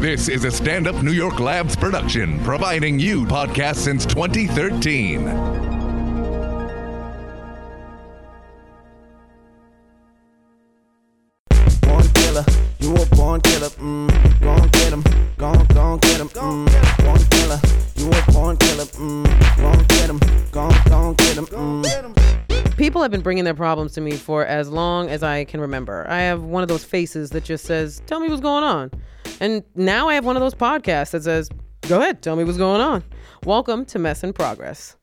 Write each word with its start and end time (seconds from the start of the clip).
This 0.00 0.28
is 0.30 0.44
a 0.46 0.50
stand 0.50 0.88
up 0.88 1.02
New 1.02 1.12
York 1.12 1.40
Labs 1.40 1.76
production, 1.76 2.42
providing 2.42 2.98
you 2.98 3.26
podcasts 3.26 3.80
since 3.80 4.06
2013. 4.06 5.24
Born 11.82 12.08
killer, 12.14 12.44
you 12.78 12.96
a 12.96 13.06
born 13.14 13.42
killer. 13.42 13.68
Mm, 13.68 14.40
gon' 14.40 14.68
get 14.68 14.90
him, 14.90 15.04
gon' 15.36 15.66
gon' 15.66 15.98
get 15.98 16.18
him. 16.18 16.28
Mm, 16.30 17.04
born 17.04 17.20
killer, 17.28 17.60
you 17.96 18.08
a 18.08 18.32
born 18.32 18.56
killer. 18.56 18.84
Mm, 18.84 19.56
gon' 19.58 19.84
get 19.84 20.08
him, 20.08 20.20
gon' 20.50 20.74
gon' 20.88 21.14
get 21.14 21.36
him. 21.36 21.46
Mm. 21.48 22.76
People 22.78 23.02
have 23.02 23.10
been 23.10 23.20
bringing 23.20 23.44
their 23.44 23.52
problems 23.52 23.92
to 23.92 24.00
me 24.00 24.12
for 24.12 24.46
as 24.46 24.70
long 24.70 25.10
as 25.10 25.22
I 25.22 25.44
can 25.44 25.60
remember. 25.60 26.06
I 26.08 26.20
have 26.20 26.42
one 26.42 26.62
of 26.62 26.70
those 26.70 26.84
faces 26.84 27.28
that 27.32 27.44
just 27.44 27.66
says, 27.66 28.00
Tell 28.06 28.18
me 28.18 28.28
what's 28.30 28.40
going 28.40 28.64
on. 28.64 28.90
And 29.42 29.64
now 29.74 30.10
I 30.10 30.14
have 30.14 30.26
one 30.26 30.36
of 30.36 30.42
those 30.42 30.54
podcasts 30.54 31.12
that 31.12 31.22
says, 31.22 31.48
Go 31.88 31.98
ahead, 31.98 32.20
tell 32.20 32.36
me 32.36 32.44
what's 32.44 32.58
going 32.58 32.82
on. 32.82 33.02
Welcome 33.46 33.86
to 33.86 33.98
Mess 33.98 34.22
in 34.22 34.34
Progress. 34.34 34.96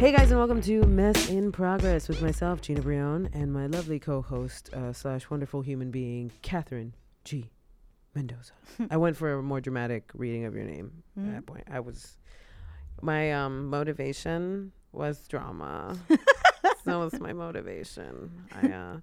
Hey 0.00 0.10
guys, 0.10 0.32
and 0.32 0.40
welcome 0.40 0.60
to 0.62 0.82
Mess 0.86 1.30
in 1.30 1.52
Progress 1.52 2.08
with 2.08 2.20
myself, 2.20 2.62
Gina 2.62 2.82
Brion, 2.82 3.30
and 3.32 3.52
my 3.52 3.66
lovely 3.66 4.00
co-host 4.00 4.74
uh, 4.74 4.92
slash 4.92 5.30
wonderful 5.30 5.62
human 5.62 5.92
being, 5.92 6.32
Katherine 6.42 6.94
G. 7.22 7.48
Mendoza. 8.16 8.54
I 8.90 8.96
went 8.96 9.16
for 9.16 9.34
a 9.34 9.40
more 9.40 9.60
dramatic 9.60 10.10
reading 10.14 10.46
of 10.46 10.56
your 10.56 10.64
name 10.64 11.04
at 11.16 11.32
that 11.32 11.46
point. 11.46 11.62
I 11.70 11.78
was 11.78 12.18
my 13.02 13.32
um, 13.32 13.68
motivation 13.68 14.72
was 14.90 15.28
drama. 15.28 15.96
that 16.84 16.96
was 16.96 17.20
my 17.20 17.32
motivation. 17.32 18.32
I 18.60 18.72
uh, 18.72 18.96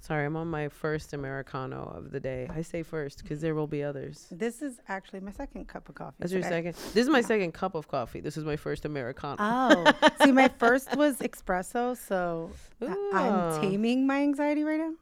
sorry, 0.00 0.24
I'm 0.24 0.36
on 0.36 0.48
my 0.48 0.68
first 0.68 1.12
americano 1.12 1.92
of 1.96 2.10
the 2.10 2.20
day. 2.20 2.48
I 2.50 2.62
say 2.62 2.82
first 2.82 3.22
because 3.22 3.40
there 3.40 3.54
will 3.54 3.66
be 3.66 3.82
others. 3.82 4.26
This 4.30 4.62
is 4.62 4.80
actually 4.88 5.20
my 5.20 5.32
second 5.32 5.68
cup 5.68 5.88
of 5.88 5.94
coffee. 5.94 6.16
That's 6.18 6.32
your 6.32 6.42
second. 6.42 6.74
This 6.94 7.04
is 7.04 7.08
my 7.08 7.20
second 7.20 7.52
cup 7.52 7.74
of 7.74 7.88
coffee. 7.88 8.20
This 8.20 8.36
is 8.36 8.44
my 8.44 8.56
first 8.56 8.84
americano. 8.84 9.36
Oh, 9.38 9.92
see, 10.22 10.32
my 10.32 10.48
first 10.58 10.96
was 10.96 11.18
espresso, 11.18 11.96
so 11.96 12.50
Ooh. 12.82 13.10
I'm 13.12 13.60
taming 13.60 14.06
my 14.06 14.22
anxiety 14.22 14.64
right 14.64 14.78
now. 14.78 14.92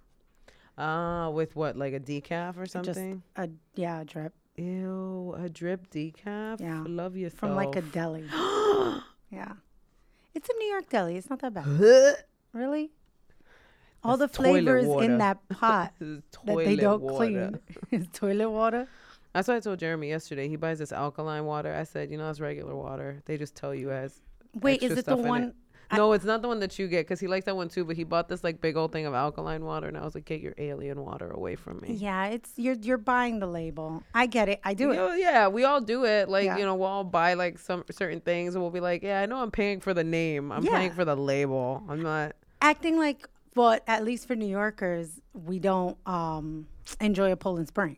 Ah, 0.78 1.30
with 1.30 1.56
what, 1.56 1.76
like 1.76 1.94
a 1.94 2.00
decaf 2.00 2.58
or 2.58 2.66
something? 2.66 3.22
Just 3.36 3.50
a 3.50 3.50
yeah, 3.74 4.00
a 4.02 4.04
drip 4.04 4.34
Ew, 4.56 5.34
a 5.38 5.48
drip 5.50 5.90
decaf. 5.90 6.60
Yeah. 6.60 6.82
love 6.86 7.16
yourself. 7.16 7.38
from 7.38 7.54
like 7.56 7.76
a 7.76 7.82
deli. 7.82 8.24
yeah, 9.30 9.52
it's 10.34 10.48
a 10.48 10.54
New 10.58 10.66
York 10.68 10.88
deli. 10.88 11.16
It's 11.16 11.28
not 11.28 11.40
that 11.40 11.52
bad. 11.52 11.66
really? 12.52 12.90
All 14.06 14.16
That's 14.16 14.32
the 14.32 14.36
flavors 14.42 14.86
in 15.04 15.18
that 15.18 15.38
pot 15.50 15.92
that 16.00 16.22
they 16.46 16.76
don't 16.76 17.02
water. 17.02 17.16
clean 17.16 17.60
is 17.90 18.06
toilet 18.12 18.50
water. 18.50 18.86
That's 19.32 19.48
what 19.48 19.56
I 19.58 19.60
told 19.60 19.78
Jeremy 19.78 20.08
yesterday. 20.08 20.48
He 20.48 20.56
buys 20.56 20.78
this 20.78 20.92
alkaline 20.92 21.44
water. 21.44 21.74
I 21.74 21.84
said, 21.84 22.10
you 22.10 22.16
know, 22.16 22.30
it's 22.30 22.40
regular 22.40 22.74
water. 22.74 23.20
They 23.26 23.36
just 23.36 23.54
tell 23.54 23.74
you 23.74 23.90
as. 23.90 24.20
Wait, 24.60 24.82
is 24.82 24.96
it 24.96 25.04
the 25.04 25.16
one? 25.16 25.52
I- 25.90 25.98
No, 25.98 26.14
it's 26.14 26.24
not 26.24 26.42
the 26.42 26.48
one 26.48 26.58
that 26.60 26.78
you 26.80 26.88
get 26.88 27.06
because 27.06 27.20
he 27.20 27.28
likes 27.28 27.44
that 27.44 27.54
one 27.54 27.68
too. 27.68 27.84
But 27.84 27.94
he 27.96 28.02
bought 28.02 28.28
this 28.28 28.42
like 28.42 28.60
big 28.60 28.76
old 28.76 28.90
thing 28.92 29.06
of 29.06 29.14
alkaline 29.14 29.64
water, 29.64 29.86
and 29.88 29.96
I 29.96 30.04
was 30.04 30.14
like, 30.16 30.24
get 30.24 30.40
your 30.40 30.54
alien 30.58 31.00
water 31.04 31.30
away 31.30 31.54
from 31.54 31.78
me. 31.80 31.92
Yeah, 31.94 32.26
it's 32.26 32.50
you're 32.56 32.74
you're 32.74 32.98
buying 32.98 33.38
the 33.38 33.46
label. 33.46 34.02
I 34.14 34.26
get 34.26 34.48
it. 34.48 34.58
I 34.64 34.74
do 34.74 34.84
You 34.84 34.90
it. 34.92 34.96
know, 34.96 35.14
yeah, 35.14 35.46
we 35.48 35.62
all 35.64 35.80
do 35.80 36.04
it. 36.06 36.28
Like, 36.28 36.46
Yeah. 36.46 36.56
you 36.56 36.64
know, 36.64 36.74
we'll 36.74 36.88
all 36.88 37.04
buy 37.04 37.34
like 37.34 37.58
some 37.58 37.84
certain 37.92 38.20
things 38.20 38.54
and 38.56 38.62
we'll 38.64 38.72
be 38.72 38.80
like, 38.80 39.02
yeah, 39.04 39.20
I 39.20 39.26
know 39.26 39.36
I'm 39.36 39.52
paying 39.52 39.78
for 39.80 39.94
the 39.94 40.02
name. 40.02 40.50
I'm 40.50 40.64
paying 40.64 40.90
for 40.92 41.04
the 41.04 41.14
label. 41.16 41.84
I'm 41.88 42.02
not. 42.02 42.34
acting 42.62 42.98
like 42.98 43.28
well 43.56 43.78
at 43.88 44.04
least 44.04 44.26
for 44.28 44.36
new 44.36 44.46
yorkers 44.46 45.20
we 45.32 45.58
don't 45.58 45.96
um 46.06 46.66
enjoy 47.00 47.32
a 47.32 47.36
Poland 47.36 47.66
spring 47.68 47.96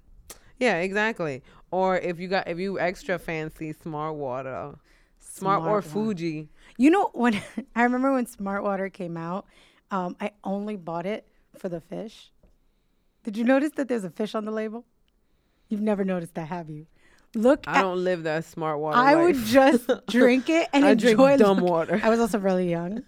Yeah, 0.59 0.77
exactly. 0.79 1.43
Or 1.71 1.99
if 1.99 2.19
you 2.19 2.27
got, 2.29 2.49
if 2.49 2.59
you 2.59 2.81
extra 2.81 3.19
fancy 3.19 3.73
smart 3.75 4.15
water, 4.17 4.75
smart, 5.21 5.61
or 5.61 5.83
Smart 5.83 5.85
water. 5.95 6.15
Fiji. 6.15 6.49
you 6.79 6.91
know 6.91 7.11
when 7.13 7.35
i 7.77 7.83
remember 7.83 8.13
when 8.13 8.27
smart 8.27 8.63
water 8.65 8.89
came 8.89 9.17
out 9.17 9.45
um 9.91 10.17
i 10.21 10.31
only 10.43 10.77
bought 10.77 11.07
it 11.07 11.23
for 11.57 11.69
the 11.69 11.81
fish 11.81 12.33
did 13.25 13.37
you 13.37 13.45
notice 13.45 13.73
that 13.77 13.87
there's 13.89 14.05
a 14.05 14.11
fish 14.11 14.35
on 14.35 14.45
the 14.47 14.51
label 14.51 14.85
you've 15.69 15.81
never 15.93 16.05
noticed 16.05 16.35
that 16.35 16.49
have 16.49 16.69
you 16.71 16.87
look 17.35 17.61
I 17.69 17.79
at, 17.79 17.83
don't 17.83 18.03
live 18.03 18.23
that 18.25 18.45
smart 18.45 18.79
water. 18.81 18.97
i 18.99 19.15
would 19.15 19.37
just 19.59 19.89
drink 20.09 20.49
it 20.49 20.69
and 20.73 20.85
I 20.85 20.91
enjoy 20.93 21.37
dumb 21.37 21.59
look- 21.59 21.71
water. 21.71 22.01
i 22.03 22.09
was 22.09 22.19
also 22.21 22.39
really 22.39 22.71
young 22.71 23.03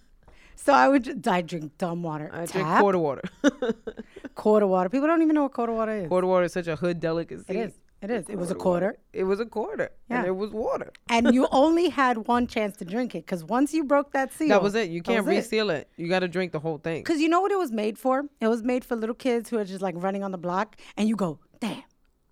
so 0.65 0.73
i 0.73 0.87
would 0.89 1.27
i 1.27 1.41
drink 1.41 1.67
dumb 1.79 2.03
water 2.03 2.29
I 2.33 2.45
drink 2.47 2.67
Tap, 2.69 2.81
quarter 2.81 2.99
water. 2.99 3.23
quarter 4.35 4.67
water 4.67 4.89
people 4.89 5.07
don't 5.09 5.23
even 5.23 5.35
know 5.35 5.43
what 5.45 5.53
quarter 5.53 5.73
water 5.73 5.93
is 6.03 6.09
quarter 6.09 6.27
water 6.27 6.45
is 6.45 6.53
such 6.53 6.67
a 6.67 6.77
hood 6.77 7.01
delicacy. 7.01 7.45
it 7.49 7.57
is 7.57 7.73
it 8.03 8.11
is 8.11 8.25
it 8.31 8.37
was 8.39 8.51
a 8.51 8.55
Quarter 8.55 8.87
water. 8.87 8.99
It 9.13 9.25
was 9.25 9.41
a 9.41 9.45
quarter. 9.45 9.91
And 10.09 10.23
Yeah. 10.25 10.29
it 10.31 10.35
was 10.37 10.53
water. 10.53 10.91
and 11.11 11.35
you 11.35 11.47
only 11.53 11.91
had 11.91 12.17
one 12.29 12.47
chance 12.47 12.75
to 12.79 12.85
drink 12.87 13.15
it 13.15 13.27
because 13.27 13.45
once 13.45 13.75
you 13.75 13.85
broke 13.85 14.13
that 14.13 14.33
seal, 14.33 14.49
That 14.49 14.63
was 14.63 14.75
it. 14.75 14.89
You 14.89 15.03
can't 15.03 15.27
was 15.27 15.35
it. 15.35 15.37
reseal 15.41 15.69
it. 15.69 15.87
You 15.99 16.09
got 16.09 16.21
to 16.21 16.29
drink 16.37 16.53
the 16.53 16.61
whole 16.61 16.79
thing. 16.79 17.03
Because 17.03 17.21
you 17.21 17.29
know 17.29 17.43
what 17.43 17.53
it 17.53 17.59
was 17.59 17.71
made 17.73 17.99
for? 17.99 18.25
It 18.41 18.49
was 18.49 18.63
made 18.63 18.87
for 18.87 18.97
little 18.97 19.15
kids 19.15 19.51
who 19.51 19.59
are 19.59 19.67
just 19.67 19.83
like 19.83 19.95
running 19.99 20.25
on 20.25 20.31
the 20.31 20.39
block, 20.39 20.77
and 20.97 21.11
you 21.11 21.15
go, 21.15 21.41
"Damn, 21.61 21.83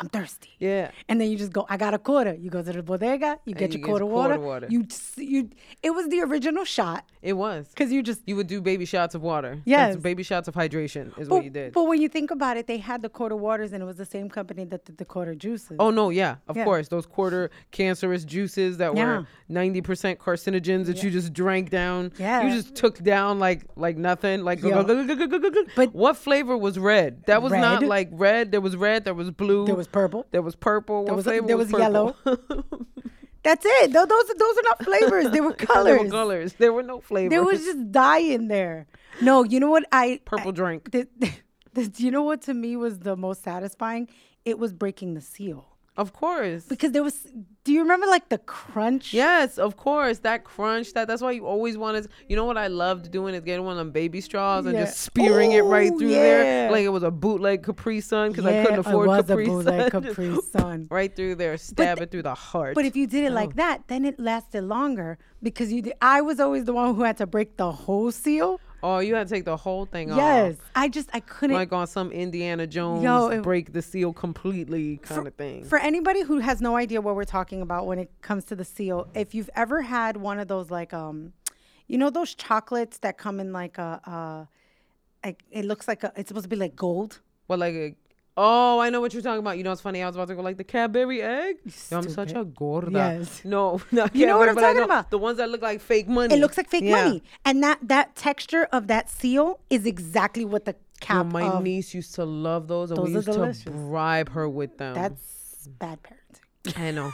I'm 0.01 0.09
thirsty." 0.09 0.51
Yeah. 0.59 0.91
And 1.09 1.21
then 1.21 1.31
you 1.31 1.37
just 1.37 1.53
go, 1.53 1.67
"I 1.69 1.77
got 1.77 1.93
a 1.95 1.99
quarter." 1.99 2.35
You 2.35 2.51
go 2.51 2.63
to 2.63 2.73
the 2.73 2.83
bodega, 2.83 3.39
you 3.45 3.55
get 3.55 3.73
you 3.73 3.79
your 3.81 3.89
quarter, 3.89 4.07
water. 4.07 4.39
water. 4.39 4.67
You 4.71 4.85
just, 4.85 5.19
you. 5.19 5.51
It 5.83 5.91
was 5.91 6.09
the 6.09 6.21
original 6.23 6.65
shot 6.65 7.05
It 7.23 7.33
was. 7.35 7.69
because 7.69 7.91
you 7.93 8.03
just. 8.03 8.23
You 8.27 8.37
would 8.37 8.47
do 8.47 8.61
baby 8.61 8.85
shots 8.85 9.15
of 9.15 9.23
water. 9.23 9.61
Yes. 9.65 9.95
That's 9.95 10.03
baby 10.03 10.23
shots 10.23 10.47
of 10.49 10.55
hydration 10.55 11.19
is 11.19 11.29
But, 11.29 11.35
what 11.37 11.45
you 11.45 11.51
did. 11.51 11.73
but 11.73 11.85
when 11.85 12.01
you 12.01 12.09
think 12.09 12.31
about 12.31 12.57
it, 12.57 12.67
they 12.67 12.79
had 12.79 13.03
the 13.03 13.09
quarter 13.09 13.37
waters, 13.37 13.73
and 13.73 13.83
it 13.83 13.87
was 13.87 13.97
the 13.97 14.05
same 14.05 14.29
company 14.29 14.65
that 14.67 14.85
did 14.85 14.99
the 14.99 15.05
quarter 15.05 15.35
juices. 15.35 15.77
Oh 15.79 15.91
no, 15.91 16.11
yeah, 16.11 16.37
of 16.49 16.57
Yeah. 16.57 16.65
course. 16.65 16.89
Those 16.89 17.07
quarter 17.07 17.51
cancerous 17.73 18.25
juices 18.25 18.77
that 18.79 18.95
Yeah. 18.97 19.05
were 19.07 19.27
ninety 19.49 19.81
percent 19.81 20.19
carcinogens 20.19 20.87
that 20.87 21.03
you 21.03 21.11
just 21.11 21.33
drank 21.33 21.71
down. 21.71 22.13
Yeah. 22.19 22.43
You 22.43 22.51
just 22.55 22.75
took 22.75 22.99
down 23.03 23.39
like 23.39 23.65
like 23.77 23.97
nothing. 23.97 24.43
Like 24.45 24.63
Yeah. 24.63 24.83
but 24.83 25.67
But- 25.77 25.95
what 25.95 26.17
flavor 26.17 26.57
was 26.57 26.79
red? 26.79 27.25
That 27.27 27.43
was 27.43 27.53
not 27.53 27.83
like 27.83 28.09
red. 28.13 28.53
There 28.53 28.61
was 28.61 28.77
red. 28.77 29.05
There 29.05 29.15
was 29.15 29.31
blue. 29.31 29.67
there 29.67 29.75
was 29.75 29.88
purple. 29.93 30.27
there 30.31 30.43
was 30.43 30.55
purple. 30.57 31.05
There 31.05 31.15
was- 31.15 31.25
there 31.25 31.57
was 31.57 31.71
purple? 31.71 32.17
That's 33.45 33.65
it. 33.67 33.93
Tho- 33.93 34.05
Those, 34.05 34.27
those 34.27 34.59
are 34.59 34.63
not 34.65 34.85
flavors. 34.85 35.31
They 35.31 35.41
were 35.41 35.53
colors. 35.71 36.01
were 36.03 36.09
colors. 36.11 36.53
There 36.55 36.73
were 36.73 36.83
no 36.83 37.01
flavors. 37.01 37.31
There 37.31 37.43
was 37.45 37.65
just 37.65 37.93
dye 37.93 38.19
in 38.19 38.49
there. 38.49 38.87
No, 39.23 39.43
you 39.45 39.61
know 39.61 39.71
what? 39.71 39.85
I 39.93 40.21
purple 40.25 40.53
drink. 40.53 40.91
the, 40.91 41.07
the, 41.73 41.91
you 41.97 42.11
know 42.11 42.23
what 42.25 42.43
to 42.43 42.55
me 42.55 42.77
was 42.77 42.99
the 43.01 43.17
most 43.17 43.43
satisfying? 43.43 44.09
It 44.45 44.59
was 44.59 44.73
breaking 44.73 45.15
the 45.15 45.21
seal 45.21 45.67
Of 45.99 46.13
course. 46.13 46.63
because 46.65 46.93
there 46.93 47.03
was. 47.03 47.27
Do 47.65 47.73
you 47.73 47.83
remember 47.83 48.07
like 48.07 48.29
the 48.29 48.39
crunch? 48.39 49.13
Yes, 49.13 49.59
of 49.59 49.77
course. 49.77 50.21
That 50.21 50.45
crunch. 50.45 50.95
That 50.95 51.09
that's 51.09 51.21
why 51.21 51.33
you 51.33 51.45
always 51.45 51.77
wanted. 51.77 52.07
You 52.29 52.37
know 52.37 52.45
what 52.45 52.57
I 52.57 52.69
loved 52.69 53.11
doing 53.11 53.35
is 53.35 53.43
getting 53.43 53.65
one 53.65 53.73
of 53.73 53.79
them 53.79 53.91
baby 53.91 54.21
straws 54.21 54.65
and 54.65 54.75
Yeah. 54.77 54.85
just 54.85 55.01
spearing 55.01 55.53
it 55.53 55.63
right 55.63 55.91
Ooh, 55.93 55.99
through 55.99 56.11
there, 56.11 56.71
like 56.71 56.85
it 56.85 56.91
was 56.91 57.03
a 57.03 57.11
bootleg 57.11 57.65
Capri 57.65 58.01
Sun 58.01 58.31
because 58.31 58.47
I 58.47 58.63
couldn't 58.63 58.79
it 58.79 58.87
afford 58.87 59.09
was 59.09 59.25
a 59.25 59.27
Capri 59.27 59.47
bootleg 59.47 59.91
Sun. 59.91 60.03
Capri 60.03 60.37
Sun. 60.53 60.87
right 60.89 61.15
through 61.15 61.35
there, 61.35 61.57
stab 61.59 61.99
th- 61.99 62.07
it 62.07 62.11
through 62.13 62.23
the 62.23 62.35
heart. 62.35 62.77
But 62.77 62.85
if 62.85 62.95
you 62.95 63.09
did 63.09 63.25
it 63.25 63.33
like 63.33 63.51
oh. 63.51 63.57
that, 63.57 63.89
then 63.89 64.05
it 64.05 64.21
lasted 64.21 64.63
longer 64.63 65.19
because 65.43 65.73
you. 65.73 65.83
Did, 65.83 65.95
I 66.01 66.21
was 66.21 66.39
always 66.39 66.65
the 66.65 66.73
one 66.73 66.95
who 66.95 67.03
had 67.03 67.17
to 67.17 67.27
break 67.27 67.57
the 67.57 67.73
whole 67.73 68.13
seal. 68.13 68.61
Oh, 68.83 68.99
you 68.99 69.15
had 69.15 69.29
to 69.29 69.35
take 69.35 69.45
the 69.45 69.57
whole 69.57 69.87
thing 69.87 70.09
Yes, 70.09 70.17
off. 70.19 70.21
Yes, 70.21 70.57
I 70.75 70.89
just 70.89 71.11
I 71.13 71.21
couldn't. 71.21 71.57
Like 71.57 71.73
on 71.73 71.87
some 71.87 72.11
Indiana 72.13 72.67
Jones, 72.67 73.35
it- 73.35 73.43
break 73.43 73.73
the 73.73 73.83
seal 73.83 74.13
completely 74.13 74.99
kind 74.99 75.27
of 75.27 75.35
thing. 75.35 75.65
For 75.65 75.79
anybody 75.79 76.23
who 76.23 76.39
has 76.39 76.61
no 76.61 76.77
idea 76.77 77.01
what 77.01 77.17
we're 77.17 77.25
talking 77.25 77.63
about 77.63 77.87
when 77.87 77.99
it 77.99 78.11
comes 78.21 78.45
to 78.47 78.57
the 78.57 78.65
seal, 78.65 79.09
if 79.15 79.35
you've 79.35 79.51
ever 79.55 79.83
had 79.83 80.17
one 80.17 80.39
of 80.39 80.49
those 80.49 80.71
like 80.71 80.93
um, 80.95 81.33
you 81.87 81.99
know 81.99 82.11
those 82.11 82.35
chocolates 82.35 82.99
that 82.99 83.19
come 83.19 83.41
in 83.41 83.53
like 83.53 83.79
a 83.79 84.01
uh, 84.07 84.47
like 85.25 85.43
it 85.51 85.65
looks 85.65 85.89
like 85.89 86.05
a 86.05 86.13
it's 86.17 86.29
supposed 86.29 86.45
to 86.45 86.49
be 86.49 86.57
like 86.57 86.77
gold. 86.77 87.21
Well, 87.49 87.59
like 87.59 87.75
a 87.75 87.95
Oh, 88.41 88.79
I 88.79 88.89
know 88.91 89.01
what 89.01 89.13
you're 89.13 89.23
talking 89.23 89.41
about. 89.41 89.59
You 89.59 89.65
know, 89.65 89.73
it's 89.73 89.81
funny. 89.81 90.01
I 90.01 90.07
was 90.07 90.15
about 90.15 90.29
to 90.29 90.37
go 90.37 90.43
like 90.43 90.57
the 90.57 90.63
Cadbury 90.65 91.21
egg. 91.23 91.57
Yo, 91.91 91.99
I'm 91.99 92.09
such 92.09 92.33
a 92.35 92.45
gorda. 92.45 92.91
Yes. 92.93 93.45
No, 93.45 93.81
not 93.91 94.15
You 94.15 94.27
know 94.27 94.39
what 94.39 94.49
I'm 94.49 94.55
talking 94.55 94.83
about. 94.85 95.11
The 95.11 95.19
ones 95.19 95.39
that 95.39 95.51
look 95.51 95.61
like 95.61 95.81
fake 95.81 96.07
money. 96.07 96.35
It 96.35 96.39
looks 96.39 96.57
like 96.57 96.69
fake 96.71 96.85
Yeah. 96.85 97.03
money, 97.05 97.23
and 97.45 97.63
that 97.65 97.81
that 97.83 98.15
texture 98.15 98.69
of 98.73 98.87
that 98.87 99.11
seal 99.11 99.59
is 99.71 99.87
exactly 99.87 100.45
what 100.45 100.67
the 100.67 100.73
Yo, 100.73 100.79
cap 101.01 101.27
my 101.27 101.61
niece 101.61 101.95
used 101.95 102.15
to 102.15 102.25
love 102.25 102.69
those, 102.69 102.91
and 102.93 103.03
we 103.03 103.13
Those 103.13 103.29
are 103.29 103.47
used 103.47 103.65
to 103.65 103.71
bribe 103.73 104.29
her 104.31 104.49
with 104.49 104.79
them. 104.79 104.95
That's 104.95 105.69
bad 105.79 105.99
parenting. 106.05 106.79
I 106.79 106.91
know. 106.93 107.11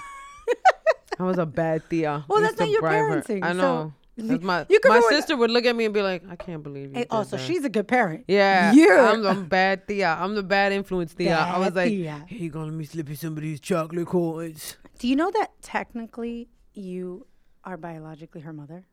I 1.19 1.23
was 1.23 1.38
a 1.38 1.47
bad 1.47 1.82
tia. 1.88 2.25
Well, 2.29 2.43
that's 2.43 2.59
not 2.59 2.69
your 2.69 2.81
bribe 2.81 2.94
her. 3.09 3.23
parenting, 3.23 3.44
I 3.44 3.53
know. 3.53 3.85
That's 3.85 4.04
my 4.17 4.67
my 4.85 5.01
sister 5.09 5.37
would 5.37 5.51
look 5.51 5.65
at 5.65 5.75
me 5.75 5.85
and 5.87 5.95
be 5.95 6.03
like, 6.03 6.23
"I 6.29 6.37
can't 6.37 6.63
believe 6.63 6.91
you." 6.91 6.95
Hey, 6.95 7.01
did 7.01 7.09
oh, 7.11 7.23
so 7.25 7.37
that." 7.37 7.45
she's 7.45 7.65
a 7.65 7.69
good 7.69 7.89
parent. 7.89 8.25
Yeah, 8.29 8.73
You're 8.73 8.99
I'm 8.99 9.23
the 9.23 9.35
bad 9.35 9.87
Thea. 9.89 10.17
I'm 10.21 10.35
the 10.35 10.43
bad 10.43 10.73
influence 10.73 11.15
tia. 11.15 11.37
I 11.37 11.59
was 11.59 11.75
like, 11.75 11.91
tia. 11.91 12.25
"Hey, 12.27 12.37
you 12.37 12.51
gonna 12.51 12.67
let 12.67 12.75
me 12.75 12.85
slip 12.85 13.09
you 13.09 13.17
some 13.17 13.37
of 13.37 13.43
these 13.43 13.61
chocolate 13.61 14.07
coins?" 14.07 14.77
Do 14.99 15.09
you 15.09 15.17
know 15.17 15.31
that 15.33 15.51
technically 15.61 16.49
you 16.73 17.27
are 17.65 17.77
biologically 17.77 18.43
her 18.43 18.53
mother? 18.53 18.85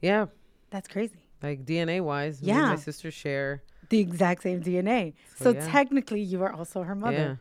Yeah, 0.00 0.26
That's 0.70 0.88
crazy. 0.88 1.16
like 1.42 1.64
DNA 1.64 2.02
wise, 2.02 2.42
me 2.42 2.50
and 2.50 2.58
Yeah. 2.58 2.66
my 2.68 2.76
sister 2.76 3.10
share 3.10 3.62
the 3.88 3.98
exact 4.00 4.42
same 4.42 4.60
DNA. 4.62 5.14
So, 5.36 5.50
yeah. 5.52 5.66
technically, 5.66 6.20
you 6.20 6.42
are 6.42 6.52
also 6.52 6.82
her 6.82 6.94
mother. 6.94 7.40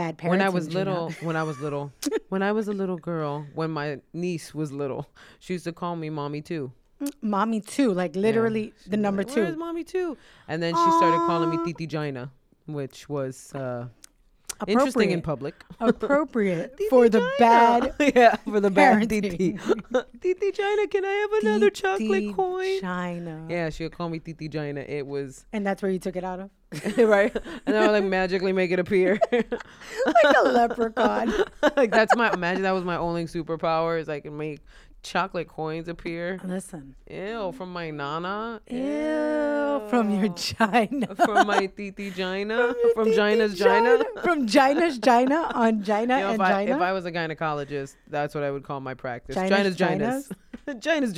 Yeah. 0.00 0.06
Bad 0.06 0.18
parenting. 0.18 0.28
When 0.30 0.40
I 0.42 0.48
was 0.48 0.72
little, 0.74 1.10
when 1.20 1.36
I 1.36 1.42
was 1.42 1.60
little, 1.60 1.92
when 2.30 2.42
I 2.42 2.52
was 2.52 2.68
a 2.68 2.72
little 2.72 2.96
girl, 2.96 3.46
when 3.54 3.70
my 3.70 4.00
niece 4.12 4.54
was 4.54 4.72
little, 4.72 5.06
she 5.38 5.52
used 5.54 5.64
to 5.64 5.72
call 5.72 5.94
me 5.96 6.08
mommy 6.10 6.40
too. 6.40 6.72
mommy 7.22 7.60
too, 7.60 7.92
like 7.92 8.16
literally 8.16 8.72
She'd 8.82 8.92
the 8.92 8.96
number 8.96 9.22
like, 9.22 9.36
Where's 9.36 9.54
two. 9.54 9.58
mommy 9.58 9.84
too? 9.84 10.16
And 10.48 10.62
then 10.62 10.74
she 10.74 10.90
started 10.98 11.18
calling 11.26 11.50
me 11.50 11.58
Titi 11.64 11.86
Gina, 11.86 12.30
which 12.66 13.08
was 13.08 13.54
uh, 13.54 13.88
interesting 14.66 15.10
in 15.10 15.22
public. 15.22 15.54
Appropriate 15.80 16.78
for 16.90 17.08
the 17.08 17.22
bad 17.38 17.94
yeah, 18.14 18.36
for 18.36 18.60
the 18.60 18.70
bad. 18.70 19.08
Titi. 19.08 19.58
Titi 20.20 20.52
Gina, 20.52 20.86
can 20.88 21.04
I 21.04 21.12
have 21.12 21.32
another 21.42 21.70
chocolate 21.70 22.34
coin? 22.34 22.80
China. 22.80 23.46
Yeah, 23.48 23.70
she 23.70 23.84
would 23.84 23.92
call 23.92 24.08
me 24.08 24.18
Titi 24.18 24.48
Gina. 24.48 24.80
It 24.80 25.06
was 25.06 25.46
And 25.52 25.66
that's 25.66 25.82
where 25.82 25.90
you 25.90 25.98
took 25.98 26.16
it 26.16 26.24
out 26.24 26.40
of? 26.40 26.50
right, 26.98 27.36
and 27.66 27.76
I 27.76 27.80
would 27.80 27.92
like 27.92 28.04
magically 28.04 28.52
make 28.52 28.70
it 28.70 28.78
appear. 28.78 29.18
like 29.32 30.36
a 30.36 30.48
leprechaun. 30.48 31.32
like 31.76 31.90
that's 31.90 32.14
my 32.14 32.32
imagine 32.32 32.62
that 32.62 32.70
was 32.70 32.84
my 32.84 32.96
only 32.96 33.24
superpower 33.24 33.98
is 33.98 34.08
I 34.08 34.20
can 34.20 34.36
make 34.36 34.60
chocolate 35.02 35.48
coins 35.48 35.88
appear. 35.88 36.40
Listen. 36.44 36.94
Ew, 37.10 37.52
from 37.52 37.72
my 37.72 37.90
nana. 37.90 38.60
Ew, 38.68 39.82
from 39.88 40.10
your 40.10 40.32
China. 40.34 41.14
from 41.14 41.46
my 41.46 41.66
Titi 41.66 42.10
Gina. 42.10 42.74
From 42.94 43.04
Titi 43.06 43.16
Gina's 43.16 43.58
Gina. 43.58 44.04
From 44.22 44.46
Gina's 44.46 44.98
Gina 44.98 45.50
on 45.54 45.82
Gina 45.82 46.00
You 46.00 46.06
know, 46.06 46.26
and 46.30 46.34
if, 46.34 46.40
I, 46.40 46.64
Gina. 46.64 46.76
if 46.76 46.82
I 46.82 46.92
was 46.92 47.06
a 47.06 47.12
gynecologist, 47.12 47.96
that's 48.08 48.34
what 48.34 48.44
I 48.44 48.50
would 48.50 48.62
call 48.62 48.80
my 48.80 48.94
practice. 48.94 49.36
Gina's 49.36 49.76
Gina's 49.76 50.28
Ginas. 50.28 50.80
Gina's 50.80 51.14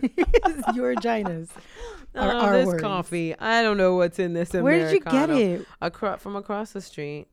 your 0.74 0.94
Ginas. 0.94 1.48
Oh, 2.14 2.20
our 2.20 2.52
this 2.58 2.66
words. 2.66 2.82
coffee. 2.82 3.38
I 3.38 3.62
don't 3.62 3.76
know 3.76 3.96
what's 3.96 4.18
in 4.18 4.32
this 4.32 4.52
Where 4.52 4.78
did 4.78 4.92
you 4.92 5.00
get 5.00 5.30
it? 5.30 5.66
Acro- 5.82 6.16
from 6.18 6.36
across 6.36 6.72
the 6.72 6.80
street. 6.80 7.26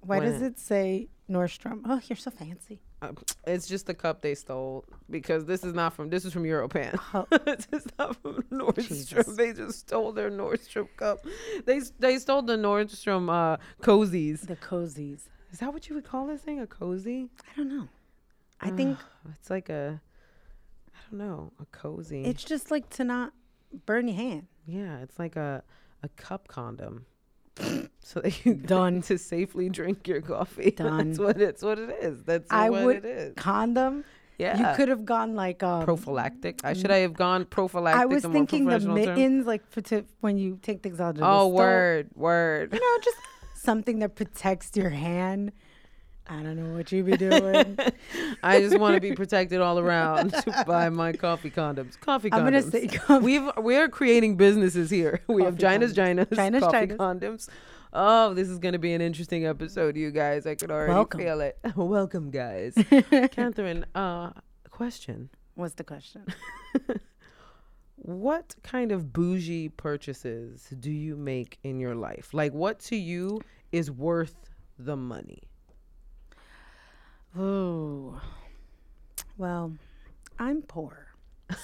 Why 0.00 0.20
does 0.20 0.42
it 0.42 0.58
say 0.58 1.08
Nordstrom? 1.30 1.82
Oh, 1.86 2.00
you're 2.08 2.16
so 2.16 2.30
fancy. 2.30 2.80
Uh, 3.02 3.12
it's 3.46 3.66
just 3.66 3.86
the 3.86 3.94
cup 3.94 4.22
they 4.22 4.34
stole 4.34 4.84
because 5.10 5.44
this 5.44 5.64
is 5.64 5.74
not 5.74 5.92
from 5.92 6.08
this 6.08 6.24
is 6.24 6.32
from 6.32 6.44
Europan. 6.44 6.98
Oh. 7.12 7.26
this 7.44 7.66
is 7.72 7.86
not 7.98 8.16
from 8.22 8.42
Nordstrom. 8.52 8.88
Jesus. 8.88 9.26
They 9.36 9.52
just 9.52 9.80
stole 9.80 10.12
their 10.12 10.30
Nordstrom 10.30 10.88
cup. 10.96 11.18
They 11.66 11.80
they 11.98 12.18
stole 12.18 12.42
the 12.42 12.56
Nordstrom 12.56 13.28
uh, 13.28 13.56
cozies. 13.82 14.46
The 14.46 14.56
cozies. 14.56 15.28
Is 15.52 15.58
that 15.58 15.72
what 15.72 15.88
you 15.88 15.94
would 15.96 16.04
call 16.04 16.26
this 16.26 16.40
thing? 16.40 16.60
A 16.60 16.66
cozy? 16.66 17.28
I 17.52 17.56
don't 17.56 17.68
know. 17.68 17.88
I 18.60 18.70
think 18.70 18.96
It's 19.38 19.50
like 19.50 19.68
a 19.68 20.00
I 20.94 20.98
don't 21.10 21.18
know, 21.18 21.52
a 21.60 21.66
cozy. 21.66 22.24
it's 22.24 22.44
just 22.44 22.70
like 22.70 22.88
to 22.90 23.04
not 23.04 23.32
burn 23.86 24.06
your 24.06 24.16
hand. 24.16 24.46
yeah, 24.66 24.98
it's 25.02 25.18
like 25.18 25.34
a 25.36 25.62
a 26.04 26.08
cup 26.10 26.46
condom. 26.48 27.06
so 28.00 28.20
that 28.20 28.44
you 28.44 28.54
Done. 28.54 29.02
to 29.02 29.18
safely 29.18 29.68
drink 29.68 30.08
your 30.08 30.20
coffee. 30.20 30.70
Done. 30.76 31.08
That's 31.08 31.18
what 31.18 31.40
it's 31.40 31.62
what 31.62 31.78
it 31.78 31.90
is. 32.00 32.22
That's 32.24 32.50
I 32.50 32.70
what 32.70 32.84
would 32.84 32.96
it 32.96 33.04
is. 33.04 33.34
condom. 33.36 34.04
Yeah. 34.38 34.70
You 34.70 34.76
could 34.76 34.88
have 34.88 35.04
gone 35.04 35.34
like 35.34 35.62
um, 35.62 35.84
prophylactic. 35.84 36.60
I 36.64 36.72
should 36.72 36.90
I 36.90 36.98
have 36.98 37.14
gone 37.14 37.44
prophylactic. 37.44 38.02
I 38.02 38.06
was 38.06 38.24
thinking 38.24 38.64
the 38.64 38.70
professional 38.72 38.96
term? 38.96 39.14
mittens, 39.14 39.46
like 39.46 39.70
for 39.70 39.80
to 39.82 40.04
when 40.20 40.36
you 40.38 40.58
take 40.62 40.82
things 40.82 41.00
out 41.00 41.16
of 41.16 41.22
Oh, 41.22 41.48
word, 41.48 42.10
word. 42.14 42.72
You 42.72 42.80
know, 42.80 43.02
just 43.02 43.16
something 43.54 44.00
that 44.00 44.16
protects 44.16 44.70
your 44.74 44.90
hand. 44.90 45.52
I 46.28 46.42
don't 46.42 46.56
know 46.56 46.74
what 46.76 46.90
you 46.92 47.02
be 47.02 47.16
doing. 47.16 47.76
I 48.42 48.60
just 48.60 48.78
want 48.78 48.94
to 48.94 49.00
be 49.00 49.12
protected 49.12 49.60
all 49.60 49.78
around 49.78 50.34
by 50.66 50.88
my 50.88 51.12
coffee 51.12 51.50
condoms. 51.50 51.98
Coffee 52.00 52.30
condoms. 52.30 52.38
I'm 52.38 52.44
gonna 52.44 52.62
say 52.62 52.86
coffee- 52.86 53.24
We've 53.24 53.50
we 53.60 53.76
are 53.76 53.88
creating 53.88 54.36
businesses 54.36 54.88
here. 54.88 55.20
We 55.26 55.42
have 55.42 55.54
Coffee 55.58 55.74
Gina's 55.74 55.94
Ginas, 55.94 56.32
Gina's 56.34 56.62
coffee 56.62 56.86
Ginas. 56.86 56.96
condoms. 56.96 57.48
Oh, 57.92 58.32
this 58.34 58.48
is 58.48 58.58
gonna 58.58 58.78
be 58.78 58.92
an 58.94 59.00
interesting 59.02 59.46
episode, 59.46 59.96
you 59.96 60.10
guys. 60.10 60.46
I 60.46 60.54
could 60.54 60.70
already 60.70 60.92
Welcome. 60.92 61.20
feel 61.20 61.40
it. 61.40 61.58
Welcome, 61.76 62.30
guys. 62.30 62.74
Katherine, 63.32 63.84
uh, 63.94 64.30
question: 64.70 65.28
What's 65.56 65.74
the 65.74 65.84
question? 65.84 66.24
What 67.96 68.54
kind 68.64 68.90
of 68.90 69.12
bougie 69.12 69.68
purchases 69.68 70.68
do 70.80 70.90
you 70.90 71.16
make 71.16 71.58
in 71.62 71.78
your 71.78 71.94
life? 71.94 72.30
Like, 72.32 72.52
what 72.52 72.80
to 72.80 72.96
you 72.96 73.40
is 73.70 73.90
worth 73.90 74.34
the 74.78 74.96
money? 74.96 75.38
Ooh. 77.38 78.20
Well, 79.38 79.72
I'm 80.38 80.62
poor. 80.62 81.06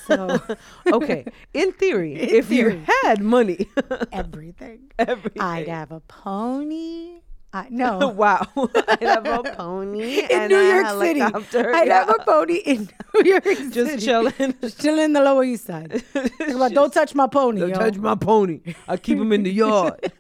So 0.06 0.38
Okay, 0.92 1.24
in 1.54 1.72
theory, 1.72 2.14
In 2.14 2.28
if 2.28 2.46
theory. 2.46 2.74
you 2.74 2.84
had 3.04 3.22
money, 3.22 3.68
everything. 4.12 4.90
everything. 4.98 5.40
I'd 5.42 5.68
have 5.68 5.92
a 5.92 6.00
pony. 6.00 7.20
I 7.52 7.66
know. 7.70 8.08
wow, 8.16 8.46
I'd 8.56 9.02
have 9.02 9.26
a 9.26 9.42
pony 9.56 10.20
in 10.20 10.30
and 10.30 10.52
New 10.52 10.60
York 10.60 10.86
City. 11.00 11.22
I'd 11.22 11.86
yeah. 11.88 12.04
have 12.04 12.10
a 12.10 12.22
pony 12.24 12.56
in 12.56 12.90
New 13.14 13.30
York 13.30 13.44
City. 13.44 13.70
just 13.70 14.04
chilling. 14.04 14.54
Just 14.60 14.80
chilling 14.80 15.06
in 15.06 15.12
the 15.14 15.22
Lower 15.22 15.44
East 15.44 15.64
Side. 15.64 16.02
About, 16.40 16.72
don't 16.72 16.92
touch 16.92 17.14
my 17.14 17.26
pony, 17.26 17.60
Don't 17.60 17.70
yo. 17.70 17.76
touch 17.76 17.96
my 17.96 18.14
pony. 18.14 18.60
I 18.86 18.98
keep 18.98 19.18
him 19.18 19.32
in 19.32 19.44
the 19.44 19.52
yard. 19.52 20.12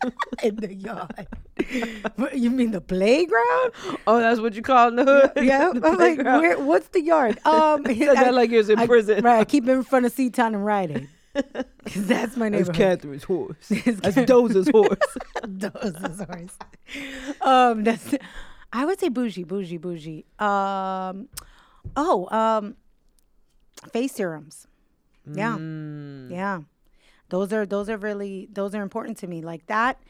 in 0.42 0.56
the 0.56 0.72
yard. 0.72 1.26
What, 2.16 2.38
you 2.38 2.50
mean 2.50 2.70
the 2.70 2.80
playground? 2.80 3.72
oh, 4.06 4.20
that's 4.20 4.40
what 4.40 4.54
you 4.54 4.62
call 4.62 4.88
in 4.88 4.96
the 4.96 5.04
hood. 5.04 5.44
Yeah. 5.44 5.72
The 5.74 5.86
I'm 5.86 5.96
like, 5.98 6.18
where, 6.18 6.58
what's 6.58 6.88
the 6.88 7.02
yard? 7.02 7.38
Um, 7.44 7.82
that 7.82 8.32
like 8.32 8.50
he 8.50 8.56
was 8.56 8.70
in 8.70 8.78
I- 8.78 8.86
prison. 8.86 9.22
Right. 9.22 9.40
I 9.40 9.44
keep 9.44 9.64
him 9.64 9.78
in 9.78 9.82
front 9.82 10.06
of 10.06 10.12
C-Town 10.12 10.54
and 10.54 10.64
Rite 10.64 10.90
Aid. 10.92 11.08
'Cause 11.34 12.06
that's 12.06 12.36
my 12.36 12.48
That's 12.50 12.68
neighborhood. 12.68 13.00
Katherine's 13.00 13.24
horse. 13.24 13.56
It's 13.70 14.00
That's 14.00 14.16
Dozer's 14.16 14.68
horse. 14.70 15.16
Is 15.82 16.20
horse. 16.20 16.58
Um, 17.40 17.84
that's. 17.84 18.14
I 18.72 18.84
would 18.84 18.98
say 19.00 19.08
bougie, 19.08 19.44
bougie, 19.44 19.78
bougie. 19.78 20.24
Um, 20.38 21.28
oh, 21.96 22.28
um, 22.30 22.76
face 23.92 24.12
serums. 24.14 24.66
Yeah, 25.30 25.56
Mm. 25.58 26.30
yeah. 26.30 26.60
Those 27.28 27.52
are 27.52 27.66
those 27.66 27.88
are 27.90 27.98
really 27.98 28.48
those 28.52 28.74
are 28.74 28.82
important 28.82 29.18
to 29.18 29.26
me. 29.26 29.42
Like 29.42 29.66
that, 29.66 30.00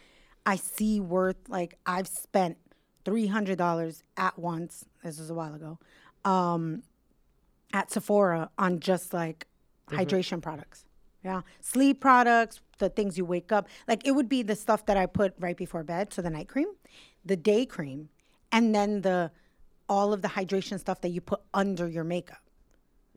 I 0.47 0.56
see 0.56 1.00
worth. 1.00 1.37
Like 1.49 1.76
I've 1.85 2.06
spent 2.09 2.56
three 3.05 3.26
hundred 3.26 3.59
dollars 3.59 4.03
at 4.17 4.38
once. 4.38 4.85
This 5.03 5.19
was 5.19 5.29
a 5.31 5.35
while 5.35 5.55
ago. 5.55 5.79
Um, 6.25 6.82
at 7.73 7.91
Sephora 7.91 8.50
on 8.59 8.81
just 8.81 9.12
like 9.12 9.47
hydration 9.88 10.41
products. 10.41 10.85
Yeah. 11.25 11.43
Sleep 11.61 12.00
products, 12.00 12.61
the 12.79 12.88
things 12.88 13.19
you 13.19 13.25
wake 13.25 13.53
up. 13.53 13.69
Like 13.87 14.06
it 14.06 14.12
would 14.12 14.29
be 14.29 14.43
the 14.43 14.56
stuff 14.56 14.87
that 14.87 14.97
I 14.97 15.06
put 15.06 15.35
right 15.38 15.56
before 15.56 15.82
bed. 15.82 16.12
So 16.12 16.23
the 16.23 16.31
night 16.31 16.49
cream, 16.49 16.69
the 17.25 17.37
day 17.37 17.66
cream, 17.66 18.09
and 18.52 18.75
then 18.75 19.02
the 19.02 19.31
all 19.88 20.12
of 20.12 20.23
the 20.23 20.28
hydration 20.28 20.78
stuff 20.78 21.00
that 21.00 21.09
you 21.09 21.21
put 21.21 21.40
under 21.54 21.88
your 21.88 22.04
makeup. 22.04 22.43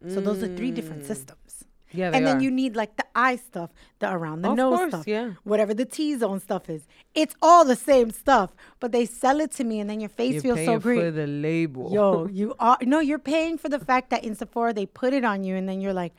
So 0.07 0.19
those 0.19 0.41
are 0.41 0.47
three 0.55 0.71
different 0.71 1.03
mm. 1.03 1.07
systems. 1.07 1.65
Yeah, 1.93 2.11
and 2.13 2.25
then 2.25 2.37
are. 2.37 2.41
you 2.41 2.51
need 2.51 2.75
like 2.75 2.95
the 2.95 3.05
eye 3.13 3.35
stuff, 3.35 3.71
the 3.99 4.09
around 4.11 4.43
the 4.43 4.51
Of 4.51 4.57
nose 4.57 4.77
course, 4.77 4.91
stuff, 4.91 5.07
yeah. 5.07 5.31
whatever 5.43 5.73
the 5.73 5.85
T 5.85 6.15
zone 6.17 6.39
stuff 6.39 6.69
is. 6.69 6.87
It's 7.13 7.35
all 7.41 7.65
the 7.65 7.75
same 7.75 8.11
stuff, 8.11 8.51
but 8.79 8.91
they 8.93 9.05
sell 9.05 9.41
it 9.41 9.51
to 9.53 9.63
me, 9.63 9.79
and 9.79 9.89
then 9.89 9.99
your 9.99 10.09
face 10.09 10.35
You're 10.35 10.41
feels 10.41 10.55
paying 10.57 10.67
so 10.67 10.79
great. 10.79 11.01
for 11.01 11.11
the 11.11 11.27
label. 11.27 11.91
Yo, 11.91 12.27
you 12.31 12.55
are 12.59 12.77
no, 12.81 12.99
you're 12.99 13.19
paying 13.19 13.57
for 13.57 13.67
the 13.69 13.79
fact 13.79 14.09
that 14.11 14.23
in 14.23 14.35
Sephora 14.35 14.73
they 14.73 14.85
put 14.85 15.13
it 15.13 15.25
on 15.25 15.43
you, 15.43 15.55
and 15.55 15.67
then 15.67 15.81
you're 15.81 15.93
like, 15.93 16.13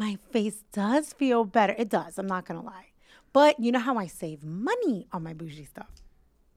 my 0.00 0.16
face 0.32 0.64
does 0.72 1.12
feel 1.12 1.44
better. 1.44 1.74
It 1.76 1.90
does. 1.90 2.18
I'm 2.18 2.26
not 2.26 2.46
gonna 2.46 2.62
lie, 2.62 2.88
but 3.34 3.60
you 3.60 3.70
know 3.70 3.78
how 3.78 3.98
I 3.98 4.06
save 4.06 4.42
money 4.42 5.06
on 5.12 5.22
my 5.22 5.34
bougie 5.34 5.66
stuff. 5.66 5.92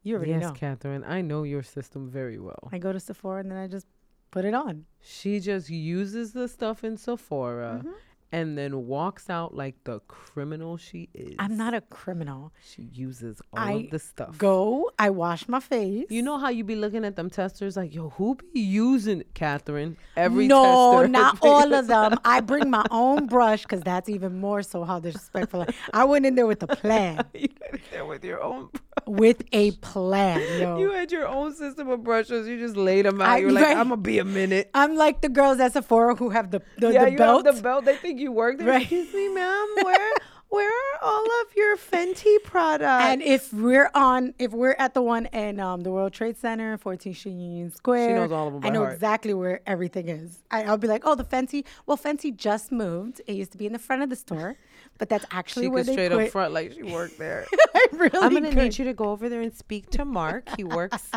You 0.01 0.15
already 0.15 0.31
yes, 0.31 0.43
know. 0.43 0.53
Katherine. 0.53 1.03
I 1.05 1.19
know 1.21 1.43
your 1.43 1.61
system 1.63 2.09
very 2.09 2.39
well. 2.39 2.69
I 2.71 2.77
go 2.77 2.93
to 2.93 2.99
Sephora 2.99 3.41
and 3.41 3.51
then 3.51 3.57
I 3.57 3.67
just 3.67 3.85
put 4.31 4.45
it 4.45 4.53
on. 4.53 4.85
She 5.01 5.41
just 5.41 5.69
uses 5.69 6.31
the 6.31 6.47
stuff 6.47 6.83
in 6.83 6.95
Sephora 6.97 7.81
Mm-hmm. 7.83 7.91
And 8.33 8.57
then 8.57 8.87
walks 8.87 9.29
out 9.29 9.55
like 9.55 9.75
the 9.83 9.99
criminal 10.07 10.75
she 10.77 11.07
is. 11.13 11.35
I'm 11.39 11.55
not 11.55 11.73
a 11.73 11.81
criminal. 11.81 12.51
She 12.67 12.81
uses 12.91 13.41
all 13.53 13.59
I 13.59 13.71
of 13.73 13.89
the 13.91 13.99
stuff. 13.99 14.37
Go. 14.37 14.91
I 14.99 15.11
wash 15.11 15.47
my 15.47 15.59
face. 15.59 16.07
You 16.09 16.23
know 16.23 16.37
how 16.39 16.49
you 16.49 16.63
be 16.63 16.75
looking 16.75 17.05
at 17.05 17.15
them 17.15 17.29
testers 17.29 17.77
like, 17.77 17.93
yo, 17.93 18.09
who 18.09 18.35
be 18.53 18.59
using 18.59 19.23
Katherine? 19.35 19.97
Every 20.17 20.47
no, 20.47 20.93
tester 20.93 21.07
not 21.09 21.37
all 21.43 21.73
of 21.73 21.87
them. 21.87 22.19
I 22.25 22.41
bring 22.41 22.69
my 22.69 22.85
own 22.89 23.27
brush 23.27 23.61
because 23.61 23.81
that's 23.81 24.09
even 24.09 24.39
more 24.41 24.63
so 24.63 24.83
how 24.83 24.99
disrespectful. 24.99 25.67
I 25.93 26.03
went 26.03 26.25
in 26.25 26.35
there 26.35 26.47
with 26.47 26.63
a 26.63 26.67
plan. 26.67 27.23
you 27.35 27.49
went 27.61 27.75
in 27.75 27.81
there 27.91 28.05
with 28.05 28.25
your 28.25 28.41
own. 28.41 28.69
with 29.05 29.43
a 29.51 29.71
plan, 29.73 30.39
yo. 30.59 30.79
You 30.79 30.91
had 30.91 31.11
your 31.11 31.27
own 31.27 31.53
system 31.53 31.89
of 31.89 32.03
brushes. 32.03 32.47
You 32.47 32.57
just 32.57 32.75
laid 32.77 33.05
them 33.05 33.21
out. 33.21 33.41
You're 33.41 33.51
like, 33.51 33.63
right. 33.65 33.77
I'm 33.77 33.89
gonna 33.89 33.97
be 33.97 34.19
a 34.19 34.25
minute. 34.25 34.69
I'm 34.73 34.95
like 34.95 35.21
the 35.21 35.29
girls 35.29 35.59
at 35.59 35.73
Sephora 35.73 36.15
who 36.15 36.29
have 36.29 36.51
the 36.51 36.61
the, 36.77 36.91
yeah, 36.91 37.05
the 37.05 37.11
you 37.11 37.17
belt. 37.17 37.45
have 37.45 37.55
the 37.57 37.61
belt. 37.61 37.85
They 37.85 37.95
think 37.97 38.19
you 38.23 38.31
work 38.31 38.57
there. 38.57 38.67
Right. 38.67 38.81
Excuse 38.81 39.13
me, 39.13 39.29
ma'am. 39.29 39.67
Where 39.83 40.11
where 40.53 40.69
are 40.69 40.99
all 41.01 41.25
of 41.41 41.47
your 41.57 41.77
Fenty 41.77 42.35
products? 42.43 43.05
And 43.05 43.23
if 43.23 43.51
we're 43.51 43.89
on, 43.95 44.35
if 44.37 44.51
we're 44.51 44.75
at 44.77 44.93
the 44.93 45.01
one 45.01 45.25
in 45.27 45.59
um, 45.59 45.81
the 45.81 45.89
World 45.89 46.13
Trade 46.13 46.37
Center, 46.37 46.77
14th 46.77 47.25
Union 47.25 47.71
Square, 47.71 48.09
she 48.09 48.13
knows 48.13 48.31
all 48.31 48.49
of 48.49 48.53
them 48.53 48.63
I 48.63 48.69
know 48.69 48.81
heart. 48.81 48.93
exactly 48.93 49.33
where 49.33 49.61
everything 49.65 50.09
is. 50.09 50.43
I, 50.51 50.65
I'll 50.65 50.77
be 50.77 50.87
like, 50.87 51.01
oh, 51.05 51.15
the 51.15 51.23
Fenty. 51.23 51.65
Well, 51.87 51.97
Fenty 51.97 52.35
just 52.37 52.71
moved. 52.71 53.19
It 53.25 53.33
used 53.33 53.51
to 53.53 53.57
be 53.57 53.65
in 53.65 53.73
the 53.73 53.79
front 53.79 54.03
of 54.03 54.11
the 54.11 54.15
store, 54.15 54.55
but 54.97 55.09
that's 55.09 55.25
actually 55.31 55.65
she 55.65 55.69
where 55.69 55.83
they 55.83 55.91
straight 55.93 56.11
up 56.11 56.29
front 56.29 56.53
like 56.53 56.73
she 56.73 56.83
worked 56.83 57.17
there. 57.17 57.45
I 57.75 57.87
really 57.93 58.19
I'm 58.19 58.33
gonna 58.33 58.49
could. 58.49 58.57
need 58.57 58.77
you 58.77 58.85
to 58.85 58.93
go 58.93 59.05
over 59.05 59.27
there 59.29 59.41
and 59.41 59.53
speak 59.53 59.89
to 59.91 60.05
Mark. 60.05 60.47
He 60.55 60.63
works 60.63 61.09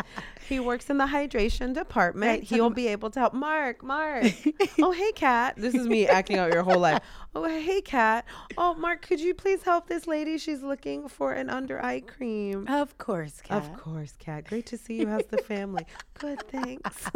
he 0.47 0.59
works 0.59 0.89
in 0.89 0.97
the 0.97 1.05
hydration 1.05 1.73
department. 1.73 2.29
Right, 2.29 2.43
He'll 2.43 2.69
be 2.69 2.87
able 2.87 3.09
to 3.11 3.19
help. 3.19 3.33
Mark, 3.33 3.83
Mark. 3.83 4.25
oh 4.81 4.91
hey 4.91 5.11
Kat. 5.13 5.55
This 5.57 5.75
is 5.75 5.87
me 5.87 6.07
acting 6.07 6.37
out 6.37 6.53
your 6.53 6.63
whole 6.63 6.79
life. 6.79 7.01
Oh 7.35 7.43
hey 7.43 7.81
Kat. 7.81 8.25
Oh 8.57 8.73
Mark, 8.73 9.03
could 9.03 9.19
you 9.19 9.35
please 9.35 9.61
help 9.61 9.87
this 9.87 10.07
lady? 10.07 10.39
She's 10.39 10.63
looking 10.63 11.07
for 11.07 11.33
an 11.33 11.51
under 11.51 11.83
eye 11.83 11.99
cream. 11.99 12.65
Of 12.67 12.97
course, 12.97 13.41
Kat. 13.41 13.57
Of 13.57 13.77
course, 13.77 14.13
Kat. 14.17 14.45
Great 14.45 14.65
to 14.67 14.77
see 14.77 14.95
you. 15.01 15.07
How's 15.07 15.25
the 15.25 15.37
family? 15.37 15.85
Good, 16.15 16.41
thanks. 16.49 17.07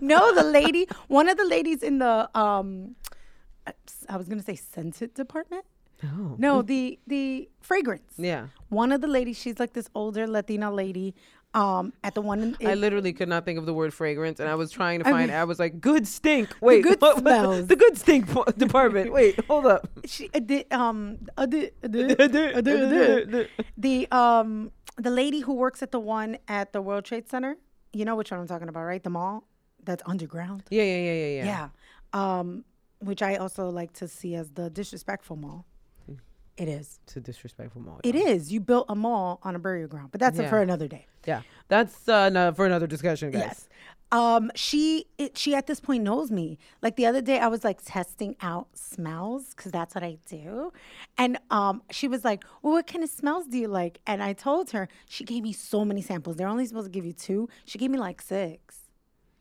no, 0.00 0.34
the 0.34 0.42
lady, 0.42 0.88
one 1.06 1.28
of 1.28 1.36
the 1.36 1.44
ladies 1.44 1.84
in 1.84 1.98
the 2.00 2.28
um, 2.36 2.96
I 4.08 4.16
was 4.16 4.28
gonna 4.28 4.42
say 4.42 4.56
scented 4.56 5.14
department. 5.14 5.64
Oh. 6.04 6.36
No, 6.38 6.62
the 6.62 6.98
the 7.06 7.48
fragrance. 7.60 8.12
Yeah. 8.16 8.48
One 8.68 8.92
of 8.92 9.00
the 9.00 9.06
ladies, 9.06 9.38
she's 9.38 9.58
like 9.58 9.72
this 9.72 9.88
older 9.94 10.26
Latina 10.26 10.72
lady. 10.72 11.14
Um, 11.54 11.94
at 12.04 12.14
the 12.14 12.20
one 12.20 12.40
in, 12.60 12.66
I 12.66 12.74
literally 12.74 13.14
could 13.14 13.30
not 13.30 13.46
think 13.46 13.58
of 13.58 13.64
the 13.64 13.72
word 13.72 13.94
fragrance, 13.94 14.40
and 14.40 14.48
I 14.48 14.56
was 14.56 14.70
trying 14.70 14.98
to 14.98 15.04
find. 15.06 15.30
I, 15.30 15.44
was 15.44 15.58
like, 15.58 15.80
"Good 15.80 16.06
stink." 16.06 16.50
Wait, 16.60 16.82
good 16.82 17.00
what- 17.00 17.20
smells. 17.20 17.66
the 17.66 17.76
good 17.76 17.96
stink 17.96 18.26
department. 18.58 19.10
Wait, 19.10 19.42
hold 19.46 19.64
up. 19.64 19.88
she 20.04 20.28
uh, 20.34 20.40
the 20.44 20.66
um 20.70 21.16
the, 21.38 21.72
the, 21.80 22.22
uh, 22.22 22.28
the, 22.28 22.58
uh, 22.58 22.60
the, 22.60 23.48
the 23.78 24.08
um 24.14 24.70
the 24.98 25.08
lady 25.08 25.40
who 25.40 25.54
works 25.54 25.82
at 25.82 25.92
the 25.92 26.00
one 26.00 26.36
at 26.46 26.74
the 26.74 26.82
World 26.82 27.06
Trade 27.06 27.26
Center. 27.30 27.56
You 27.94 28.04
know 28.04 28.16
which 28.16 28.30
one 28.30 28.40
I'm 28.40 28.46
talking 28.46 28.68
about, 28.68 28.84
right? 28.84 29.02
The 29.02 29.10
mall 29.10 29.44
that's 29.82 30.02
underground. 30.04 30.64
Yeah, 30.68 30.82
yeah, 30.82 30.96
yeah, 30.96 31.12
yeah, 31.12 31.26
yeah. 31.26 31.68
Yeah. 32.12 32.38
Um, 32.38 32.64
which 32.98 33.22
I 33.22 33.36
also 33.36 33.70
like 33.70 33.92
to 33.94 34.08
see 34.08 34.34
as 34.34 34.50
the 34.50 34.68
disrespectful 34.68 35.36
mall. 35.36 35.64
It 36.56 36.68
is. 36.68 36.98
It's 37.04 37.16
a 37.16 37.20
disrespectful 37.20 37.82
mall. 37.82 38.00
It 38.02 38.14
is. 38.14 38.50
You 38.52 38.60
built 38.60 38.86
a 38.88 38.94
mall 38.94 39.40
on 39.42 39.54
a 39.54 39.58
burial 39.58 39.88
ground, 39.88 40.08
but 40.10 40.20
that's 40.20 40.38
Yeah. 40.38 40.48
for 40.48 40.62
another 40.62 40.88
day. 40.88 41.06
Yeah, 41.26 41.42
that's 41.68 42.08
uh, 42.08 42.28
no, 42.30 42.52
for 42.52 42.64
another 42.66 42.86
discussion, 42.86 43.30
guys. 43.30 43.42
Yes. 43.42 43.68
Um, 44.12 44.52
she 44.54 45.06
it, 45.18 45.36
she 45.36 45.54
at 45.56 45.66
this 45.66 45.80
point 45.80 46.04
knows 46.04 46.30
me. 46.30 46.58
Like 46.80 46.94
the 46.96 47.06
other 47.06 47.20
day, 47.20 47.40
I 47.40 47.48
was 47.48 47.64
like 47.64 47.80
testing 47.84 48.36
out 48.40 48.68
smells 48.74 49.52
because 49.54 49.72
that's 49.72 49.94
what 49.94 50.04
I 50.04 50.16
do, 50.30 50.72
and 51.18 51.38
um, 51.50 51.82
she 51.90 52.06
was 52.08 52.24
like, 52.24 52.44
"Well, 52.62 52.72
what 52.74 52.86
kind 52.86 53.02
of 53.04 53.10
smells 53.10 53.46
do 53.48 53.58
you 53.58 53.68
like?" 53.68 54.00
And 54.06 54.22
I 54.22 54.32
told 54.32 54.70
her. 54.70 54.88
She 55.08 55.24
gave 55.24 55.42
me 55.42 55.52
so 55.52 55.84
many 55.84 56.00
samples. 56.02 56.36
They're 56.36 56.46
only 56.48 56.64
supposed 56.66 56.86
to 56.86 56.90
give 56.90 57.04
you 57.04 57.12
two. 57.12 57.48
She 57.64 57.78
gave 57.78 57.90
me 57.90 57.98
like 57.98 58.22
six. 58.22 58.76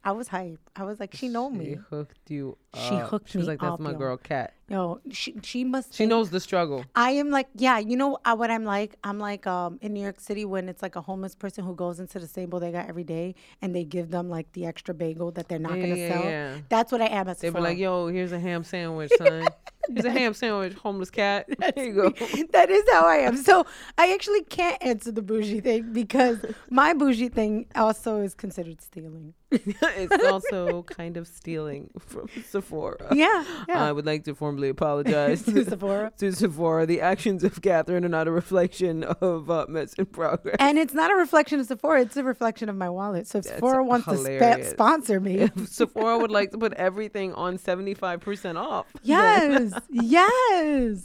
I 0.05 0.11
was 0.11 0.27
hype. 0.27 0.59
I 0.75 0.83
was 0.83 0.99
like, 0.99 1.15
she 1.15 1.27
know 1.29 1.49
me. 1.49 1.65
She 1.65 1.73
hooked 1.89 2.29
you. 2.29 2.57
She 2.75 2.95
up. 2.95 3.09
hooked 3.09 3.29
She 3.31 3.37
was 3.39 3.47
me 3.47 3.53
like, 3.53 3.59
"That's 3.61 3.73
up, 3.73 3.79
my 3.79 3.91
yo. 3.91 3.97
girl, 3.97 4.17
Cat." 4.17 4.53
Yo, 4.69 4.99
she 5.11 5.33
she 5.41 5.63
must. 5.63 5.93
She 5.93 5.99
think- 5.99 6.09
knows 6.11 6.29
the 6.29 6.39
struggle. 6.39 6.85
I 6.95 7.11
am 7.11 7.31
like, 7.31 7.47
yeah, 7.55 7.79
you 7.79 7.97
know 7.97 8.19
uh, 8.23 8.35
what 8.35 8.51
I'm 8.51 8.65
like? 8.65 8.95
I'm 9.03 9.17
like 9.17 9.47
um, 9.47 9.79
in 9.81 9.93
New 9.93 10.01
York 10.03 10.19
City 10.19 10.45
when 10.45 10.69
it's 10.69 10.83
like 10.83 10.95
a 10.95 11.01
homeless 11.01 11.33
person 11.33 11.63
who 11.63 11.73
goes 11.73 11.99
into 11.99 12.19
the 12.19 12.27
same 12.27 12.49
bodega 12.51 12.85
every 12.87 13.03
day 13.03 13.33
and 13.61 13.75
they 13.75 13.83
give 13.83 14.11
them 14.11 14.29
like 14.29 14.51
the 14.53 14.65
extra 14.65 14.93
bagel 14.93 15.31
that 15.31 15.47
they're 15.47 15.59
not 15.59 15.73
Yeah, 15.77 15.81
going 15.83 15.93
to 15.95 15.99
yeah, 16.01 16.09
sell. 16.13 16.23
yeah. 16.23 16.57
That's 16.69 16.91
what 16.91 17.01
I 17.01 17.07
am 17.07 17.27
at 17.29 17.39
They 17.39 17.49
were 17.49 17.61
like, 17.61 17.77
"Yo, 17.79 18.07
here's 18.07 18.31
a 18.31 18.39
ham 18.39 18.63
sandwich, 18.63 19.11
son. 19.17 19.47
here's 19.89 20.05
a 20.05 20.11
ham 20.11 20.33
sandwich, 20.35 20.73
homeless 20.73 21.09
cat. 21.09 21.47
Here 21.75 21.85
you 21.85 21.93
go." 21.93 22.09
that 22.51 22.69
is 22.69 22.83
how 22.91 23.07
I 23.07 23.17
am. 23.17 23.37
So 23.37 23.65
I 23.97 24.13
actually 24.13 24.43
can't 24.43 24.77
answer 24.83 25.11
the 25.11 25.21
bougie 25.23 25.61
thing 25.61 25.93
because 25.93 26.39
my 26.69 26.93
bougie 26.93 27.29
thing 27.29 27.67
also 27.75 28.19
is 28.21 28.35
considered 28.35 28.81
stealing. 28.81 29.33
it's 29.97 30.23
also 30.31 30.83
kind 30.83 31.17
of 31.17 31.27
stealing 31.27 31.89
from 31.99 32.27
Sephora. 32.49 33.07
Yeah, 33.13 33.43
yeah. 33.67 33.83
I 33.83 33.91
would 33.91 34.05
like 34.05 34.23
to 34.25 34.35
formally 34.35 34.69
apologize 34.69 35.43
To 35.45 35.63
Sephora. 35.63 36.11
to 36.17 36.31
Sephora. 36.31 36.85
The 36.85 37.01
actions 37.01 37.43
of 37.43 37.61
Katherine 37.61 38.05
are 38.05 38.09
not 38.09 38.27
a 38.27 38.31
reflection 38.31 39.03
of 39.03 39.49
uh, 39.49 39.65
Mess 39.69 39.93
in 39.93 40.05
Progress. 40.07 40.55
And 40.59 40.77
it's 40.77 40.93
not 40.93 41.11
a 41.11 41.15
reflection 41.15 41.59
of 41.59 41.65
Sephora; 41.67 42.01
it's 42.01 42.17
a 42.17 42.23
reflection 42.23 42.69
of 42.69 42.75
my 42.75 42.89
wallet. 42.89 43.27
So 43.27 43.39
if 43.39 43.45
That's 43.45 43.55
Sephora 43.57 43.83
wants 43.83 44.05
to 44.07 44.17
spa- 44.17 44.23
hilarious. 44.29 44.69
sponsor 44.71 45.19
me, 45.19 45.49
Sephora 45.65 46.17
would 46.17 46.31
like 46.31 46.51
to 46.51 46.57
put 46.57 46.73
everything 46.73 47.33
on 47.33 47.57
75% 47.57 48.55
off. 48.57 48.87
yes, 49.03 49.73
yes. 49.91 51.03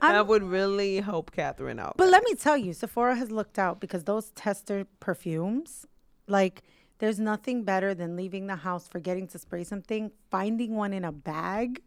that 0.00 0.26
would 0.26 0.42
really 0.42 1.00
help 1.00 1.30
Katherine 1.32 1.78
out. 1.78 1.94
But 1.96 2.08
let 2.08 2.24
me 2.24 2.34
tell 2.34 2.56
you, 2.56 2.72
Sephora 2.72 3.14
has 3.16 3.30
looked 3.30 3.58
out 3.58 3.80
because 3.80 4.04
those 4.04 4.30
tester 4.30 4.86
perfumes, 5.00 5.86
like, 6.26 6.62
there's 7.02 7.18
nothing 7.18 7.64
better 7.64 7.94
than 7.94 8.14
leaving 8.14 8.46
the 8.46 8.54
house, 8.54 8.86
forgetting 8.86 9.26
to 9.26 9.36
spray 9.36 9.64
something, 9.64 10.12
finding 10.30 10.76
one 10.76 10.92
in 10.92 11.04
a 11.04 11.10
bag. 11.10 11.82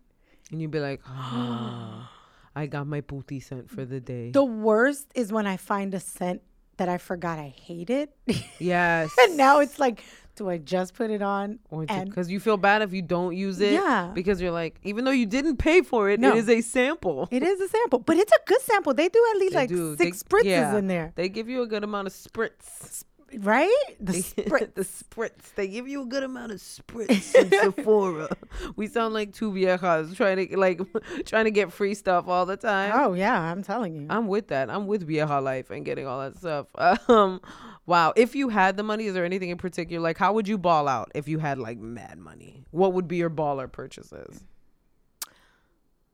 and 0.52 0.62
you'd 0.62 0.72
be 0.72 0.82
like, 0.82 1.00
"Ah, 1.08 2.12
I 2.56 2.66
got 2.66 2.86
my 2.86 3.00
booty 3.00 3.40
scent 3.40 3.70
for 3.70 3.86
the 3.86 4.02
day. 4.02 4.32
The 4.32 4.44
worst 4.44 5.08
is 5.16 5.32
when 5.32 5.48
I 5.48 5.56
find 5.56 5.94
a 5.94 6.02
scent 6.02 6.42
that 6.78 6.90
I 6.90 6.98
forgot 6.98 7.40
I 7.40 7.54
hated. 7.56 8.10
yes. 8.60 9.16
and 9.22 9.38
now 9.38 9.60
it's 9.62 9.80
like, 9.80 10.04
do 10.36 10.50
I 10.50 10.58
just 10.58 10.94
put 10.96 11.10
it 11.12 11.22
on? 11.22 11.60
And 11.72 12.10
Because 12.10 12.30
you 12.30 12.42
feel 12.42 12.58
bad 12.58 12.82
if 12.82 12.92
you 12.92 13.02
don't 13.02 13.34
use 13.38 13.62
it. 13.62 13.72
Yeah. 13.72 14.12
Because 14.14 14.42
you're 14.42 14.52
like, 14.52 14.76
even 14.84 15.06
though 15.06 15.12
you 15.22 15.26
didn't 15.26 15.56
pay 15.58 15.82
for 15.82 16.10
it, 16.10 16.20
No. 16.20 16.32
it 16.36 16.40
is 16.40 16.50
a 16.50 16.60
sample. 16.60 17.30
it 17.32 17.42
is 17.42 17.62
a 17.62 17.70
sample, 17.70 18.00
but 18.00 18.18
it's 18.18 18.34
a 18.34 18.42
good 18.46 18.60
sample. 18.62 18.94
They 18.94 19.08
do 19.08 19.26
at 19.34 19.38
least 19.40 19.54
They 19.54 19.60
like 19.60 19.70
do. 19.70 19.96
six 19.96 20.22
They- 20.22 20.28
spritzes 20.28 20.44
yeah. 20.46 20.78
in 20.78 20.88
there, 20.88 21.14
They 21.16 21.30
give 21.30 21.48
you 21.48 21.62
a 21.62 21.68
good 21.68 21.86
amount 21.86 22.08
of 22.08 22.14
spritz. 22.14 23.06
Right? 23.40 23.96
The 24.00 24.14
spritz. 24.14 24.74
the 24.76 24.82
spritz. 24.82 25.54
They 25.56 25.68
give 25.68 25.88
you 25.88 26.04
a 26.04 26.06
good 26.06 26.24
amount 26.24 26.52
of 26.52 26.60
spritz 26.60 27.36
in 27.40 27.50
Sephora. 27.50 28.30
We 28.76 28.88
sound 28.88 29.14
like 29.14 29.34
two 29.34 29.52
viejas 29.52 30.16
trying 30.16 30.48
to 30.48 30.58
like 30.58 30.82
trying 31.26 31.46
to 31.46 31.52
get 31.52 31.72
free 31.72 31.94
stuff 31.94 32.28
all 32.28 32.46
the 32.46 32.58
time. 32.58 32.92
oh, 32.96 33.14
yeah, 33.14 33.40
I'm 33.40 33.64
telling 33.64 33.96
you. 33.96 34.08
I'm 34.10 34.28
with 34.28 34.48
that. 34.50 34.70
I'm 34.70 34.88
with 34.88 35.06
vieja 35.08 35.40
life 35.40 35.70
and 35.70 35.86
getting 35.86 36.08
all 36.08 36.20
that 36.22 36.38
stuff. 36.38 36.68
Um, 37.10 37.42
wow. 37.86 38.14
If 38.16 38.36
you 38.36 38.50
had 38.50 38.78
the 38.78 38.84
money, 38.84 39.06
is 39.06 39.14
there 39.14 39.26
anything 39.26 39.50
in 39.50 39.58
particular? 39.58 40.02
Like, 40.02 40.18
how 40.18 40.34
would 40.34 40.48
you 40.48 40.58
ball 40.58 40.88
out 40.88 41.12
if 41.16 41.28
you 41.28 41.40
had 41.40 41.58
like 41.60 41.78
mad 41.78 42.18
money? 42.18 42.66
What 42.72 42.94
would 42.94 43.08
be 43.08 43.18
your 43.18 43.30
baller 43.30 43.72
purchases? 43.72 44.44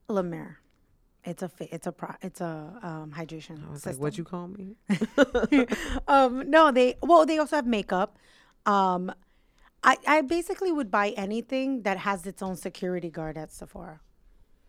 La 0.08 0.22
Mer. 0.22 0.58
It's 1.24 1.44
a 1.44 1.50
fa- 1.50 1.74
it's 1.74 1.88
a 1.88 1.92
pro- 1.92 2.16
it's 2.22 2.42
a 2.42 2.74
um, 2.82 3.12
hydration. 3.16 3.66
I 3.68 3.72
was 3.72 3.84
system. 3.84 3.94
like, 3.94 4.02
what 4.02 4.18
you 4.18 4.24
call 4.24 4.48
me? 4.48 4.76
um, 6.08 6.50
no, 6.50 6.72
they 6.72 6.96
well, 7.02 7.26
they 7.26 7.38
also 7.38 7.56
have 7.58 7.68
makeup. 7.68 8.18
Um, 8.66 9.12
I 9.84 9.98
I 10.08 10.22
basically 10.22 10.72
would 10.72 10.90
buy 10.90 11.10
anything 11.12 11.84
that 11.84 11.98
has 11.98 12.26
its 12.26 12.42
own 12.42 12.56
security 12.56 13.10
guard 13.10 13.38
at 13.38 13.52
Sephora. 13.52 14.00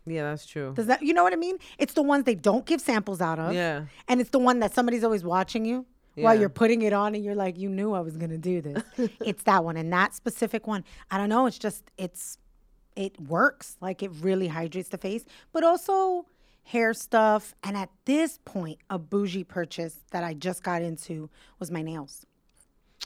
yeah, 0.06 0.25
that's 0.30 0.44
true. 0.47 0.73
Does 0.75 0.87
that 0.87 1.02
you 1.02 1.14
know 1.14 1.23
what 1.23 1.32
I 1.32 1.37
mean? 1.37 1.56
It's 1.78 1.94
the 1.94 2.02
ones 2.02 2.25
they 2.25 2.35
don't 2.35 2.66
give 2.66 2.80
samples 2.80 3.21
out 3.21 3.38
of. 3.38 3.54
Yeah. 3.54 3.85
And 4.09 4.21
it's 4.21 4.30
the 4.30 4.38
one 4.38 4.59
that 4.61 4.75
somebody's 4.75 5.04
always 5.04 5.25
watching 5.25 5.64
you 5.64 5.87
while 6.16 6.38
you're 6.38 6.50
putting 6.50 6.82
it 6.82 6.92
on 6.92 7.14
and 7.14 7.25
you're 7.25 7.35
like, 7.35 7.56
you 7.59 7.71
knew 7.71 7.94
I 7.94 8.00
was 8.00 8.16
gonna 8.18 8.37
do 8.38 8.61
this. 8.61 8.82
it's 9.25 9.44
that 9.44 9.64
one. 9.64 9.76
And 9.78 9.90
that 9.92 10.14
specific 10.14 10.66
one, 10.66 10.85
I 11.11 11.16
don't 11.18 11.30
know, 11.30 11.47
it's 11.47 11.59
just 11.59 11.90
it's 11.97 12.37
it 12.97 13.18
works. 13.21 13.76
Like 13.80 14.02
it 14.02 14.11
really 14.21 14.49
hydrates 14.49 14.90
the 14.90 14.99
face. 14.99 15.25
But 15.52 15.64
also 15.64 16.26
hair 16.64 16.95
stuff. 16.95 17.54
And 17.62 17.76
at 17.76 17.90
this 18.04 18.38
point, 18.45 18.78
a 18.90 18.99
bougie 18.99 19.45
purchase 19.45 20.00
that 20.11 20.25
I 20.25 20.35
just 20.35 20.62
got 20.62 20.83
into 20.83 21.31
was 21.59 21.71
my 21.71 21.83
nails. 21.83 22.26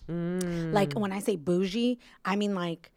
Mm. 0.09 0.73
Like 0.73 0.93
when 0.93 1.13
I 1.13 1.21
say 1.21 1.37
bougie, 1.37 1.99
I 2.25 2.37
mean 2.37 2.55
like 2.55 2.93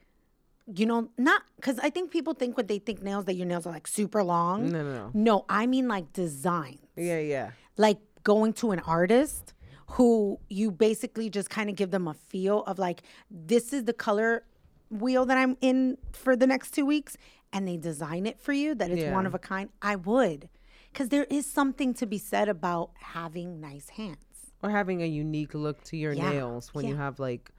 you 0.75 0.85
know, 0.85 1.09
not 1.17 1.41
because 1.55 1.79
I 1.79 1.89
think 1.89 2.11
people 2.11 2.33
think 2.33 2.55
when 2.55 2.67
they 2.67 2.79
think 2.79 3.01
nails 3.01 3.25
that 3.25 3.33
your 3.33 3.47
nails 3.47 3.65
are 3.65 3.71
like 3.71 3.87
super 3.87 4.23
long. 4.23 4.69
No, 4.71 4.83
no, 4.83 4.93
no. 4.93 5.11
No, 5.13 5.45
I 5.49 5.65
mean 5.65 5.87
like 5.87 6.13
designs. 6.13 6.79
Yeah, 6.95 7.19
yeah. 7.19 7.51
Like 7.77 7.97
going 8.23 8.53
to 8.53 8.71
an 8.71 8.79
artist 8.81 9.53
who 9.87 10.39
you 10.49 10.69
basically 10.69 11.29
just 11.29 11.49
kind 11.49 11.69
of 11.69 11.75
give 11.75 11.91
them 11.91 12.07
a 12.07 12.13
feel 12.13 12.63
of 12.65 12.77
like, 12.77 13.01
this 13.31 13.73
is 13.73 13.85
the 13.85 13.93
color 13.93 14.43
wheel 14.91 15.25
that 15.25 15.37
I'm 15.37 15.57
in 15.61 15.97
for 16.13 16.35
the 16.35 16.45
next 16.45 16.71
two 16.71 16.85
weeks, 16.85 17.17
and 17.51 17.67
they 17.67 17.77
design 17.77 18.25
it 18.25 18.39
for 18.39 18.53
you 18.53 18.75
that 18.75 18.91
it's 18.91 19.11
one 19.13 19.25
of 19.25 19.33
a 19.33 19.39
kind. 19.39 19.69
I 19.81 19.95
would. 19.95 20.49
Because 20.91 21.09
there 21.09 21.25
is 21.25 21.45
something 21.45 21.93
to 21.95 22.05
be 22.05 22.17
said 22.17 22.49
about 22.49 22.91
having 22.99 23.59
nice 23.59 23.89
hands. 23.89 24.17
Or 24.61 24.69
having 24.69 25.01
a 25.01 25.05
unique 25.05 25.53
look 25.53 25.83
to 25.85 25.97
your 25.97 26.13
Yeah, 26.13 26.31
nails 26.31 26.73
when 26.73 26.87
you 26.87 26.95
have 26.95 27.19
like 27.19 27.51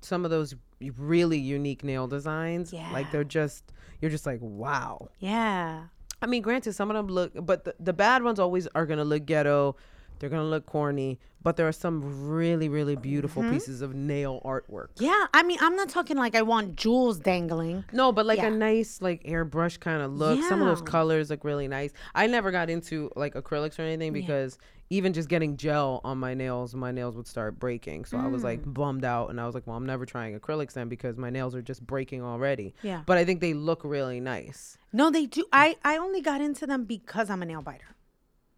some 0.00 0.24
of 0.24 0.30
those 0.30 0.54
really 0.98 1.38
unique 1.38 1.82
nail 1.82 2.06
designs. 2.06 2.72
Yeah. 2.72 2.90
Like 2.92 3.10
they're 3.10 3.24
just, 3.24 3.72
you're 4.00 4.10
just 4.10 4.26
like, 4.26 4.40
wow. 4.42 5.08
Yeah. 5.18 5.84
I 6.20 6.26
mean, 6.26 6.42
granted, 6.42 6.74
some 6.74 6.90
of 6.90 6.96
them 6.96 7.06
look, 7.06 7.32
but 7.34 7.64
the, 7.64 7.74
the 7.80 7.92
bad 7.92 8.22
ones 8.22 8.38
always 8.38 8.66
are 8.74 8.86
gonna 8.86 9.04
look 9.04 9.24
ghetto. 9.24 9.76
They're 10.18 10.30
gonna 10.30 10.44
look 10.44 10.66
corny, 10.66 11.18
but 11.42 11.56
there 11.56 11.68
are 11.68 11.72
some 11.72 12.26
really, 12.28 12.68
really 12.68 12.96
beautiful 12.96 13.42
Mm-hmm. 13.42 13.52
pieces 13.52 13.82
of 13.82 13.94
nail 13.94 14.40
artwork. 14.44 14.88
Yeah, 14.96 15.26
I 15.34 15.42
mean, 15.42 15.58
I'm 15.60 15.76
not 15.76 15.88
talking 15.90 16.16
like 16.16 16.34
I 16.34 16.42
want 16.42 16.76
jewels 16.76 17.18
dangling. 17.18 17.84
No, 17.92 18.12
but 18.12 18.24
like 18.24 18.38
Yeah. 18.38 18.46
a 18.46 18.50
nice 18.50 19.02
like 19.02 19.22
airbrush 19.24 19.80
kind 19.80 20.00
of 20.02 20.12
look. 20.12 20.42
Some 20.44 20.62
of 20.62 20.68
those 20.68 20.80
colors 20.82 21.30
look 21.30 21.44
really 21.44 21.68
nice. 21.68 21.92
I 22.14 22.26
never 22.26 22.50
got 22.50 22.70
into 22.70 23.10
like 23.16 23.34
acrylics 23.34 23.78
or 23.78 23.82
anything 23.82 24.12
because 24.12 24.56
even 24.90 25.12
just 25.12 25.28
getting 25.28 25.56
gel 25.56 26.00
on 26.04 26.18
my 26.18 26.34
nails, 26.34 26.74
my 26.74 26.92
nails 26.92 27.16
would 27.16 27.26
start 27.26 27.58
breaking. 27.58 28.04
So 28.04 28.16
I 28.16 28.26
was 28.28 28.44
like 28.44 28.62
Mm. 28.62 28.74
bummed 28.74 29.04
out 29.04 29.30
and 29.30 29.40
I 29.40 29.46
was 29.46 29.54
like, 29.54 29.66
well, 29.66 29.76
I'm 29.76 29.86
never 29.86 30.06
trying 30.06 30.38
acrylics 30.38 30.74
then 30.74 30.88
because 30.88 31.16
my 31.16 31.30
nails 31.30 31.54
are 31.54 31.62
just 31.62 31.84
breaking 31.86 32.22
already. 32.22 32.74
Yeah. 32.82 33.02
But 33.04 33.18
I 33.18 33.24
think 33.24 33.40
they 33.40 33.54
look 33.54 33.80
really 33.84 34.20
nice. 34.20 34.78
No, 34.92 35.10
they 35.10 35.26
do. 35.26 35.44
I 35.52 35.76
I 35.84 35.96
only 35.98 36.20
got 36.22 36.40
into 36.40 36.66
them 36.66 36.84
because 36.84 37.28
I'm 37.30 37.42
a 37.42 37.46
nail 37.46 37.60
biter. 37.62 37.93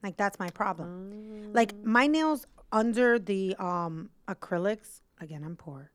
Like 0.03 0.17
that's 0.17 0.39
my 0.39 0.51
problem. 0.51 1.13
Mm. 1.51 1.55
Like 1.55 1.75
my 1.85 2.07
nails 2.07 2.47
under 2.73 3.19
the 3.19 3.55
um 3.59 4.11
acrylics. 4.29 5.01
Again, 5.21 5.43
I'm 5.45 5.57
poor. 5.57 5.91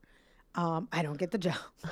Um, 0.55 0.87
I 0.91 1.01
don't 1.01 1.17
get 1.17 1.31
the 1.31 1.37
gel. 1.37 1.57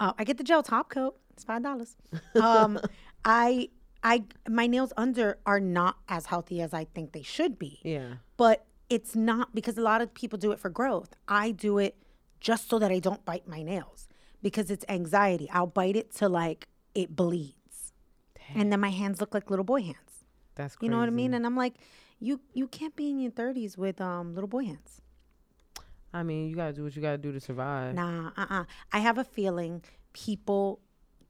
Uh, 0.00 0.12
I 0.18 0.24
get 0.24 0.38
the 0.38 0.42
gel 0.42 0.60
top 0.60 0.90
coat. 0.90 1.16
It's 1.30 1.44
five 1.44 1.62
dollars. 1.62 1.96
Um, 2.34 2.80
I 3.24 3.68
I 4.02 4.24
my 4.48 4.66
nails 4.66 4.92
under 4.96 5.38
are 5.46 5.60
not 5.60 5.98
as 6.08 6.26
healthy 6.26 6.60
as 6.60 6.74
I 6.74 6.84
think 6.84 7.12
they 7.12 7.22
should 7.22 7.60
be. 7.60 7.80
Yeah. 7.84 8.14
But 8.36 8.66
it's 8.90 9.14
not 9.14 9.54
because 9.54 9.78
a 9.78 9.82
lot 9.82 10.02
of 10.02 10.12
people 10.12 10.36
do 10.36 10.50
it 10.50 10.58
for 10.58 10.68
growth. 10.68 11.14
I 11.28 11.52
do 11.52 11.78
it 11.78 11.96
just 12.40 12.68
so 12.68 12.80
that 12.80 12.90
I 12.90 12.98
don't 12.98 13.24
bite 13.24 13.46
my 13.46 13.62
nails 13.62 14.08
because 14.42 14.70
it's 14.70 14.84
anxiety. 14.88 15.48
I'll 15.50 15.66
bite 15.66 15.96
it 15.96 16.12
till 16.12 16.30
like 16.30 16.66
it 16.94 17.14
bleeds. 17.14 17.92
And 18.54 18.70
then 18.70 18.80
my 18.80 18.90
hands 18.90 19.20
look 19.20 19.32
like 19.32 19.48
little 19.48 19.64
boy 19.64 19.82
hands. 19.82 20.13
That's 20.54 20.76
You 20.80 20.88
know 20.88 20.98
what 20.98 21.08
I 21.08 21.12
mean? 21.12 21.34
And 21.34 21.46
I'm 21.46 21.56
like, 21.56 21.74
you 22.20 22.40
you 22.52 22.66
can't 22.68 22.94
be 22.96 23.10
in 23.10 23.18
your 23.18 23.32
30s 23.32 23.76
with 23.76 24.00
um 24.00 24.34
little 24.34 24.48
boy 24.48 24.64
hands. 24.64 25.00
I 26.12 26.22
mean, 26.22 26.48
you 26.48 26.54
gotta 26.54 26.72
do 26.72 26.84
what 26.84 26.94
you 26.94 27.02
gotta 27.02 27.18
do 27.18 27.32
to 27.32 27.40
survive. 27.40 27.94
Nah, 27.94 28.30
uh-uh. 28.36 28.64
I 28.92 28.98
have 29.00 29.18
a 29.18 29.24
feeling 29.24 29.82
people 30.12 30.80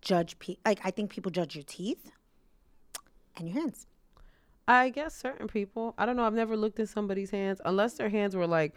judge 0.02 0.38
pe- 0.38 0.56
like 0.64 0.80
I 0.84 0.90
think 0.90 1.10
people 1.10 1.30
judge 1.30 1.54
your 1.56 1.64
teeth 1.64 2.10
and 3.36 3.48
your 3.48 3.60
hands. 3.60 3.86
I 4.68 4.90
guess 4.90 5.14
certain 5.14 5.48
people. 5.48 5.94
I 5.98 6.06
don't 6.06 6.16
know. 6.16 6.24
I've 6.24 6.34
never 6.34 6.56
looked 6.56 6.80
at 6.80 6.88
somebody's 6.88 7.30
hands 7.30 7.60
unless 7.64 7.94
their 7.94 8.08
hands 8.08 8.34
were 8.36 8.46
like 8.46 8.74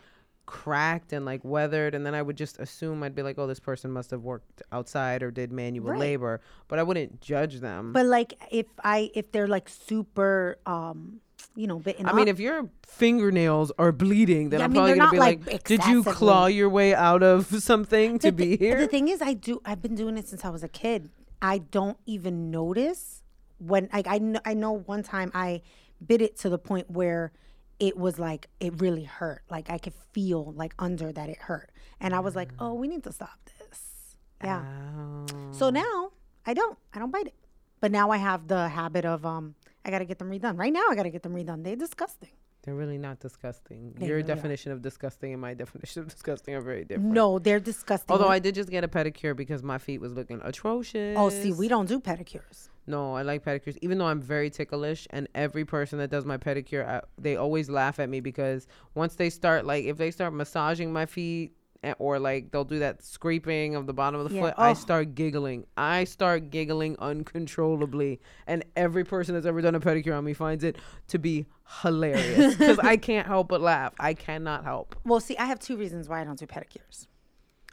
cracked 0.47 1.13
and 1.13 1.23
like 1.25 1.41
weathered, 1.43 1.93
and 1.93 2.03
then 2.03 2.15
I 2.15 2.23
would 2.23 2.35
just 2.37 2.57
assume 2.57 3.03
I'd 3.03 3.13
be 3.13 3.21
like, 3.21 3.37
"Oh, 3.37 3.45
this 3.45 3.59
person 3.59 3.91
must 3.91 4.09
have 4.09 4.23
worked 4.23 4.63
outside 4.71 5.21
or 5.21 5.29
did 5.29 5.51
manual 5.51 5.91
Right. 5.91 5.99
labor," 5.99 6.41
but 6.67 6.79
I 6.79 6.83
wouldn't 6.83 7.21
judge 7.21 7.59
them. 7.59 7.93
But 7.93 8.07
like 8.07 8.33
if 8.49 8.65
I 8.83 9.11
if 9.13 9.31
they're 9.31 9.47
like 9.47 9.69
super 9.69 10.57
um 10.65 11.21
you 11.55 11.67
know 11.67 11.77
bitten 11.79 12.07
I 12.07 12.13
mean, 12.13 12.27
if 12.27 12.39
your 12.39 12.69
fingernails 12.87 13.71
are 13.77 13.91
bleeding, 13.91 14.49
then 14.49 14.59
Yeah, 14.59 14.63
I 14.63 14.65
I'm 14.65 14.71
mean, 14.71 14.79
probably 14.79 14.97
gonna 14.97 15.11
be 15.11 15.19
like, 15.19 15.47
like, 15.51 15.63
"Did 15.63 15.85
you 15.85 16.03
claw 16.03 16.47
your 16.47 16.69
way 16.69 16.95
out 16.95 17.21
of 17.21 17.45
something 17.63 18.17
to 18.19 18.31
be 18.31 18.57
here?" 18.57 18.79
The 18.79 18.87
thing 18.87 19.07
is, 19.09 19.21
I 19.21 19.33
do. 19.33 19.61
I've 19.65 19.81
been 19.81 19.95
doing 19.95 20.17
it 20.17 20.27
since 20.27 20.43
I 20.43 20.49
was 20.49 20.63
a 20.63 20.67
kid. 20.69 21.09
I 21.41 21.59
don't 21.59 21.97
even 22.07 22.49
notice 22.49 23.21
when. 23.59 23.89
Like 23.93 24.07
I. 24.07 24.19
I 24.45 24.53
know 24.53 24.71
one 24.71 25.03
time 25.03 25.31
I 25.35 25.61
bit 26.05 26.21
it 26.21 26.37
to 26.39 26.49
the 26.49 26.57
point 26.59 26.89
where 26.91 27.31
it 27.79 27.97
was 27.97 28.19
like 28.19 28.47
it 28.59 28.79
really 28.81 29.03
hurt. 29.03 29.43
Like 29.49 29.69
I 29.69 29.77
could 29.77 29.93
feel 30.13 30.53
like 30.55 30.73
under 30.79 31.11
that 31.11 31.29
it 31.29 31.37
hurt, 31.37 31.71
and 31.99 32.13
I 32.13 32.19
was 32.19 32.35
like, 32.35 32.49
"Oh, 32.59 32.73
we 32.73 32.87
need 32.87 33.03
to 33.03 33.11
stop 33.11 33.39
this." 33.59 34.17
Yeah. 34.43 34.63
Oh. 34.97 35.25
So 35.51 35.69
now 35.69 36.11
I 36.45 36.53
don't. 36.53 36.77
I 36.93 36.99
don't 36.99 37.11
bite 37.11 37.27
it. 37.27 37.35
But 37.79 37.91
now 37.91 38.09
I 38.11 38.17
have 38.17 38.47
the 38.47 38.69
habit 38.69 39.05
of 39.05 39.25
um. 39.25 39.55
I 39.85 39.91
gotta 39.91 40.05
get 40.05 40.19
them 40.19 40.29
redone. 40.29 40.57
Right 40.57 40.73
now, 40.73 40.83
I 40.89 40.95
gotta 40.95 41.09
get 41.09 41.23
them 41.23 41.33
redone. 41.33 41.63
They're 41.63 41.75
disgusting. 41.77 42.29
They're 42.63 42.75
really 42.75 42.97
not 42.97 43.21
disgusting. 43.21 43.93
They 43.95 44.07
Your 44.07 44.17
really 44.17 44.29
are. 44.29 44.35
definition 44.35 44.73
of 44.73 44.81
disgusting 44.81 45.31
and 45.31 45.39
my 45.41 45.53
definition 45.63 46.01
of 46.01 46.09
disgusting 46.09 46.53
are 46.55 46.59
very 46.61 46.83
different. 46.83 47.13
No, 47.13 47.39
they're 47.39 47.61
disgusting. 47.61 48.11
Although 48.11 48.27
I 48.27 48.39
did 48.39 48.55
just 48.55 48.69
get 48.69 48.83
a 48.83 48.89
pedicure 48.89 49.33
because 49.33 49.63
my 49.63 49.77
feet 49.77 50.01
was 50.01 50.11
looking 50.11 50.41
atrocious. 50.43 51.15
oh, 51.17 51.29
see, 51.29 51.53
we 51.53 51.69
don't 51.69 51.87
do 51.87 52.01
pedicures. 52.01 52.67
No, 52.87 53.13
I 53.15 53.21
like 53.21 53.43
pedicures, 53.43 53.77
even 53.81 53.97
though 53.97 54.07
I'm 54.07 54.21
very 54.21 54.49
ticklish. 54.49 55.07
And 55.09 55.27
every 55.35 55.65
person 55.65 55.99
that 55.99 56.09
does 56.09 56.25
my 56.25 56.37
pedicure, 56.37 56.87
I, 56.87 57.01
they 57.17 57.35
always 57.35 57.69
laugh 57.69 57.99
at 57.99 58.07
me 58.09 58.21
because 58.21 58.65
once 58.95 59.15
they 59.15 59.29
start, 59.29 59.65
like, 59.65 59.83
if 59.85 59.97
they 59.97 60.09
start 60.09 60.33
massaging 60.33 60.93
my 60.93 61.05
feet, 61.05 61.51
eh, 61.83 61.93
or 61.99 62.17
like 62.17 62.49
they'll 62.51 62.63
do 62.63 62.79
that 62.79 63.03
scraping 63.03 63.75
of 63.75 63.85
the 63.87 63.93
bottom 63.93 64.19
of 64.21 64.29
the 64.29 64.35
Yeah. 64.35 64.41
foot, 64.41 64.53
I 64.57 64.71
Oh. 64.71 64.73
start 64.73 65.15
giggling. 65.15 65.65
I 65.75 66.05
start 66.05 66.49
giggling 66.49 66.95
uncontrollably, 66.99 68.19
and 68.47 68.63
every 68.75 69.03
person 69.03 69.35
that's 69.35 69.45
ever 69.45 69.61
done 69.61 69.75
a 69.75 69.79
pedicure 69.79 70.17
on 70.17 70.23
me 70.23 70.33
finds 70.33 70.63
it 70.63 70.77
to 71.09 71.19
be 71.19 71.45
hilarious 71.81 72.55
because 72.57 72.79
I 72.79 72.97
can't 72.97 73.27
help 73.27 73.49
but 73.49 73.59
laugh. 73.61 73.93
I 73.99 74.13
cannot 74.13 74.63
help. 74.63 74.95
Well, 75.03 75.19
see, 75.19 75.37
I 75.37 75.45
have 75.45 75.59
two 75.59 75.77
reasons 75.77 76.07
why 76.09 76.21
I 76.21 76.23
don't 76.23 76.39
do 76.39 76.47
pedicures. 76.47 77.07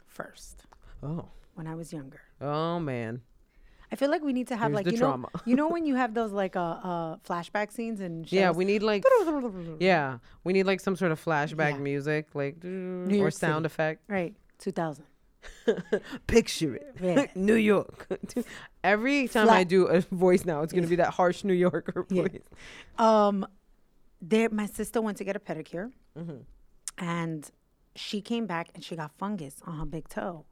First, 0.05 0.65
Oh, 1.01 1.29
when 1.55 1.67
I 1.67 1.75
was 1.75 1.91
younger, 1.93 2.21
oh 2.41 2.79
man. 2.79 3.21
I 3.95 3.97
feel 3.97 4.09
like 4.11 4.23
we 4.23 4.33
need 4.33 4.49
to 4.49 4.57
have 4.57 4.71
Here's 4.73 4.85
like 4.85 4.91
you 4.91 4.97
trauma. 4.97 5.29
know, 5.33 5.41
you 5.45 5.55
know 5.55 5.69
when 5.69 5.85
you 5.89 5.95
have 5.95 6.13
those 6.13 6.33
like 6.33 6.57
uh, 6.57 6.59
uh 6.91 7.15
flashback 7.27 7.71
scenes 7.71 8.01
and 8.01 8.29
Yeah, 8.29 8.51
we 8.51 8.65
need 8.65 8.83
like 8.83 9.05
yeah, 9.79 10.17
we 10.43 10.51
need 10.51 10.65
like 10.65 10.81
some 10.81 10.97
sort 10.97 11.13
of 11.13 11.23
flashback 11.23 11.75
Yeah. 11.75 11.77
music, 11.91 12.27
like 12.33 12.57
or 12.65 13.31
sound 13.31 13.63
City. 13.63 13.65
effect. 13.73 14.01
right 14.09 14.35
two 14.59 14.73
thousand. 14.73 15.05
Picture 16.27 16.75
it, 16.75 16.95
Yeah. 17.01 17.25
New 17.35 17.55
York. 17.55 18.07
Every 18.83 19.29
time 19.29 19.49
I 19.49 19.63
do 19.63 19.85
a 19.87 20.01
voice 20.01 20.43
now, 20.43 20.61
it's 20.63 20.73
gonna 20.73 20.87
be 20.87 20.97
that 20.97 21.13
harsh 21.13 21.45
New 21.45 21.53
Yorker 21.53 22.05
Yeah. 22.09 22.23
voice. 22.23 22.41
Um, 22.97 23.47
there, 24.21 24.49
my 24.49 24.65
sister 24.65 24.99
went 25.01 25.17
to 25.19 25.23
get 25.23 25.35
a 25.37 25.39
pedicure, 25.39 25.91
Mm-hmm. 26.19 26.39
and 26.97 27.49
she 27.95 28.19
came 28.21 28.45
back 28.45 28.69
and 28.75 28.83
she 28.83 28.95
got 28.97 29.11
fungus 29.17 29.55
on 29.65 29.77
her 29.79 29.85
big 29.85 30.09
toe, 30.09 30.43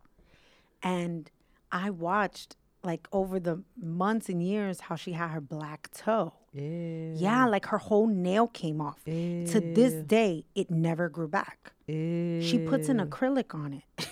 and 0.81 1.29
I 1.71 1.89
watched 1.89 2.55
like 2.83 3.07
over 3.11 3.39
the 3.39 3.63
months 3.81 4.29
and 4.29 4.43
years 4.43 4.81
how 4.81 4.95
she 4.95 5.13
had 5.13 5.29
her 5.29 5.41
black 5.41 5.89
toe. 5.93 6.33
Yeah. 6.53 7.13
Yeah, 7.15 7.45
like 7.47 7.65
her 7.67 7.77
whole 7.77 8.07
nail 8.07 8.47
came 8.47 8.81
off. 8.81 9.03
To 9.05 9.59
this 9.59 9.93
day, 10.05 10.45
it 10.53 10.69
never 10.69 11.09
grew 11.09 11.27
back. 11.27 11.71
She 11.87 12.63
puts 12.67 12.89
an 12.89 12.99
acrylic 12.99 13.53
on 13.55 13.73
it. 13.73 14.07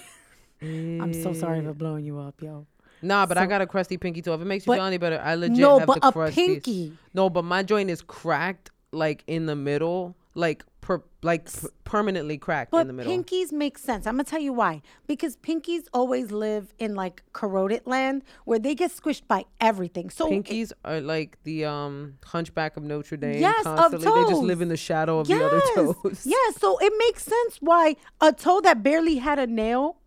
I'm 1.02 1.14
so 1.14 1.34
sorry 1.34 1.62
for 1.64 1.74
blowing 1.74 2.06
you 2.06 2.20
up, 2.20 2.42
yo. 2.42 2.66
Nah, 3.02 3.26
but 3.26 3.38
I 3.38 3.48
got 3.48 3.62
a 3.62 3.68
crusty 3.68 3.98
pinky 3.98 4.22
toe. 4.22 4.34
If 4.36 4.42
it 4.42 4.46
makes 4.46 4.66
you 4.66 4.72
But- 4.72 4.78
feel 4.78 4.86
any 4.86 4.98
better, 4.98 5.20
I 5.24 5.36
legit 5.36 5.58
No, 5.58 5.80
have 5.80 5.88
but 5.88 6.02
the 6.02 6.32
pinky. 6.32 6.94
No, 7.14 7.30
but 7.30 7.44
my 7.44 7.64
joint 7.64 7.90
is 7.90 8.02
cracked, 8.02 8.70
like 8.92 9.24
in 9.28 9.48
the 9.48 9.56
middle, 9.56 10.16
like 10.36 10.64
per, 10.82 11.02
like 11.22 11.46
p- 11.46 11.68
permanently 11.84 12.38
cracked 12.38 12.72
But 12.72 12.82
in 12.82 12.88
the 12.88 12.94
middle. 12.94 13.12
pinkies 13.16 13.52
make 13.52 13.78
sense. 13.78 14.06
I'm 14.08 14.16
gonna 14.16 14.24
tell 14.24 14.42
you 14.42 14.52
why. 14.52 14.82
Because 15.08 15.38
pinkies 15.38 15.84
always 15.94 16.32
live 16.32 16.74
in 16.80 16.96
like 16.96 17.24
corroded 17.34 17.86
land 17.86 18.24
where 18.46 18.60
they 18.60 18.74
get 18.76 18.92
squished 18.92 19.28
by 19.28 19.46
everything. 19.60 20.10
So 20.10 20.30
Pinkies 20.30 20.72
are 20.84 21.00
like 21.00 21.38
the 21.44 21.66
um 21.66 22.16
Hunchback 22.26 22.78
of 22.78 22.84
Notre 22.84 23.18
Dame. 23.18 23.40
Yes, 23.40 23.66
of 23.66 23.78
constantly. 23.78 24.24
They 24.24 24.30
just 24.30 24.42
live 24.44 24.62
in 24.62 24.68
the 24.70 24.78
shadow 24.78 25.20
of 25.20 25.28
the 25.28 25.44
other 25.46 25.62
toes. 25.76 26.26
Yeah, 26.26 26.36
so 26.58 26.78
it 26.80 26.94
makes 26.98 27.24
sense 27.24 27.58
why 27.60 27.96
a 28.20 28.34
toe 28.34 28.60
that 28.62 28.82
barely 28.84 29.18
had 29.18 29.38
a 29.40 29.48
nail, 29.48 29.98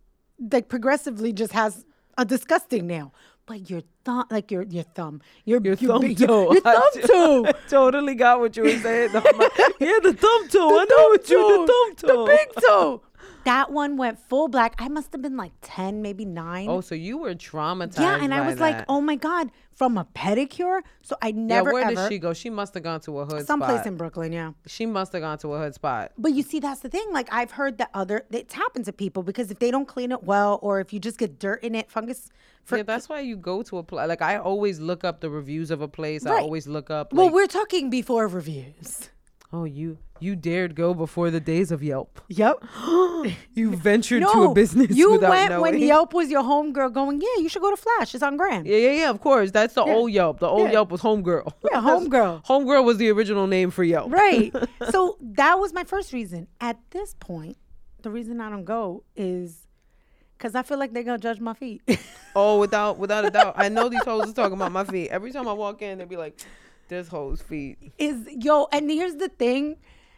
like 0.53 0.69
progressively 0.69 1.33
just 1.33 1.53
has 1.53 1.85
a 2.19 2.25
disgusting 2.25 2.87
nail. 2.87 3.15
But 3.47 3.69
your 3.69 3.83
thumb, 4.07 4.25
like 4.31 4.51
your 4.51 4.63
your 4.63 4.85
thumb, 4.85 5.21
your 5.45 5.61
Your 5.63 5.75
your 5.75 5.93
thumb 5.93 6.01
big- 6.01 6.17
toe. 6.19 6.53
your 6.55 6.63
I 6.65 6.73
thumb 6.73 6.91
ju- 6.95 7.03
toe, 7.09 7.45
I 7.47 7.53
totally 7.69 8.15
got 8.15 8.41
what 8.41 8.57
you 8.57 8.63
were 8.63 8.79
saying. 8.79 9.11
Yeah, 9.15 9.99
the 10.03 10.15
thumb 10.19 10.49
toe. 10.49 10.81
I 10.81 10.85
know 10.89 11.09
what 11.09 11.29
you 11.29 11.67
the 11.67 11.67
thumb 11.67 11.95
toe. 11.97 12.25
the 12.25 12.33
big 12.33 12.49
toe. 12.65 13.03
That 13.45 13.71
one 13.71 13.97
went 13.97 14.19
full 14.19 14.49
black. 14.49 14.75
I 14.79 14.89
must 14.89 15.13
have 15.13 15.23
been 15.23 15.37
like 15.37 15.53
ten, 15.61 16.03
maybe 16.03 16.25
nine. 16.25 16.69
Oh, 16.69 16.81
so 16.81 16.95
you 16.95 17.19
were 17.19 17.35
traumatized. 17.35 18.01
yeah, 18.01 18.19
and 18.23 18.33
I 18.33 18.47
was 18.47 18.59
like, 18.59 18.85
oh 18.89 19.01
my 19.01 19.17
god, 19.17 19.51
from 19.75 19.99
a 19.99 20.05
pedicure. 20.15 20.81
So 21.03 21.17
I 21.21 21.33
never 21.33 21.69
yeah. 21.69 21.73
Where 21.73 21.85
ever 21.85 21.95
did 21.95 22.09
she 22.09 22.19
go? 22.19 22.33
She 22.33 22.51
must 22.51 22.75
have 22.75 22.83
gone 22.83 23.01
to 23.01 23.19
a 23.19 23.25
hood 23.25 23.33
spot. 23.33 23.47
someplace 23.47 23.77
spot. 23.81 23.87
in 23.87 23.97
Brooklyn. 23.97 24.33
Yeah. 24.33 24.53
she 24.67 24.87
must 24.87 25.13
have 25.13 25.23
gone 25.23 25.39
to 25.39 25.53
a 25.55 25.59
hood 25.59 25.75
spot. 25.75 26.13
But 26.17 26.33
you 26.33 26.43
see, 26.43 26.61
that's 26.61 26.81
the 26.81 26.89
thing. 26.89 27.07
Like 27.13 27.29
I've 27.33 27.51
heard 27.51 27.79
that 27.79 27.91
other 27.95 28.25
it's 28.31 28.55
happened 28.55 28.87
to 28.87 28.93
people 28.93 29.23
because 29.23 29.51
if 29.51 29.59
they 29.59 29.71
don't 29.71 29.87
clean 29.87 30.13
it 30.13 30.25
well, 30.25 30.59
or 30.63 30.81
if 30.81 30.93
you 30.93 30.99
just 30.99 31.19
get 31.19 31.39
dirt 31.39 31.63
in 31.63 31.75
it, 31.75 31.91
fungus. 31.91 32.31
For, 32.65 32.79
yeah, 32.79 32.83
that's 32.85 33.11
why 33.11 33.21
you 33.21 33.37
go 33.37 33.63
to 33.63 33.79
a 33.79 33.83
place. 33.83 34.09
Like 34.09 34.23
I 34.23 34.39
always 34.39 34.81
look 34.81 35.05
up 35.05 35.21
the 35.21 35.29
reviews 35.29 35.71
of 35.71 35.83
a 35.83 35.89
place. 35.89 36.25
I 36.25 36.41
always 36.41 36.67
look 36.67 36.91
up. 36.91 37.13
well, 37.13 37.31
we're 37.31 37.47
talking 37.47 37.91
before 37.91 38.27
reviews. 38.27 39.11
Oh, 39.55 39.65
you 39.65 39.99
you 40.21 40.37
dared 40.37 40.75
go 40.75 40.95
before 40.95 41.31
the 41.31 41.41
days 41.41 41.71
of 41.71 41.83
Yelp. 41.83 42.21
Yep. 42.29 42.65
You 43.55 43.75
ventured 43.75 44.21
no, 44.21 44.33
to 44.35 44.43
a 44.51 44.55
business 44.63 44.91
you 44.95 45.19
went 45.19 45.49
knowing. 45.51 45.63
when 45.63 45.79
Yelp 45.81 46.13
was 46.13 46.31
your 46.31 46.43
homegirl, 46.43 46.93
going, 46.93 47.23
yeah, 47.23 47.41
you 47.43 47.49
should 47.49 47.63
go 47.63 47.71
to 47.71 47.77
Flash. 47.77 48.15
It's 48.15 48.23
on 48.23 48.37
Grand. 48.37 48.67
Yeah, 48.67 48.77
yeah, 48.77 48.91
yeah. 48.93 49.11
Of 49.11 49.23
course, 49.23 49.51
that's 49.51 49.73
the 49.73 49.83
old 49.83 50.11
Yelp. 50.13 50.41
The 50.41 50.47
old 50.47 50.67
Yeah. 50.67 50.73
Yelp 50.73 50.91
was 50.91 51.01
Homegirl. 51.01 51.51
Yeah, 51.71 51.81
Homegirl. 51.81 52.45
Homegirl 52.45 52.85
was 52.85 52.99
the 52.99 53.09
original 53.11 53.47
name 53.47 53.71
for 53.71 53.83
Yelp. 53.83 54.13
Right. 54.13 54.55
so 54.91 55.17
that 55.23 55.59
was 55.59 55.73
my 55.73 55.85
first 55.85 56.13
reason. 56.13 56.49
At 56.61 56.79
this 56.91 57.15
point, 57.19 57.57
the 58.03 58.11
reason 58.11 58.43
I 58.43 58.51
don't 58.51 58.67
go 58.67 59.05
is 59.17 59.67
because 60.37 60.55
I 60.55 60.63
feel 60.63 60.79
like 60.79 60.93
they're 60.93 61.03
gonna 61.03 61.17
judge 61.19 61.41
my 61.41 61.55
feet. 61.55 61.81
Oh, 62.37 62.59
without 62.59 62.99
without 62.99 63.25
a 63.25 63.31
doubt. 63.31 63.55
I 63.57 63.69
know 63.69 63.89
these 63.89 64.03
hoes 64.03 64.27
is 64.27 64.33
talking 64.35 64.55
about 64.55 64.73
my 64.73 64.83
feet. 64.83 65.09
Every 65.11 65.31
time 65.31 65.47
I 65.47 65.53
walk 65.53 65.83
in, 65.83 65.99
they 65.99 66.05
be 66.05 66.17
like, 66.17 66.37
"This 66.95 67.09
hoe's 67.09 67.43
feet." 67.51 67.77
is 67.99 68.19
yo, 68.47 68.67
and 68.73 68.91
here's 68.91 69.17
the 69.17 69.29
thing. 69.45 69.65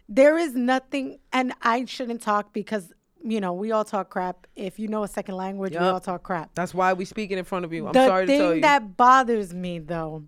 there 0.09 0.37
is 0.39 0.53
nothing, 0.55 1.07
and 1.33 1.53
I 1.62 1.85
shouldn't 1.95 2.23
talk 2.23 2.53
because 2.53 2.85
you 3.33 3.41
know 3.41 3.53
we 3.62 3.73
all 3.73 3.85
talk 3.85 4.07
crap. 4.11 4.47
If 4.55 4.79
you 4.79 4.89
know 4.89 5.03
a 5.03 5.09
second 5.09 5.37
language, 5.37 5.73
we 5.73 5.79
all 5.79 6.01
talk 6.11 6.23
crap. 6.23 6.51
That's 6.55 6.73
why 6.73 6.93
we 6.93 7.05
speaking 7.05 7.39
in 7.39 7.45
front 7.45 7.65
of 7.65 7.73
you. 7.73 7.87
I'm 7.87 7.93
the 7.93 8.07
sorry 8.07 8.27
to 8.27 8.33
tell 8.33 8.41
you. 8.41 8.49
The 8.49 8.53
thing 8.55 8.61
that 8.62 8.97
bothers 8.97 9.53
me 9.65 9.79
though 9.81 10.25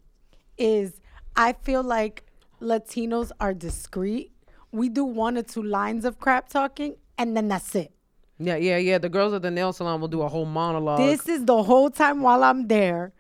is 0.57 1.01
I 1.37 1.53
feel 1.53 1.83
like 1.97 2.25
Latinos 2.61 3.31
are 3.45 3.55
discreet. 3.55 4.33
We 4.73 4.89
do 4.89 5.05
one 5.05 5.39
or 5.39 5.43
two 5.55 5.63
lines 5.63 6.05
of 6.05 6.19
crap 6.19 6.49
talking, 6.49 6.97
and 7.17 7.37
then 7.37 7.47
that's 7.49 7.75
it. 7.75 7.93
yeah, 8.39 8.57
yeah, 8.57 8.77
yeah. 8.79 8.99
The 8.99 9.09
girls 9.09 9.33
at 9.33 9.43
the 9.43 9.51
nail 9.51 9.73
salon 9.73 10.01
will 10.01 10.09
do 10.09 10.23
a 10.23 10.29
whole 10.29 10.45
monologue. 10.45 10.99
This 10.99 11.29
is 11.29 11.45
the 11.45 11.63
whole 11.63 11.91
time 11.91 12.21
while 12.23 12.43
I'm 12.43 12.67
there, 12.69 13.13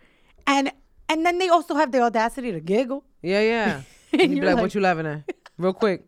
and 0.46 0.72
and 1.08 1.24
then 1.24 1.38
they 1.38 1.48
also 1.48 1.74
have 1.74 1.90
the 1.92 2.00
audacity 2.00 2.50
to 2.52 2.60
giggle. 2.60 3.04
Yeah, 3.22 3.40
yeah. 3.40 3.82
And 4.12 4.22
and 4.22 4.34
you 4.34 4.40
be 4.40 4.46
like, 4.46 4.54
like- 4.56 4.62
"What 4.62 4.74
you 4.74 4.80
laughing 4.80 5.06
at?" 5.06 5.22
Real 5.58 5.74
quick, 5.74 6.06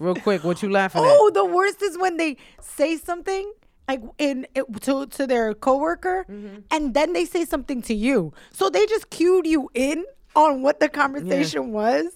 real 0.00 0.14
quick. 0.16 0.42
What 0.44 0.60
you 0.62 0.70
laughing 0.70 1.02
at? 1.04 1.08
Oh, 1.08 1.30
the 1.32 1.44
worst 1.44 1.82
is 1.82 1.96
when 1.96 2.16
they 2.16 2.36
say 2.60 2.96
something 2.96 3.52
like 3.86 4.02
in 4.18 4.46
it, 4.54 4.64
to 4.82 5.06
to 5.06 5.26
their 5.26 5.54
coworker, 5.54 6.26
Mm-hmm. 6.28 6.56
and 6.72 6.94
then 6.94 7.12
they 7.12 7.24
say 7.24 7.44
something 7.44 7.80
to 7.82 7.94
you. 7.94 8.32
So 8.50 8.70
they 8.70 8.84
just 8.86 9.10
cued 9.10 9.46
you 9.46 9.70
in 9.74 10.04
on 10.34 10.62
what 10.62 10.80
the 10.80 10.88
conversation 10.88 11.70
was, 11.72 12.06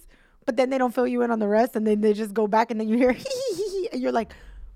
but 0.45 0.57
then 0.57 0.71
they 0.71 0.79
don't 0.79 0.93
fill 0.95 1.07
you 1.07 1.23
in 1.23 1.31
on 1.31 1.39
the 1.39 1.49
rest, 1.49 1.77
and 1.77 1.87
then 1.87 2.01
they 2.01 2.13
just 2.13 2.35
go 2.35 2.47
back, 2.49 2.71
and 2.73 2.81
then 2.81 2.89
you 2.89 2.97
hear 2.97 3.13
hee 3.13 3.25
hee 3.25 3.55
hee, 3.55 3.71
hee, 3.71 3.89
and 3.93 4.03
you're 4.03 4.13
like, 4.13 4.33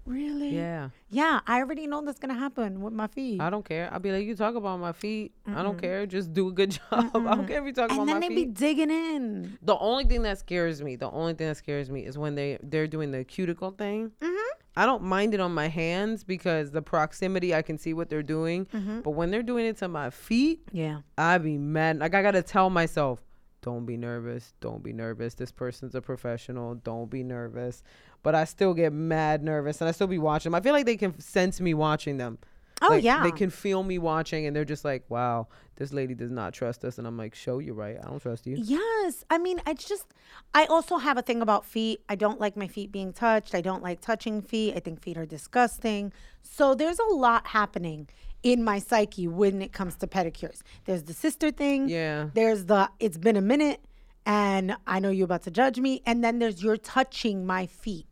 really? 0.07 0.51
Yeah. 0.57 0.91
Yeah, 1.09 1.41
I 1.47 1.59
already 1.59 1.87
know 1.87 2.03
that's 2.05 2.19
gonna 2.19 2.35
happen 2.35 2.81
with 2.81 2.93
my 2.93 3.07
feet. 3.07 3.41
I 3.41 3.51
don't 3.51 3.65
care. 3.65 3.89
I'll 3.93 4.01
be 4.01 4.11
like, 4.13 4.25
you 4.27 4.35
talk 4.35 4.55
about 4.55 4.79
my 4.81 4.93
feet. 4.93 5.33
I 5.47 5.63
don't 5.63 5.81
care. 5.81 6.07
Just 6.07 6.33
do 6.33 6.49
a 6.49 6.53
good 6.53 6.71
job. 6.91 7.11
I 7.15 7.35
don't 7.35 7.47
care 7.47 7.61
if 7.61 7.67
you 7.67 7.73
talk 7.73 7.91
and 7.91 8.01
about 8.03 8.07
then 8.07 8.21
they 8.21 8.29
be 8.29 8.45
digging 8.47 8.91
in. 8.91 9.59
the 9.63 9.77
only 9.79 10.05
thing 10.05 10.23
that 10.23 10.39
scares 10.39 10.83
me, 10.83 10.97
the 10.97 11.11
only 11.11 11.35
thing 11.35 11.49
that 11.49 11.57
scares 11.57 11.91
me 11.91 12.05
is 12.07 12.17
when 12.19 12.35
they 12.35 12.59
they're 12.63 12.87
doing 12.87 13.11
the 13.11 13.25
cuticle 13.25 13.71
thing. 13.71 14.11
Mm-hmm. 14.21 14.33
I 14.79 14.85
don't 14.85 15.03
mind 15.05 15.33
it 15.33 15.41
on 15.41 15.55
my 15.55 15.69
hands 15.69 16.23
because 16.23 16.71
the 16.71 16.83
proximity 16.83 17.55
I 17.55 17.63
can 17.63 17.79
see 17.79 17.95
what 17.95 18.11
they're 18.11 18.23
doing. 18.23 18.67
Mm-hmm. 18.67 19.01
But 19.01 19.13
when 19.13 19.31
they're 19.31 19.43
doing 19.43 19.65
it 19.65 19.79
to 19.79 19.89
my 19.89 20.11
feet, 20.11 20.61
Yeah. 20.71 20.99
I 21.17 21.39
be 21.39 21.57
mad. 21.57 21.99
Like 21.99 22.15
I 22.15 22.21
gotta 22.23 22.43
tell 22.43 22.69
myself, 22.69 23.21
don't 23.67 23.85
be 23.85 23.97
nervous. 23.97 24.55
Don't 24.61 24.81
be 24.81 24.93
nervous. 24.93 25.35
This 25.35 25.51
person's 25.51 25.97
a 25.97 26.01
professional. 26.01 26.77
Don't 26.77 27.11
be 27.11 27.25
nervous. 27.25 27.83
But 28.23 28.37
I 28.37 28.45
still 28.45 28.75
get 28.75 28.93
mad 28.93 29.43
nervous, 29.43 29.81
and 29.81 29.89
I 29.89 29.91
still 29.91 30.07
be 30.07 30.19
watching 30.19 30.53
them. 30.53 30.55
I 30.57 30.63
feel 30.63 30.73
like 30.73 30.87
they 30.87 30.97
can 30.97 31.19
sense 31.19 31.61
me 31.61 31.75
watching 31.75 32.17
them. 32.17 32.39
Oh, 32.83 32.89
Like, 32.91 33.05
yeah. 33.05 33.23
they 33.23 33.31
can 33.31 33.49
feel 33.51 33.83
me 33.83 33.99
watching, 33.99 34.47
and 34.47 34.55
they're 34.55 34.65
just 34.65 34.85
like, 34.85 35.05
"Wow, 35.09 35.49
this 35.77 35.93
lady 35.95 36.15
does 36.15 36.31
not 36.31 36.53
trust 36.53 36.85
us." 36.85 36.99
And 36.99 37.07
I'm 37.07 37.17
like, 37.17 37.35
"Show 37.35 37.59
you 37.59 37.73
right. 37.73 37.97
I 37.99 38.09
don't 38.09 38.21
trust 38.21 38.47
you." 38.47 38.57
Yes. 38.59 39.25
I 39.31 39.39
mean, 39.39 39.61
it's 39.67 39.85
just, 39.89 40.05
I 40.53 40.67
also 40.67 40.99
have 40.99 41.17
a 41.17 41.23
thing 41.23 41.41
about 41.41 41.65
feet. 41.65 42.03
I 42.09 42.17
don't 42.17 42.39
like 42.39 42.55
my 42.57 42.69
feet 42.69 42.93
being 42.93 43.13
touched. 43.15 43.55
I 43.55 43.63
don't 43.63 43.83
like 43.83 44.01
touching 44.03 44.43
feet. 44.43 44.75
I 44.77 44.81
think 44.81 45.01
feet 45.03 45.17
are 45.17 45.25
disgusting. 45.27 46.13
So 46.43 46.75
there's 46.75 46.99
a 46.99 47.15
lot 47.15 47.47
happening 47.47 48.09
in 48.43 48.63
my 48.63 48.79
psyche 48.79 49.27
when 49.27 49.63
it 49.63 49.73
comes 49.73 49.97
to 49.97 50.07
pedicures. 50.07 50.63
There's 50.85 51.05
the 51.05 51.15
sister 51.15 51.51
thing. 51.51 51.89
Yeah. 51.89 52.29
There's 52.35 52.67
the, 52.67 52.91
it's 53.01 53.17
been 53.19 53.37
a 53.37 53.41
minute 53.41 53.81
and 54.25 54.77
I 54.87 55.01
know 55.01 55.11
you're 55.11 55.25
about 55.25 55.43
to 55.45 55.51
judge 55.51 55.79
me. 55.81 56.03
And 56.07 56.23
then 56.23 56.39
there's 56.39 56.63
you're 56.63 56.77
touching 56.77 57.47
my 57.47 57.67
feet. 57.67 58.07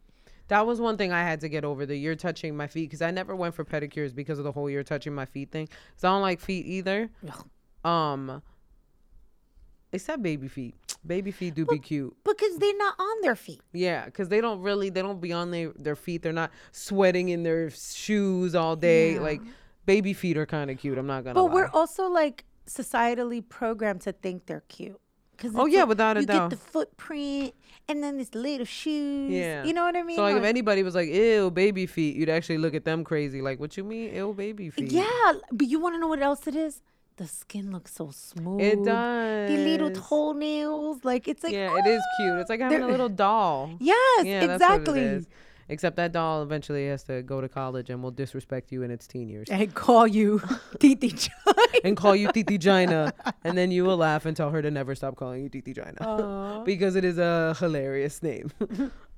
That 0.48 0.66
was 0.66 0.80
one 0.80 0.96
thing 0.96 1.12
I 1.12 1.22
had 1.22 1.40
to 1.40 1.48
get 1.48 1.64
over 1.64 1.86
the 1.86 1.96
you're 1.96 2.16
touching 2.16 2.56
my 2.56 2.66
feet 2.66 2.90
because 2.90 3.02
I 3.02 3.10
never 3.10 3.34
went 3.34 3.54
for 3.54 3.64
pedicures 3.64 4.14
because 4.14 4.38
of 4.38 4.44
the 4.44 4.52
whole 4.52 4.68
you're 4.68 4.82
touching 4.82 5.14
my 5.14 5.24
feet 5.24 5.50
thing. 5.50 5.66
Because 5.66 6.04
I 6.04 6.08
don't 6.08 6.22
like 6.22 6.40
feet 6.40 6.66
either. 6.66 7.10
Um, 7.84 8.42
except 9.92 10.22
baby 10.22 10.48
feet. 10.48 10.74
Baby 11.06 11.30
feet 11.30 11.54
do 11.54 11.66
be 11.66 11.78
cute. 11.78 12.16
Because 12.24 12.56
they're 12.58 12.76
not 12.76 12.94
on 12.98 13.20
their 13.22 13.36
feet. 13.36 13.60
Yeah, 13.72 14.06
because 14.06 14.28
they 14.28 14.40
don't 14.40 14.60
really 14.60 14.90
they 14.90 15.02
don't 15.02 15.20
be 15.20 15.32
on 15.32 15.50
their 15.50 15.72
their 15.76 15.96
feet. 15.96 16.22
They're 16.22 16.32
not 16.32 16.50
sweating 16.72 17.28
in 17.28 17.42
their 17.42 17.70
shoes 17.70 18.54
all 18.54 18.76
day. 18.76 19.14
Yeah. 19.14 19.20
Like 19.20 19.42
baby 19.86 20.12
feet 20.12 20.36
are 20.36 20.46
kind 20.46 20.70
of 20.70 20.78
cute. 20.78 20.96
I'm 20.98 21.06
not 21.06 21.24
gonna. 21.24 21.34
But 21.34 21.44
lie. 21.44 21.54
we're 21.54 21.70
also 21.72 22.08
like 22.08 22.44
societally 22.66 23.46
programmed 23.46 24.02
to 24.02 24.12
think 24.12 24.46
they're 24.46 24.64
cute. 24.68 25.00
Cause 25.36 25.52
Oh, 25.54 25.66
yeah, 25.66 25.80
like, 25.80 25.88
without 25.88 26.16
a 26.16 26.20
you 26.20 26.26
doubt. 26.26 26.50
get 26.50 26.58
the 26.58 26.64
footprint 26.64 27.54
and 27.88 28.02
then 28.02 28.16
this 28.18 28.34
little 28.34 28.64
shoes. 28.66 29.30
Yeah. 29.30 29.64
you 29.64 29.72
know 29.72 29.84
what 29.84 29.96
I 29.96 30.02
mean. 30.02 30.16
So 30.16 30.22
like, 30.22 30.36
if 30.36 30.44
anybody 30.44 30.82
was 30.82 30.94
like, 30.94 31.08
"Ew, 31.08 31.50
baby 31.50 31.86
feet," 31.86 32.16
you'd 32.16 32.28
actually 32.30 32.58
look 32.58 32.74
at 32.74 32.84
them 32.84 33.04
crazy. 33.04 33.42
Like, 33.42 33.60
what 33.60 33.76
you 33.76 33.84
mean, 33.84 34.14
ew, 34.14 34.32
baby 34.32 34.70
feet? 34.70 34.90
yeah, 34.92 35.32
but 35.52 35.66
you 35.66 35.80
want 35.80 35.94
to 35.96 35.98
know 35.98 36.08
what 36.08 36.22
else 36.22 36.46
it 36.46 36.56
is? 36.56 36.80
The 37.16 37.28
skin 37.28 37.70
looks 37.70 37.94
so 37.94 38.10
smooth. 38.10 38.60
It 38.60 38.84
does. 38.84 39.48
The 39.50 39.56
little 39.56 39.90
toenails, 39.90 41.04
like 41.04 41.28
it's 41.28 41.44
like 41.44 41.52
yeah, 41.52 41.76
it 41.78 41.86
is 41.86 42.02
cute. 42.18 42.38
It's 42.40 42.50
like 42.50 42.60
having 42.60 42.82
a 42.82 42.88
little 42.88 43.08
doll. 43.08 43.70
Yes, 43.80 44.24
Yeah, 44.26 44.52
exactly. 44.54 45.24
What 45.66 45.70
it 45.70 45.70
is. 45.70 45.74
Except 45.74 45.96
that 45.96 46.12
doll 46.12 46.42
eventually 46.42 46.88
has 46.88 47.02
to 47.04 47.22
go 47.22 47.40
to 47.40 47.48
college 47.48 47.90
and 47.90 48.02
will 48.02 48.10
disrespect 48.10 48.72
you 48.72 48.82
in 48.82 48.90
its 48.90 49.06
teen 49.06 49.28
years 49.28 49.48
And 49.50 49.74
call 49.74 50.06
you 50.06 50.40
Titi 50.78 51.08
Joy. 51.10 51.30
and 51.84 51.96
call 51.96 52.14
you 52.16 52.30
Titi 52.32 52.58
Gina, 52.58 53.12
and 53.44 53.56
then 53.56 53.70
you 53.70 53.84
will 53.84 53.96
laugh 53.96 54.26
and 54.26 54.36
tell 54.36 54.50
her 54.50 54.62
to 54.62 54.70
never 54.70 54.94
stop 54.94 55.16
calling 55.16 55.42
you 55.42 55.48
Titi 55.48 55.72
Gina 55.74 56.62
because 56.66 56.96
it 56.96 57.04
is 57.04 57.18
a 57.18 57.54
hilarious 57.58 58.22
name. 58.22 58.50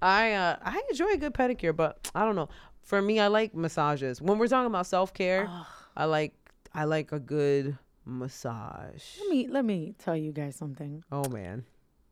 I 0.02 0.32
uh, 0.32 0.56
I 0.62 0.82
enjoy 0.90 1.12
a 1.12 1.16
good 1.16 1.34
pedicure, 1.34 1.74
but 1.74 2.10
I 2.14 2.24
don't 2.24 2.36
know. 2.36 2.48
For 2.82 3.02
me, 3.02 3.18
I 3.18 3.26
like 3.26 3.54
massages. 3.54 4.22
When 4.22 4.38
we're 4.38 4.46
talking 4.48 4.66
about 4.66 4.86
self 4.86 5.12
care, 5.12 5.48
I 5.96 6.04
like 6.04 6.34
I 6.74 6.84
like 6.84 7.12
a 7.12 7.18
good 7.18 7.76
massage. 8.04 9.02
Let 9.20 9.30
me 9.30 9.48
let 9.48 9.64
me 9.64 9.94
tell 9.98 10.16
you 10.16 10.32
guys 10.32 10.56
something. 10.56 11.02
Oh 11.10 11.28
man. 11.28 11.64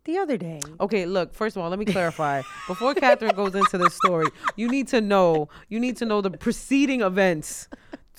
The 0.04 0.18
other 0.18 0.36
day, 0.36 0.60
Okay, 0.80 1.06
look, 1.06 1.32
first 1.32 1.56
of 1.56 1.62
all, 1.62 1.70
let 1.70 1.78
me 1.78 1.86
clarify. 1.86 2.42
Before 2.66 2.94
Katherine 2.94 3.34
goes 3.34 3.54
into 3.54 3.78
this 3.78 3.94
story, 3.94 4.26
you 4.54 4.68
need 4.68 4.86
to 4.88 5.00
know, 5.00 5.48
you 5.70 5.80
need 5.80 5.96
to 5.96 6.04
know 6.04 6.20
the 6.20 6.30
preceding 6.30 7.00
events 7.00 7.68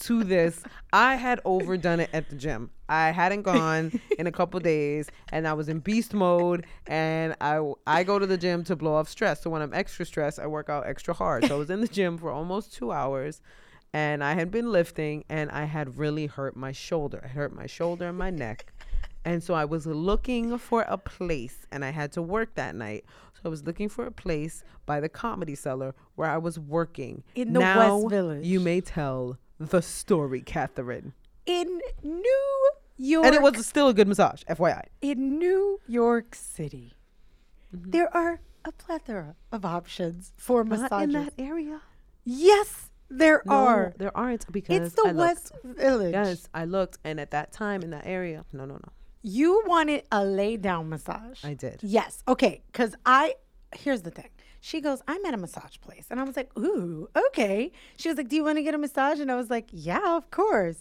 to 0.02 0.24
this. 0.24 0.63
I 0.91 1.15
had 1.15 1.41
overdone 1.45 2.00
it 2.00 2.10
at 2.12 2.30
the 2.30 2.36
gym. 2.36 2.71
I 2.89 3.12
hadn't 3.12 3.43
gone 3.43 4.00
in 4.17 4.26
a 4.26 4.32
couple 4.32 4.60
days 4.60 5.10
and 5.32 5.48
I 5.48 5.54
was 5.54 5.69
in 5.69 5.80
beast 5.80 6.13
mode 6.13 6.65
and 6.88 7.36
I 7.39 7.62
I 7.86 8.04
go 8.04 8.17
to 8.17 8.26
the 8.26 8.38
gym 8.38 8.63
to 8.63 8.76
blow 8.76 8.95
off 8.95 9.08
stress. 9.08 9.43
So 9.43 9.52
when 9.52 9.62
I'm 9.62 9.74
extra 9.74 10.06
stressed, 10.06 10.39
I 10.39 10.48
work 10.48 10.69
out 10.69 10.88
extra 10.88 11.13
hard. 11.13 11.45
So 11.45 11.56
I 11.56 11.58
was 11.60 11.69
in 11.69 11.82
the 11.82 11.88
gym 11.88 12.17
for 12.17 12.32
almost 12.32 12.74
2 12.74 12.91
hours 12.91 13.41
and 13.93 14.24
I 14.24 14.34
had 14.34 14.50
been 14.52 14.71
lifting 14.71 15.24
and 15.30 15.52
I 15.52 15.65
had 15.65 15.98
really 15.98 16.26
hurt 16.26 16.56
my 16.56 16.71
shoulder. 16.71 17.21
I 17.24 17.28
hurt 17.28 17.56
my 17.56 17.67
shoulder 17.67 18.10
and 18.10 18.17
my 18.17 18.32
neck. 18.32 18.71
And 19.26 19.44
so 19.44 19.54
I 19.56 19.66
was 19.66 19.86
looking 19.88 20.58
for 20.60 20.84
a 20.84 20.98
place 20.98 21.66
and 21.72 21.84
I 21.84 21.90
had 21.90 22.12
to 22.14 22.22
work 22.22 22.54
that 22.56 22.76
night. 22.76 23.06
So 23.34 23.42
I 23.46 23.48
was 23.50 23.64
looking 23.66 23.90
for 23.90 24.06
a 24.06 24.12
place 24.12 24.64
by 24.86 25.00
the 25.00 25.10
comedy 25.10 25.56
cellar 25.56 25.96
where 26.16 26.30
I 26.30 26.38
was 26.38 26.60
working. 26.60 27.24
In 27.34 27.54
the 27.54 27.60
now, 27.60 27.98
West 27.98 28.10
Village. 28.12 28.46
You 28.46 28.60
may 28.60 28.82
tell 28.82 29.38
the 29.60 29.82
story, 29.82 30.42
Katherine. 30.42 31.14
in 31.48 31.82
New 32.04 32.70
York, 32.98 33.26
And 33.26 33.36
it 33.36 33.42
was 33.42 33.66
still 33.66 33.88
a 33.90 33.94
good 33.94 34.08
massage, 34.08 34.44
FYI. 34.50 34.84
in 35.02 35.38
New 35.40 35.80
York 35.88 36.36
City, 36.36 36.94
Mm-hmm. 37.76 37.90
there 37.92 38.16
are 38.16 38.40
a 38.64 38.72
plethora 38.72 39.36
of 39.52 39.66
options 39.66 40.32
for 40.38 40.64
massages. 40.64 41.04
In 41.04 41.12
that 41.26 41.34
area. 41.38 41.82
yes, 42.24 42.90
there 43.10 43.42
No, 43.46 43.54
are. 43.56 43.94
there 43.98 44.16
aren't 44.16 44.50
because 44.52 44.88
It's 44.88 44.96
the 44.96 45.02
I 45.10 45.12
looked. 45.12 45.18
West 45.18 45.52
Village. 45.64 46.14
Yes, 46.14 46.48
I 46.54 46.66
looked, 46.66 47.00
and 47.04 47.20
at 47.20 47.32
that 47.32 47.52
time 47.52 47.82
in 47.82 47.90
that 47.90 48.06
area, 48.06 48.46
no, 48.54 48.64
no, 48.66 48.76
no, 48.76 48.90
You 49.28 49.64
wanted 49.66 50.04
a 50.12 50.24
lay 50.24 50.56
down 50.56 50.90
massage. 50.90 51.44
I 51.44 51.56
did. 51.56 51.80
Yes. 51.82 52.24
Okay. 52.28 52.62
Because 52.72 52.96
I, 53.08 53.34
here's 53.76 54.04
the 54.04 54.12
thing. 54.12 54.30
She 54.62 54.82
goes, 54.82 55.02
I'm 55.08 55.26
at 55.26 55.34
a 55.34 55.38
massage 55.38 55.78
place. 55.82 56.06
And 56.12 56.20
I 56.20 56.24
was 56.24 56.36
like, 56.38 56.52
ooh, 56.60 57.10
okay. 57.28 57.72
She 57.98 58.08
was 58.08 58.18
like, 58.18 58.30
do 58.30 58.36
you 58.36 58.44
want 58.44 58.60
to 58.60 58.64
get 58.64 58.76
a 58.76 58.78
massage? 58.78 59.20
And 59.20 59.32
I 59.32 59.36
was 59.36 59.50
like, 59.50 59.68
yeah, 59.72 60.16
of 60.16 60.30
course. 60.30 60.78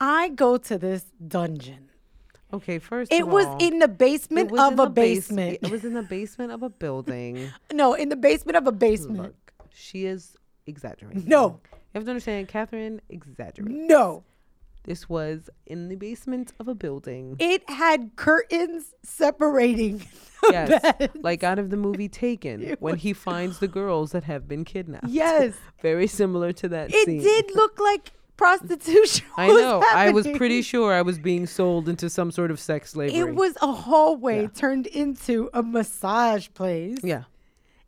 I 0.00 0.30
go 0.30 0.56
to 0.56 0.78
this 0.78 1.04
dungeon. 1.26 1.90
Okay, 2.52 2.80
first 2.80 3.12
It 3.12 3.28
was 3.28 3.46
all, 3.46 3.58
in 3.58 3.78
the 3.78 3.88
basement 3.88 4.50
of 4.58 4.74
a 4.74 4.76
the 4.76 4.86
base- 4.90 5.28
basement. 5.28 5.58
It 5.62 5.70
was 5.70 5.84
in 5.84 5.94
the 5.94 6.02
basement 6.02 6.50
of 6.52 6.64
a 6.64 6.70
building. 6.70 7.50
no, 7.72 7.94
in 7.94 8.08
the 8.08 8.16
basement 8.16 8.56
of 8.56 8.66
a 8.66 8.72
basement. 8.72 9.18
Look, 9.18 9.52
she 9.72 10.06
is 10.06 10.36
exaggerating. 10.66 11.24
No. 11.26 11.60
You 11.72 11.78
have 11.94 12.04
to 12.04 12.10
understand, 12.10 12.48
Katherine 12.48 13.00
exaggerates. 13.08 13.72
No. 13.72 14.24
This 14.86 15.08
was 15.08 15.50
in 15.66 15.88
the 15.88 15.96
basement 15.96 16.52
of 16.60 16.68
a 16.68 16.74
building. 16.74 17.36
It 17.40 17.68
had 17.68 18.12
curtains 18.16 18.94
separating 19.02 20.02
Yes, 20.48 20.80
beds. 20.80 21.12
like 21.22 21.42
out 21.42 21.58
of 21.58 21.70
the 21.70 21.76
movie 21.76 22.08
Taken, 22.08 22.76
when 22.80 22.96
he 22.96 23.12
finds 23.12 23.58
the 23.58 23.66
girls 23.68 24.12
that 24.12 24.24
have 24.24 24.46
been 24.46 24.64
kidnapped. 24.64 25.08
Yes. 25.08 25.54
very 25.82 26.06
similar 26.06 26.52
to 26.52 26.68
that 26.68 26.94
It 26.94 27.06
scene. 27.06 27.20
did 27.20 27.54
look 27.56 27.80
like 27.80 28.12
prostitution. 28.36 29.26
I 29.36 29.48
was 29.48 29.60
know. 29.62 29.82
I 29.92 30.10
was 30.10 30.26
pretty 30.36 30.62
sure 30.62 30.92
I 30.92 31.02
was 31.02 31.18
being 31.18 31.46
sold 31.46 31.88
into 31.88 32.08
some 32.08 32.30
sort 32.30 32.50
of 32.52 32.60
sex 32.60 32.90
slavery. 32.92 33.18
It 33.18 33.34
was 33.34 33.54
a 33.62 33.72
hallway 33.72 34.42
Yeah. 34.42 34.48
turned 34.54 34.86
into 34.86 35.50
a 35.52 35.62
massage 35.62 36.48
place. 36.54 36.98
Yeah. 37.02 37.24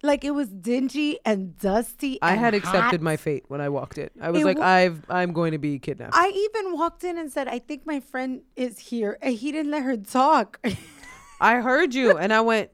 Like 0.03 0.25
it 0.25 0.31
was 0.31 0.49
dingy 0.49 1.19
and 1.25 1.59
dusty. 1.59 2.19
I 2.23 2.33
and 2.33 2.41
had 2.41 2.55
accepted 2.55 2.81
hot. 2.99 3.01
my 3.01 3.17
fate 3.17 3.45
when 3.49 3.61
I 3.61 3.69
walked 3.69 3.99
in. 3.99 4.11
I 4.21 4.31
was 4.31 4.43
It 4.43 4.45
like, 4.45 4.59
wa- 4.59 4.65
I've 4.65 5.03
I'm 5.11 5.33
going 5.33 5.53
to 5.53 5.59
be 5.59 5.79
kidnapped. 5.81 6.15
I 6.15 6.29
even 6.29 6.73
walked 6.79 7.03
in 7.03 7.19
and 7.19 7.33
said, 7.33 7.49
I 7.49 7.59
think 7.59 7.85
my 7.85 7.99
friend 8.01 8.43
is 8.55 8.79
here. 8.79 9.19
And 9.21 9.35
he 9.35 9.51
didn't 9.51 9.73
let 9.73 9.83
her 9.83 9.97
talk. 9.97 10.61
I 11.41 11.57
heard 11.57 11.95
you 11.95 12.17
and 12.17 12.33
I 12.33 12.41
went, 12.43 12.71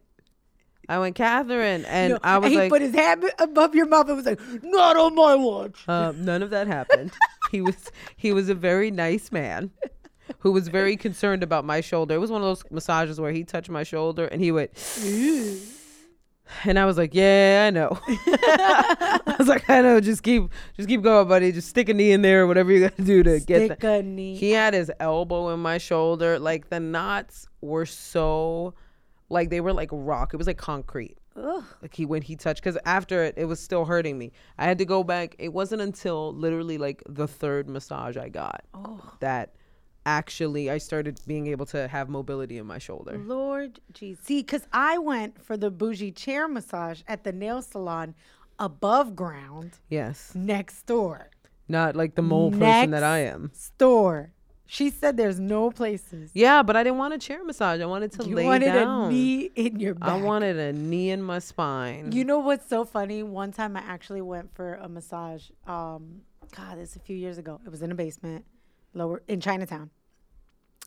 I 0.86 0.98
went, 0.98 1.14
Katherine, 1.16 1.86
and 1.86 2.12
No, 2.12 2.18
I 2.22 2.36
was 2.36 2.50
he 2.50 2.58
like, 2.58 2.70
put 2.70 2.82
his 2.82 2.94
hand 2.94 3.24
above 3.38 3.74
your 3.74 3.86
mouth 3.86 4.06
and 4.08 4.16
was 4.18 4.26
like, 4.26 4.40
"Not 4.62 4.98
on 4.98 5.14
my 5.14 5.34
watch." 5.34 5.88
Um, 5.88 6.26
none 6.26 6.42
of 6.42 6.50
that 6.50 6.66
happened. 6.66 7.10
he 7.50 7.62
was 7.62 7.90
he 8.16 8.34
was 8.34 8.50
a 8.50 8.54
very 8.54 8.90
nice 8.90 9.32
man 9.32 9.70
who 10.40 10.52
was 10.52 10.68
very 10.68 10.98
concerned 10.98 11.42
about 11.42 11.64
my 11.64 11.80
shoulder. 11.80 12.14
It 12.16 12.18
was 12.18 12.30
one 12.30 12.42
of 12.42 12.46
those 12.46 12.62
massages 12.70 13.18
where 13.18 13.32
he 13.32 13.44
touched 13.44 13.70
my 13.70 13.82
shoulder 13.82 14.26
and 14.26 14.42
he 14.42 14.52
went 14.52 14.72
and 16.64 16.78
I 16.78 16.84
was 16.84 16.96
like, 16.96 17.14
"Yeah, 17.14 17.64
I 17.66 17.70
know." 17.70 17.98
I 18.08 19.36
was 19.38 19.48
like, 19.48 19.68
"I 19.68 19.80
know. 19.82 20.00
Just 20.00 20.22
keep 20.22 20.50
just 20.76 20.88
keep 20.88 21.02
going, 21.02 21.28
buddy. 21.28 21.52
Just 21.52 21.68
stick 21.68 21.88
a 21.88 21.94
knee 21.94 22.12
in 22.12 22.22
there 22.22 22.46
whatever 22.46 22.72
you 22.72 22.80
got 22.80 22.96
to 22.96 23.02
do 23.02 23.22
to 23.22 23.40
get 23.40 23.66
Stick 23.66 23.80
the 23.80 23.92
a 23.92 24.02
knee. 24.02 24.36
He 24.36 24.50
had 24.50 24.74
his 24.74 24.90
elbow 25.00 25.50
in 25.50 25.60
my 25.60 25.78
shoulder. 25.78 26.38
Like 26.38 26.70
the 26.70 26.80
knots 26.80 27.48
were 27.60 27.86
so 27.86 28.74
like 29.28 29.50
they 29.50 29.60
were 29.60 29.72
like 29.72 29.90
rock. 29.92 30.34
It 30.34 30.36
was 30.36 30.46
like 30.46 30.58
concrete 30.58 31.18
Ugh. 31.36 31.64
like 31.82 31.94
he 31.94 32.06
when 32.06 32.22
he 32.22 32.36
touched 32.36 32.62
because 32.62 32.78
after 32.84 33.24
it 33.24 33.34
it 33.36 33.46
was 33.46 33.58
still 33.58 33.84
hurting 33.84 34.16
me 34.16 34.30
i 34.56 34.64
had 34.64 34.78
to 34.78 34.84
go 34.84 35.02
back 35.02 35.34
it 35.38 35.52
wasn't 35.52 35.82
until 35.82 36.32
literally 36.32 36.78
like 36.78 37.02
the 37.08 37.26
third 37.26 37.68
massage 37.68 38.16
i 38.16 38.28
got 38.28 38.64
oh. 38.72 39.00
that 39.18 39.54
actually 40.06 40.70
i 40.70 40.78
started 40.78 41.20
being 41.26 41.46
able 41.46 41.66
to 41.66 41.88
have 41.88 42.08
mobility 42.08 42.58
in 42.58 42.66
my 42.66 42.78
shoulder 42.78 43.16
Lord 43.18 43.80
jeez. 43.92 44.18
See, 44.22 44.40
because 44.40 44.66
I 44.72 44.98
went 44.98 45.42
for 45.42 45.56
the 45.56 45.70
bougie 45.70 46.12
chair 46.12 46.46
massage 46.48 47.02
at 47.08 47.24
the 47.24 47.32
nail 47.32 47.62
salon 47.62 48.14
above 48.58 49.16
ground 49.16 49.72
yes 49.88 50.32
next 50.34 50.86
door. 50.86 51.30
not 51.68 51.96
like 51.96 52.14
the 52.14 52.22
mole 52.22 52.50
person 52.50 52.90
that 52.90 53.02
i 53.02 53.18
am 53.18 53.50
Store. 53.54 54.30
She 54.66 54.88
said 54.90 55.16
there's 55.16 55.38
no 55.40 55.70
places. 55.70 56.30
yeah 56.34 56.62
but 56.62 56.74
i 56.76 56.82
didn't 56.82 56.98
want 56.98 57.14
a 57.14 57.18
chair 57.18 57.42
massage 57.44 57.80
i 57.80 57.86
wanted 57.86 58.12
to 58.12 58.28
You 58.28 58.34
lay 58.36 58.44
wanted 58.44 58.66
down 58.66 58.86
wanted 58.86 59.08
a 59.08 59.12
knee 59.12 59.50
in 59.56 59.80
your 59.80 59.94
back. 59.94 60.08
i 60.10 60.16
wanted 60.20 60.58
a 60.58 60.72
knee 60.72 61.10
in 61.10 61.22
my 61.22 61.38
spine 61.38 62.12
You 62.12 62.24
know 62.24 62.38
what's 62.38 62.68
so 62.68 62.84
funny? 62.84 63.22
One 63.22 63.52
time 63.52 63.76
I 63.76 63.80
actually 63.80 64.22
went 64.22 64.54
for 64.54 64.74
a 64.74 64.88
massage. 64.88 65.44
Um, 65.66 66.22
God, 66.56 66.78
it's 66.78 66.94
a 66.96 67.00
few 67.00 67.16
years 67.16 67.36
ago. 67.38 67.60
It 67.66 67.70
was 67.70 67.82
in 67.82 67.90
a 67.90 67.94
basement, 67.94 68.44
lower 68.94 69.22
in 69.28 69.40
Chinatown, 69.40 69.90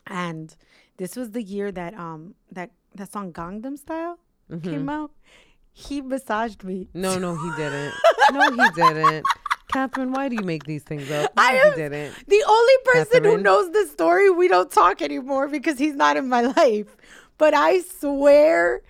and 0.05 0.55
this 0.97 1.15
was 1.15 1.31
the 1.31 1.41
year 1.43 1.71
that 1.71 1.93
um 1.93 2.35
that 2.51 2.71
that 2.95 3.11
song 3.11 3.31
Gangnam 3.33 3.77
Style 3.77 4.19
Mm-hmm. 4.49 4.69
came 4.69 4.87
out. 4.89 5.11
He 5.73 6.01
massaged 6.01 6.63
me. 6.63 6.87
no 6.93 7.17
no 7.19 7.35
he 7.35 7.49
didn't 7.57 7.93
no 8.31 8.51
he 8.51 8.69
didn't 8.75 9.25
katherine 9.67 10.13
why 10.13 10.29
do 10.29 10.37
you 10.37 10.43
make 10.45 10.63
these 10.63 10.83
things 10.83 11.11
up 11.11 11.29
no, 11.35 11.43
I 11.43 11.51
he 11.51 11.59
am 11.59 11.75
didn't 11.75 12.15
the 12.27 12.43
only 12.47 12.73
person 12.85 13.23
who 13.25 13.37
knows 13.39 13.71
the 13.71 13.85
story. 13.87 14.29
We 14.29 14.47
don't 14.47 14.71
talk 14.71 15.01
anymore 15.01 15.49
because 15.49 15.77
he's 15.77 15.95
not 15.95 16.15
in 16.15 16.29
my 16.29 16.41
life. 16.41 16.95
But 17.37 17.53
I 17.53 17.81
swear, 17.81 18.81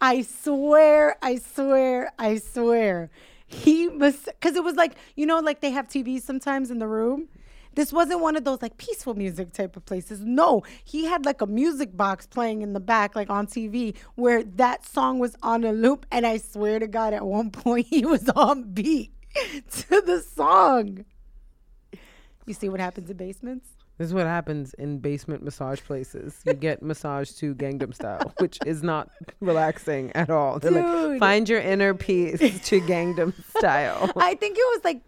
I 0.00 0.22
swear, 0.22 1.16
I 1.22 1.36
swear, 1.36 2.10
I 2.18 2.38
swear, 2.38 3.10
he 3.46 3.88
must 3.90 4.24
because 4.24 4.56
it 4.56 4.64
was 4.64 4.74
like 4.76 4.94
you 5.16 5.26
know, 5.26 5.38
like 5.40 5.60
they 5.60 5.70
have 5.70 5.86
TVs 5.86 6.22
sometimes 6.22 6.70
in 6.70 6.78
the 6.78 6.88
room. 6.88 7.28
This 7.74 7.92
wasn't 7.92 8.20
one 8.20 8.36
of 8.36 8.44
those 8.44 8.62
like 8.62 8.76
peaceful 8.76 9.14
music 9.14 9.52
type 9.52 9.76
of 9.76 9.84
places. 9.84 10.20
No, 10.20 10.62
he 10.84 11.04
had 11.04 11.24
like 11.24 11.40
a 11.40 11.46
music 11.46 11.96
box 11.96 12.26
playing 12.26 12.62
in 12.62 12.72
the 12.72 12.80
back, 12.80 13.16
like 13.16 13.30
on 13.30 13.46
TV, 13.46 13.96
where 14.14 14.42
that 14.42 14.86
song 14.86 15.18
was 15.18 15.36
on 15.42 15.64
a 15.64 15.72
loop. 15.72 16.06
And 16.10 16.26
I 16.26 16.38
swear 16.38 16.78
to 16.78 16.86
God, 16.86 17.12
at 17.14 17.26
one 17.26 17.50
point 17.64 17.86
he 17.86 18.04
was 18.04 18.28
on 18.30 18.72
beat 18.72 19.12
to 19.70 20.00
the 20.00 20.20
song. 20.20 21.04
You 22.46 22.54
see 22.54 22.68
what 22.68 22.80
happens 22.80 23.08
in 23.10 23.16
basements? 23.16 23.70
This 23.96 24.08
is 24.08 24.14
what 24.14 24.26
happens 24.26 24.74
in 24.74 24.98
basement 24.98 25.44
massage 25.44 25.80
places. 25.80 26.40
You 26.44 26.54
get 26.54 26.82
massage 26.82 27.30
to 27.34 27.54
Gangnam 27.54 27.94
style, 27.94 28.32
which 28.38 28.58
is 28.66 28.82
not 28.82 29.08
relaxing 29.40 30.10
at 30.16 30.30
all. 30.30 30.58
They're 30.58 30.72
like, 30.72 30.84
Dude. 30.84 31.20
find 31.20 31.48
your 31.48 31.60
inner 31.60 31.94
peace 31.94 32.40
to 32.40 32.80
Gangnam 32.80 33.32
style. 33.56 34.10
I 34.16 34.34
think 34.34 34.58
it 34.58 34.66
was 34.74 34.80
like 34.82 35.00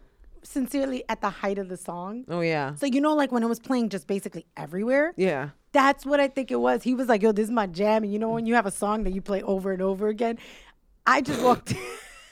sincerely 0.48 1.04
at 1.08 1.20
the 1.20 1.30
height 1.30 1.58
of 1.58 1.68
the 1.68 1.76
song. 1.76 2.24
Oh 2.28 2.40
yeah, 2.40 2.74
So 2.76 2.86
you 2.86 3.00
know, 3.00 3.14
like 3.14 3.32
when 3.32 3.42
it 3.42 3.48
was 3.48 3.58
playing 3.60 3.88
just 3.90 4.06
basically 4.06 4.46
everywhere. 4.56 5.12
yeah. 5.16 5.50
That's 5.72 6.06
what 6.06 6.20
I 6.20 6.28
think 6.28 6.50
it 6.50 6.56
was. 6.56 6.82
He 6.82 6.94
was 6.94 7.06
like, 7.06 7.20
"Yo, 7.22 7.32
this 7.32 7.44
is 7.44 7.50
my 7.50 7.66
jam." 7.66 8.02
And 8.02 8.10
you 8.10 8.18
know, 8.18 8.30
when 8.30 8.46
you 8.46 8.54
have 8.54 8.64
a 8.64 8.70
song 8.70 9.04
that 9.04 9.12
you 9.12 9.20
play 9.20 9.42
over 9.42 9.72
and 9.72 9.82
over 9.82 10.08
again, 10.08 10.38
I 11.06 11.20
just 11.20 11.42
walked. 11.42 11.74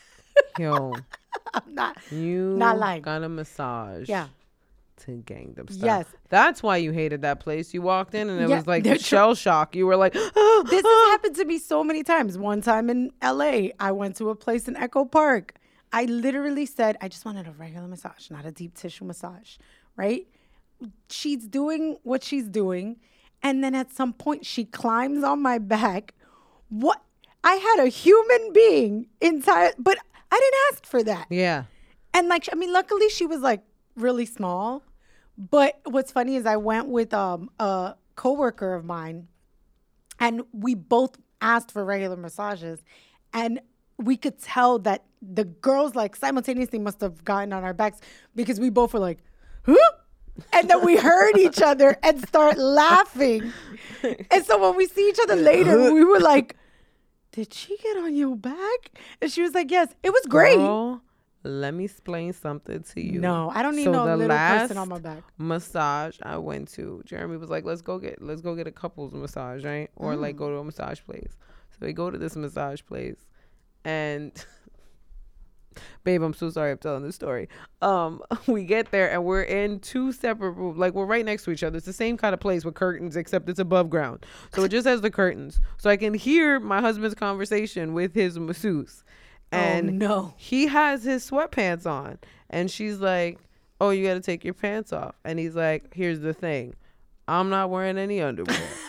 Yo, 0.58 0.94
I'm 1.52 1.74
not. 1.74 1.96
you 2.10 2.54
Not 2.56 2.78
lying. 2.78 3.02
got 3.02 3.22
a 3.22 3.28
massage. 3.28 4.08
Yeah. 4.08 4.28
To 5.04 5.10
Gangnam 5.26 5.70
style. 5.70 5.84
Yes. 5.98 6.06
That's 6.30 6.62
why 6.62 6.78
you 6.78 6.92
hated 6.92 7.20
that 7.22 7.40
place. 7.40 7.74
You 7.74 7.82
walked 7.82 8.14
in 8.14 8.30
and 8.30 8.40
it 8.40 8.48
Yeah, 8.48 8.56
was 8.56 8.66
like 8.66 8.86
shell 9.00 9.34
shock. 9.34 9.76
You 9.76 9.86
were 9.86 9.96
like, 9.96 10.14
"Ah, 10.16 10.62
This 10.70 10.82
has 10.86 11.10
happened 11.10 11.36
to 11.36 11.44
me 11.44 11.58
so 11.58 11.84
many 11.84 12.02
times. 12.02 12.38
One 12.38 12.62
time 12.62 12.88
in 12.88 13.10
LA, 13.22 13.68
I 13.78 13.92
went 13.92 14.16
to 14.16 14.30
a 14.30 14.34
place 14.34 14.68
in 14.68 14.76
Echo 14.76 15.04
Park. 15.04 15.54
I 15.94 16.06
literally 16.06 16.66
said, 16.66 16.96
I 17.00 17.06
just 17.06 17.24
wanted 17.24 17.46
a 17.46 17.52
regular 17.52 17.86
massage, 17.86 18.28
not 18.28 18.44
a 18.44 18.50
deep 18.50 18.74
tissue 18.74 19.04
massage, 19.04 19.58
right? 19.94 20.26
She's 21.08 21.46
doing 21.46 21.98
what 22.02 22.24
she's 22.24 22.48
doing. 22.48 22.96
And 23.44 23.62
then 23.62 23.76
at 23.76 23.92
some 23.92 24.12
point, 24.12 24.44
she 24.44 24.64
climbs 24.64 25.22
on 25.22 25.40
my 25.40 25.58
back. 25.58 26.14
What? 26.68 27.00
I 27.44 27.54
had 27.54 27.86
a 27.86 27.88
human 27.88 28.52
being 28.52 29.06
inside, 29.20 29.74
but 29.78 29.96
I 30.32 30.36
didn't 30.36 30.60
ask 30.72 30.84
for 30.84 31.04
that. 31.04 31.26
yeah. 31.30 31.64
And 32.12 32.26
like, 32.26 32.48
I 32.50 32.56
mean, 32.56 32.72
luckily 32.72 33.08
she 33.08 33.24
was 33.24 33.40
like 33.40 33.62
really 33.94 34.26
small. 34.26 34.82
But 35.38 35.80
what's 35.84 36.10
funny 36.10 36.34
is 36.34 36.44
I 36.44 36.56
went 36.56 36.88
with 36.88 37.14
um, 37.14 37.50
a 37.60 37.94
coworker 38.16 38.74
of 38.74 38.84
mine, 38.84 39.28
and 40.18 40.42
we 40.52 40.74
both 40.74 41.18
asked 41.40 41.70
for 41.70 41.84
regular 41.84 42.16
massages, 42.16 42.82
and 43.32 43.60
we 43.98 44.16
could 44.16 44.40
tell 44.40 44.78
that 44.80 45.04
the 45.22 45.44
girls 45.44 45.94
like 45.94 46.16
simultaneously 46.16 46.78
must 46.78 47.00
have 47.00 47.24
gotten 47.24 47.52
on 47.52 47.64
our 47.64 47.74
backs 47.74 48.00
because 48.34 48.60
we 48.60 48.70
both 48.70 48.92
were 48.92 49.00
like, 49.00 49.18
huh? 49.64 49.76
And 50.52 50.68
then 50.68 50.84
we 50.84 50.96
heard 51.08 51.36
each 51.36 51.62
other 51.62 51.96
and 52.02 52.26
start 52.26 52.58
laughing. 52.58 53.52
And 54.30 54.44
so 54.44 54.60
when 54.60 54.76
we 54.76 54.86
see 54.86 55.08
each 55.08 55.18
other 55.22 55.36
later, 55.36 55.92
we 55.92 56.04
were 56.04 56.20
like, 56.20 56.56
did 57.32 57.52
she 57.52 57.76
get 57.78 57.96
on 57.96 58.14
your 58.14 58.36
back? 58.36 58.98
And 59.20 59.30
she 59.30 59.42
was 59.42 59.54
like, 59.54 59.70
yes. 59.70 59.88
It 60.02 60.10
was 60.10 60.22
great. 60.26 60.56
Girl, 60.56 61.02
let 61.44 61.74
me 61.74 61.84
explain 61.84 62.32
something 62.32 62.82
to 62.82 63.00
you. 63.00 63.20
No, 63.20 63.50
I 63.54 63.62
don't 63.62 63.76
need 63.76 63.84
So 63.84 63.92
no 63.92 64.06
the 64.06 64.16
little 64.16 64.34
last 64.34 64.62
person 64.62 64.78
on 64.78 64.88
my 64.88 64.98
back. 64.98 65.22
massage 65.36 66.18
I 66.22 66.38
went 66.38 66.68
to, 66.72 67.02
Jeremy 67.04 67.36
was 67.36 67.50
like, 67.50 67.64
"Let's 67.64 67.82
go 67.82 67.98
get 67.98 68.22
let's 68.22 68.40
go 68.40 68.54
get 68.54 68.66
a 68.66 68.72
couples 68.72 69.12
massage, 69.12 69.62
right? 69.62 69.90
Or 69.94 70.16
like 70.16 70.36
mm. 70.36 70.38
go 70.38 70.48
to 70.48 70.56
a 70.56 70.64
massage 70.64 71.00
place." 71.02 71.36
So 71.72 71.78
we 71.86 71.92
go 71.92 72.10
to 72.10 72.16
this 72.16 72.34
massage 72.34 72.80
place, 72.82 73.16
and 73.84 74.32
babe, 76.04 76.22
I'm 76.22 76.34
so 76.34 76.50
sorry 76.50 76.72
I'm 76.72 76.78
telling 76.78 77.02
this 77.02 77.14
story. 77.14 77.48
Um, 77.82 78.22
we 78.46 78.64
get 78.64 78.90
there 78.90 79.10
and 79.10 79.24
we're 79.24 79.42
in 79.42 79.80
two 79.80 80.12
separate 80.12 80.52
rooms, 80.52 80.78
like 80.78 80.94
we're 80.94 81.06
right 81.06 81.24
next 81.24 81.44
to 81.44 81.50
each 81.50 81.62
other. 81.62 81.76
It's 81.76 81.86
the 81.86 81.92
same 81.92 82.16
kind 82.16 82.34
of 82.34 82.40
place 82.40 82.64
with 82.64 82.74
curtains, 82.74 83.16
except 83.16 83.48
it's 83.48 83.60
above 83.60 83.90
ground. 83.90 84.24
So 84.54 84.64
it 84.64 84.70
just 84.70 84.86
has 84.86 85.00
the 85.00 85.10
curtains, 85.10 85.60
so 85.76 85.90
I 85.90 85.96
can 85.96 86.14
hear 86.14 86.60
my 86.60 86.80
husband's 86.80 87.14
conversation 87.14 87.94
with 87.94 88.14
his 88.14 88.38
masseuse. 88.38 89.04
And 89.52 90.02
oh 90.02 90.06
no. 90.06 90.34
he 90.36 90.66
has 90.66 91.04
his 91.04 91.28
sweatpants 91.30 91.86
on 91.86 92.18
and 92.50 92.70
she's 92.70 93.00
like 93.00 93.38
oh 93.80 93.90
you 93.90 94.06
got 94.06 94.14
to 94.14 94.20
take 94.20 94.44
your 94.44 94.54
pants 94.54 94.92
off 94.92 95.14
and 95.24 95.38
he's 95.38 95.54
like 95.54 95.92
here's 95.92 96.20
the 96.20 96.32
thing 96.32 96.74
i'm 97.28 97.48
not 97.50 97.70
wearing 97.70 97.98
any 97.98 98.20
underwear 98.20 98.56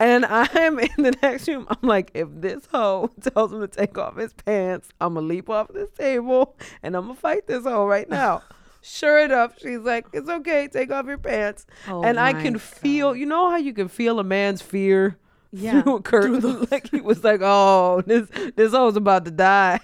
and 0.00 0.24
i'm 0.26 0.78
in 0.78 0.88
the 0.98 1.16
next 1.22 1.48
room 1.48 1.66
i'm 1.68 1.88
like 1.88 2.10
if 2.14 2.28
this 2.32 2.66
hoe 2.72 3.10
tells 3.34 3.52
him 3.52 3.60
to 3.60 3.68
take 3.68 3.96
off 3.98 4.16
his 4.16 4.32
pants 4.32 4.88
i'm 5.00 5.14
gonna 5.14 5.26
leap 5.26 5.48
off 5.48 5.68
this 5.72 5.90
table 5.92 6.56
and 6.82 6.96
i'm 6.96 7.04
gonna 7.08 7.14
fight 7.14 7.46
this 7.46 7.64
hoe 7.64 7.86
right 7.86 8.08
now 8.08 8.42
sure 8.80 9.20
enough 9.20 9.54
she's 9.60 9.78
like 9.78 10.06
it's 10.12 10.28
okay 10.28 10.68
take 10.68 10.90
off 10.90 11.06
your 11.06 11.18
pants 11.18 11.66
Oh 11.88 12.02
and 12.02 12.18
i 12.18 12.32
can 12.32 12.58
feel 12.58 13.14
you 13.14 13.26
know 13.26 13.48
how 13.50 13.56
you 13.56 13.72
can 13.72 13.88
feel 13.88 14.18
a 14.18 14.24
man's 14.24 14.60
fear 14.62 15.18
Yeah. 15.52 15.82
through 15.82 15.96
a 15.96 16.02
curtain. 16.02 16.66
like 16.70 16.90
he 16.90 17.02
was 17.02 17.22
like, 17.22 17.40
"Oh, 17.42 18.02
this 18.06 18.26
this 18.56 18.72
hoe's 18.72 18.96
about 18.96 19.26
to 19.26 19.30
die." 19.30 19.80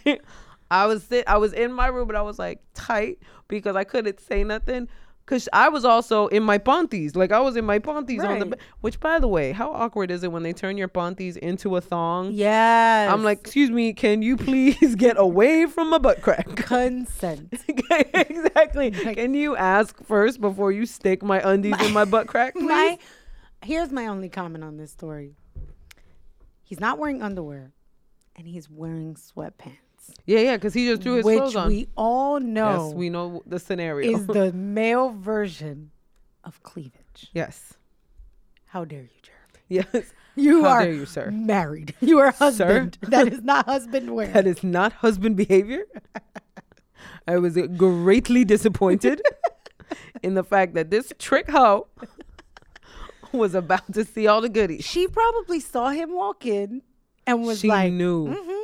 I 0.70 0.86
was 0.86 1.04
sit, 1.04 1.28
I 1.28 1.36
was 1.36 1.52
in 1.52 1.74
my 1.74 1.88
room, 1.88 2.06
but 2.06 2.16
I 2.16 2.22
was 2.22 2.38
like 2.38 2.60
tight 2.72 3.18
because 3.48 3.76
I 3.76 3.84
couldn't 3.84 4.18
say 4.18 4.44
nothing. 4.44 4.88
Cause 5.28 5.46
I 5.52 5.68
was 5.68 5.84
also 5.84 6.28
in 6.28 6.42
my 6.42 6.56
panties, 6.56 7.14
like 7.14 7.32
I 7.32 7.40
was 7.40 7.54
in 7.54 7.66
my 7.66 7.78
panties 7.78 8.24
on 8.24 8.38
the. 8.38 8.58
Which, 8.80 8.98
by 8.98 9.18
the 9.18 9.28
way, 9.28 9.52
how 9.52 9.70
awkward 9.72 10.10
is 10.10 10.24
it 10.24 10.32
when 10.32 10.42
they 10.42 10.54
turn 10.54 10.78
your 10.78 10.88
panties 10.88 11.36
into 11.36 11.76
a 11.76 11.82
thong? 11.82 12.32
Yes. 12.32 13.12
I'm 13.12 13.22
like, 13.22 13.40
excuse 13.40 13.70
me, 13.70 13.92
can 13.92 14.22
you 14.22 14.38
please 14.38 14.94
get 14.94 15.18
away 15.18 15.66
from 15.66 15.90
my 15.90 15.98
butt 15.98 16.22
crack? 16.22 16.46
consent. 16.56 17.52
exactly. 18.14 18.90
Can 18.90 19.34
you 19.34 19.54
ask 19.54 20.02
first 20.02 20.40
before 20.40 20.72
you 20.72 20.86
stick 20.86 21.22
my 21.22 21.46
undies 21.46 21.78
in 21.82 21.92
my 21.92 22.06
butt 22.06 22.26
crack, 22.26 22.54
please? 22.54 22.66
my 22.66 22.98
here's 23.62 23.92
my 23.92 24.06
only 24.06 24.30
comment 24.30 24.64
on 24.64 24.78
this 24.78 24.92
story. 24.92 25.34
He's 26.62 26.80
not 26.80 26.98
wearing 26.98 27.20
underwear, 27.20 27.72
and 28.34 28.46
he's 28.46 28.70
wearing 28.70 29.14
sweatpants, 29.14 29.76
yeah, 30.26 30.40
yeah, 30.40 30.56
because 30.56 30.74
he 30.74 30.86
just 30.86 31.02
threw 31.02 31.14
his 31.14 31.24
which 31.24 31.38
clothes 31.38 31.56
on. 31.56 31.68
we 31.68 31.88
all 31.96 32.38
know 32.40 32.86
Yes, 32.88 32.94
we 32.94 33.10
know 33.10 33.42
the 33.46 33.58
scenario. 33.58 34.10
is 34.16 34.26
the 34.38 34.52
male 34.52 35.10
version 35.10 35.90
of 36.44 36.62
cleavage. 36.62 37.30
yes. 37.32 37.74
How 38.66 38.84
dare 38.84 39.02
you, 39.02 39.08
Jeremy? 39.22 39.86
Yes. 39.92 40.12
You 40.36 40.62
How 40.62 40.68
are 40.70 40.84
dare 40.84 40.92
you, 40.92 41.04
sir. 41.06 41.32
married. 41.32 41.94
You 42.00 42.20
are 42.20 42.30
husband. 42.30 42.96
Sir? 43.02 43.10
That 43.10 43.26
is 43.32 43.42
not 43.42 43.66
husband 43.66 44.14
wear. 44.14 44.28
That 44.28 44.46
is 44.46 44.62
not 44.62 44.92
husband 44.92 45.36
behavior. 45.36 45.84
I 47.26 47.38
was 47.38 47.58
greatly 47.76 48.44
disappointed 48.44 49.20
in 50.22 50.34
the 50.34 50.44
fact 50.44 50.74
that 50.74 50.90
this 50.90 51.12
trick 51.18 51.50
hoe 51.50 51.88
was 53.32 53.54
about 53.56 53.92
to 53.94 54.04
see 54.04 54.28
all 54.28 54.40
the 54.40 54.48
goodies. 54.48 54.84
she 54.84 55.08
probably 55.08 55.58
saw 55.58 55.88
him 55.90 56.12
walk 56.14 56.46
in 56.46 56.82
and 57.26 57.42
was 57.42 57.58
She 57.58 57.66
like, 57.68 57.92
knew. 57.92 58.28
"Mhm." 58.28 58.57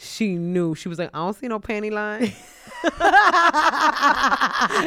She 0.00 0.36
knew. 0.36 0.76
She 0.76 0.88
was 0.88 0.96
like, 1.00 1.10
I 1.12 1.18
don't 1.18 1.34
see 1.34 1.48
no 1.48 1.58
panty 1.58 1.90
line. 1.90 2.32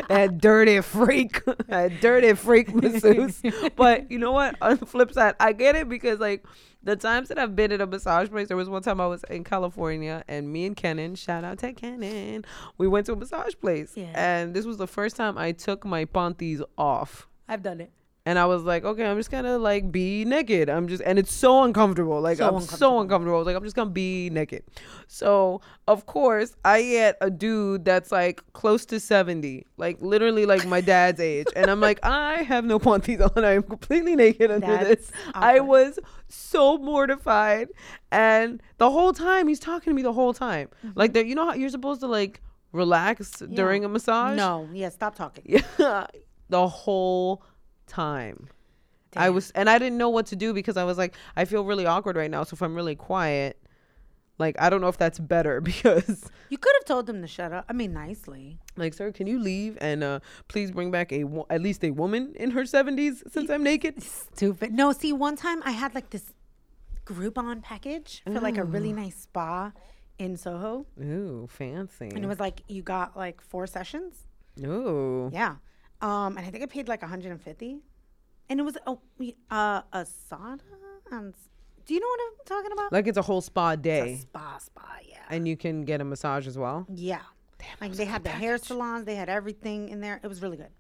that 0.07 0.37
dirty 0.37 0.79
freak. 0.79 1.43
that 1.67 1.99
dirty 1.99 2.33
freak 2.33 2.73
masseuse. 2.73 3.41
But 3.75 4.09
you 4.09 4.17
know 4.17 4.31
what? 4.31 4.55
On 4.61 4.77
the 4.77 4.85
flip 4.85 5.11
side, 5.11 5.35
I 5.37 5.51
get 5.51 5.75
it 5.75 5.89
because 5.89 6.21
like 6.21 6.45
the 6.81 6.95
times 6.95 7.27
that 7.27 7.37
I've 7.37 7.57
been 7.57 7.73
at 7.73 7.81
a 7.81 7.87
massage 7.87 8.29
place, 8.29 8.47
there 8.47 8.55
was 8.55 8.69
one 8.69 8.83
time 8.83 9.01
I 9.01 9.07
was 9.07 9.25
in 9.25 9.43
California 9.43 10.23
and 10.29 10.49
me 10.49 10.65
and 10.65 10.77
Kenan, 10.77 11.15
shout 11.15 11.43
out 11.43 11.59
to 11.59 11.73
Kenan, 11.73 12.45
we 12.77 12.87
went 12.87 13.05
to 13.07 13.11
a 13.11 13.17
massage 13.17 13.53
place. 13.59 13.91
Yeah. 13.95 14.13
And 14.15 14.53
this 14.53 14.65
was 14.65 14.77
the 14.77 14.87
first 14.87 15.17
time 15.17 15.37
I 15.37 15.51
took 15.51 15.83
my 15.83 16.05
panties 16.05 16.61
off. 16.77 17.27
I've 17.49 17.63
done 17.63 17.81
it. 17.81 17.91
And 18.23 18.37
I 18.37 18.45
was 18.45 18.61
like, 18.61 18.85
okay, 18.85 19.03
I'm 19.05 19.17
just 19.17 19.31
gonna 19.31 19.57
like 19.57 19.91
be 19.91 20.25
naked. 20.25 20.69
I'm 20.69 20.87
just, 20.87 21.01
and 21.03 21.17
it's 21.17 21.33
so 21.33 21.63
uncomfortable. 21.63 22.21
Like 22.21 22.37
So 22.37 22.43
I'm 22.47 22.53
uncomfortable. 22.53 22.77
so 22.77 22.99
uncomfortable. 22.99 23.35
I 23.35 23.39
was 23.39 23.47
like, 23.47 23.55
I'm 23.55 23.63
just 23.63 23.75
gonna 23.75 23.89
be 23.89 24.29
naked. 24.29 24.63
So 25.07 25.61
of 25.87 26.05
course, 26.05 26.55
I 26.63 26.83
get 26.83 27.17
a 27.21 27.31
dude 27.31 27.83
that's 27.83 28.11
like 28.11 28.43
close 28.53 28.85
to 28.87 28.99
70, 28.99 29.65
like 29.77 29.99
literally 30.01 30.45
like 30.45 30.67
my 30.67 30.81
dad's 30.81 31.19
age, 31.33 31.47
and 31.55 31.71
I'm 31.71 31.81
like, 31.81 31.99
I 32.03 32.43
have 32.43 32.63
no 32.63 32.77
panties 32.77 33.21
on. 33.21 33.43
I 33.43 33.53
am 33.53 33.63
completely 33.63 34.15
naked 34.15 34.51
under 34.51 34.67
That's 34.67 35.07
this. 35.07 35.11
I 35.33 35.59
was 35.59 35.97
so 36.27 36.77
mortified, 36.77 37.69
and 38.11 38.61
the 38.77 38.91
whole 38.91 39.13
time 39.13 39.47
he's 39.47 39.59
talking 39.59 39.91
to 39.91 39.95
me 39.95 40.03
the 40.03 40.13
whole 40.13 40.33
time. 40.33 40.67
Mm-hmm. 40.85 40.99
Like 40.99 41.13
that, 41.13 41.25
you 41.25 41.33
know 41.33 41.47
how 41.47 41.55
you're 41.55 41.69
supposed 41.69 42.01
to 42.01 42.07
like 42.07 42.39
relax 42.71 43.39
during 43.39 43.83
a 43.83 43.89
massage. 43.89 44.37
No, 44.37 44.69
yeah, 44.71 44.89
stop 44.89 45.15
talking. 45.15 45.43
Yeah, 45.45 46.05
the 46.49 46.67
whole 46.67 47.43
time. 47.91 48.47
I 49.15 49.29
was, 49.29 49.51
and 49.51 49.69
I 49.69 49.77
didn't 49.77 49.97
know 49.97 50.09
what 50.09 50.25
to 50.27 50.35
do 50.37 50.53
because 50.53 50.77
I 50.77 50.85
was 50.85 50.97
like, 50.97 51.15
I 51.35 51.43
feel 51.45 51.65
really 51.65 51.85
awkward 51.85 52.15
right 52.15 52.31
now. 52.31 52.43
So 52.45 52.53
if 52.55 52.61
I'm 52.61 52.73
really 52.75 52.95
quiet, 52.95 53.57
like 54.37 54.55
I 54.59 54.69
don't 54.69 54.79
know 54.79 54.87
if 54.87 54.97
that's 54.97 55.19
better 55.19 55.59
because, 55.71 56.31
You 56.49 56.57
could 56.57 56.73
have 56.79 56.85
told 56.85 57.05
them 57.07 57.21
to 57.21 57.27
shut 57.27 57.51
up. 57.51 57.65
I 57.67 57.73
mean, 57.73 57.91
nicely. 57.93 58.57
like, 58.77 58.93
sir, 58.93 59.11
can 59.11 59.27
you 59.27 59.37
leave 59.39 59.77
and 59.81 60.03
uh 60.03 60.19
please 60.47 60.71
bring 60.71 60.91
back 60.91 61.11
a 61.11 61.25
wo- 61.25 61.45
at 61.49 61.61
least 61.61 61.83
a 61.83 61.91
woman 61.91 62.33
in 62.37 62.51
her 62.51 62.63
70s 62.63 63.29
since 63.33 63.49
I'm 63.49 63.63
naked? 63.63 64.01
Stupid. 64.01 64.71
No, 64.73 64.93
see, 64.93 65.11
one 65.11 65.35
time 65.35 65.61
I 65.65 65.71
had 65.71 65.93
like 65.93 66.09
this 66.11 66.33
Groupon 67.05 67.61
package 67.61 68.21
for 68.23 68.39
like 68.39 68.57
a 68.57 68.63
really 68.63 68.93
nice 68.93 69.17
spa 69.17 69.73
in 70.17 70.37
Soho, 70.37 70.85
Ooh, 71.01 71.47
fancy. 71.49 72.09
and 72.15 72.23
it 72.23 72.27
was 72.27 72.39
like 72.39 72.61
you 72.69 72.81
got 72.83 73.17
like 73.17 73.41
four 73.41 73.67
sessions. 73.67 74.27
Ooh, 74.63 75.29
Yeah. 75.33 75.55
Um, 76.01 76.37
and 76.37 76.45
I 76.45 76.49
think 76.49 76.63
I 76.63 76.67
paid 76.67 76.87
like 76.87 77.01
150, 77.01 77.79
and 78.49 78.59
it 78.59 78.63
was 78.63 78.77
a 78.87 78.91
uh, 79.51 79.81
a 79.93 80.05
sauna. 80.29 80.59
And 81.11 81.33
do 81.85 81.93
you 81.93 81.99
know 81.99 82.07
what 82.07 82.19
I'm 82.21 82.45
talking 82.45 82.71
about? 82.71 82.91
like 82.91 83.07
it's 83.07 83.17
a 83.17 83.21
whole 83.21 83.41
spa 83.41 83.71
a 83.71 83.77
day, 83.77 84.17
spa, 84.21 84.57
spa. 84.57 84.81
Yeah. 85.07 85.17
and 85.29 85.47
you 85.47 85.57
can 85.57 85.83
get 85.83 86.01
a 86.01 86.03
massage 86.05 86.47
as 86.47 86.57
well. 86.57 86.85
Yeah. 86.93 87.21
like 87.79 87.93
they 87.93 88.05
had 88.05 88.23
the 88.23 88.29
hair 88.29 88.57
salons, 88.57 89.05
they 89.05 89.15
had 89.15 89.29
everything 89.29 89.89
in 89.89 89.99
there. 90.01 90.19
It 90.23 90.27
was 90.27 90.41
really 90.41 90.57
good. 90.57 90.71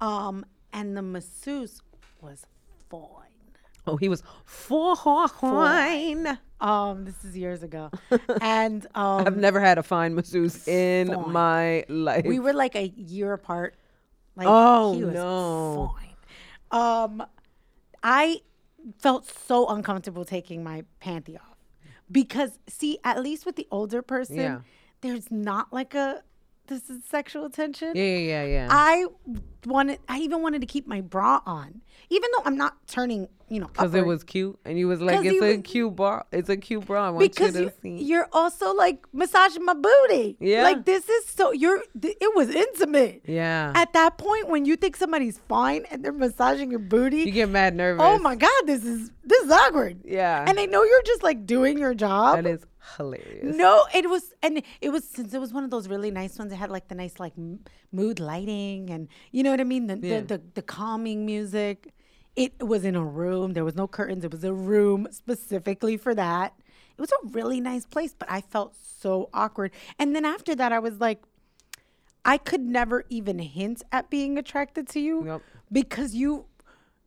Um, 0.00 0.44
and 0.72 0.96
the 0.96 1.02
masseuse 1.02 1.80
was 2.20 2.46
fine. 2.90 3.00
Oh, 3.86 3.96
he 3.96 4.08
was 4.08 4.22
fine. 4.68 6.38
Um, 6.60 7.04
this 7.04 7.22
is 7.24 7.36
years 7.36 7.62
ago. 7.62 7.90
and 8.40 8.86
um 8.94 9.26
I've 9.26 9.36
never 9.36 9.60
had 9.60 9.76
a 9.78 9.82
fine 9.82 10.14
masseuse 10.14 10.66
in 10.66 11.08
Fine. 11.08 11.32
my 11.32 11.84
life. 11.88 12.24
we 12.24 12.38
were 12.38 12.54
like 12.54 12.74
a 12.74 12.88
year 12.96 13.32
apart. 13.34 13.74
Like 14.36 14.46
Oh, 14.48 14.94
he 14.94 15.04
was 15.04 15.14
no. 15.14 15.94
fine. 16.70 17.10
Um 17.10 17.26
I 18.02 18.40
felt 18.98 19.26
so 19.26 19.66
uncomfortable 19.68 20.24
taking 20.24 20.62
my 20.62 20.84
panty 21.02 21.36
off. 21.36 21.56
Because 22.10 22.58
see, 22.68 22.98
at 23.04 23.22
least 23.22 23.46
with 23.46 23.56
the 23.56 23.66
older 23.70 24.02
person, 24.02 24.36
Yeah. 24.36 24.60
there's 25.00 25.30
not 25.30 25.72
like 25.72 25.94
a 25.94 26.22
this 26.66 26.88
is 26.90 27.04
sexual 27.04 27.50
tension. 27.50 27.92
yeah, 27.94 28.02
yeah, 28.04 28.18
yeah, 28.18 28.44
yeah. 28.46 28.68
I 28.70 29.06
wanted. 29.66 29.98
I 30.08 30.18
even 30.20 30.42
wanted 30.42 30.60
to 30.62 30.66
keep 30.66 30.86
my 30.86 31.00
bra 31.00 31.40
on, 31.46 31.80
even 32.10 32.28
though 32.36 32.42
I'm 32.44 32.56
not 32.56 32.86
turning. 32.86 33.28
You 33.50 33.60
know, 33.60 33.66
Because 33.66 33.94
it 33.94 34.06
was 34.06 34.24
cute, 34.24 34.58
and 34.64 34.78
you 34.78 34.88
was 34.88 35.02
like, 35.02 35.22
"It's 35.24 35.40
a 35.42 35.56
was- 35.56 35.60
cute 35.64 35.94
bra. 35.94 36.22
It's 36.32 36.48
a 36.48 36.56
cute 36.56 36.86
bra. 36.86 37.08
I 37.08 37.10
want 37.10 37.20
because 37.30 37.54
you 37.54 37.64
you, 37.64 37.68
to 37.70 37.74
see." 37.82 38.02
you're 38.02 38.26
also 38.32 38.74
like 38.74 39.04
massaging 39.12 39.64
my 39.64 39.74
booty. 39.74 40.36
Yeah. 40.40 40.62
like 40.62 40.86
this 40.86 41.06
is 41.08 41.26
so. 41.26 41.52
You're. 41.52 41.82
th- 42.00 42.16
It 42.20 42.34
was 42.34 42.48
intimate. 42.48 43.22
yeah, 43.26 43.72
At 43.76 43.92
that 43.92 44.16
point, 44.16 44.48
when 44.48 44.64
you 44.64 44.76
think 44.76 44.96
somebody's 44.96 45.38
fine 45.46 45.84
and 45.90 46.02
they're 46.02 46.10
massaging 46.12 46.70
your 46.70 46.80
booty, 46.80 47.18
you 47.18 47.32
get 47.32 47.50
mad 47.50 47.76
nervous. 47.76 48.02
oh 48.04 48.18
my 48.18 48.34
god, 48.34 48.62
this 48.64 48.82
is 48.84 49.10
this 49.22 49.44
is 49.44 49.50
awkward. 49.50 50.00
Yeah, 50.04 50.44
And 50.48 50.56
they 50.56 50.66
know 50.66 50.82
you're 50.82 51.02
just 51.02 51.22
like 51.22 51.44
doing 51.46 51.78
your 51.78 51.94
job. 51.94 52.36
that 52.42 52.46
is 52.46 52.64
hilarious. 52.96 53.56
No, 53.56 53.84
it 53.94 54.08
was, 54.08 54.32
and 54.42 54.62
it 54.80 54.90
was 54.90 55.04
since 55.04 55.34
it 55.34 55.40
was 55.40 55.52
one 55.52 55.64
of 55.64 55.70
those 55.70 55.88
really 55.88 56.10
nice 56.10 56.38
ones. 56.38 56.52
It 56.52 56.56
had 56.56 56.70
like 56.70 56.88
the 56.88 56.94
nice 56.94 57.18
like 57.18 57.32
m- 57.36 57.60
mood 57.92 58.20
lighting, 58.20 58.90
and 58.90 59.08
you 59.32 59.42
know 59.42 59.50
what 59.50 59.60
I 59.60 59.64
mean. 59.64 59.86
The 59.86 59.96
Yeah. 59.98 60.20
the, 60.20 60.26
the 60.38 60.42
the 60.54 60.62
calming 60.62 61.24
music. 61.26 61.92
It 62.36 62.52
was 62.66 62.84
in 62.84 62.96
a 62.96 63.04
room. 63.04 63.52
There 63.52 63.64
was 63.64 63.76
no 63.76 63.86
curtains. 63.86 64.24
It 64.24 64.32
was 64.32 64.42
a 64.42 64.52
room 64.52 65.06
specifically 65.12 65.96
for 65.96 66.16
that. 66.16 66.52
It 66.96 67.00
was 67.00 67.10
a 67.12 67.28
really 67.28 67.60
nice 67.60 67.86
place, 67.86 68.12
but 68.18 68.28
I 68.30 68.40
felt 68.40 68.74
so 68.76 69.30
awkward. 69.32 69.70
And 70.00 70.16
then 70.16 70.24
after 70.24 70.54
that, 70.56 70.72
I 70.72 70.80
was 70.80 70.98
like, 71.00 71.22
I 72.24 72.38
could 72.38 72.60
never 72.60 73.04
even 73.08 73.38
hint 73.38 73.82
at 73.92 74.10
being 74.10 74.36
attracted 74.38 74.88
to 74.90 75.00
you 75.00 75.24
Yep. 75.26 75.42
because 75.70 76.14
you 76.16 76.46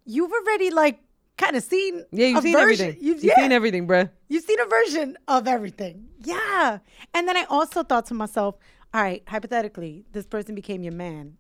you've 0.06 0.32
already 0.32 0.70
like 0.72 1.00
kind 1.38 1.56
of 1.56 1.63
seen 1.63 2.04
Yeah, 2.12 2.28
you've 2.28 2.39
a 2.39 2.41
seen 2.41 2.54
version- 2.54 2.86
everything. 2.88 3.06
You've, 3.06 3.15
You've 3.23 3.23
yeah. 3.26 3.36
seen 3.43 3.52
everything, 3.52 3.88
bruh. 3.88 4.10
You've 4.28 4.43
seen 4.43 4.60
a 4.60 4.65
version 4.65 5.17
of 5.28 5.47
everything. 5.47 6.08
Yeah. 6.23 6.80
And 7.13 7.28
then 7.28 7.38
I 7.38 7.43
also 7.50 7.84
thought 7.84 8.06
to 8.08 8.13
myself, 8.13 8.56
all 8.93 9.02
right, 9.02 9.21
hypothetically, 9.28 10.06
this 10.12 10.26
person 10.26 10.56
became 10.56 10.84
your 10.84 10.93
man. 10.93 11.38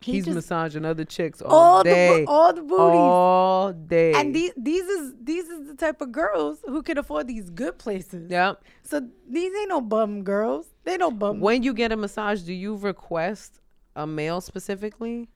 He 0.00 0.12
He's 0.12 0.26
just- 0.26 0.34
massaging 0.34 0.84
other 0.84 1.04
chicks 1.06 1.40
all, 1.40 1.50
all 1.54 1.82
day, 1.82 2.24
bo- 2.26 2.32
all 2.32 2.52
the 2.52 2.60
booties. 2.62 2.78
all 2.98 3.72
day. 3.72 4.12
and 4.12 4.34
these 4.34 4.52
these 4.54 4.84
is 4.84 5.14
these 5.22 5.48
is 5.48 5.66
the 5.66 5.74
type 5.74 6.02
of 6.02 6.12
girls 6.12 6.58
who 6.66 6.82
can 6.82 6.98
afford 6.98 7.26
these 7.26 7.48
good 7.48 7.78
places. 7.78 8.30
yeah. 8.30 8.52
So 8.82 9.00
these 9.26 9.50
ain't 9.54 9.70
no 9.70 9.80
bum 9.80 10.22
girls. 10.22 10.66
They 10.84 10.98
no 10.98 11.10
bum. 11.10 11.40
When 11.40 11.62
you 11.62 11.72
get 11.72 11.90
a 11.90 11.96
massage, 11.96 12.42
do 12.42 12.52
you 12.52 12.76
request 12.76 13.60
a 13.96 14.06
male 14.06 14.40
specifically? 14.42 15.28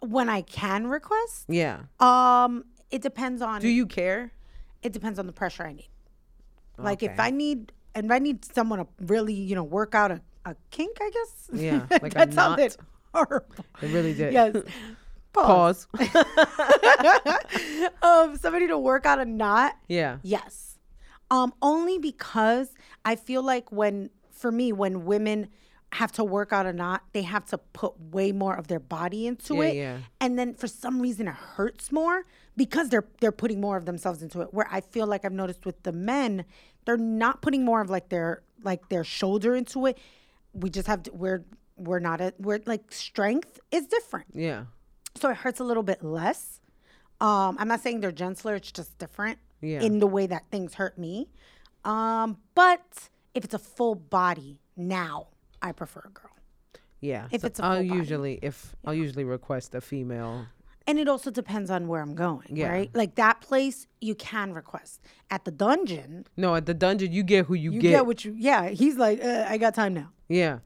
when 0.00 0.28
I 0.28 0.40
can 0.42 0.88
request, 0.88 1.44
Yeah. 1.48 1.82
um, 2.00 2.64
it 2.92 3.02
depends 3.02 3.42
on 3.42 3.60
Do 3.60 3.68
you 3.68 3.86
care? 3.86 4.32
it 4.82 4.92
depends 4.92 5.18
on 5.18 5.26
the 5.26 5.32
pressure 5.32 5.64
I 5.64 5.72
need. 5.72 5.88
Like 6.78 7.02
if 7.02 7.18
I 7.18 7.30
need 7.30 7.72
and 7.94 8.06
if 8.06 8.12
I 8.12 8.18
need 8.18 8.44
someone 8.44 8.78
to 8.80 8.86
really, 9.00 9.34
you 9.34 9.54
know, 9.54 9.62
work 9.64 9.94
out 9.94 10.10
a, 10.10 10.20
a 10.44 10.54
kink, 10.70 10.96
I 11.00 11.10
guess. 11.10 11.50
Yeah, 11.52 11.86
like 12.02 12.12
a 12.12 12.18
that 12.18 12.28
knot. 12.34 12.58
sounded 12.58 12.76
horrible. 13.14 13.64
It 13.82 13.90
really 13.92 14.14
did. 14.14 14.32
Yes. 14.32 14.56
Pause. 15.32 15.86
Pause. 15.94 16.24
um, 18.02 18.36
somebody 18.36 18.66
to 18.68 18.78
work 18.78 19.06
out 19.06 19.18
a 19.20 19.24
knot. 19.24 19.76
yeah. 19.88 20.18
Yes. 20.22 20.78
Um, 21.30 21.54
only 21.62 21.98
because 21.98 22.74
I 23.04 23.16
feel 23.16 23.42
like 23.42 23.72
when 23.72 24.10
for 24.30 24.52
me, 24.52 24.72
when 24.72 25.04
women 25.06 25.48
have 25.92 26.12
to 26.12 26.24
work 26.24 26.52
out 26.52 26.66
a 26.66 26.72
knot, 26.72 27.02
they 27.12 27.22
have 27.22 27.44
to 27.46 27.58
put 27.58 27.98
way 28.00 28.32
more 28.32 28.54
of 28.54 28.66
their 28.68 28.80
body 28.80 29.26
into 29.26 29.56
Yeah, 29.56 29.62
it. 29.62 29.76
yeah. 29.76 29.98
And 30.20 30.38
then 30.38 30.54
for 30.54 30.66
some 30.66 31.00
reason 31.00 31.28
it 31.28 31.34
hurts 31.34 31.92
more 31.92 32.24
because 32.56 32.88
they're 32.90 33.06
they're 33.20 33.32
putting 33.32 33.60
more 33.60 33.76
of 33.76 33.86
themselves 33.86 34.22
into 34.22 34.40
it. 34.40 34.52
Where 34.52 34.66
I 34.70 34.80
feel 34.80 35.06
like 35.06 35.24
I've 35.24 35.32
noticed 35.32 35.64
with 35.66 35.82
the 35.82 35.92
men, 35.92 36.44
they're 36.84 36.96
not 36.96 37.42
putting 37.42 37.64
more 37.64 37.80
of 37.80 37.90
like 37.90 38.08
their 38.08 38.42
like 38.62 38.88
their 38.88 39.04
shoulder 39.04 39.54
into 39.56 39.86
it. 39.86 39.98
We 40.52 40.70
just 40.70 40.86
have 40.86 41.02
to 41.04 41.12
we're 41.12 41.44
we're 41.76 41.98
not 42.00 42.20
a 42.20 42.34
we're 42.38 42.60
like 42.66 42.92
strength 42.92 43.58
is 43.70 43.86
different 43.86 44.26
Yeah. 44.34 44.64
so 45.16 45.30
it 45.30 45.36
hurts 45.38 45.58
a 45.60 45.64
little 45.64 45.82
bit 45.82 46.04
less. 46.04 46.60
Um, 47.20 47.56
I'm 47.58 47.68
not 47.68 47.80
saying 47.80 48.00
they're 48.00 48.12
gentler; 48.12 48.56
it's 48.56 48.70
just 48.72 48.98
different 48.98 49.38
Yeah. 49.60 49.80
in 49.80 49.98
the 50.00 50.06
way 50.06 50.26
that 50.26 50.44
things 50.50 50.74
hurt 50.74 50.98
me. 50.98 51.28
Um, 51.84 52.36
but 52.54 53.08
if 53.34 53.44
it's 53.44 53.54
a 53.54 53.58
full 53.58 53.94
body, 53.94 54.60
now 54.76 55.28
I 55.62 55.72
prefer 55.72 56.02
a 56.06 56.10
girl, 56.10 56.30
Yeah. 57.00 57.28
If 57.30 57.40
So 57.40 57.46
it's 57.46 57.60
a 57.60 57.64
I'll 57.64 57.76
body. 57.76 57.88
usually 57.88 58.38
if 58.42 58.76
I'll 58.84 58.94
usually 58.94 59.24
request 59.24 59.74
a 59.74 59.80
female. 59.80 60.46
And 60.86 60.98
it 60.98 61.08
also 61.08 61.30
depends 61.30 61.70
on 61.70 61.88
where 61.88 62.00
I'm 62.02 62.14
going. 62.14 62.48
Yeah. 62.56 62.70
Right, 62.70 62.90
like 62.94 63.14
that 63.16 63.40
place 63.40 63.86
you 64.00 64.14
can 64.14 64.52
request 64.52 65.00
at 65.30 65.44
the 65.44 65.50
dungeon. 65.50 66.26
No, 66.36 66.54
at 66.54 66.66
the 66.66 66.74
dungeon 66.74 67.12
you 67.12 67.22
get 67.22 67.46
who 67.46 67.54
you, 67.54 67.72
You 67.72 67.80
get. 67.80 67.90
get, 67.90 68.06
what 68.06 68.24
you. 68.24 68.34
Yeah, 68.36 68.68
he's 68.68 68.96
like, 68.96 69.22
uh, 69.24 69.46
I 69.48 69.58
got 69.58 69.74
time 69.74 69.94
now. 69.94 70.10
yeah. 70.28 70.58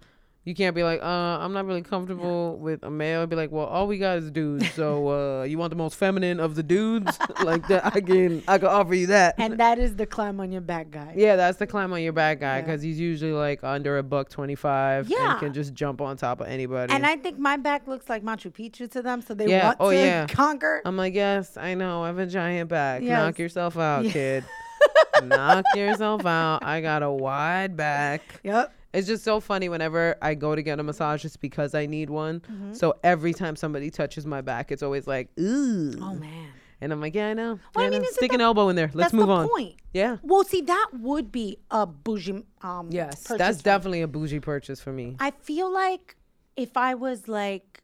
You 0.46 0.54
can't 0.54 0.76
be 0.76 0.84
like, 0.84 1.02
uh, 1.02 1.04
I'm 1.04 1.52
not 1.52 1.66
really 1.66 1.82
comfortable 1.82 2.56
with 2.58 2.84
a 2.84 2.90
male. 2.90 3.26
Be 3.26 3.34
like, 3.34 3.50
well, 3.50 3.66
all 3.66 3.88
we 3.88 3.98
got 3.98 4.18
is 4.18 4.30
dudes. 4.30 4.72
So 4.74 5.08
uh, 5.40 5.42
you 5.42 5.58
want 5.58 5.70
the 5.70 5.76
most 5.76 5.96
feminine 5.96 6.38
of 6.38 6.54
the 6.54 6.62
dudes? 6.62 7.18
like 7.42 7.66
that, 7.66 7.84
I 7.84 8.00
can 8.00 8.44
I 8.46 8.58
can 8.58 8.68
offer 8.68 8.94
you 8.94 9.08
that. 9.08 9.34
And 9.38 9.58
that 9.58 9.80
is 9.80 9.96
the 9.96 10.06
climb 10.06 10.38
on 10.38 10.52
your 10.52 10.60
back 10.60 10.92
guy. 10.92 11.14
yeah, 11.16 11.34
that's 11.34 11.58
the 11.58 11.66
climb 11.66 11.92
on 11.92 12.00
your 12.00 12.12
back 12.12 12.38
guy 12.38 12.58
Yeah. 12.58 12.62
because 12.62 12.80
he's 12.80 13.00
usually 13.00 13.32
like 13.32 13.64
under 13.64 13.98
a 13.98 14.04
buck 14.04 14.28
twenty 14.30 14.54
five 14.54 15.08
Yeah. 15.08 15.32
and 15.32 15.40
can 15.40 15.52
just 15.52 15.74
jump 15.74 16.00
on 16.00 16.16
top 16.16 16.40
of 16.40 16.46
anybody. 16.46 16.92
And 16.92 17.04
I 17.04 17.16
think 17.16 17.40
my 17.40 17.56
back 17.56 17.88
looks 17.88 18.08
like 18.08 18.22
Machu 18.22 18.52
Picchu 18.52 18.88
to 18.92 19.02
them, 19.02 19.22
so 19.22 19.34
they 19.34 19.48
Yeah. 19.48 19.64
want 19.66 19.76
Oh, 19.80 19.90
to 19.90 19.96
yeah. 19.96 20.26
conquer. 20.30 20.80
I'm 20.84 20.96
like, 20.96 21.14
yes, 21.14 21.56
I 21.56 21.74
know. 21.74 22.04
I 22.04 22.06
have 22.06 22.18
a 22.20 22.26
giant 22.26 22.70
back. 22.70 23.02
Yes. 23.02 23.18
Knock 23.18 23.38
yourself 23.40 23.76
out, 23.76 24.04
Yeah. 24.04 24.12
kid. 24.12 24.44
Knock 25.24 25.64
yourself 25.74 26.24
out. 26.24 26.62
I 26.62 26.80
got 26.80 27.02
a 27.02 27.10
wide 27.10 27.76
back. 27.76 28.22
Yep. 28.44 28.72
It's 28.92 29.06
just 29.06 29.24
so 29.24 29.40
funny 29.40 29.68
whenever 29.68 30.16
I 30.22 30.34
go 30.34 30.54
to 30.54 30.62
get 30.62 30.80
a 30.80 30.82
massage 30.82 31.22
just 31.22 31.40
because 31.40 31.74
I 31.74 31.86
need 31.86 32.08
one. 32.08 32.40
Mm-hmm. 32.40 32.72
So 32.72 32.94
every 33.04 33.34
time 33.34 33.54
somebody 33.56 33.90
touches 33.90 34.24
my 34.26 34.40
back, 34.40 34.72
it's 34.72 34.82
always 34.82 35.06
like, 35.06 35.28
ooh. 35.38 35.92
Oh 36.00 36.14
man. 36.14 36.48
And 36.80 36.92
I'm 36.92 37.00
like, 37.00 37.14
yeah, 37.14 37.28
I 37.28 37.34
know. 37.34 37.58
Well, 37.74 37.90
Yeah, 37.90 37.96
I 37.96 38.00
mean. 38.00 38.12
Stick 38.12 38.32
an 38.34 38.40
elbow 38.42 38.68
in 38.68 38.76
there. 38.76 38.90
Let's 38.94 39.12
move 39.14 39.28
the 39.28 39.32
on. 39.32 39.48
point. 39.48 39.76
Yeah. 39.94 40.18
Well, 40.22 40.44
see, 40.44 40.60
that 40.62 40.88
would 40.92 41.32
be 41.32 41.58
a 41.70 41.86
bougie. 41.86 42.44
Um, 42.62 42.88
Yes. 42.90 43.22
That's 43.24 43.26
for 43.26 43.34
me. 43.60 43.62
definitely 43.62 44.02
a 44.02 44.08
bougie 44.08 44.40
purchase 44.40 44.80
for 44.80 44.92
me. 44.92 45.16
I 45.18 45.30
feel 45.30 45.72
like 45.72 46.16
if 46.54 46.76
I 46.76 46.94
was 46.94 47.28
like, 47.28 47.82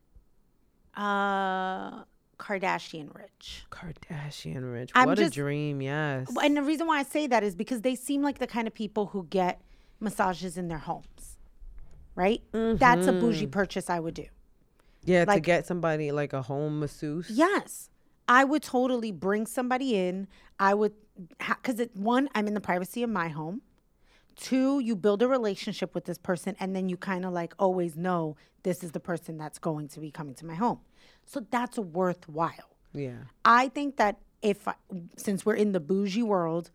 uh, 0.96 2.04
Kardashian 2.38 3.14
rich. 3.14 3.64
Kardashian 3.70 4.70
rich. 4.72 4.90
I'm 4.94 5.06
what 5.08 5.18
just- 5.18 5.32
a 5.32 5.34
dream. 5.34 5.80
Yes. 5.80 6.28
And 6.42 6.56
the 6.56 6.62
reason 6.62 6.86
why 6.86 6.98
I 6.98 7.02
say 7.04 7.26
that 7.28 7.42
is 7.42 7.54
because 7.54 7.82
they 7.82 7.94
seem 7.94 8.22
like 8.22 8.38
the 8.38 8.46
kind 8.46 8.66
of 8.66 8.74
people 8.74 9.06
who 9.06 9.26
get 9.30 9.60
massages 10.02 10.58
in 10.58 10.68
their 10.68 10.78
homes, 10.78 11.38
right? 12.14 12.42
That's 12.52 13.06
a 13.06 13.12
bougie 13.12 13.44
mm-hmm. 13.44 13.50
purchase 13.50 13.88
I 13.88 14.00
would 14.00 14.14
do. 14.14 14.26
yeah. 15.04 15.24
to 15.24 15.30
like- 15.30 15.42
get 15.42 15.66
somebody 15.66 16.12
like 16.12 16.32
a 16.32 16.42
home 16.42 16.80
masseuse. 16.80 17.30
Yes. 17.30 17.88
I 18.28 18.44
would 18.44 18.62
totally 18.62 19.12
bring 19.12 19.46
somebody 19.46 19.96
in. 19.96 20.28
I 20.58 20.74
would, 20.74 20.92
because 21.38 21.80
it 21.80 21.96
one, 21.96 22.28
I'm 22.34 22.46
in 22.46 22.54
the 22.54 22.60
privacy 22.60 23.02
of 23.02 23.10
my 23.10 23.28
home. 23.28 23.62
Two, 24.36 24.80
you 24.80 24.96
build 24.96 25.22
a 25.22 25.28
relationship 25.28 25.94
with 25.94 26.04
this 26.04 26.18
person, 26.18 26.56
and 26.58 26.74
then 26.74 26.88
you 26.88 26.96
kind 26.96 27.26
of 27.26 27.32
like 27.32 27.52
always 27.58 27.96
know 27.96 28.36
this 28.62 28.82
is 28.82 28.92
the 28.92 29.00
person 29.00 29.36
that's 29.36 29.58
going 29.58 29.88
to 29.88 30.00
be 30.00 30.10
coming 30.10 30.34
to 30.36 30.46
my 30.46 30.54
home. 30.54 30.80
So 31.26 31.44
that's 31.50 31.78
worthwhile. 31.78 32.76
Yeah. 32.94 33.24
I 33.44 33.68
think 33.68 33.96
that 33.96 34.18
if, 34.40 34.66
I, 34.66 34.74
since 35.16 35.44
we're 35.44 35.54
in 35.54 35.72
the 35.72 35.80
bougie 35.80 36.22
world, 36.22 36.70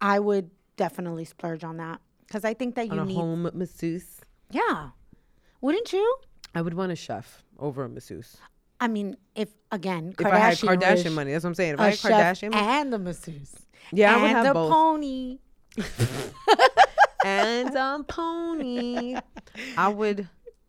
I 0.00 0.18
would 0.18 0.50
definitely 0.76 1.24
splurge 1.24 1.64
on 1.64 1.76
that 1.76 2.00
because 2.32 2.46
I 2.46 2.54
think 2.54 2.76
that 2.76 2.86
you 2.86 2.92
On 2.92 2.98
a 3.00 3.04
need, 3.04 3.14
home 3.14 3.50
masseuse. 3.52 4.20
yeah, 4.50 4.88
wouldn't 5.60 5.92
you? 5.92 6.16
I 6.54 6.62
would 6.62 6.72
want 6.72 6.90
a 6.90 6.96
chef 6.96 7.44
over 7.58 7.84
a 7.84 7.88
masseuse. 7.90 8.38
I 8.80 8.88
mean, 8.88 9.16
if 9.34 9.50
again, 9.70 10.14
If 10.18 10.24
I 10.26 10.38
had 10.38 10.56
Kardashian 10.56 10.78
Kardashian 10.80 11.12
money, 11.12 11.32
that's 11.32 11.44
what 11.44 11.50
I'm 11.50 11.54
saying. 11.54 11.74
If 11.74 11.80
I 11.80 11.90
had 11.90 11.98
Kardashian 11.98 12.50
money, 12.52 12.66
and 12.66 12.94
a 12.94 12.98
masseuse. 12.98 13.54
Yeah, 13.92 14.16
I 14.16 14.22
would 14.22 14.30
have 14.30 14.46
a 14.46 14.54
both. 14.54 14.72
pony. 14.72 15.38
and 17.24 17.74
a 17.76 18.02
pony. 18.08 19.16
I 19.76 19.88
would, 19.88 20.28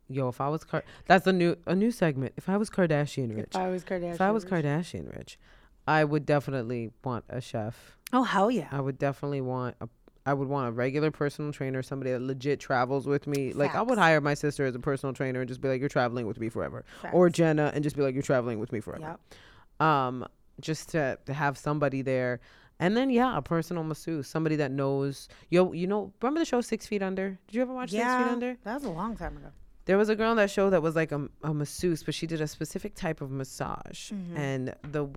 yo, 0.10 0.28
if 0.28 0.42
I 0.42 0.50
was 0.50 0.64
Car- 0.66 0.84
that's 1.08 1.26
a 1.28 1.34
new 1.34 1.56
a 1.66 1.76
new 1.76 1.92
segment. 1.92 2.34
If 2.36 2.50
I 2.50 2.58
was 2.58 2.70
Kardashian 2.70 3.36
rich, 3.36 3.52
If 3.52 3.58
I 3.58 3.70
was 3.70 3.84
Kardashian. 3.86 4.14
if 4.16 4.22
I 4.22 4.32
was. 4.32 4.44
Kardashian 4.46 5.16
rich, 5.16 5.40
I 5.88 6.04
would 6.04 6.26
definitely 6.26 6.92
want 7.06 7.24
a 7.30 7.40
chef. 7.40 7.98
oh 8.12 8.24
hell 8.24 8.52
yeah! 8.52 8.68
I 8.72 8.82
would 8.82 8.98
definitely 9.00 9.42
want 9.42 9.76
a. 9.82 9.88
I 10.26 10.34
would 10.34 10.48
want 10.48 10.70
a 10.70 10.72
regular 10.72 11.12
personal 11.12 11.52
trainer, 11.52 11.82
somebody 11.84 12.12
that 12.12 12.22
legit 12.22 12.60
travels 12.60 13.06
with 13.08 13.28
me. 13.28 13.52
Like 13.54 13.76
I 13.76 13.82
would 13.82 13.98
hire 13.98 14.22
my 14.22 14.34
sister 14.34 14.66
as 14.66 14.74
a 14.76 14.80
personal 14.80 15.14
trainer 15.14 15.42
and 15.42 15.48
just 15.50 15.60
be 15.62 15.68
like, 15.68 15.80
"You're 15.80 15.90
traveling 15.90 16.28
with 16.28 16.40
me 16.40 16.50
forever," 16.50 16.86
or 17.12 17.30
Jenna 17.30 17.72
and 17.74 17.84
just 17.84 17.96
be 17.96 18.02
like, 18.04 18.14
"You're 18.14 18.24
traveling 18.24 18.60
with 18.60 18.72
me 18.72 18.80
forever." 18.80 19.18
Yep. 19.80 19.86
um 19.88 20.26
just 20.62 20.90
to, 20.90 21.18
to 21.26 21.34
have 21.34 21.58
somebody 21.58 22.02
there 22.04 22.40
and 22.80 22.96
then 22.96 23.10
yeah 23.10 23.36
a 23.36 23.42
personal 23.42 23.84
masseuse 23.84 24.28
somebody 24.28 24.56
that 24.56 24.72
knows 24.72 25.28
yo 25.50 25.74
you 25.74 25.88
know 25.88 26.14
remember 26.22 26.40
the 26.40 26.46
show 26.46 26.62
six 26.62 26.86
feet 26.86 27.02
under 27.02 27.30
did 27.48 27.56
you 27.56 27.62
ever 27.64 27.74
watch 27.74 27.90
six 27.90 28.04
feet 28.04 28.08
Yeah, 28.08 28.32
under 28.32 28.58
that 28.64 28.76
was 28.76 28.84
a 28.84 28.92
long 28.92 29.18
time 29.18 29.36
ago. 29.38 29.48
there 29.86 29.98
was 29.98 30.10
a 30.10 30.16
girl 30.16 30.30
on 30.30 30.38
that 30.38 30.52
show 30.52 30.70
that 30.70 30.84
was 30.84 30.96
like 30.96 31.12
a, 31.12 31.28
a 31.44 31.54
masseuse 31.56 32.04
but 32.04 32.14
she 32.14 32.28
did 32.28 32.40
a 32.40 32.48
specific 32.48 32.94
type 32.94 33.20
of 33.20 33.32
massage 33.32 34.12
Mm-hmm. 34.12 34.38
and 34.38 34.76
the 34.92 35.08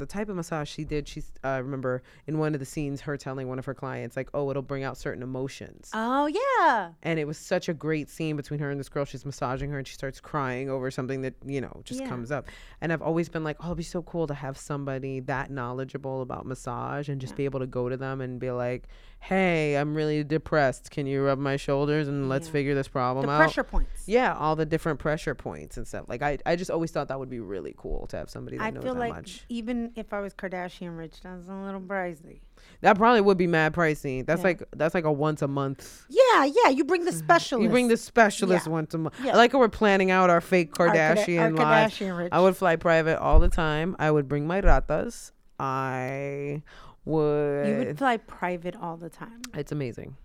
the 0.00 0.06
type 0.06 0.28
of 0.28 0.34
massage 0.36 0.68
she 0.68 0.82
did 0.84 1.06
she's 1.06 1.30
i 1.44 1.58
remember 1.58 2.02
in 2.26 2.38
one 2.38 2.54
of 2.54 2.58
the 2.60 2.66
scenes 2.66 3.02
her 3.02 3.16
telling 3.16 3.46
one 3.46 3.58
of 3.58 3.64
her 3.66 3.74
clients 3.74 4.16
like 4.16 4.28
oh 4.34 4.50
it'll 4.50 4.62
bring 4.62 4.82
out 4.82 4.96
certain 4.96 5.22
emotions 5.22 5.90
Oh 5.94 6.26
yeah. 6.26 6.90
and 7.02 7.18
it 7.18 7.26
was 7.26 7.36
such 7.38 7.68
a 7.68 7.74
great 7.74 8.08
scene 8.10 8.34
between 8.36 8.58
her 8.60 8.70
and 8.70 8.78
this 8.80 8.88
girl. 8.88 9.04
She's 9.04 9.24
massaging 9.24 9.70
her, 9.70 9.78
and 9.78 9.86
she 9.86 9.94
starts 9.94 10.20
crying 10.20 10.68
over 10.70 10.90
something 10.90 11.22
that 11.22 11.34
you 11.44 11.60
know 11.60 11.80
just 11.84 12.00
Yeah. 12.00 12.08
comes 12.08 12.30
up. 12.30 12.46
And 12.80 12.92
I've 12.92 13.02
always 13.02 13.28
been 13.28 13.44
like, 13.44 13.56
oh, 13.60 13.66
it'd 13.66 13.76
be 13.78 13.82
so 13.82 14.02
cool 14.02 14.26
to 14.26 14.34
have 14.34 14.56
somebody 14.58 15.20
that 15.20 15.50
knowledgeable 15.50 16.22
about 16.22 16.46
massage 16.46 17.08
and 17.08 17.20
just 17.20 17.36
be 17.36 17.44
able 17.44 17.60
to 17.60 17.66
go 17.66 17.88
to 17.88 17.96
them 17.96 18.20
and 18.20 18.38
be 18.40 18.50
like, 18.50 18.88
hey, 19.22 19.74
I'm 19.76 19.94
really 19.94 20.24
depressed. 20.24 20.90
Can 20.90 21.06
you 21.06 21.22
rub 21.22 21.38
my 21.38 21.56
shoulders 21.56 22.08
and 22.08 22.28
let's 22.28 22.46
Yeah. 22.48 22.52
figure 22.52 22.74
this 22.74 22.88
problem 22.88 23.26
The 23.26 23.32
out? 23.32 23.38
pressure 23.38 23.62
points. 23.62 24.08
Yeah, 24.08 24.34
all 24.34 24.56
the 24.56 24.64
different 24.66 24.98
pressure 24.98 25.34
points 25.34 25.76
and 25.76 25.86
stuff. 25.86 26.06
Like 26.08 26.22
I, 26.22 26.38
I 26.46 26.56
just 26.56 26.70
always 26.70 26.90
thought 26.90 27.08
that 27.08 27.18
would 27.18 27.28
be 27.30 27.38
really 27.40 27.74
cool 27.76 28.06
to 28.08 28.16
have 28.16 28.30
somebody 28.30 28.56
that 28.56 28.64
I 28.64 28.70
knows 28.70 28.82
feel 28.82 28.94
that 28.94 29.00
like 29.00 29.12
much. 29.12 29.44
even 29.50 29.92
if 29.94 30.12
I 30.14 30.20
was 30.20 30.32
Kardashian 30.34 30.96
rich, 30.98 31.20
that's 31.22 31.46
a 31.48 31.52
little 31.54 31.80
pricey. 31.82 32.40
That 32.80 32.96
probably 32.96 33.20
would 33.20 33.36
be 33.38 33.46
mad 33.46 33.74
pricey. 33.74 34.24
That's 34.24 34.40
Yeah. 34.40 34.44
like 34.48 34.62
that's 34.74 34.94
like 34.94 35.04
a 35.04 35.12
once 35.12 35.42
a 35.42 35.48
month 35.48 36.06
Yeah, 36.08 36.44
yeah. 36.46 36.70
You 36.70 36.84
bring 36.84 37.04
the 37.04 37.12
specialist. 37.12 37.62
You 37.64 37.68
bring 37.68 37.88
the 37.88 37.96
specialist 37.98 38.66
Yeah. 38.66 38.72
once 38.72 38.94
a 38.94 38.98
month. 38.98 39.14
Yeah. 39.22 39.32
I 39.32 39.36
like 39.36 39.52
how 39.52 39.58
we're 39.58 39.68
planning 39.68 40.10
out 40.10 40.30
our 40.30 40.40
fake 40.40 40.78
Our 40.80 40.88
Kardashian 40.88 41.40
our 41.40 41.50
lives. 41.52 41.94
Kardashian 41.94 42.16
rich. 42.18 42.28
I 42.32 42.40
would 42.40 42.56
fly 42.56 42.76
private 42.76 43.20
all 43.20 43.38
the 43.38 43.48
time. 43.50 43.96
I 43.98 44.10
would 44.10 44.28
bring 44.28 44.46
my 44.46 44.60
ratas. 44.62 45.32
I 45.58 46.62
would. 47.10 47.68
You 47.68 47.76
would 47.76 47.98
fly 47.98 48.16
private 48.16 48.76
all 48.76 48.96
the 48.96 49.10
time. 49.10 49.42
it's 49.54 49.72
amazing. 49.72 50.16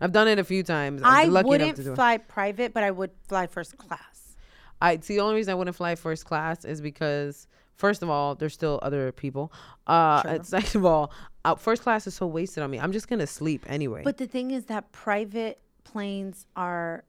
I've 0.00 0.12
done 0.12 0.26
it 0.28 0.38
a 0.38 0.44
few 0.44 0.62
times. 0.62 1.02
I'm 1.04 1.36
I 1.36 1.42
wouldn't 1.42 1.76
to 1.76 1.84
do 1.84 1.92
it. 1.92 1.94
fly 1.94 2.18
private, 2.18 2.74
but 2.74 2.82
I 2.82 2.90
would 2.90 3.10
fly 3.28 3.46
first 3.46 3.76
class. 3.76 4.36
I 4.80 4.98
see. 4.98 5.14
The 5.14 5.20
only 5.20 5.36
reason 5.36 5.52
I 5.52 5.54
wouldn't 5.54 5.76
fly 5.76 5.94
first 5.94 6.24
class 6.24 6.64
is 6.64 6.80
because 6.80 7.46
first 7.76 8.02
of 8.02 8.10
all, 8.10 8.34
there's 8.34 8.54
still 8.54 8.80
other 8.82 9.12
people. 9.12 9.52
Uh, 9.86 10.22
and 10.26 10.46
second 10.56 10.80
of 10.80 10.86
all, 10.86 11.12
uh, 11.44 11.54
first 11.54 11.82
class 11.82 12.06
is 12.06 12.14
so 12.14 12.26
wasted 12.26 12.62
on 12.62 12.70
me. 12.70 12.80
I'm 12.80 12.92
just 12.92 13.08
gonna 13.08 13.26
sleep 13.26 13.64
anyway. 13.68 14.02
But 14.02 14.16
the 14.16 14.26
thing 14.26 14.50
is 14.50 14.64
that 14.66 14.90
private 14.92 15.60
planes 15.84 16.46
are 16.56 17.04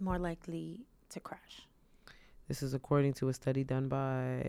more 0.00 0.18
likely 0.18 0.86
to 1.10 1.20
crash. 1.20 1.66
This 2.50 2.64
is 2.64 2.74
according 2.74 3.12
to 3.14 3.28
a 3.28 3.32
study 3.32 3.62
done 3.62 3.86
by 3.86 4.42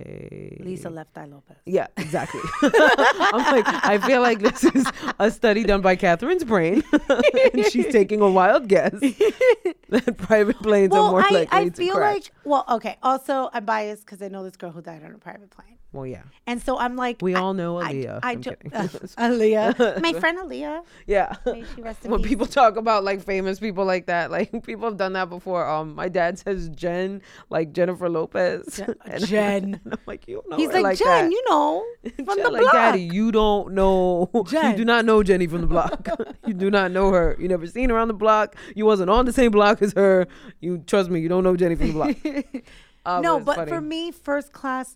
Lisa 0.60 0.90
Left 0.90 1.16
Eye 1.16 1.26
Lopez. 1.26 1.58
Yeah, 1.68 1.86
exactly. 1.98 2.42
I'm 2.64 3.46
like, 3.56 3.68
I 3.68 4.00
feel 4.00 4.22
like 4.22 4.40
this 4.40 4.64
is 4.64 4.88
a 5.20 5.30
study 5.30 5.64
done 5.64 5.82
by 5.82 5.96
Katherine's 5.96 6.44
brain, 6.44 6.82
and 7.54 7.64
she's 7.68 7.92
taking 7.92 8.20
a 8.22 8.28
wild 8.28 8.68
guess 8.68 8.90
that 9.90 10.16
private 10.18 10.58
planes 10.64 10.92
are 10.96 11.00
Well, 11.00 11.12
more 11.12 11.22
I, 11.22 11.30
likely 11.30 11.48
I 11.52 11.70
to 11.70 11.72
feel 11.76 11.94
crash. 11.94 12.14
like, 12.16 12.32
well, 12.44 12.66
okay. 12.70 12.98
Also, 13.04 13.52
I'm 13.54 13.66
biased 13.66 14.04
because 14.08 14.24
I 14.24 14.30
know 14.30 14.44
this 14.44 14.56
girl 14.56 14.72
who 14.72 14.82
died 14.82 15.04
on 15.04 15.12
a 15.14 15.20
private 15.20 15.52
plane. 15.52 15.78
Well, 15.94 16.06
yeah, 16.06 16.24
And 16.48 16.62
so 16.62 16.78
I'm 16.78 16.96
like, 16.96 17.22
we 17.22 17.36
I- 17.36 17.40
all 17.42 17.54
know 17.54 17.78
I- 17.80 17.92
Aaliyah. 17.94 18.20
I, 18.24 18.32
I'm 18.32 18.42
jo- 18.42 18.56
uh, 18.72 18.88
Aaliyah. 19.20 20.02
My 20.02 20.14
friend 20.14 20.38
Aaliyah. 20.40 20.84
yeah. 21.06 21.36
May 21.46 21.66
she 21.76 21.82
rest 21.82 22.06
in 22.06 22.12
When 22.12 22.22
peace. 22.22 22.30
people 22.30 22.46
talk 22.48 22.78
about 22.78 23.04
like 23.04 23.22
famous 23.22 23.60
people 23.60 23.84
like 23.84 24.06
that, 24.06 24.32
like 24.32 24.64
people 24.64 24.86
have 24.88 24.98
done 24.98 25.14
that 25.14 25.30
before. 25.30 25.68
Um, 25.68 25.94
my 25.96 26.08
dad 26.08 26.40
says 26.40 26.70
Jen, 26.70 27.22
like 27.50 27.74
Jennifer 27.74 28.10
Lopez. 28.10 28.78
Je- 28.78 28.94
And- 29.06 29.26
Jen. 29.28 29.64
and 29.84 29.94
I'm 29.94 30.00
like, 30.06 30.28
you 30.28 30.36
don't 30.36 30.50
know 30.50 30.58
He's 30.58 30.72
her 30.72 30.82
like, 30.82 30.98
Jen, 30.98 31.08
that. 31.08 31.32
you 31.32 31.44
know, 31.50 31.84
from 32.26 32.26
Jen, 32.26 32.44
the 32.44 32.50
like, 32.52 32.62
block. 32.62 32.74
Daddy, 32.74 33.02
you 33.12 33.32
don't 33.34 33.74
know. 33.74 34.30
Jen. 34.48 34.72
You 34.72 34.78
do 34.78 34.86
not 34.86 35.04
know 35.06 35.24
Jenny 35.24 35.48
from 35.48 35.62
the 35.62 35.68
block. 35.68 36.08
you 36.48 36.54
do 36.54 36.72
not 36.72 36.92
know 36.92 37.12
her. 37.12 37.36
You 37.40 37.48
never 37.50 37.68
seen 37.68 37.90
her 37.90 37.98
on 37.98 38.08
the 38.08 38.14
block. 38.14 38.56
You 38.76 38.86
wasn't 38.86 39.10
on 39.10 39.26
the 39.26 39.34
same 39.34 39.52
block 39.52 39.82
as 39.82 39.92
her. 39.94 40.28
You 40.62 40.78
trust 40.88 41.10
me. 41.10 41.20
You 41.20 41.28
don't 41.28 41.44
know 41.44 41.58
Jenny 41.58 41.76
from 41.76 41.88
the 41.88 41.94
block. 41.94 42.64
Uh, 43.04 43.20
no, 43.20 43.38
it's 43.38 43.46
but 43.48 43.68
for 43.68 43.82
me, 43.82 44.12
first 44.12 44.54
class, 44.54 44.96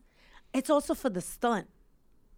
it's 0.55 0.69
also 0.69 0.93
for 0.95 1.09
the 1.09 1.21
stunt. 1.21 1.67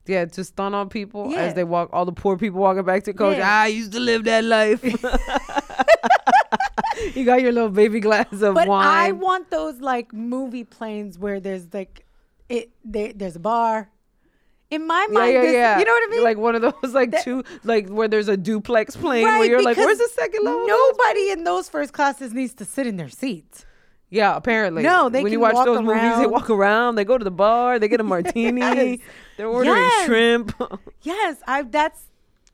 yeah, 0.07 0.26
to 0.26 0.43
stun 0.43 0.74
on 0.74 0.89
people 0.89 1.32
Yeah. 1.32 1.41
as 1.41 1.53
they 1.53 1.63
walk. 1.63 1.89
All 1.93 2.05
the 2.05 2.11
poor 2.24 2.38
people 2.38 2.59
walking 2.61 2.84
back 2.84 3.03
to 3.05 3.13
coach. 3.13 3.38
Yeah. 3.38 3.61
I 3.63 3.68
used 3.68 3.91
to 3.93 3.99
live 3.99 4.24
that 4.26 4.43
life. 4.43 4.84
you 7.15 7.26
got 7.26 7.41
your 7.41 7.51
little 7.51 7.70
baby 7.70 7.99
glass 7.99 8.41
of 8.41 8.55
But 8.55 8.68
wine. 8.68 8.88
I 8.88 9.11
want 9.11 9.49
those 9.51 9.80
like 9.82 10.13
movie 10.13 10.63
planes 10.63 11.18
where 11.20 11.39
there's 11.39 11.72
like, 11.74 12.05
it 12.49 12.72
there, 12.84 13.13
there's 13.13 13.36
a 13.36 13.39
bar. 13.39 13.89
In 14.70 14.86
my 14.86 15.07
yeah, 15.09 15.13
mind, 15.13 15.34
yeah, 15.34 15.41
there's- 15.41 15.53
yeah. 15.53 15.80
you 15.80 15.86
know 15.86 15.91
what 15.93 16.07
I 16.07 16.11
mean? 16.11 16.24
Like 16.24 16.38
one 16.38 16.55
of 16.55 16.61
those, 16.61 16.93
like 16.93 17.11
That- 17.11 17.24
two, 17.24 17.43
like 17.63 17.88
where 17.89 18.07
there's 18.09 18.28
a 18.28 18.36
duplex 18.38 18.95
plane 18.97 19.24
where 19.24 19.45
you're 19.45 19.61
like, 19.61 19.76
because 19.78 19.86
where's 19.88 19.97
the 19.97 20.09
second 20.13 20.43
level? 20.43 20.68
Nobody 20.68 21.30
in 21.32 21.43
those 21.45 21.70
first 21.70 21.93
classes 21.93 22.34
needs 22.34 22.53
to 22.55 22.65
sit 22.65 22.86
in 22.88 22.97
their 22.97 23.07
seats. 23.09 23.65
Yeah, 24.10 24.36
apparently. 24.36 24.84
No, 24.84 25.10
they 25.10 25.22
when 25.22 25.32
you 25.34 25.39
watch 25.39 25.55
those 25.66 25.82
movies, 25.82 26.18
they 26.18 26.28
walk 26.28 26.49
around, 26.49 26.95
they 26.95 27.03
go 27.03 27.18
to 27.18 27.24
the 27.24 27.32
bar, 27.32 27.78
they 27.78 27.88
get 27.88 27.99
a 27.99 28.03
martini, 28.16 28.62
Yes. 28.62 28.99
they're 29.36 29.47
ordering 29.47 29.82
Yes. 29.82 30.05
shrimp. 30.05 30.53
Yes, 31.01 31.38
I. 31.47 31.64
That's 31.64 32.03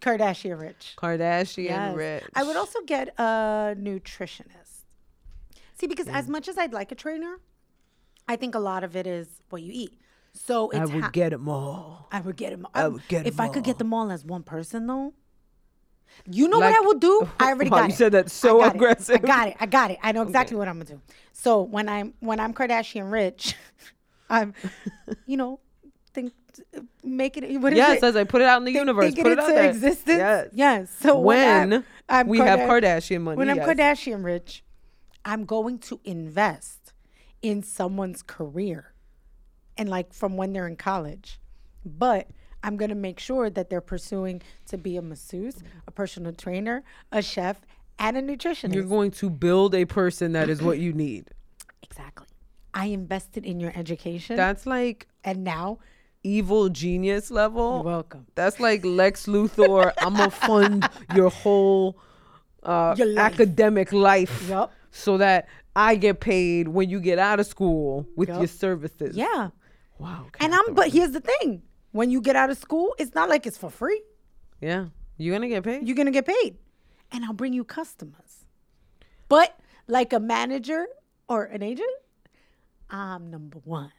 Kardashian 0.01 0.59
rich. 0.59 0.93
Kardashian 0.97 1.65
Yes. 1.65 1.95
rich. 1.95 2.23
I 2.35 2.43
would 2.43 2.55
also 2.55 2.79
get 2.85 3.09
a 3.19 3.75
nutritionist. 3.79 4.85
See, 5.75 5.87
because 5.87 6.07
as 6.07 6.25
mm. 6.25 6.29
much 6.29 6.47
as 6.47 6.57
I'd 6.57 6.73
like 6.73 6.91
a 6.91 6.95
trainer, 6.95 7.37
I 8.27 8.35
think 8.35 8.55
a 8.55 8.59
lot 8.59 8.83
of 8.83 8.95
it 8.95 9.05
is 9.07 9.27
what 9.49 9.61
you 9.61 9.71
eat. 9.73 9.93
So 10.33 10.69
it's 10.71 10.79
I 10.79 10.85
would 10.85 11.03
ha- 11.03 11.09
get 11.11 11.29
them 11.29 11.47
all. 11.47 12.07
I 12.11 12.19
would 12.21 12.35
get 12.35 12.49
them. 12.51 12.65
I 12.73 12.87
would 12.87 13.07
get 13.07 13.27
if 13.27 13.39
'em 13.39 13.45
I 13.45 13.49
could 13.49 13.63
get 13.63 13.77
them 13.77 13.93
all 13.93 14.11
as 14.11 14.25
one 14.25 14.43
person, 14.43 14.87
though. 14.87 15.13
You 16.29 16.47
know 16.47 16.59
Like- 16.59 16.71
what 16.73 16.83
I 16.83 16.85
will 16.85 16.99
do? 16.99 17.29
I 17.39 17.47
already 17.49 17.69
Wow, 17.69 17.77
got 17.77 17.83
you 17.83 17.85
it. 17.85 17.89
You 17.91 17.95
said 17.97 18.11
that 18.13 18.25
I 18.25 18.29
so 18.29 18.63
it. 18.63 18.75
aggressive. 18.75 19.15
I 19.23 19.27
got 19.27 19.47
it. 19.49 19.55
I 19.59 19.65
got 19.65 19.91
it. 19.91 19.97
I 20.01 20.11
know 20.11 20.21
exactly 20.21 20.57
what 20.57 20.67
I'm 20.67 20.75
gonna 20.79 20.85
do. 20.85 21.01
So 21.33 21.61
when 21.61 21.89
I'm 21.89 22.13
when 22.19 22.39
I'm 22.39 22.53
Kardashian 22.53 23.11
rich, 23.11 23.55
I'm, 24.29 24.53
you 25.25 25.37
know, 25.37 25.59
think 26.13 26.31
make 27.03 27.35
it. 27.37 27.57
What 27.59 27.73
is 27.73 27.77
Yes, 27.77 27.97
it? 27.97 28.03
as 28.03 28.15
I 28.15 28.23
put 28.23 28.41
it 28.41 28.47
out 28.47 28.57
in 28.59 28.63
the 28.65 28.69
Think- 28.71 28.79
universe. 28.81 29.13
Put 29.15 29.25
it 29.27 29.31
into 29.31 29.43
out 29.43 29.47
there. 29.47 29.69
existence. 29.69 30.17
Yes. 30.17 30.47
Yes. 30.53 30.95
So 31.01 31.19
when, 31.19 31.69
When 31.69 31.73
I'm, 31.73 31.85
I'm 32.09 32.27
we 32.27 32.37
have 32.39 32.59
Kardashian 32.59 33.21
money. 33.21 33.37
when 33.37 33.49
I'm 33.49 33.57
yes. 33.57 33.67
Kardashian 33.67 34.23
rich, 34.23 34.63
I'm 35.25 35.45
going 35.45 35.79
to 35.79 35.99
invest 36.05 36.93
in 37.41 37.61
someone's 37.63 38.21
career 38.23 38.93
and 39.77 39.89
like 39.89 40.13
from 40.13 40.37
when 40.37 40.53
they're 40.53 40.67
in 40.67 40.75
college. 40.77 41.39
But 41.85 42.27
I'm 42.63 42.77
going 42.77 42.89
to 42.89 42.95
make 42.95 43.19
sure 43.19 43.49
that 43.49 43.69
they're 43.69 43.81
pursuing 43.81 44.41
to 44.67 44.77
be 44.77 44.97
a 44.97 45.01
masseuse, 45.01 45.61
a 45.87 45.91
personal 45.91 46.31
trainer, 46.33 46.83
a 47.11 47.21
chef, 47.21 47.57
and 47.99 48.17
a 48.17 48.21
nutritionist. 48.21 48.73
You're 48.73 48.83
going 48.85 49.11
to 49.11 49.29
build 49.29 49.75
a 49.75 49.85
person 49.85 50.31
that 50.31 50.49
is 50.49 50.61
what 50.61 50.79
you 50.79 50.93
need. 51.05 51.29
exactly. 51.83 52.27
I 52.73 52.85
invested 52.87 53.45
in 53.45 53.59
your 53.59 53.71
education 53.75 54.35
That's 54.35 54.65
like 54.65 55.07
and 55.23 55.43
now 55.43 55.77
evil 56.23 56.69
genius 56.69 57.29
level. 57.29 57.75
you're 57.75 57.83
welcome. 57.83 58.25
That's 58.33 58.59
like 58.59 58.83
Lex 58.83 59.27
Luthor. 59.27 59.91
I'm 59.99 60.15
gonna 60.15 60.31
fund 60.31 60.89
your 61.13 61.29
whole 61.29 61.99
uh, 62.63 62.95
Your 62.97 63.07
life. 63.07 63.33
academic 63.33 63.93
life, 63.93 64.47
Yup. 64.49 64.71
so 64.89 65.17
that 65.17 65.47
I 65.75 65.95
get 65.95 66.19
paid 66.19 66.67
when 66.69 66.89
you 66.89 66.99
get 66.99 67.19
out 67.19 67.39
of 67.39 67.45
school 67.45 68.07
with 68.15 68.29
Yup. 68.29 68.39
your 68.39 68.47
services. 68.47 69.15
Yeah. 69.15 69.49
Wow. 69.99 70.27
And 70.39 70.55
I'm 70.55 70.73
but 70.73 70.89
here's 70.89 71.11
the 71.11 71.21
thing. 71.21 71.61
When 71.93 72.09
you 72.11 72.19
get 72.21 72.35
out 72.35 72.49
of 72.49 72.57
school, 72.57 72.93
it's 72.99 73.15
not 73.15 73.29
like 73.29 73.47
it's 73.47 73.57
for 73.57 73.69
free. 73.71 74.01
yeah, 74.59 74.87
you're 75.17 75.33
gonna 75.35 75.47
get 75.47 75.63
paid. 75.63 75.87
you're 75.87 75.95
gonna 75.95 76.11
get 76.11 76.25
paid. 76.27 76.57
And 77.11 77.23
i'll 77.23 77.33
bring 77.33 77.53
you 77.53 77.63
customers. 77.63 78.45
But 79.29 79.57
like 79.87 80.11
a 80.13 80.19
manager 80.19 80.85
or 81.29 81.45
an 81.45 81.63
agent 81.63 81.95
i'm 82.89 83.29
number 83.31 83.59
one. 83.63 83.91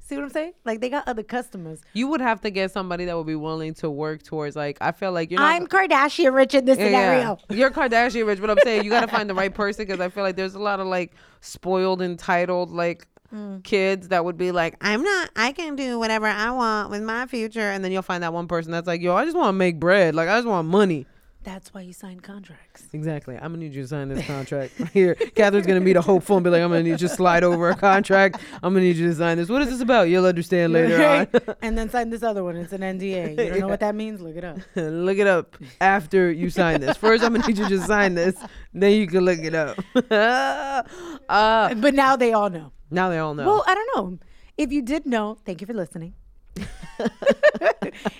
See 0.00 0.16
what 0.16 0.24
i'm 0.24 0.30
saying? 0.30 0.54
Like 0.64 0.80
they 0.80 0.88
got 0.88 1.06
other 1.06 1.22
customers. 1.22 1.80
You 1.92 2.08
would 2.08 2.20
have 2.20 2.40
to 2.40 2.50
get 2.50 2.70
somebody 2.72 3.04
that 3.04 3.16
would 3.16 3.26
be 3.26 3.34
willing 3.36 3.74
to 3.74 3.90
work 3.90 4.22
towards 4.22 4.56
like 4.56 4.78
I 4.80 4.90
feel 4.92 5.12
like 5.12 5.30
you're 5.30 5.38
not 5.40 5.54
i'm 5.54 5.66
kardashian 5.66 6.32
rich 6.34 6.54
in 6.54 6.64
this 6.64 6.78
Yeah, 6.78 6.84
yeah. 6.86 6.90
scenario. 6.90 7.38
You're 7.50 7.70
Kardashian 7.70 8.26
rich, 8.26 8.40
but 8.40 8.50
I'm 8.50 8.58
saying 8.64 8.84
you 8.84 8.90
got 8.90 9.02
to 9.02 9.08
find 9.16 9.28
the 9.30 9.34
right 9.34 9.52
person 9.54 9.84
because 9.86 10.00
I 10.00 10.08
feel 10.08 10.24
like 10.24 10.34
there's 10.36 10.54
a 10.54 10.58
lot 10.70 10.80
of 10.80 10.86
like 10.86 11.12
spoiled, 11.40 12.00
entitled 12.02 12.70
like 12.70 13.06
Mm. 13.34 13.62
kids 13.62 14.08
that 14.08 14.24
would 14.24 14.38
be 14.38 14.52
like, 14.52 14.76
I'm 14.80 15.02
not, 15.02 15.28
I 15.36 15.52
can 15.52 15.76
do 15.76 15.98
whatever 15.98 16.26
I 16.26 16.50
want 16.50 16.90
with 16.90 17.02
my 17.02 17.26
future. 17.26 17.60
And 17.60 17.84
then 17.84 17.92
you'll 17.92 18.00
find 18.00 18.22
that 18.22 18.32
one 18.32 18.48
person 18.48 18.72
that's 18.72 18.86
like, 18.86 19.02
yo, 19.02 19.14
I 19.14 19.24
just 19.26 19.36
want 19.36 19.48
to 19.48 19.52
make 19.52 19.78
bread. 19.78 20.14
Like, 20.14 20.30
I 20.30 20.38
just 20.38 20.48
want 20.48 20.66
money. 20.66 21.06
That's 21.48 21.72
why 21.72 21.80
you 21.80 21.94
sign 21.94 22.20
contracts 22.20 22.88
Exactly. 22.92 23.34
I'm 23.36 23.52
going 23.52 23.60
to 23.60 23.66
need 23.66 23.74
you 23.74 23.82
to 23.82 23.88
sign 23.88 24.08
this 24.10 24.26
contract 24.26 24.78
right 24.78 24.88
here. 24.90 25.14
Katherine's 25.36 25.66
going 25.66 25.80
to 25.80 25.84
meet 25.84 25.96
a 25.96 26.02
hopeful 26.02 26.36
and 26.36 26.44
be 26.44 26.50
like, 26.50 26.60
I'm 26.62 26.68
going 26.68 26.84
to 26.84 26.90
need 26.90 27.00
you 27.00 27.08
to 27.08 27.14
slide 27.14 27.42
over 27.42 27.70
a 27.70 27.74
contract. 27.74 28.36
I'm 28.62 28.74
going 28.74 28.82
to 28.84 28.88
need 28.88 28.96
you 28.96 29.08
to 29.08 29.14
sign 29.14 29.38
this. 29.38 29.48
What 29.48 29.62
is 29.62 29.70
this 29.70 29.80
about? 29.80 30.10
You'll 30.10 30.26
understand 30.26 30.74
later 30.74 30.98
Right? 30.98 31.48
on. 31.48 31.54
and 31.62 31.78
then 31.78 31.88
sign 31.88 32.10
this 32.10 32.22
other 32.22 32.44
one 32.44 32.56
it's 32.56 32.72
an 32.74 32.82
nda 32.82 33.30
you 33.30 33.36
don't 33.36 33.60
know 33.60 33.68
what 33.74 33.80
that 33.80 33.94
means 33.94 34.20
look 34.20 34.36
it 34.36 34.44
up 34.44 34.58
look 34.76 35.16
it 35.16 35.26
up 35.26 35.56
after 35.80 36.30
you 36.30 36.50
sign 36.50 36.80
this. 36.82 36.96
First, 36.98 37.24
I'm 37.24 37.32
gonna 37.32 37.46
need 37.46 37.56
you 37.58 37.68
to 37.68 37.80
sign 37.80 38.14
this. 38.14 38.34
Then 38.74 38.92
you 38.92 39.06
can 39.06 39.24
look 39.24 39.38
it 39.38 39.54
up. 39.54 39.78
uh, 40.10 41.74
but 41.74 41.94
now 41.94 42.14
they 42.16 42.32
all 42.32 42.50
know 42.50 42.72
now 42.90 43.08
they 43.08 43.18
all 43.18 43.34
know. 43.34 43.46
well 43.46 43.64
i 43.66 43.74
don't 43.74 43.90
know 43.96 44.18
if 44.56 44.70
you 44.72 44.82
did 44.82 45.06
know 45.06 45.36
thank 45.46 45.60
you 45.60 45.66
for 45.66 45.74
listening 45.74 46.12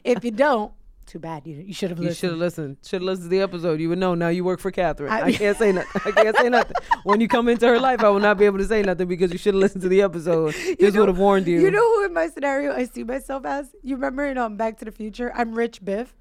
if 0.05 0.24
you 0.24 0.31
don't 0.31 0.72
too 1.09 1.18
bad 1.18 1.46
you, 1.46 1.56
you 1.56 1.72
should 1.74 1.90
have 1.90 1.98
you 1.98 2.04
listened 2.04 2.18
should 2.18 2.30
have 2.30 2.38
listened. 2.38 2.76
Should 2.84 3.00
have 3.00 3.06
listened 3.06 3.24
to 3.24 3.28
the 3.30 3.40
episode. 3.40 3.80
You 3.80 3.88
would 3.88 3.98
know. 3.98 4.14
Now 4.14 4.28
you 4.28 4.44
work 4.44 4.61
for 4.61 4.70
Katherine. 4.70 5.11
I, 5.12 5.22
I- 5.22 5.32
can't 5.32 5.56
say 5.56 5.72
nothing. 5.72 6.02
I 6.04 6.11
can't 6.12 6.36
say 6.36 6.48
nothing. 6.48 6.76
When 7.04 7.20
you 7.20 7.28
come 7.28 7.48
into 7.48 7.66
her 7.66 7.78
life, 7.80 8.04
I 8.04 8.09
will 8.11 8.20
not 8.20 8.36
be 8.38 8.44
able 8.44 8.59
to 8.59 8.66
say 8.66 8.82
nothing 8.82 9.09
because 9.09 9.32
you 9.32 9.38
should 9.38 9.54
have 9.54 9.61
listened 9.61 9.82
to 9.82 9.88
the 9.88 10.02
episode. 10.02 10.54
This 10.78 10.94
would 10.96 11.09
have 11.09 11.18
warned 11.18 11.46
you. 11.46 11.61
You 11.61 11.70
know 11.70 11.80
who 11.96 12.04
in 12.04 12.12
my 12.12 12.28
scenario 12.28 12.72
I 12.72 12.84
see 12.84 13.02
myself 13.04 13.44
as? 13.46 13.74
You 13.82 13.96
remember 13.96 14.24
in 14.26 14.36
um, 14.38 14.56
Back 14.56 14.78
to 14.78 14.84
the 14.84 14.92
Future? 14.92 15.32
I'm 15.34 15.54
Rich 15.54 15.84
Biff. 15.84 16.14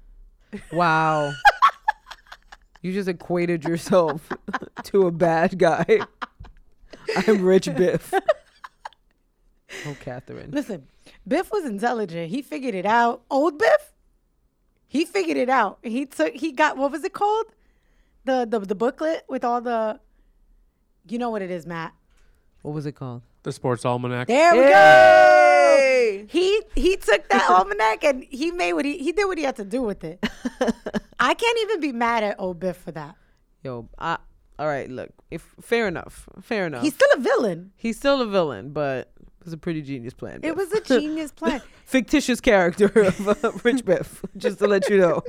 Wow. 0.72 1.32
you 2.82 2.92
just 2.92 3.08
equated 3.08 3.64
yourself 3.64 4.28
to 4.84 5.06
a 5.06 5.10
bad 5.10 5.58
guy. 5.58 6.00
I'm 7.26 7.42
Rich 7.44 7.74
Biff. 7.76 8.12
Oh, 9.86 9.96
Katherine. 10.00 10.50
Listen, 10.50 10.86
Biff 11.26 11.50
was 11.52 11.64
intelligent. 11.64 12.30
He 12.30 12.42
figured 12.42 12.74
it 12.74 12.86
out. 12.86 13.22
Old 13.30 13.58
Biff, 13.58 13.92
he 14.88 15.04
figured 15.04 15.36
it 15.36 15.48
out. 15.48 15.78
He 15.82 16.06
took. 16.06 16.34
He 16.34 16.50
got 16.52 16.76
what 16.76 16.90
was 16.90 17.04
it 17.04 17.12
called? 17.12 17.46
The 18.24 18.46
the 18.48 18.58
the 18.60 18.74
booklet 18.74 19.24
with 19.28 19.44
all 19.44 19.60
the. 19.60 20.00
You 21.08 21.18
know 21.18 21.30
what 21.30 21.40
it 21.42 21.50
is, 21.50 21.66
Matt. 21.66 21.94
What 22.62 22.74
was 22.74 22.84
it 22.86 22.92
called? 22.92 23.22
The 23.44 23.52
Sports 23.52 23.84
Almanac. 23.84 24.26
There 24.26 24.52
we 24.54 24.62
Hey! 24.62 26.18
go. 26.22 26.26
He 26.32 26.62
he 26.74 26.96
took 26.96 27.28
that 27.28 27.48
almanac 27.50 28.02
and 28.04 28.24
he 28.28 28.50
made 28.50 28.72
what 28.72 28.84
he 28.84 28.98
he 28.98 29.12
did 29.12 29.26
what 29.26 29.38
he 29.38 29.44
had 29.44 29.56
to 29.56 29.64
do 29.64 29.80
with 29.82 30.02
it. 30.04 30.18
I 31.20 31.34
can't 31.34 31.58
even 31.62 31.80
be 31.80 31.92
mad 31.92 32.24
at 32.24 32.36
old 32.38 32.58
Biff 32.60 32.76
for 32.76 32.92
that. 32.92 33.14
Yo, 33.62 33.88
I, 33.98 34.18
all 34.58 34.66
right, 34.66 34.90
look, 34.90 35.10
if 35.30 35.54
fair 35.60 35.88
enough, 35.88 36.28
fair 36.42 36.66
enough. 36.66 36.82
He's 36.82 36.94
still 36.94 37.08
a 37.14 37.20
villain. 37.20 37.72
He's 37.76 37.96
still 37.96 38.20
a 38.20 38.26
villain, 38.26 38.70
but 38.72 39.10
it 39.20 39.27
was 39.48 39.54
a 39.54 39.56
pretty 39.56 39.80
genius 39.80 40.12
plan. 40.12 40.40
It 40.42 40.54
was 40.54 40.70
a 40.72 40.80
genius 41.00 41.32
plan. 41.32 41.62
fictitious 41.86 42.38
character 42.38 42.86
of 42.86 43.28
uh, 43.44 43.52
Rich 43.64 43.86
Biff, 43.86 44.22
just 44.36 44.58
to 44.58 44.66
let 44.66 44.90
you 44.90 44.98
know. 44.98 45.22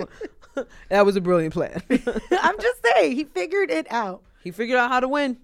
that 0.89 1.05
was 1.05 1.15
a 1.15 1.21
brilliant 1.21 1.53
plan. 1.53 1.81
I'm 1.89 2.59
just 2.59 2.85
saying, 2.95 3.15
he 3.15 3.23
figured 3.23 3.71
it 3.71 3.87
out. 3.89 4.21
he 4.43 4.51
figured 4.51 4.77
out 4.77 4.89
how 4.91 4.99
to 4.99 5.07
win. 5.07 5.37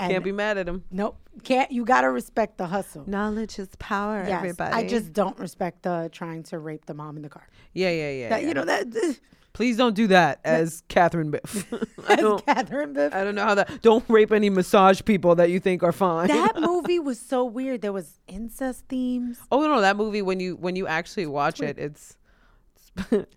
And 0.00 0.10
Can't 0.10 0.24
be 0.24 0.32
mad 0.32 0.58
at 0.58 0.68
him. 0.68 0.82
Nope. 0.90 1.16
Can't 1.44 1.70
you 1.70 1.84
gotta 1.84 2.10
respect 2.10 2.58
the 2.58 2.66
hustle. 2.66 3.04
Knowledge 3.06 3.58
is 3.60 3.68
power, 3.78 4.24
Yes, 4.26 4.56
I 4.58 4.84
just 4.84 5.12
don't 5.12 5.38
respect 5.38 5.82
the 5.82 6.08
trying 6.10 6.42
to 6.44 6.58
rape 6.58 6.86
the 6.86 6.94
mom 6.94 7.16
in 7.16 7.22
the 7.22 7.28
car. 7.28 7.46
yeah, 7.72 7.90
yeah, 7.90 8.10
yeah. 8.10 8.28
That 8.30 8.42
yeah. 8.42 8.48
you 8.48 8.54
know 8.54 8.64
that 8.64 8.90
Please 9.52 9.76
don't 9.76 9.94
do 9.94 10.06
that 10.06 10.40
as 10.44 10.82
Katherine 10.88 11.30
Biff. 11.30 11.66
I 12.08 12.14
as 12.14 12.18
don't. 12.18 12.46
Katherine 12.46 12.92
Biff. 12.94 13.14
I 13.14 13.22
don't 13.22 13.34
know 13.34 13.44
how 13.44 13.54
that. 13.54 13.82
Don't 13.82 14.04
rape 14.08 14.32
any 14.32 14.48
massage 14.50 15.02
people 15.04 15.34
that 15.34 15.50
you 15.50 15.60
think 15.60 15.82
are 15.82 15.92
fine. 15.92 16.28
That 16.28 16.56
movie 16.60 16.98
was 16.98 17.18
so 17.20 17.44
weird. 17.44 17.82
There 17.82 17.92
was 17.92 18.18
incest 18.26 18.84
themes. 18.88 19.38
oh 19.52 19.60
no, 19.60 19.80
that 19.82 19.96
movie 19.96 20.22
when 20.22 20.40
you 20.40 20.56
when 20.56 20.74
you 20.76 20.86
actually 20.86 21.26
watch 21.26 21.60
it, 21.60 21.78
it's 21.78 22.16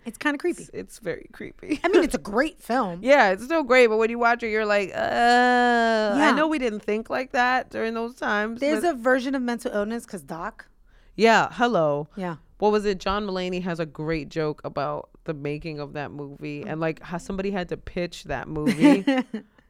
It's 0.06 0.18
kind 0.18 0.34
of 0.36 0.40
creepy. 0.40 0.64
it's, 0.64 0.70
it's 0.74 1.00
very 1.00 1.28
creepy. 1.32 1.80
I 1.84 1.88
mean, 1.88 2.04
it's 2.04 2.16
a 2.16 2.18
great 2.18 2.62
film. 2.62 3.00
Yeah, 3.02 3.32
it's 3.32 3.48
so 3.48 3.64
great, 3.64 3.88
but 3.88 3.98
when 3.98 4.10
you 4.10 4.20
watch 4.20 4.44
it, 4.44 4.50
you're 4.50 4.66
like, 4.66 4.90
uh, 4.90 4.98
yeah. 5.00 6.30
I 6.30 6.32
know 6.36 6.48
we 6.48 6.60
didn't 6.60 6.82
think 6.82 7.10
like 7.10 7.32
that 7.32 7.70
during 7.70 7.94
those 7.94 8.16
times. 8.16 8.60
There's 8.60 8.82
but- 8.82 8.96
a 8.96 8.98
version 8.98 9.34
of 9.36 9.42
mental 9.42 9.72
illness 9.72 10.06
because 10.06 10.24
Doc. 10.24 10.68
yeah, 11.16 11.48
hello. 11.54 12.08
Yeah. 12.18 12.36
What 12.58 12.72
was 12.72 12.86
it? 12.86 13.00
John 13.00 13.26
Mulaney 13.28 13.62
has 13.64 13.80
a 13.80 13.86
great 13.86 14.28
joke 14.30 14.62
about 14.66 15.10
the 15.26 15.34
making 15.34 15.80
of 15.80 15.94
that 15.94 16.12
movie 16.12 16.64
and 16.66 16.80
like 16.80 17.02
how 17.02 17.18
somebody 17.18 17.52
had 17.52 17.70
to 17.70 17.78
pitch 17.78 18.24
that 18.26 18.48
movie. 18.60 19.06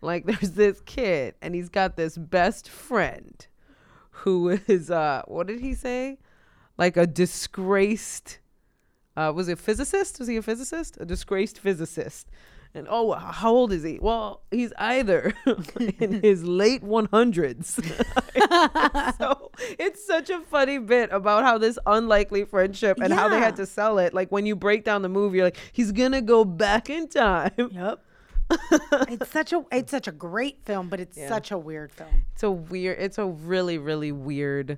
like 0.01 0.26
there's 0.26 0.51
this 0.51 0.82
kid 0.82 1.34
and 1.41 1.56
he's 1.56 1.70
got 1.70 1.95
this 1.95 2.18
best 2.18 2.70
friend 2.70 3.47
who 4.12 4.49
is 4.68 4.91
uh 4.91 5.24
what 5.28 5.47
did 5.47 5.60
he 5.60 5.74
say? 5.74 6.20
Like 6.78 6.95
a 6.97 7.08
disgraced 7.08 8.39
uh 9.18 9.32
was 9.36 9.47
it 9.47 9.58
physicist? 9.60 10.20
Was 10.20 10.28
he 10.28 10.38
a 10.38 10.41
physicist? 10.41 10.97
A 10.99 11.06
disgraced 11.06 11.60
physicist. 11.60 12.30
And 12.76 12.88
oh, 12.89 13.13
how 13.13 13.51
old 13.53 13.71
is 13.71 13.84
he? 13.84 13.99
Well, 14.01 14.41
he's 14.51 14.73
either 14.78 15.34
in 15.99 16.19
his 16.23 16.43
late 16.43 16.84
100s. 16.84 17.82
so 19.17 19.51
it's 19.80 20.05
such 20.05 20.30
a 20.30 20.41
funny 20.41 20.78
bit 20.78 21.09
about 21.13 21.45
how 21.45 21.57
this 21.57 21.80
unlikely 21.86 22.43
friendship 22.43 22.99
and 23.01 23.13
how 23.13 23.30
they 23.30 23.39
had 23.39 23.55
to 23.55 23.65
sell 23.65 23.97
it. 23.97 24.13
Like 24.13 24.30
when 24.32 24.45
you 24.45 24.55
break 24.57 24.84
down 24.84 25.01
the 25.03 25.09
movie, 25.09 25.38
you're 25.38 25.47
like, 25.47 25.57
he's 25.71 25.91
gonna 25.93 26.21
go 26.21 26.43
back 26.43 26.89
in 26.89 27.07
time. 27.07 27.51
Yep. 27.57 28.01
it's 29.09 29.32
such 29.32 29.53
a 29.53 29.63
it's 29.71 29.89
such 29.89 30.07
a 30.07 30.11
great 30.11 30.59
film, 30.65 30.89
but 30.89 30.99
it's 30.99 31.17
Yeah. 31.17 31.30
such 31.30 31.51
a 31.51 31.57
weird 31.57 31.91
film. 31.91 32.26
It's 32.34 32.43
a 32.43 32.51
weird. 32.51 32.97
It's 32.99 33.17
a 33.17 33.26
really, 33.26 33.78
really 33.80 34.11
weird, 34.11 34.78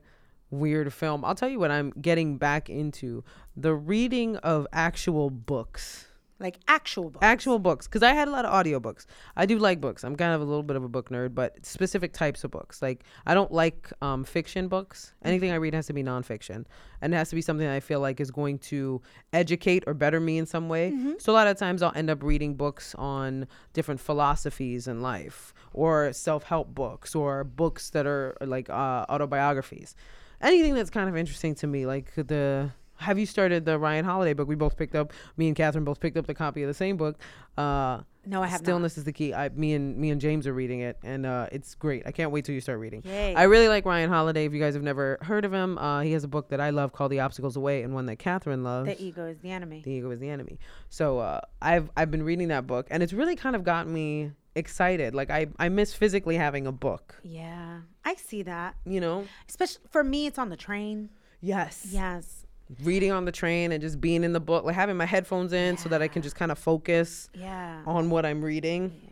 weird 0.51 0.93
film. 0.93 1.25
I'll 1.25 1.35
tell 1.35 1.49
you 1.49 1.59
what 1.59 1.71
I'm 1.71 1.91
getting 1.99 2.37
back 2.37 2.69
into: 2.69 3.23
the 3.57 3.73
reading 3.75 4.37
of 4.37 4.67
actual 4.71 5.29
books. 5.29 6.06
Like 6.39 6.59
actual 6.67 7.09
books. 7.09 7.25
actual 7.25 7.57
books 7.57 7.87
because 7.87 8.03
i 8.03 8.13
had 8.13 8.27
a 8.27 8.31
lot 8.31 8.45
of 8.45 8.51
audiobooks. 8.53 9.05
I 9.35 9.45
do 9.45 9.57
like 9.57 9.81
books. 9.81 10.03
I'm 10.03 10.15
kind 10.15 10.33
of 10.33 10.41
a 10.41 10.43
little 10.43 10.63
bit 10.63 10.75
of 10.75 10.83
a 10.83 10.87
book 10.89 11.09
nerd 11.09 11.33
but 11.33 11.65
specific 11.65 12.13
types 12.13 12.43
of 12.43 12.51
books. 12.51 12.81
Like 12.81 13.03
i 13.25 13.33
don't 13.33 13.51
like 13.51 13.91
um, 14.01 14.23
fiction 14.23 14.67
books. 14.67 15.13
Anything 15.23 15.51
i 15.51 15.55
read 15.55 15.73
has 15.73 15.87
to 15.87 15.93
be 15.93 16.03
nonfiction 16.03 16.65
and 17.01 17.13
it 17.13 17.17
has 17.17 17.29
to 17.29 17.35
be 17.35 17.41
something 17.41 17.67
i 17.67 17.79
feel 17.79 17.99
like 17.99 18.19
is 18.19 18.31
going 18.31 18.59
to 18.59 19.01
educate 19.33 19.83
or 19.87 19.93
better 19.93 20.19
me 20.19 20.37
in 20.37 20.45
some 20.45 20.69
way. 20.69 20.93
So 21.19 21.31
a 21.31 21.35
lot 21.35 21.47
of 21.47 21.57
times 21.57 21.81
i'll 21.81 21.93
end 21.95 22.09
up 22.09 22.21
reading 22.23 22.55
books 22.55 22.93
on 22.95 23.47
different 23.73 23.99
philosophies 23.99 24.87
in 24.87 25.01
life 25.01 25.53
or 25.73 26.13
self-help 26.13 26.73
books 26.73 27.15
or 27.15 27.43
books 27.43 27.89
that 27.91 28.05
are 28.05 28.35
like 28.41 28.69
uh, 28.69 29.05
autobiographies. 29.09 29.95
Anything 30.41 30.75
that's 30.75 30.89
kind 30.91 31.09
of 31.09 31.17
interesting 31.17 31.55
to 31.55 31.67
me 31.67 31.85
like 31.87 32.13
the 32.15 32.71
have 32.97 33.17
you 33.19 33.25
started 33.25 33.65
the 33.65 33.77
Ryan 33.79 34.05
Holiday 34.05 34.33
book? 34.33 34.47
We 34.47 34.55
both 34.55 34.77
picked 34.77 34.95
up. 34.95 35.13
Me 35.37 35.47
and 35.47 35.55
Katherine 35.55 35.83
both 35.85 35.99
picked 35.99 36.17
up 36.17 36.27
the 36.27 36.33
copy 36.33 36.61
of 36.63 36.67
the 36.67 36.73
same 36.73 36.97
book. 36.97 37.17
Uh, 37.57 38.01
No, 38.25 38.43
I 38.43 38.47
have 38.47 38.61
not. 38.61 38.65
Stillness 38.65 38.97
is 38.97 39.03
the 39.05 39.13
key. 39.13 39.33
I, 39.33 39.49
me 39.49 39.73
and 39.73 39.95
me 39.97 40.09
and 40.11 40.19
James 40.19 40.45
are 40.47 40.53
reading 40.53 40.81
it, 40.81 40.97
and 41.03 41.25
uh, 41.25 41.47
it's 41.51 41.75
great. 41.75 42.03
I 42.05 42.11
can't 42.11 42.31
wait 42.31 42.43
till 42.45 42.53
you 42.55 42.61
start 42.61 42.79
reading. 42.79 43.01
Yay. 43.05 43.33
I 43.35 43.43
really 43.43 43.67
like 43.69 43.85
Ryan 43.85 44.09
Holiday. 44.09 44.45
If 44.45 44.53
you 44.53 44.59
guys 44.59 44.73
have 44.73 44.83
never 44.83 45.17
heard 45.21 45.45
of 45.45 45.53
him, 45.53 45.77
uh, 45.77 46.01
he 46.01 46.11
has 46.11 46.23
a 46.23 46.27
book 46.27 46.49
that 46.49 46.59
I 46.59 46.71
love 46.71 46.91
called 46.91 47.11
The 47.11 47.21
Obstacle 47.21 47.47
Is 47.47 47.53
the 47.53 47.61
Way, 47.61 47.83
and 47.83 47.93
one 47.93 48.05
that 48.07 48.17
Katherine 48.19 48.63
loves. 48.63 48.87
the 48.89 49.01
ego 49.01 49.25
is 49.27 49.39
the 49.39 49.51
enemy. 49.51 49.81
The 49.83 49.91
ego 49.91 50.11
is 50.11 50.19
the 50.19 50.29
enemy. 50.29 50.59
So 50.89 51.19
uh, 51.19 51.41
I've 51.61 51.89
I've 51.95 52.11
been 52.11 52.23
reading 52.23 52.49
that 52.49 52.67
book, 52.67 52.87
and 52.91 53.01
it's 53.01 53.13
really 53.13 53.35
kind 53.37 53.55
of 53.55 53.63
gotten 53.63 53.93
me 53.93 54.31
excited. 54.55 55.15
Like 55.15 55.29
I 55.29 55.47
I 55.57 55.69
miss 55.69 55.93
physically 55.93 56.35
having 56.35 56.67
a 56.67 56.71
book. 56.71 57.15
yeah, 57.23 57.79
I 58.03 58.15
see 58.15 58.43
that. 58.43 58.75
You 58.85 58.99
know. 59.01 59.25
Especially 59.47 59.83
for 59.89 60.03
me, 60.03 60.25
it's 60.27 60.37
on 60.37 60.49
the 60.49 60.57
train. 60.57 61.09
Yes. 61.39 61.87
Yes. 61.91 62.36
Reading 62.83 63.11
on 63.11 63.23
the 63.25 63.31
train 63.31 63.71
and 63.71 63.81
just 63.81 64.01
being 64.01 64.23
in 64.23 64.33
the 64.33 64.39
book, 64.41 64.65
like 64.65 64.75
having 64.75 64.97
my 64.97 65.05
headphones 65.05 65.53
in 65.53 65.77
so 65.77 65.87
that 65.89 66.01
I 66.01 66.07
can 66.09 66.21
just 66.21 66.35
kind 66.35 66.51
of 66.51 66.59
focus 66.59 67.29
Yeah. 67.33 67.81
on 67.85 68.09
what 68.09 68.25
I'm 68.25 68.43
reading. 68.43 68.99
Yeah. 69.05 69.11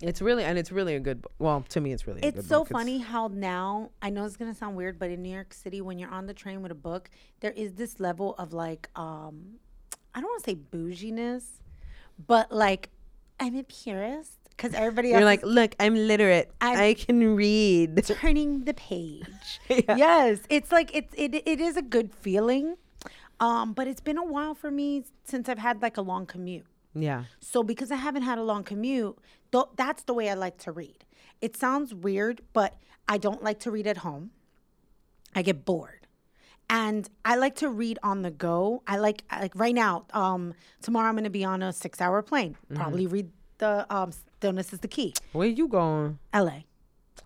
It's 0.00 0.20
really 0.22 0.44
and 0.44 0.58
it's 0.58 0.70
really 0.70 0.94
a 0.94 1.00
good. 1.00 1.24
Well, 1.38 1.64
to 1.70 1.80
me, 1.80 1.92
it's 1.92 2.06
really. 2.06 2.20
a 2.22 2.26
It's 2.26 2.46
so 2.46 2.60
book. 2.60 2.68
funny 2.68 2.98
how 2.98 3.28
now 3.32 3.90
I 4.02 4.10
know 4.10 4.24
it's 4.26 4.36
gonna 4.36 4.54
sound 4.54 4.76
weird, 4.76 4.98
but 4.98 5.10
in 5.10 5.22
New 5.22 5.32
York 5.32 5.52
City, 5.54 5.80
when 5.80 5.98
you're 5.98 6.10
on 6.10 6.26
the 6.26 6.34
train 6.34 6.62
with 6.62 6.70
a 6.70 6.74
book, 6.76 7.10
there 7.40 7.52
is 7.52 7.72
this 7.74 7.98
level 7.98 8.34
of 8.36 8.52
like, 8.52 8.90
um, 8.96 9.54
I 10.14 10.20
don't 10.20 10.28
want 10.30 10.44
to 10.44 10.50
say 10.50 10.54
bouginess, 10.56 11.60
but 12.26 12.52
like, 12.52 12.90
I'm 13.40 13.56
a 13.56 13.62
purist 13.64 14.37
because 14.58 14.74
everybody 14.74 15.12
else 15.12 15.20
You're 15.20 15.24
like, 15.24 15.44
look, 15.44 15.74
I'm 15.78 15.94
literate. 15.94 16.50
I'm- 16.60 16.78
i 16.78 16.92
can 16.94 17.36
read. 17.36 18.04
turning 18.20 18.64
the 18.64 18.74
page. 18.74 19.24
Yeah. 19.70 19.96
Yes, 19.96 20.40
it's 20.50 20.72
like 20.72 20.90
it's 20.94 21.14
it 21.16 21.34
it 21.46 21.60
is 21.60 21.76
a 21.76 21.82
good 21.82 22.12
feeling, 22.12 22.76
um, 23.38 23.72
but 23.72 23.86
it's 23.86 24.00
been 24.00 24.18
a 24.18 24.24
while 24.24 24.54
for 24.54 24.70
me 24.70 25.04
since 25.24 25.48
I've 25.48 25.58
had 25.68 25.80
like 25.80 25.96
a 25.96 26.02
long 26.02 26.26
commute. 26.26 26.66
Yeah. 26.94 27.24
So 27.40 27.62
because 27.62 27.90
I 27.92 27.96
haven't 27.96 28.22
had 28.22 28.38
a 28.38 28.42
long 28.42 28.64
commute, 28.64 29.16
th- 29.52 29.70
that's 29.76 30.02
the 30.04 30.14
way 30.14 30.28
I 30.30 30.34
like 30.34 30.58
to 30.66 30.72
read. 30.72 31.04
It 31.40 31.56
sounds 31.56 31.94
weird, 31.94 32.40
but 32.52 32.76
I 33.08 33.18
don't 33.18 33.42
like 33.42 33.60
to 33.60 33.70
read 33.70 33.86
at 33.86 33.98
home. 33.98 34.30
I 35.34 35.42
get 35.42 35.64
bored. 35.64 36.06
And 36.70 37.08
I 37.24 37.36
like 37.36 37.54
to 37.56 37.68
read 37.70 37.98
on 38.02 38.22
the 38.22 38.30
go. 38.30 38.82
I 38.86 38.96
like 38.96 39.22
I- 39.30 39.40
like 39.42 39.54
right 39.54 39.74
now, 39.74 40.06
um 40.12 40.54
tomorrow 40.82 41.08
I'm 41.08 41.14
going 41.14 41.24
to 41.24 41.30
be 41.30 41.44
on 41.44 41.62
a 41.62 41.68
6-hour 41.68 42.22
plane. 42.22 42.56
Probably 42.74 43.06
read 43.06 43.30
the 43.58 43.86
um 43.94 44.12
Stillness 44.12 44.72
is 44.72 44.80
the 44.80 44.88
Key. 44.88 45.14
Where 45.32 45.48
you 45.48 45.66
going? 45.68 46.18
LA. 46.34 46.60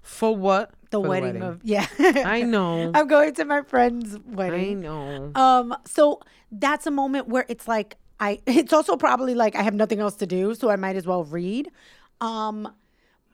For 0.03 0.35
what? 0.35 0.71
The 0.91 1.01
For 1.01 1.09
wedding, 1.09 1.43
of 1.43 1.61
yeah. 1.65 1.87
I 1.99 2.43
know. 2.43 2.91
I'm 2.95 3.07
going 3.07 3.35
to 3.35 3.45
my 3.45 3.63
friend's 3.63 4.19
wedding. 4.27 4.79
I 4.79 4.81
know. 4.89 5.33
Um, 5.35 5.75
so 5.87 6.21
that's 6.51 6.87
a 6.87 6.91
moment 6.91 7.29
where 7.29 7.45
it's 7.49 7.67
like 7.69 7.97
I 8.21 8.41
it's 8.47 8.73
also 8.73 8.97
probably 8.97 9.35
like 9.35 9.55
I 9.57 9.63
have 9.63 9.75
nothing 9.75 10.01
else 10.01 10.17
to 10.17 10.27
do, 10.27 10.55
so 10.55 10.71
I 10.71 10.77
might 10.77 10.97
as 10.97 11.07
well 11.07 11.25
read. 11.25 11.71
Um, 12.21 12.73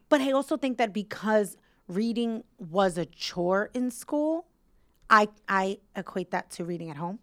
but 0.09 0.21
I 0.21 0.33
also 0.33 0.57
think 0.57 0.79
that 0.79 0.93
because 0.93 1.57
reading 1.89 2.43
was 2.59 2.99
a 2.99 3.07
chore 3.07 3.71
in 3.75 3.91
school, 3.91 4.47
I 5.11 5.29
I 5.49 5.79
equate 5.97 6.31
that 6.33 6.51
to 6.53 6.65
reading 6.65 6.91
at 6.91 6.97
home. 6.97 7.19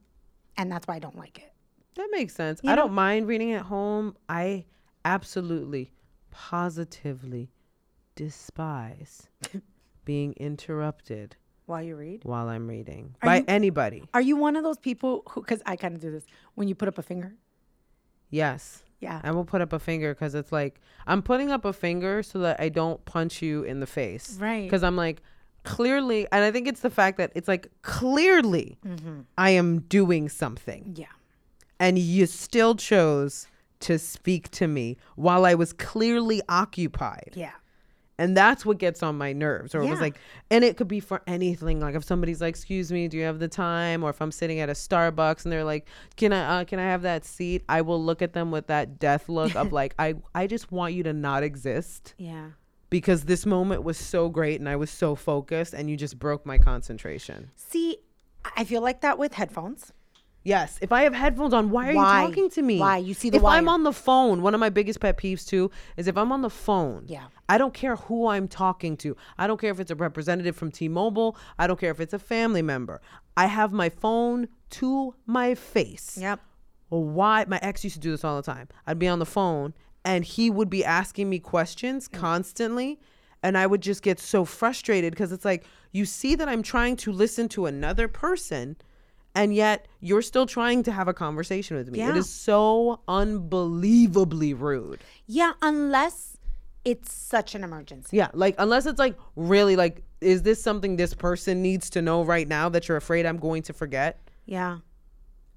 And 0.58 0.72
that's 0.72 0.88
why 0.88 0.96
I 0.96 1.00
don't 1.00 1.18
like 1.18 1.38
it. 1.40 1.52
That 1.96 2.08
makes 2.12 2.34
sense. 2.34 2.62
You 2.64 2.70
I 2.72 2.76
know- 2.76 2.84
don't 2.84 2.94
mind 2.94 3.28
reading 3.28 3.52
at 3.54 3.64
home. 3.64 4.16
I 4.30 4.66
absolutely, 5.06 5.92
positively 6.32 7.52
despise 8.16 9.30
being 10.06 10.34
interrupted 10.34 11.36
While 11.66 11.84
you 11.84 11.96
read. 11.96 12.24
while 12.24 12.48
I'm 12.50 12.68
reading 12.68 13.16
Are 13.22 13.26
by 13.28 13.38
you- 13.38 13.46
anybody. 13.48 14.04
Are 14.14 14.22
you 14.22 14.36
one 14.36 14.56
of 14.56 14.64
those 14.64 14.78
people 14.80 15.24
who 15.30 15.42
because 15.42 15.62
I 15.66 15.76
kind 15.76 15.96
of 15.96 16.02
do 16.02 16.12
this 16.12 16.26
when 16.56 16.68
you 16.68 16.76
put 16.76 16.88
up 16.88 16.98
a 16.98 17.02
finger? 17.02 17.34
Yes. 18.30 18.84
Yeah. 19.00 19.22
I 19.24 19.32
will 19.32 19.46
put 19.46 19.62
up 19.62 19.72
a 19.74 19.80
finger 19.80 20.14
because 20.14 20.36
it's 20.36 20.52
like 20.52 20.80
I'm 21.06 21.22
putting 21.22 21.52
up 21.52 21.66
a 21.66 21.74
finger 21.74 22.24
so 22.24 22.40
that 22.40 22.60
I 22.60 22.70
don't 22.70 23.04
punch 23.06 23.42
you 23.42 23.64
in 23.64 23.80
the 23.80 23.88
face. 23.88 24.38
Right. 24.40 24.64
Because 24.64 24.84
I'm 24.84 24.96
like, 24.96 25.22
clearly, 25.64 26.28
and 26.32 26.44
I 26.44 26.52
think 26.52 26.68
it's 26.68 26.82
the 26.82 26.90
fact 26.90 27.18
that 27.18 27.32
it's 27.36 27.48
like, 27.48 27.70
clearly, 27.82 28.78
mm-hmm. 28.86 29.22
I 29.38 29.52
am 29.52 29.82
doing 29.82 30.30
something. 30.30 30.94
Yeah. 30.98 31.06
And 31.80 32.00
you 32.00 32.26
still 32.26 32.76
chose 32.76 33.48
to 33.82 34.00
speak 34.00 34.50
to 34.52 34.68
me 34.68 34.98
while 35.16 35.46
I 35.46 35.56
was 35.56 35.74
clearly 35.74 36.42
occupied. 36.50 37.34
Yeah. 37.36 37.52
And 38.18 38.36
that's 38.36 38.66
what 38.66 38.78
gets 38.78 39.04
on 39.04 39.18
my 39.18 39.34
nerves. 39.34 39.76
Or 39.76 39.82
it 39.82 39.90
was 39.90 40.00
like, 40.00 40.18
and 40.50 40.64
it 40.64 40.78
could 40.78 40.88
be 40.88 41.02
for 41.02 41.22
anything. 41.28 41.82
Like 41.82 41.96
if 41.96 42.04
somebody's 42.06 42.40
like, 42.40 42.52
"Excuse 42.52 42.90
me, 42.90 43.10
do 43.10 43.18
you 43.18 43.24
have 43.26 43.40
the 43.40 43.50
time?" 43.50 44.06
Or 44.06 44.10
if 44.10 44.22
I'm 44.22 44.32
sitting 44.32 44.62
at 44.62 44.70
a 44.70 44.72
Starbucks 44.72 45.44
and 45.44 45.52
they're 45.52 45.66
like, 45.66 45.86
"Can 46.16 46.32
I, 46.32 46.62
uh, 46.62 46.64
can 46.64 46.80
I 46.80 46.84
have 46.84 47.02
that 47.02 47.26
seat?" 47.26 47.64
I 47.68 47.82
will 47.82 48.02
look 48.02 48.22
at 48.22 48.32
them 48.32 48.52
with 48.52 48.68
that 48.68 49.00
death 49.00 49.28
look 49.28 49.54
of 49.58 49.74
like, 49.80 49.96
I, 50.00 50.16
I 50.34 50.48
just 50.48 50.72
want 50.72 50.94
you 50.94 51.04
to 51.04 51.12
not 51.12 51.44
exist 51.44 52.16
Yeah. 52.18 52.52
because 52.90 53.26
this 53.26 53.46
moment 53.46 53.84
was 53.84 53.98
so 53.98 54.30
great 54.30 54.62
and 54.62 54.70
I 54.70 54.78
was 54.78 54.90
so 54.92 55.16
focused 55.16 55.74
and 55.74 55.90
you 55.90 55.98
just 55.98 56.18
broke 56.18 56.46
my 56.46 56.58
concentration. 56.58 57.52
See, 57.58 57.98
I 58.56 58.64
feel 58.64 58.82
like 58.82 59.02
that 59.02 59.18
with 59.20 59.34
headphones. 59.34 59.92
Yes. 60.46 60.78
If 60.80 60.92
I 60.92 61.02
have 61.02 61.14
headphones 61.14 61.54
on, 61.56 61.72
why 61.72 61.90
are 61.90 61.96
Why? 61.96 62.22
you 62.22 62.28
talking 62.28 62.50
to 62.52 62.62
me? 62.62 62.80
Why? 62.80 62.98
You 62.98 63.16
see 63.16 63.32
the 63.32 63.38
If 63.38 63.44
I'm 63.44 63.68
on 63.68 63.84
the 63.84 63.92
phone, 63.92 64.44
one 64.44 64.54
of 64.54 64.60
my 64.60 64.70
biggest 64.70 65.00
pet 65.00 65.18
peeves 65.18 65.46
too 65.46 65.72
is 65.98 66.08
if 66.08 66.16
I'm 66.16 66.32
on 66.32 66.44
the 66.44 66.52
phone. 66.52 67.06
Yeah. 67.08 67.26
I 67.50 67.58
don't 67.58 67.74
care 67.74 67.96
who 67.96 68.28
I'm 68.28 68.48
talking 68.48 68.96
to. 68.98 69.18
I 69.40 69.48
don't 69.48 69.60
care 69.60 69.72
if 69.72 69.80
it's 69.80 69.90
a 69.90 69.96
representative 69.96 70.56
from 70.56 70.72
T-Mobile. 70.72 71.36
I 71.58 71.66
don't 71.66 71.80
care 71.80 71.90
if 71.90 72.00
it's 72.00 72.14
a 72.14 72.20
family 72.20 72.62
member. 72.62 73.02
I 73.36 73.48
have 73.48 73.74
my 73.74 73.90
phone 73.90 74.48
to 74.72 75.16
my 75.26 75.56
face. 75.56 76.18
Yep. 76.22 76.40
Well, 76.92 77.04
why? 77.04 77.46
My 77.48 77.60
ex 77.64 77.84
used 77.84 77.96
to 77.96 78.00
do 78.00 78.12
this 78.12 78.24
all 78.24 78.36
the 78.36 78.44
time. 78.44 78.68
I'd 78.86 79.00
be 79.00 79.08
on 79.08 79.18
the 79.18 79.26
phone 79.26 79.74
and 80.06 80.24
he 80.24 80.52
would 80.52 80.70
be 80.70 80.86
asking 80.86 81.28
me 81.28 81.40
questions 81.40 82.08
mm. 82.08 82.14
constantly. 82.20 83.00
And 83.42 83.58
I 83.58 83.66
would 83.66 83.82
just 83.82 84.04
get 84.04 84.20
so 84.20 84.46
frustrated 84.46 85.12
because 85.12 85.32
it's 85.32 85.46
like, 85.46 85.66
you 85.92 86.06
see 86.06 86.36
that 86.36 86.48
I'm 86.48 86.62
trying 86.62 86.96
to 86.98 87.12
listen 87.12 87.50
to 87.50 87.66
another 87.66 88.08
person 88.08 88.76
and 89.36 89.54
yet 89.54 89.88
you're 90.00 90.22
still 90.22 90.46
trying 90.46 90.82
to 90.84 90.92
have 90.92 91.08
a 91.08 91.14
conversation 91.14 91.78
with 91.78 91.90
me. 91.92 92.00
It 92.00 92.04
Yeah. 92.04 92.16
is 92.16 92.30
so 92.30 93.02
unbelievably 93.08 94.54
rude. 94.54 95.02
Yeah, 95.28 95.54
unless 95.62 96.38
it's 96.84 97.12
such 97.14 97.56
an 97.56 97.64
emergency. 97.64 98.16
Yeah, 98.18 98.30
like 98.34 98.56
unless 98.58 98.86
it's 98.86 99.00
like 99.00 99.16
really 99.36 99.76
like, 99.76 100.04
is 100.22 100.44
this 100.44 100.62
something 100.62 100.96
this 100.98 101.14
person 101.14 101.62
needs 101.62 101.90
to 101.92 102.02
know 102.02 102.24
right 102.24 102.48
now 102.48 102.70
that 102.70 102.88
you're 102.88 102.98
afraid 102.98 103.26
I'm 103.26 103.38
going 103.38 103.64
to 103.64 103.74
forget? 103.74 104.22
Yeah. 104.46 104.78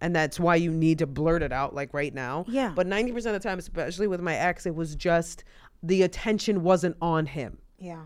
and 0.00 0.14
that's 0.14 0.38
why 0.38 0.54
you 0.54 0.70
need 0.70 0.96
to 1.00 1.08
blurt 1.08 1.42
it 1.42 1.52
out 1.52 1.74
like 1.74 1.92
right 1.92 2.14
now. 2.14 2.44
Yeah. 2.46 2.72
But 2.72 2.86
90% 2.86 3.16
of 3.26 3.32
the 3.32 3.40
time, 3.40 3.58
especially 3.58 4.06
with 4.06 4.20
my 4.20 4.36
ex, 4.36 4.64
it 4.64 4.72
was 4.76 4.94
just 4.94 5.42
the 5.82 6.02
attention 6.02 6.62
wasn't 6.62 6.96
on 7.02 7.26
him. 7.26 7.58
Yeah. 7.80 8.04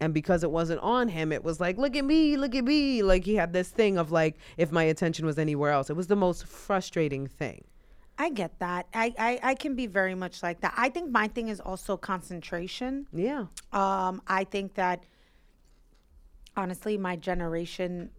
And 0.00 0.14
because 0.14 0.44
it 0.44 0.50
wasn't 0.50 0.80
on 0.80 1.08
him, 1.08 1.32
it 1.32 1.42
was 1.42 1.60
like, 1.60 1.76
look 1.76 1.96
at 1.96 2.04
me, 2.04 2.36
look 2.36 2.54
at 2.54 2.64
me. 2.64 3.02
Like 3.02 3.24
he 3.24 3.34
had 3.34 3.52
this 3.52 3.68
thing 3.68 3.98
of 3.98 4.12
like, 4.12 4.36
if 4.56 4.70
my 4.70 4.84
attention 4.84 5.26
was 5.26 5.38
anywhere 5.38 5.72
else, 5.72 5.90
it 5.90 5.96
was 5.96 6.06
the 6.06 6.16
most 6.16 6.46
frustrating 6.46 7.26
thing. 7.26 7.64
I 8.18 8.30
get 8.30 8.58
that. 8.58 8.86
I, 8.94 9.14
I, 9.18 9.40
I 9.42 9.54
can 9.54 9.74
be 9.76 9.86
very 9.86 10.14
much 10.14 10.42
like 10.42 10.60
that. 10.60 10.74
I 10.76 10.88
think 10.88 11.10
my 11.10 11.28
thing 11.28 11.48
is 11.48 11.60
also 11.60 11.96
concentration. 11.96 13.06
Yeah. 13.12 13.46
Um, 13.72 14.22
I 14.26 14.44
think 14.44 14.74
that 14.74 15.04
honestly, 16.56 16.98
my 16.98 17.16
generation 17.16 18.10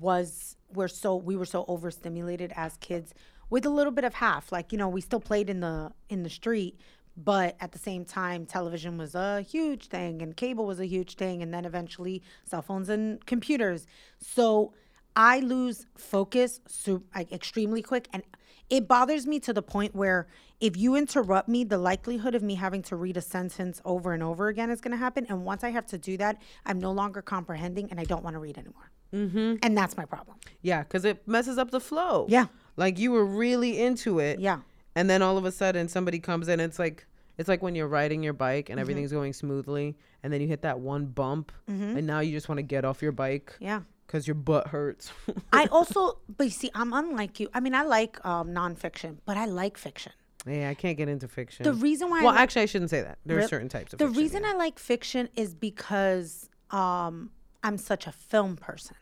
was 0.00 0.56
we're 0.72 0.88
so 0.88 1.16
we 1.16 1.36
were 1.36 1.44
so 1.44 1.64
overstimulated 1.68 2.52
as 2.56 2.76
kids 2.78 3.12
with 3.50 3.66
a 3.66 3.70
little 3.70 3.92
bit 3.92 4.04
of 4.04 4.14
half. 4.14 4.50
Like 4.50 4.72
you 4.72 4.78
know, 4.78 4.88
we 4.88 5.02
still 5.02 5.20
played 5.20 5.50
in 5.50 5.60
the 5.60 5.92
in 6.08 6.22
the 6.22 6.30
street, 6.30 6.80
but 7.16 7.56
at 7.60 7.72
the 7.72 7.78
same 7.78 8.04
time, 8.04 8.46
television 8.46 8.96
was 8.96 9.14
a 9.14 9.42
huge 9.42 9.88
thing 9.88 10.22
and 10.22 10.36
cable 10.36 10.66
was 10.66 10.80
a 10.80 10.86
huge 10.86 11.16
thing, 11.16 11.42
and 11.42 11.52
then 11.52 11.64
eventually 11.64 12.22
cell 12.44 12.62
phones 12.62 12.88
and 12.88 13.24
computers. 13.26 13.86
So 14.18 14.72
I 15.14 15.40
lose 15.40 15.86
focus 15.96 16.60
so 16.66 17.02
like 17.14 17.32
extremely 17.32 17.82
quick 17.82 18.08
and 18.12 18.22
it 18.70 18.88
bothers 18.88 19.26
me 19.26 19.38
to 19.40 19.52
the 19.52 19.60
point 19.60 19.94
where 19.94 20.26
if 20.58 20.74
you 20.78 20.96
interrupt 20.96 21.48
me 21.48 21.64
the 21.64 21.76
likelihood 21.76 22.34
of 22.34 22.42
me 22.42 22.54
having 22.54 22.80
to 22.84 22.96
read 22.96 23.18
a 23.18 23.20
sentence 23.20 23.82
over 23.84 24.14
and 24.14 24.22
over 24.22 24.48
again 24.48 24.70
is 24.70 24.80
going 24.80 24.92
to 24.92 24.96
happen 24.96 25.26
and 25.28 25.44
once 25.44 25.62
i 25.64 25.68
have 25.68 25.84
to 25.84 25.98
do 25.98 26.16
that 26.16 26.40
i'm 26.64 26.78
no 26.78 26.90
longer 26.90 27.20
comprehending 27.20 27.90
and 27.90 28.00
i 28.00 28.04
don't 28.04 28.24
want 28.24 28.32
to 28.32 28.40
read 28.40 28.56
anymore 28.56 28.90
mm-hmm. 29.12 29.56
and 29.62 29.76
that's 29.76 29.98
my 29.98 30.06
problem 30.06 30.38
Yeah. 30.62 30.84
Cause 30.84 31.04
it 31.04 31.26
messes 31.26 31.58
up 31.58 31.70
the 31.70 31.80
flow. 31.80 32.26
Yeah. 32.28 32.46
Like 32.76 32.98
you 32.98 33.10
were 33.10 33.26
really 33.26 33.80
into 33.80 34.20
it. 34.20 34.38
Yeah. 34.38 34.60
And 34.94 35.08
then 35.10 35.22
all 35.22 35.36
of 35.38 35.44
a 35.44 35.52
sudden 35.52 35.88
somebody 35.88 36.18
comes 36.18 36.48
in. 36.48 36.60
It's 36.60 36.78
like 36.78 37.06
it's 37.38 37.48
like 37.48 37.62
when 37.62 37.74
you're 37.74 37.88
riding 37.88 38.22
your 38.22 38.32
bike 38.34 38.64
Mm-hmm. 38.66 38.72
and 38.72 38.80
everything's 38.80 39.12
going 39.12 39.32
smoothly, 39.32 39.96
and 40.22 40.32
then 40.32 40.40
you 40.40 40.48
hit 40.48 40.62
that 40.62 40.78
one 40.80 41.06
bump, 41.06 41.50
and 41.66 42.06
now 42.06 42.20
you 42.20 42.32
just 42.32 42.48
want 42.48 42.58
to 42.58 42.62
get 42.62 42.84
off 42.84 43.00
your 43.02 43.12
bike 43.12 43.56
Yeah. 43.60 43.80
because 44.06 44.26
your 44.28 44.34
butt 44.34 44.68
hurts. 44.68 45.10
I 45.52 45.66
also, 45.66 46.18
but 46.36 46.44
you 46.44 46.50
see, 46.50 46.70
I'm 46.74 46.92
unlike 46.92 47.40
you. 47.40 47.48
I 47.54 47.60
mean, 47.60 47.74
I 47.74 47.82
like 47.82 48.24
um, 48.26 48.48
nonfiction, 48.50 49.16
but 49.24 49.36
I 49.36 49.46
like 49.46 49.78
fiction. 49.78 50.12
yeah, 50.46 50.68
I 50.68 50.74
can't 50.74 50.96
get 50.98 51.08
into 51.08 51.26
fiction. 51.28 51.64
The 51.64 51.72
reason 51.74 52.10
why 52.10 52.20
I 52.20 52.24
well, 52.24 52.32
like- 52.34 52.40
actually, 52.42 52.62
I 52.62 52.66
shouldn't 52.66 52.90
say 52.90 53.00
that. 53.02 53.18
There 53.24 53.38
are 53.38 53.48
certain 53.48 53.68
types 53.70 53.92
of 53.94 53.98
the 53.98 54.06
fiction, 54.06 54.22
reason 54.22 54.42
yeah. 54.42 54.50
I 54.50 54.54
like 54.54 54.78
fiction 54.78 55.28
is 55.36 55.54
because 55.54 56.50
um, 56.70 57.30
I'm 57.64 57.78
such 57.78 58.06
a 58.06 58.12
film 58.12 58.56
person. 58.56 58.96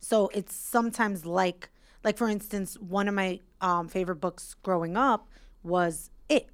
So 0.00 0.28
it's 0.34 0.54
sometimes 0.54 1.24
like, 1.26 1.70
like 2.06 2.16
for 2.16 2.28
instance, 2.28 2.78
one 2.78 3.08
of 3.08 3.14
my 3.14 3.40
um, 3.60 3.88
favorite 3.88 4.20
books 4.26 4.54
growing 4.62 4.96
up 4.96 5.28
was 5.62 6.10
It, 6.28 6.48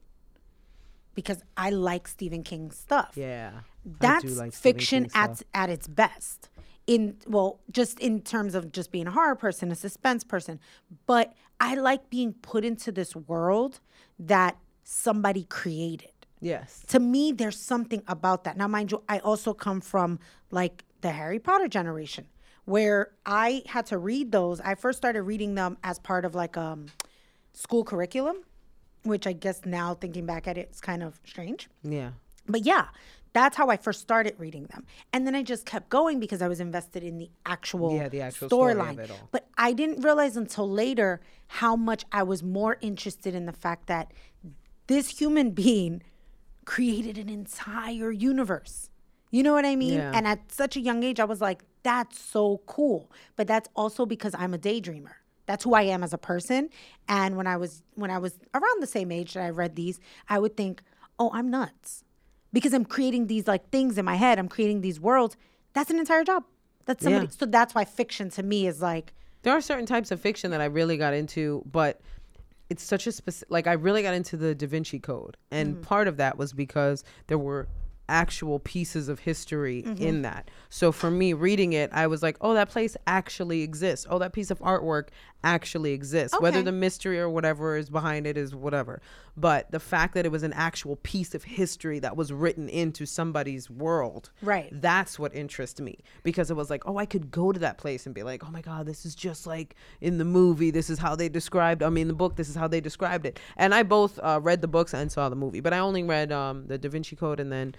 because 1.14 1.42
I 1.58 1.68
like 1.70 2.08
Stephen 2.08 2.42
King 2.42 2.70
stuff. 2.70 3.12
yeah, 3.16 3.60
That's 3.84 4.36
like 4.38 4.54
fiction 4.54 5.04
at 5.14 5.36
stuff. 5.36 5.48
at 5.54 5.68
its 5.70 5.86
best. 5.86 6.48
In 6.86 7.18
well, 7.28 7.60
just 7.70 8.00
in 8.00 8.22
terms 8.22 8.54
of 8.54 8.72
just 8.72 8.90
being 8.90 9.06
a 9.06 9.10
horror 9.12 9.36
person, 9.36 9.70
a 9.70 9.74
suspense 9.76 10.24
person, 10.24 10.58
but 11.06 11.34
I 11.60 11.74
like 11.74 12.08
being 12.10 12.32
put 12.32 12.64
into 12.64 12.90
this 12.90 13.14
world 13.14 13.78
that 14.18 14.56
somebody 14.84 15.44
created 15.44 16.10
yes, 16.40 16.82
to 16.88 16.98
me 16.98 17.30
there's 17.30 17.58
something 17.58 18.02
about 18.08 18.42
that 18.44 18.56
now 18.56 18.66
mind 18.66 18.90
you 18.90 19.00
i 19.08 19.20
also 19.20 19.54
come 19.54 19.80
from 19.80 20.18
like 20.50 20.84
the 21.00 21.12
harry 21.12 21.38
potter 21.38 21.68
generation 21.68 22.26
where 22.64 23.10
i 23.26 23.62
had 23.66 23.86
to 23.86 23.98
read 23.98 24.30
those 24.32 24.60
i 24.60 24.74
first 24.74 24.96
started 24.98 25.22
reading 25.22 25.54
them 25.54 25.76
as 25.82 25.98
part 25.98 26.24
of 26.24 26.34
like 26.34 26.56
um 26.56 26.86
school 27.52 27.84
curriculum 27.84 28.36
which 29.02 29.26
i 29.26 29.32
guess 29.32 29.60
now 29.64 29.94
thinking 29.94 30.26
back 30.26 30.46
at 30.46 30.56
it 30.56 30.68
it's 30.70 30.80
kind 30.80 31.02
of 31.02 31.20
strange 31.24 31.68
yeah. 31.82 32.10
but 32.48 32.64
yeah 32.64 32.86
that's 33.32 33.56
how 33.56 33.68
i 33.68 33.76
first 33.76 34.00
started 34.00 34.34
reading 34.38 34.66
them 34.66 34.84
and 35.12 35.26
then 35.26 35.34
i 35.34 35.42
just 35.42 35.66
kept 35.66 35.88
going 35.88 36.20
because 36.20 36.40
i 36.40 36.46
was 36.48 36.60
invested 36.60 37.02
in 37.02 37.18
the 37.18 37.28
actual 37.46 37.96
Yeah, 37.96 38.08
the 38.08 38.20
actual 38.20 38.48
story 38.48 38.74
storyline 38.74 39.10
all. 39.10 39.28
but 39.32 39.48
i 39.58 39.72
didn't 39.72 40.02
realize 40.02 40.36
until 40.36 40.68
later 40.70 41.20
how 41.48 41.74
much 41.74 42.04
i 42.12 42.22
was 42.22 42.42
more 42.42 42.78
interested 42.80 43.34
in 43.34 43.46
the 43.46 43.52
fact 43.52 43.86
that 43.88 44.12
this 44.86 45.18
human 45.18 45.50
being 45.64 46.02
created 46.64 47.18
an 47.18 47.28
entire 47.28 48.12
universe 48.12 48.88
you 49.32 49.42
know 49.42 49.52
what 49.52 49.64
i 49.64 49.74
mean 49.74 49.94
Yeah. 49.94 50.12
and 50.14 50.28
at 50.28 50.52
such 50.52 50.76
a 50.76 50.80
young 50.80 51.02
age 51.02 51.18
i 51.18 51.24
was 51.24 51.40
like 51.40 51.64
that's 51.82 52.18
so 52.18 52.60
cool. 52.66 53.10
But 53.36 53.46
that's 53.46 53.68
also 53.74 54.06
because 54.06 54.34
i'm 54.38 54.54
a 54.54 54.58
daydreamer. 54.58 55.14
That's 55.46 55.64
who 55.64 55.74
i 55.74 55.82
am 55.82 56.02
as 56.02 56.12
a 56.12 56.18
person. 56.18 56.70
And 57.08 57.36
when 57.36 57.46
i 57.46 57.56
was 57.56 57.82
when 57.94 58.10
i 58.10 58.18
was 58.18 58.38
around 58.54 58.82
the 58.82 58.86
same 58.86 59.10
age 59.12 59.34
that 59.34 59.42
i 59.42 59.50
read 59.50 59.76
these 59.76 59.98
i 60.28 60.38
would 60.38 60.56
think 60.56 60.82
oh 61.18 61.30
i'm 61.34 61.50
nuts. 61.50 62.04
Because 62.52 62.72
i'm 62.72 62.84
creating 62.84 63.26
these 63.26 63.46
like 63.48 63.70
things 63.70 63.98
in 63.98 64.04
my 64.04 64.16
head. 64.16 64.38
I'm 64.38 64.48
creating 64.48 64.80
these 64.82 65.00
worlds. 65.00 65.36
That's 65.72 65.90
an 65.90 65.98
entire 65.98 66.24
job. 66.24 66.44
That's 66.86 67.02
somebody 67.04 67.26
Yeah. 67.26 67.32
so 67.38 67.46
that's 67.46 67.74
why 67.74 67.84
fiction 67.84 68.30
to 68.30 68.42
me 68.42 68.66
is 68.66 68.80
like 68.82 69.12
There 69.42 69.52
are 69.52 69.60
certain 69.60 69.86
types 69.86 70.10
of 70.10 70.20
fiction 70.20 70.50
that 70.52 70.60
I 70.60 70.66
really 70.66 70.96
got 70.96 71.14
into, 71.14 71.62
but 71.70 72.00
it's 72.70 72.82
such 72.84 73.06
a 73.06 73.12
specific. 73.12 73.50
Like 73.50 73.66
I 73.66 73.72
really 73.72 74.02
got 74.02 74.14
into 74.14 74.36
the 74.36 74.54
Da 74.54 74.66
Vinci 74.66 74.98
Code, 74.98 75.36
and 75.50 75.76
Mm. 75.76 75.82
part 75.82 76.06
of 76.08 76.16
that 76.18 76.38
was 76.38 76.52
because 76.52 77.02
there 77.26 77.38
were 77.38 77.66
actual 78.12 78.58
pieces 78.58 79.08
of 79.08 79.20
history 79.20 79.82
Mm-hmm. 79.82 80.02
in 80.02 80.22
that. 80.22 80.50
So 80.68 80.92
for 80.92 81.10
me, 81.10 81.32
reading 81.32 81.72
it, 81.72 81.90
I 81.92 82.06
was 82.06 82.22
like, 82.22 82.36
"Oh, 82.40 82.54
that 82.54 82.68
place 82.68 82.96
actually 83.06 83.62
exists. 83.62 84.06
Oh, 84.08 84.18
that 84.18 84.32
piece 84.32 84.50
of 84.50 84.58
artwork 84.60 85.08
actually 85.44 85.92
exists. 85.92 86.38
Whether 86.40 86.62
the 86.62 86.70
mystery 86.72 87.18
or 87.18 87.28
whatever 87.28 87.76
is 87.76 87.90
behind 87.90 88.26
it 88.28 88.36
is 88.36 88.54
whatever, 88.54 89.00
but 89.36 89.68
the 89.72 89.80
fact 89.80 90.14
that 90.14 90.24
it 90.24 90.30
was 90.30 90.44
an 90.44 90.52
actual 90.52 90.96
piece 90.96 91.34
of 91.34 91.42
history 91.42 91.98
that 91.98 92.16
was 92.16 92.32
written 92.32 92.68
into 92.68 93.06
somebody's 93.06 93.68
world, 93.68 94.30
Right. 94.40 94.68
that's 94.80 95.18
what 95.18 95.34
interests 95.34 95.80
me 95.80 95.98
because 96.22 96.48
it 96.50 96.54
was 96.56 96.70
like, 96.70 96.86
oh, 96.86 96.96
I 96.96 97.06
could 97.06 97.32
go 97.32 97.50
to 97.50 97.58
that 97.60 97.76
place 97.78 98.06
and 98.06 98.14
be 98.14 98.22
like, 98.22 98.46
oh 98.46 98.50
my 98.52 98.60
God, 98.60 98.86
this 98.86 99.04
is 99.04 99.14
just 99.16 99.44
like 99.46 99.74
in 100.00 100.18
the 100.18 100.24
movie. 100.24 100.70
This 100.70 100.88
is 100.90 100.98
how 101.00 101.16
they 101.16 101.28
described, 101.28 101.82
I 101.82 101.88
mean, 101.88 102.06
the 102.08 102.14
book, 102.14 102.36
this 102.36 102.48
is 102.48 102.54
how 102.54 102.68
they 102.68 102.80
described 102.80 103.26
it. 103.26 103.40
And 103.56 103.74
I 103.74 103.82
both 103.82 104.20
uh, 104.22 104.38
read 104.40 104.60
the 104.60 104.68
books 104.68 104.94
and 104.94 105.10
saw 105.10 105.28
the 105.28 105.34
movie, 105.36 105.60
but 105.60 105.72
I 105.72 105.78
only 105.80 106.04
read 106.04 106.30
um, 106.30 106.66
the 106.68 106.78
Da 106.78 106.88
Vinci 106.88 107.16
Code 107.16 107.40
and 107.40 107.50
then 107.50 107.74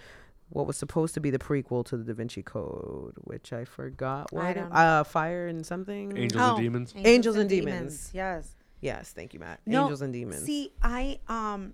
what 0.53 0.67
was 0.67 0.77
supposed 0.77 1.13
to 1.15 1.19
be 1.19 1.29
the 1.31 1.39
prequel 1.39 1.83
to 1.85 1.97
the 1.97 2.03
Da 2.03 2.13
Vinci 2.13 2.43
Code, 2.43 3.15
which 3.17 3.51
I 3.51 3.65
forgot 3.65 4.31
what 4.31 4.55
it- 4.55 4.71
uh, 4.71 5.03
Fire 5.03 5.47
and 5.47 5.65
something. 5.65 6.15
Angels 6.17 6.41
Oh, 6.43 6.49
and 6.49 6.57
Demons. 6.57 6.93
Angels 6.95 7.35
and 7.35 7.49
Demons. 7.49 8.11
yes 8.13 8.55
Yes, 8.79 9.13
thank 9.13 9.33
you, 9.33 9.39
Matt. 9.39 9.61
No, 9.65 9.83
Angels 9.83 10.01
and 10.01 10.11
Demons. 10.13 10.43
See, 10.43 10.71
I 10.81 11.19
um 11.27 11.73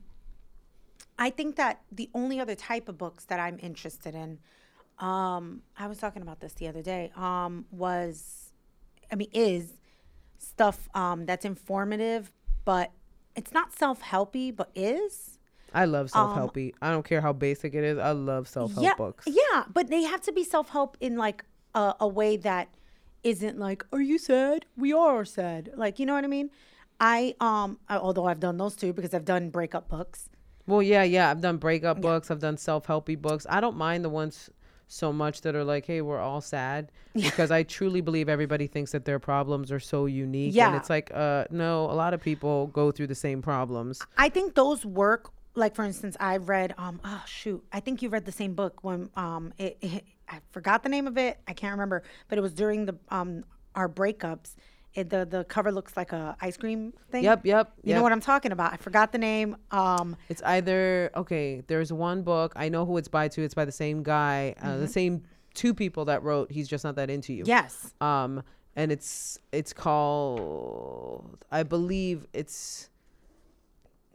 I 1.18 1.30
think 1.32 1.56
that 1.58 1.82
the 1.92 2.10
only 2.14 2.40
other 2.40 2.56
type 2.56 2.88
of 2.88 2.98
books 2.98 3.26
that 3.26 3.40
I'm 3.40 3.58
interested 3.62 4.16
in, 4.16 4.40
um, 5.00 5.64
I 5.78 5.88
was 5.88 5.98
talking 5.98 6.22
about 6.22 6.40
this 6.40 6.54
the 6.54 6.68
other 6.68 6.82
day, 6.82 7.12
um, 7.16 7.66
was 7.72 8.54
I 9.12 9.16
mean, 9.16 9.30
is 9.34 9.74
stuff 10.38 10.88
um 10.94 11.26
that's 11.26 11.46
informative, 11.46 12.32
but 12.64 12.92
it's 13.36 13.52
not 13.52 13.74
self 13.74 14.02
helpy, 14.04 14.56
but 14.56 14.70
is. 14.76 15.39
I 15.74 15.86
love 15.86 16.10
self 16.10 16.36
helpy. 16.36 16.74
I 16.82 16.92
don't 16.92 17.06
care 17.06 17.22
how 17.22 17.34
basic 17.34 17.74
it 17.74 17.84
is. 17.84 17.98
I 17.98 18.12
love 18.12 18.48
self 18.48 18.74
help 18.74 18.84
yeah, 18.84 18.96
books. 18.96 19.26
Yeah, 19.28 19.64
but 19.74 19.90
they 19.90 20.04
have 20.04 20.22
to 20.22 20.32
be 20.32 20.44
self 20.44 20.70
help 20.70 20.98
in 21.00 21.18
like 21.18 21.44
a, 21.76 21.96
a 22.00 22.08
way 22.08 22.38
that 22.38 22.70
isn't 23.24 23.60
like, 23.60 23.86
"Are 23.92 24.02
you 24.02 24.18
sad? 24.18 24.66
We 24.78 24.94
are 24.94 25.26
sad." 25.26 25.72
Like, 25.76 26.00
you 26.00 26.06
know 26.06 26.14
what 26.14 26.24
I 26.24 26.28
mean? 26.28 26.50
I 27.00 27.36
um, 27.40 27.80
I- 27.88 27.98
although 27.98 28.26
I've 28.26 28.40
done 28.40 28.58
those 28.58 28.76
too 28.76 28.94
because 28.94 29.14
I've 29.14 29.26
done 29.26 29.50
breakup 29.50 29.90
books. 29.90 30.30
Well, 30.68 30.84
yeah, 30.84 31.04
yeah. 31.04 31.32
I've 31.32 31.42
done 31.42 31.58
breakup 31.58 32.00
books. 32.00 32.30
I've 32.30 32.40
done 32.40 32.58
self 32.58 32.86
helpy 32.88 33.20
books. 33.20 33.46
I 33.50 33.60
don't 33.60 33.78
mind 33.78 34.06
the 34.06 34.10
ones 34.10 34.50
so 34.88 35.14
much 35.14 35.42
that 35.42 35.56
are 35.56 35.64
like, 35.64 35.86
"Hey, 35.86 36.02
we're 36.02 36.20
all 36.20 36.42
sad," 36.42 36.92
because 37.14 37.52
I 37.52 37.64
truly 37.64 38.02
believe 38.02 38.30
everybody 38.30 38.68
thinks 38.68 38.92
that 38.92 39.06
their 39.06 39.20
problems 39.20 39.72
are 39.72 39.80
so 39.80 40.06
unique. 40.06 40.54
Yeah. 40.54 40.68
and 40.68 40.76
it's 40.76 40.90
like, 40.90 41.12
uh, 41.14 41.46
no, 41.50 41.86
a 41.86 41.94
lot 41.94 42.14
of 42.14 42.22
people 42.22 42.68
go 42.68 42.92
through 42.92 43.08
the 43.08 43.16
same 43.16 43.42
problems. 43.42 44.02
I 44.18 44.30
think 44.30 44.56
those 44.56 44.86
work. 44.86 45.32
Like 45.56 45.76
for 45.76 45.84
instance, 45.84 46.16
I 46.20 46.38
read 46.38 46.74
um 46.78 47.00
oh 47.04 47.24
shoot, 47.28 47.64
I 47.72 47.80
think 47.80 48.02
you 48.02 48.10
read 48.10 48.26
the 48.26 48.32
same 48.32 48.54
book 48.54 48.84
when 48.84 49.10
um 49.16 49.54
it, 49.58 49.78
it 49.82 50.04
I 50.28 50.40
forgot 50.52 50.84
the 50.84 50.90
name 50.90 51.08
of 51.08 51.18
it. 51.18 51.40
I 51.48 51.54
can't 51.54 51.72
remember, 51.72 52.04
but 52.28 52.38
it 52.38 52.42
was 52.42 52.54
during 52.54 52.86
the 52.86 52.96
um 53.10 53.44
our 53.76 53.90
breakups. 53.90 54.56
It, 54.96 55.10
the 55.12 55.24
the 55.26 55.44
cover 55.44 55.72
looks 55.72 55.96
like 55.96 56.12
a 56.14 56.36
ice 56.42 56.58
cream 56.58 56.94
thing. 57.12 57.24
Yep, 57.24 57.46
yep, 57.46 57.74
You 57.84 57.94
know 57.94 58.02
what 58.04 58.12
I'm 58.12 58.22
talking 58.22 58.52
about. 58.52 58.74
I 58.74 58.78
forgot 58.78 59.12
the 59.12 59.18
name. 59.20 59.56
Um 59.72 60.16
It's 60.30 60.42
either 60.44 61.12
okay. 61.16 61.62
There's 61.68 61.92
one 61.94 62.24
book 62.24 62.54
I 62.56 62.70
know 62.70 62.86
who 62.86 62.98
it's 62.98 63.08
by 63.08 63.28
too. 63.28 63.44
It's 63.44 63.54
by 63.54 63.66
the 63.66 63.72
same 63.72 64.02
guy, 64.04 64.56
uh, 64.62 64.66
Mm-hmm. 64.66 64.80
the 64.82 64.88
same 64.88 65.24
two 65.54 65.74
people 65.74 66.06
that 66.06 66.24
wrote 66.24 66.52
"He's 66.52 66.68
Just 66.68 66.84
Not 66.84 66.96
That 66.96 67.10
Into 67.10 67.34
You." 67.34 67.44
yes. 67.46 67.94
Um, 68.02 68.44
and 68.76 68.92
it's 68.92 69.40
it's 69.52 69.74
called 69.74 71.46
I 71.52 71.64
believe 71.64 72.26
it's 72.34 72.90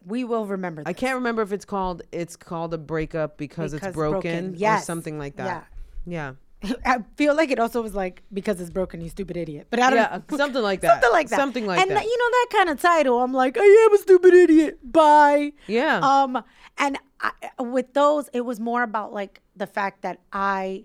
We 0.07 0.24
will 0.24 0.46
remember 0.46 0.82
I 0.86 0.92
can't 0.92 1.14
remember 1.16 1.42
if 1.42 1.52
it's 1.52 1.64
called 1.64 2.02
it's 2.12 2.36
called 2.36 2.74
a 2.74 2.78
breakup 2.78 3.36
because, 3.38 3.72
Because 3.72 3.88
it's 3.88 3.94
broken, 3.94 4.50
broken. 4.52 4.64
or 4.66 4.78
something 4.80 5.18
like 5.18 5.36
that. 5.36 5.66
Yeah. 6.07 6.34
yeah. 6.62 6.74
I 6.86 7.05
feel 7.16 7.34
like 7.34 7.50
it 7.50 7.59
also 7.59 7.82
was 7.82 7.94
like 7.94 8.22
because 8.32 8.61
it's 8.61 8.70
broken, 8.70 9.00
you 9.00 9.09
stupid 9.09 9.36
idiot. 9.36 9.66
But 9.70 9.80
I 9.80 9.90
don't 9.90 9.98
Yeah, 9.98 10.20
know. 10.30 10.36
something 10.36 10.62
like 10.62 10.80
that. 10.82 10.92
Something 11.02 11.12
like 11.12 11.28
that. 11.28 11.36
Something 11.36 11.66
like 11.66 11.80
and 11.80 11.90
that. 11.90 12.05
you 12.05 12.18
know 12.18 12.30
that 12.30 12.46
kind 12.52 12.68
of 12.70 12.80
title. 12.80 13.20
I'm 13.22 13.32
like, 13.32 13.57
I 13.59 13.62
am 13.90 13.94
a 13.94 13.98
stupid 13.98 14.34
idiot. 14.34 14.78
Bye. 14.82 15.52
Yeah. 15.66 15.98
Um, 16.00 16.42
and 16.78 16.98
I, 17.20 17.32
with 17.59 17.92
those, 17.94 18.28
it 18.32 18.42
was 18.42 18.61
more 18.61 18.82
about 18.82 19.12
like 19.12 19.40
the 19.57 19.66
fact 19.66 20.02
that 20.02 20.20
I 20.32 20.84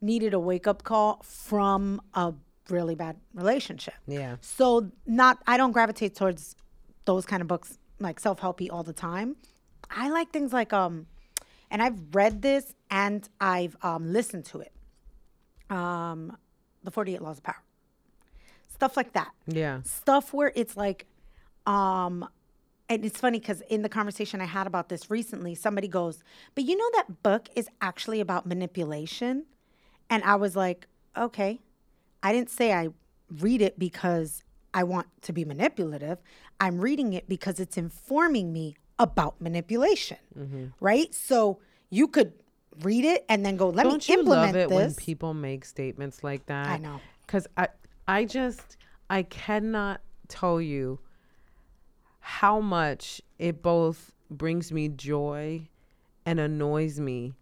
needed 0.00 0.34
a 0.34 0.38
wake 0.38 0.66
up 0.66 0.82
call 0.84 1.20
from 1.22 2.00
a 2.14 2.34
really 2.70 2.94
bad 2.94 3.16
relationship. 3.34 3.94
Yeah. 4.06 4.36
So 4.40 4.90
not, 5.06 5.38
I 5.46 5.56
don't 5.56 5.72
gravitate 5.72 6.14
towards 6.14 6.56
those 7.06 7.26
kind 7.26 7.40
of 7.42 7.48
books 7.48 7.78
like 8.00 8.18
self 8.20 8.40
helpy 8.40 8.68
all 8.70 8.82
the 8.82 8.92
time. 8.92 9.36
I 9.90 10.08
like 10.10 10.30
things 10.30 10.52
like 10.52 10.72
um, 10.72 11.06
and 11.70 11.82
I've 11.82 11.98
read 12.14 12.42
this 12.42 12.74
and 12.90 13.28
I've 13.40 13.76
um 13.82 14.12
listened 14.12 14.44
to 14.46 14.60
it. 14.60 14.72
Um, 15.70 16.36
the 16.82 16.90
Forty 16.90 17.14
Eight 17.14 17.22
Laws 17.22 17.38
of 17.38 17.44
Power, 17.44 17.62
stuff 18.68 18.96
like 18.96 19.12
that 19.14 19.32
Yeah. 19.46 19.80
stuff 19.84 20.32
where 20.34 20.52
it's 20.54 20.76
like 20.76 21.06
um 21.66 22.28
and 22.90 23.02
it's 23.04 23.18
funny 23.18 23.38
because 23.38 23.62
in 23.70 23.80
the 23.80 23.88
conversation 23.88 24.42
i 24.42 24.44
had 24.44 24.66
about 24.66 24.90
this 24.90 25.10
recently 25.10 25.54
somebody 25.54 25.88
goes 25.88 26.22
but 26.54 26.64
you 26.64 26.76
know 26.76 26.90
that 26.96 27.22
book 27.22 27.48
is 27.56 27.66
actually 27.80 28.20
about 28.20 28.44
manipulation 28.44 29.46
and 30.10 30.22
i 30.24 30.34
was 30.36 30.54
like 30.54 30.86
okay 31.16 31.58
i 32.22 32.30
didn't 32.34 32.50
say 32.50 32.74
i 32.74 32.88
read 33.40 33.62
it 33.62 33.78
because 33.78 34.43
i 34.74 34.82
want 34.82 35.06
to 35.22 35.32
be 35.32 35.44
manipulative 35.44 36.18
i'm 36.60 36.78
reading 36.80 37.12
it 37.12 37.28
because 37.28 37.58
it's 37.58 37.76
informing 37.78 38.52
me 38.52 38.76
about 38.98 39.40
manipulation 39.40 40.18
mm-hmm. 40.38 40.66
right 40.80 41.14
so 41.14 41.58
you 41.90 42.08
could 42.08 42.32
read 42.82 43.04
it 43.04 43.24
and 43.28 43.44
then 43.44 43.56
go 43.56 43.68
let 43.68 43.84
Don't 43.84 44.06
me 44.06 44.14
you 44.14 44.20
implement 44.20 44.56
love 44.56 44.56
it 44.56 44.70
when 44.70 44.94
people 44.94 45.34
make 45.34 45.64
statements 45.64 46.24
like 46.24 46.46
that? 46.46 46.68
I 46.68 46.78
know. 46.78 47.00
Cuz 47.26 47.46
I 47.56 47.68
I 48.08 48.24
just 48.24 48.76
I 49.08 49.22
cannot 49.22 50.00
tell 50.28 50.60
you 50.60 51.00
how 52.20 52.60
much 52.60 53.20
it 53.38 53.62
both 53.62 54.12
brings 54.30 54.72
me 54.72 54.88
joy 54.88 55.68
and 56.26 56.40
annoys 56.40 56.98
me 56.98 57.34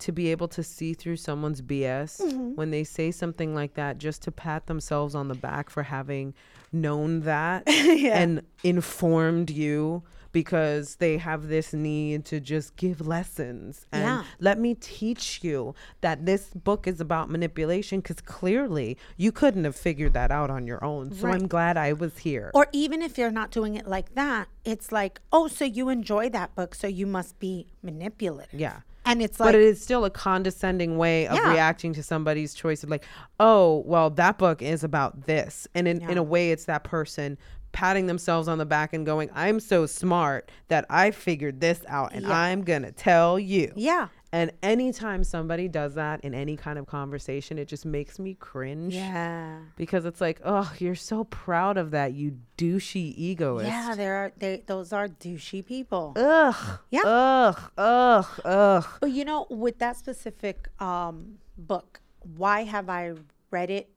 to 0.00 0.12
be 0.12 0.30
able 0.30 0.48
to 0.48 0.62
see 0.62 0.94
through 0.94 1.16
someone's 1.16 1.60
BS 1.62 2.20
Mm-hmm. 2.20 2.54
when 2.54 2.70
they 2.70 2.84
say 2.84 3.10
something 3.10 3.54
like 3.54 3.74
that 3.74 3.98
just 3.98 4.22
to 4.22 4.30
pat 4.32 4.66
themselves 4.66 5.14
on 5.14 5.28
the 5.28 5.34
back 5.34 5.70
for 5.70 5.82
having 5.84 6.34
known 6.72 7.20
that 7.20 7.66
and 7.68 8.42
informed 8.62 9.50
you 9.50 10.02
because 10.30 10.96
they 10.96 11.16
have 11.16 11.48
this 11.48 11.72
need 11.72 12.22
to 12.26 12.38
just 12.38 12.76
give 12.76 13.06
lessons 13.06 13.86
and 13.90 14.02
Yeah. 14.02 14.24
let 14.38 14.58
me 14.58 14.74
teach 14.74 15.42
you 15.42 15.74
that 16.02 16.26
this 16.26 16.50
book 16.54 16.86
is 16.86 17.00
about 17.00 17.30
manipulation 17.30 18.00
because 18.00 18.20
clearly 18.20 18.98
you 19.16 19.32
couldn't 19.32 19.64
have 19.64 19.74
figured 19.74 20.12
that 20.12 20.30
out 20.30 20.50
on 20.50 20.66
your 20.66 20.84
own 20.84 21.12
so 21.14 21.28
i'm 21.28 21.46
glad 21.48 21.78
i 21.78 21.94
was 21.94 22.18
here 22.18 22.50
Or 22.54 22.66
even 22.72 23.00
if 23.00 23.16
you're 23.16 23.30
not 23.30 23.50
doing 23.50 23.74
it 23.74 23.86
like 23.86 24.14
that, 24.14 24.48
it's 24.66 24.92
like, 24.92 25.20
oh, 25.32 25.48
so 25.48 25.64
you 25.64 25.88
enjoy 25.88 26.28
that 26.30 26.54
book, 26.54 26.74
so 26.74 26.86
you 26.86 27.06
must 27.06 27.38
be 27.38 27.66
manipulative. 27.82 28.60
yeah 28.60 28.80
And 29.08 29.22
it's 29.22 29.40
like, 29.40 29.48
but 29.48 29.54
it 29.54 29.62
is 29.62 29.80
still 29.82 30.04
a 30.04 30.10
condescending 30.10 30.98
way 30.98 31.26
of 31.26 31.36
Yeah. 31.36 31.52
reacting 31.52 31.92
to 31.94 32.02
somebody's 32.02 32.54
choice 32.54 32.84
of 32.84 32.90
like 32.90 33.04
oh 33.40 33.82
well 33.86 34.10
that 34.10 34.38
book 34.38 34.60
is 34.62 34.84
about 34.84 35.26
this 35.26 35.66
and 35.74 35.88
in, 35.88 36.02
in 36.08 36.18
a 36.18 36.22
way 36.22 36.50
it's 36.52 36.66
that 36.66 36.84
person 36.84 37.38
patting 37.72 38.06
themselves 38.06 38.48
on 38.48 38.58
the 38.58 38.64
back 38.66 38.92
and 38.92 39.04
going 39.06 39.28
i'm 39.34 39.60
so 39.60 39.86
smart 39.86 40.50
that 40.68 40.84
i 40.90 41.10
figured 41.10 41.60
this 41.60 41.80
out 41.88 42.12
and 42.12 42.26
i'm 42.26 42.62
gonna 42.62 42.92
tell 42.92 43.38
you 43.38 43.72
yeah. 43.76 44.08
And 44.30 44.52
anytime 44.62 45.24
somebody 45.24 45.68
does 45.68 45.94
that 45.94 46.20
in 46.22 46.34
any 46.34 46.54
kind 46.56 46.78
of 46.78 46.86
conversation 46.86 47.58
it 47.58 47.66
just 47.66 47.86
makes 47.86 48.18
me 48.18 48.34
cringe 48.34 48.94
Yeah. 48.94 49.60
because 49.76 50.04
it's 50.04 50.20
like 50.20 50.40
oh 50.44 50.70
you're 50.78 50.94
so 50.94 51.24
proud 51.24 51.78
of 51.78 51.92
that 51.92 52.12
you 52.12 52.38
douchey 52.58 53.14
egoist 53.16 53.66
Yeah, 53.66 53.94
there 53.94 54.14
are 54.16 54.32
they 54.36 54.62
those 54.66 54.92
are 54.92 55.08
douchey 55.08 55.64
people. 55.64 56.12
ugh 56.16 56.78
Yeah. 56.90 57.02
ugh 57.06 57.60
ugh 57.78 58.26
ugh 58.44 58.86
But 59.00 59.10
you 59.12 59.24
know, 59.24 59.46
with 59.50 59.78
that 59.78 59.96
specific 59.96 60.68
um, 60.80 61.38
book, 61.56 62.00
why 62.36 62.64
have 62.64 62.88
I 62.90 63.14
read 63.50 63.70
it 63.70 63.88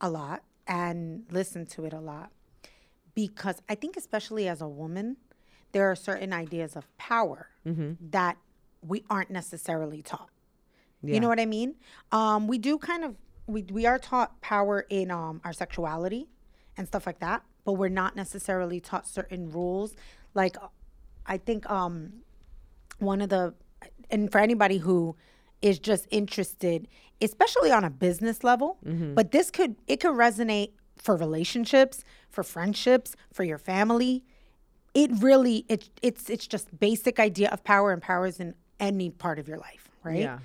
a 0.00 0.08
lot 0.08 0.42
and 0.66 1.24
listened 1.32 1.68
to 1.70 1.84
it 1.84 1.92
a 1.92 2.00
lot? 2.00 2.30
Because 3.14 3.60
I 3.68 3.74
think, 3.74 3.96
especially 3.96 4.48
as 4.48 4.60
a 4.60 4.68
woman, 4.68 5.16
there 5.72 5.90
are 5.90 5.96
certain 5.96 6.32
ideas 6.32 6.74
of 6.76 6.84
power 6.98 7.48
that 7.64 8.36
we 8.86 9.04
aren't 9.10 9.30
necessarily 9.30 10.02
taught. 10.02 10.30
Yeah. 11.02 11.14
You 11.14 11.20
know 11.20 11.28
what 11.28 11.40
I 11.40 11.46
mean? 11.46 11.74
Um, 12.12 12.46
we 12.46 12.58
do 12.58 12.78
kind 12.78 13.04
of 13.04 13.16
we 13.46 13.62
we 13.70 13.86
are 13.86 13.98
taught 13.98 14.40
power 14.40 14.86
in 14.88 15.10
um, 15.10 15.40
our 15.44 15.52
sexuality 15.52 16.28
and 16.76 16.86
stuff 16.88 17.06
like 17.06 17.20
that, 17.20 17.42
but 17.64 17.72
we're 17.72 17.88
not 17.88 18.16
necessarily 18.16 18.80
taught 18.80 19.06
certain 19.06 19.50
rules. 19.50 19.94
Like, 20.34 20.56
I 21.26 21.36
think 21.38 21.68
um, 21.70 22.24
one 22.98 23.20
of 23.20 23.28
the 23.28 23.54
and 24.10 24.30
for 24.30 24.38
anybody 24.38 24.78
who 24.78 25.16
is 25.62 25.78
just 25.78 26.06
interested 26.10 26.88
especially 27.22 27.70
on 27.70 27.84
a 27.84 27.90
business 27.90 28.44
level 28.44 28.78
but 29.14 29.30
this 29.30 29.50
could 29.50 29.76
it 29.86 30.00
could 30.00 30.12
resonate 30.14 30.72
for 30.96 31.16
relationships 31.16 32.04
for 32.30 32.42
friendships 32.42 33.14
for 33.32 33.44
your 33.44 33.58
family 33.58 34.24
it 34.94 35.10
really 35.20 35.64
it, 35.68 35.88
it's 36.02 36.28
it's 36.28 36.46
just 36.46 36.78
basic 36.78 37.18
idea 37.18 37.48
of 37.50 37.62
power 37.64 37.92
and 37.92 38.02
power 38.02 38.26
is 38.26 38.40
in 38.40 38.54
any 38.80 39.10
part 39.10 39.38
of 39.38 39.48
your 39.48 39.58
life 39.58 39.88
right 40.02 40.20
yeah 40.20 40.38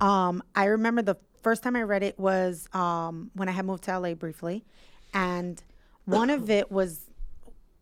um, 0.00 0.42
I 0.54 0.64
remember 0.66 1.02
the 1.02 1.16
first 1.42 1.62
time 1.62 1.76
I 1.76 1.82
read 1.82 2.02
it 2.02 2.18
was 2.18 2.68
um, 2.72 3.30
when 3.34 3.48
I 3.48 3.52
had 3.52 3.64
moved 3.64 3.84
to 3.84 3.98
LA 3.98 4.14
briefly, 4.14 4.64
and 5.12 5.62
one 6.04 6.30
of 6.30 6.50
it 6.50 6.70
was 6.70 7.10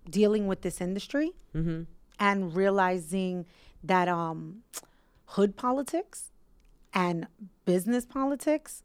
dealing 0.08 0.46
with 0.46 0.62
this 0.62 0.80
industry 0.80 1.32
mm-hmm. 1.54 1.82
and 2.18 2.54
realizing 2.54 3.46
that 3.82 4.08
um, 4.08 4.62
hood 5.26 5.56
politics 5.56 6.30
and 6.94 7.26
business 7.64 8.04
politics 8.04 8.82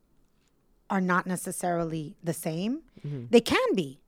are 0.89 1.01
not 1.01 1.27
necessarily 1.27 2.15
the 2.23 2.33
same. 2.33 2.81
They 3.29 3.41
can 3.41 3.75
be, 3.75 3.99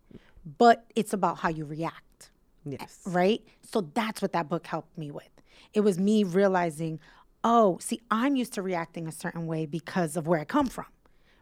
but 0.57 0.85
it's 0.95 1.13
about 1.13 1.39
how 1.39 1.49
you 1.49 1.65
react 1.65 2.31
yes 2.65 2.99
right? 3.05 3.41
So 3.63 3.81
that's 3.81 4.21
what 4.21 4.33
that 4.33 4.49
book 4.49 4.67
helped 4.67 4.97
me 4.97 5.11
with. 5.11 5.29
It 5.74 5.82
was 5.82 5.97
me 5.99 6.24
realizing, 6.24 6.99
oh, 7.43 7.78
see, 7.82 8.01
I'm 8.12 8.36
used 8.36 8.53
to 8.53 8.62
reacting 8.62 9.07
a 9.07 9.12
certain 9.12 9.47
way 9.47 9.66
because 9.66 10.16
of 10.18 10.28
where 10.28 10.39
I 10.39 10.45
come 10.45 10.68
from, 10.68 10.86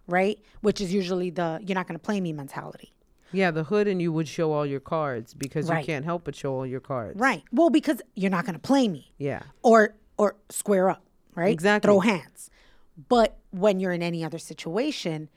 right? 0.07 0.39
Which 0.61 0.81
is 0.81 0.93
usually 0.93 1.29
the 1.29 1.59
you're 1.65 1.75
not 1.75 1.87
going 1.87 1.99
to 1.99 2.03
play 2.03 2.19
me 2.21 2.33
mentality. 2.33 2.93
Yeah, 3.33 3.51
the 3.51 3.63
hood 3.65 3.87
and 3.89 4.01
you 4.01 4.13
would 4.13 4.27
show 4.27 4.53
all 4.53 4.65
your 4.65 4.79
cards 4.79 5.33
because 5.33 5.67
Right. 5.69 5.79
you 5.79 5.85
can't 5.85 6.05
help 6.05 6.23
but 6.23 6.33
show 6.35 6.53
all 6.53 6.65
your 6.65 6.79
cards. 6.79 7.19
Right. 7.19 7.43
Well, 7.51 7.69
because 7.69 8.01
you're 8.15 8.31
not 8.31 8.45
going 8.45 8.53
to 8.55 8.59
play 8.59 8.87
me 8.87 9.11
Yeah. 9.17 9.41
or 9.63 9.95
or 10.17 10.35
square 10.49 10.89
up, 10.89 11.03
right? 11.35 11.51
Exactly. 11.51 11.87
Throw 11.87 11.99
hands. 11.99 12.49
But 13.09 13.37
when 13.51 13.79
you're 13.79 13.91
in 13.91 14.01
any 14.01 14.23
other 14.23 14.39
situation, 14.39 15.29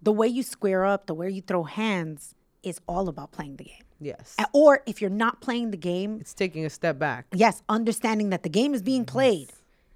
the 0.00 0.12
way 0.12 0.26
you 0.28 0.42
square 0.42 0.84
up, 0.86 1.06
the 1.06 1.14
way 1.14 1.28
you 1.30 1.42
throw 1.42 1.64
hands 1.64 2.34
is 2.62 2.80
all 2.88 3.08
about 3.08 3.32
playing 3.32 3.56
the 3.56 3.64
game. 3.64 3.82
Yes. 4.02 4.36
Or 4.52 4.82
if 4.86 5.00
you're 5.00 5.10
not 5.10 5.40
playing 5.40 5.70
the 5.70 5.76
game, 5.76 6.18
It's 6.20 6.34
taking 6.34 6.64
a 6.64 6.70
step 6.70 6.98
back. 6.98 7.26
yes, 7.32 7.62
understanding 7.68 8.30
that 8.30 8.42
the 8.42 8.48
game 8.48 8.74
is 8.74 8.82
being 8.82 9.04
played. 9.04 9.50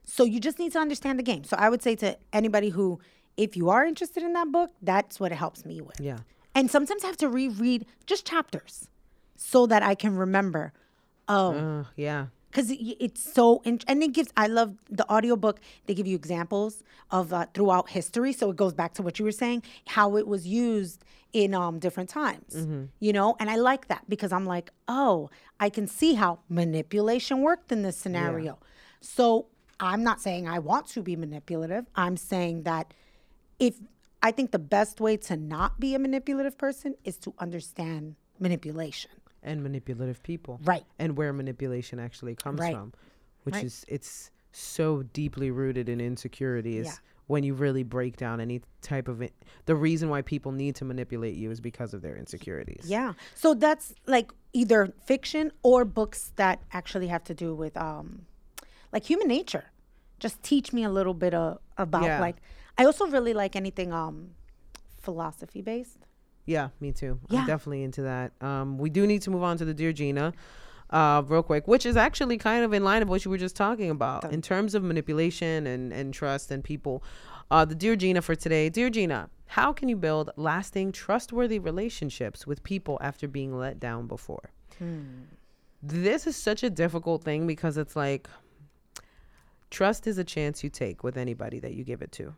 So 0.05 0.23
you 0.25 0.39
just 0.41 0.59
need 0.59 0.73
to 0.73 0.79
understand 0.79 1.19
the 1.19 1.23
game. 1.25 1.43
So 1.45 1.57
I 1.59 1.69
would 1.69 1.83
say 1.83 1.97
to 1.97 2.17
anybody 2.33 2.69
who, 2.71 3.01
if 3.37 3.57
you 3.57 3.69
are 3.71 3.85
interested 3.85 4.23
in 4.23 4.33
that 4.35 4.53
book, 4.53 4.71
that's 4.81 5.19
what 5.19 5.33
it 5.33 5.37
helps 5.37 5.65
me 5.65 5.81
with. 5.81 6.01
Yeah. 6.01 6.19
And 6.55 6.71
sometimes 6.71 7.03
I 7.05 7.09
have 7.09 7.17
to 7.19 7.29
reread 7.29 7.85
just 8.07 8.25
chapters 8.27 8.89
so 9.37 9.67
that 9.67 9.83
I 9.83 9.95
can 9.95 10.17
remember. 10.17 10.73
Oh, 11.29 11.53
Uh, 11.53 11.85
yeah. 11.97 12.27
Because 12.57 12.73
it's 13.01 13.35
so 13.35 13.61
and 13.67 13.85
it 14.03 14.13
gives 14.13 14.33
i 14.37 14.47
love 14.47 14.75
the 14.91 15.09
audiobook. 15.13 15.61
They 15.85 15.95
give 15.95 16.07
you 16.07 16.17
examples 16.17 16.83
of 17.11 17.33
uh, 17.33 17.47
throughout 17.53 17.91
history. 17.91 18.33
So 18.33 18.51
it 18.51 18.57
goes 18.57 18.73
back 18.73 18.95
to 18.95 19.03
what 19.03 19.19
you 19.19 19.25
were 19.27 19.33
saying 19.33 19.63
how 19.87 20.17
it 20.17 20.27
was 20.27 20.47
used 20.47 21.05
in 21.33 21.53
um, 21.55 21.79
different 21.79 22.09
times 22.09 22.55
you 22.99 23.13
know? 23.13 23.37
And 23.39 23.51
i 23.51 23.57
like 23.57 23.89
that 23.89 24.09
because 24.09 24.33
i'm 24.33 24.47
like 24.47 24.71
oh 24.89 25.29
i 25.61 25.69
can 25.69 25.87
see 25.87 26.15
how 26.15 26.39
manipulation 26.49 27.43
worked 27.43 27.71
in 27.73 27.83
this 27.83 27.97
scenario. 27.97 28.59
So 29.01 29.47
i'm 29.79 30.03
not 30.03 30.21
saying 30.23 30.49
i 30.49 30.59
want 30.59 30.87
to 30.89 31.03
be 31.03 31.15
manipulative. 31.15 31.85
I'm 31.95 32.17
saying 32.17 32.63
that 32.63 32.95
if 33.59 33.75
i 34.23 34.31
think 34.31 34.51
the 34.53 34.59
best 34.59 35.01
way 35.01 35.17
to 35.29 35.37
not 35.37 35.79
be 35.79 35.95
a 35.95 35.99
manipulative 35.99 36.57
person 36.57 36.95
is 37.05 37.19
to 37.19 37.35
understand 37.39 38.17
manipulation 38.41 39.11
And 39.47 39.63
manipulative 39.63 40.23
people. 40.23 40.61
Right. 40.65 40.85
And 40.99 41.17
where 41.17 41.33
manipulation 41.33 41.99
actually 41.99 42.35
comes 42.35 42.61
Right. 42.61 42.75
from, 42.75 42.93
which 43.45 43.55
Right. 43.55 43.65
is 43.65 43.85
it's 43.89 44.31
so 44.53 45.03
deeply 45.03 45.51
rooted 45.51 45.89
in 45.89 46.01
insecurity. 46.01 46.79
Is 46.79 46.87
Yeah. 46.87 46.93
when 47.29 47.43
you 47.43 47.55
really 47.55 47.83
break 47.83 48.17
down 48.17 48.41
any 48.41 48.61
type 48.83 49.09
of 49.09 49.21
it. 49.21 49.33
The 49.65 49.75
reason 49.75 50.09
why 50.09 50.23
people 50.23 50.53
need 50.53 50.77
to 50.77 50.85
manipulate 50.85 51.35
you 51.37 51.51
is 51.51 51.61
because 51.61 51.93
of 51.95 52.01
their 52.03 52.17
insecurities. 52.17 52.85
Yeah. 52.89 53.15
So 53.35 53.53
that's 53.55 53.95
like 54.07 54.31
either 54.53 54.93
fiction 55.05 55.51
or 55.65 55.85
books 55.85 56.33
that 56.37 56.63
actually 56.73 57.09
have 57.09 57.25
to 57.25 57.35
do 57.35 57.55
with 57.55 57.77
um 57.77 58.27
like 58.93 59.05
human 59.05 59.27
nature. 59.29 59.65
Just 60.21 60.43
teach 60.43 60.73
me 60.73 60.83
a 60.85 60.89
little 60.91 61.15
bit 61.15 61.35
of, 61.35 61.59
about 61.77 62.05
Yeah. 62.05 62.21
like 62.21 62.37
I 62.79 62.85
also 62.85 63.07
really 63.07 63.35
like 63.35 63.57
anything 63.57 63.93
um 63.93 64.31
philosophy 64.99 65.63
based. 65.63 66.06
Yeah, 66.47 66.69
me 66.81 66.93
too. 66.93 67.19
Yeah. 67.29 67.41
I'm 67.41 67.47
definitely 67.47 67.83
into 67.83 68.03
that. 68.03 68.33
Um, 68.41 68.79
we 68.79 68.89
do 68.89 69.07
need 69.07 69.23
to 69.23 69.31
move 69.31 69.43
on 69.43 69.59
to 69.59 69.65
the 69.65 69.75
Dear 69.75 69.93
Gina, 69.93 70.33
uh, 70.91 71.23
real 71.27 71.43
quick, 71.43 71.67
which 71.67 71.85
is 71.85 71.97
actually 71.97 72.39
kind 72.39 72.65
of 72.65 72.73
in 72.73 72.85
line 72.85 73.03
of 73.03 73.09
what 73.09 73.25
you 73.25 73.31
were 73.31 73.39
just 73.39 73.57
talking 73.57 73.91
about 73.91 74.33
in 74.33 74.41
terms 74.41 74.75
of 74.75 74.83
manipulation 74.83 75.67
and, 75.67 75.93
and 75.93 76.15
trust 76.15 76.51
and 76.51 76.63
people. 76.63 77.03
Uh, 77.51 77.65
the 77.65 77.75
Dear 77.75 77.97
Gina 77.97 78.23
for 78.23 78.35
today. 78.35 78.69
Dear 78.69 78.91
Gina, 78.91 79.29
how 79.47 79.73
can 79.73 79.89
you 79.89 79.97
build 79.97 80.31
lasting, 80.37 80.93
trustworthy 80.93 81.59
relationships 81.59 82.47
with 82.47 82.63
people 82.63 82.99
after 83.01 83.29
being 83.29 83.57
let 83.57 83.79
down 83.81 84.07
before? 84.07 84.51
This 85.83 86.27
is 86.27 86.37
such 86.37 86.63
a 86.63 86.71
difficult 86.71 87.23
thing 87.25 87.47
because 87.47 87.77
it's 87.77 87.97
like 87.97 88.29
trust 89.71 90.07
is 90.07 90.17
a 90.19 90.25
chance 90.25 90.63
you 90.63 90.71
take 90.71 91.03
with 91.03 91.17
anybody 91.17 91.59
that 91.61 91.75
you 91.75 91.83
give 91.83 92.03
it 92.03 92.13
to 92.13 92.35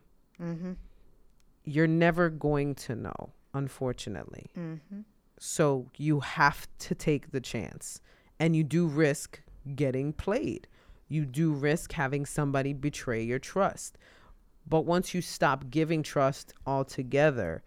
you're 1.65 1.87
never 1.87 2.31
going 2.31 2.75
to 2.75 2.95
know, 2.95 3.31
unfortunately. 3.59 4.47
Mm-hmm. 4.57 5.01
So 5.39 5.91
you 5.97 6.21
have 6.21 6.67
to 6.81 6.95
take 6.95 7.31
the 7.33 7.41
chance. 7.41 8.01
And 8.41 8.55
you 8.57 8.65
do 8.65 8.87
risk 8.87 9.41
getting 9.75 10.13
played. 10.13 10.69
You 11.09 11.27
do 11.27 11.53
risk 11.53 11.93
having 11.93 12.25
somebody 12.25 12.73
betray 12.73 13.23
your 13.23 13.39
trust. 13.39 13.99
But 14.67 14.85
once 14.85 15.15
you 15.15 15.23
stop 15.23 15.71
giving 15.71 16.03
trust 16.03 16.53
altogether, 16.67 17.63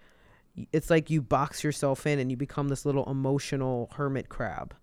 it's 0.72 0.90
like 0.90 1.10
you 1.10 1.22
box 1.22 1.64
yourself 1.64 2.06
in 2.06 2.20
and 2.20 2.30
you 2.30 2.38
become 2.38 2.70
this 2.70 2.86
little 2.86 3.10
emotional 3.10 3.90
hermit 3.96 4.30
crab 4.30 4.76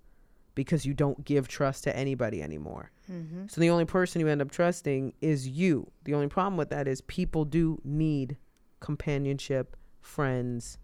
because 0.55 0.85
you 0.85 0.93
don't 0.93 1.25
give 1.25 1.47
trust 1.47 1.85
to 1.85 1.97
anybody 1.97 2.43
anymore. 2.43 2.91
Mm-hmm. 3.11 3.47
So 3.49 3.61
the 3.61 3.71
only 3.71 3.85
person 3.85 4.21
you 4.21 4.29
end 4.29 4.43
up 4.43 4.51
trusting 4.51 5.13
is 5.21 5.47
you. 5.47 5.91
The 6.05 6.15
only 6.15 6.27
problem 6.27 6.57
with 6.57 6.71
that 6.71 6.89
is 6.89 7.01
people 7.03 7.45
do 7.45 7.81
need 7.85 8.37
companionship, 8.81 9.77
friends, 10.01 10.79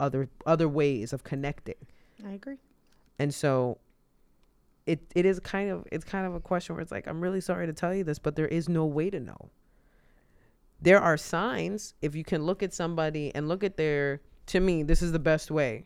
other 0.00 0.28
other 0.46 0.68
ways 0.68 1.12
of 1.12 1.22
connecting. 1.22 1.76
I 2.26 2.32
agree. 2.32 2.58
And 3.18 3.32
so 3.34 3.78
it 4.86 5.00
it 5.14 5.26
is 5.26 5.38
kind 5.40 5.70
of 5.70 5.86
it's 5.92 6.04
kind 6.04 6.26
of 6.26 6.34
a 6.34 6.40
question 6.40 6.74
where 6.74 6.82
it's 6.82 6.90
like 6.90 7.06
I'm 7.06 7.20
really 7.20 7.40
sorry 7.40 7.66
to 7.66 7.72
tell 7.72 7.94
you 7.94 8.04
this, 8.04 8.18
but 8.18 8.36
there 8.36 8.48
is 8.48 8.68
no 8.68 8.84
way 8.84 9.10
to 9.10 9.20
know. 9.20 9.50
There 10.80 11.00
are 11.00 11.16
signs 11.16 11.94
if 12.00 12.14
you 12.14 12.24
can 12.24 12.42
look 12.42 12.62
at 12.62 12.72
somebody 12.72 13.30
and 13.34 13.48
look 13.48 13.62
at 13.62 13.76
their 13.76 14.20
to 14.46 14.60
me 14.60 14.82
this 14.82 15.02
is 15.02 15.12
the 15.12 15.18
best 15.18 15.50
way. 15.50 15.84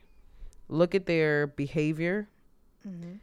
Look 0.69 0.95
at 0.95 1.05
their 1.05 1.47
behavior. 1.47 2.29
Mm-hmm. 2.87 3.17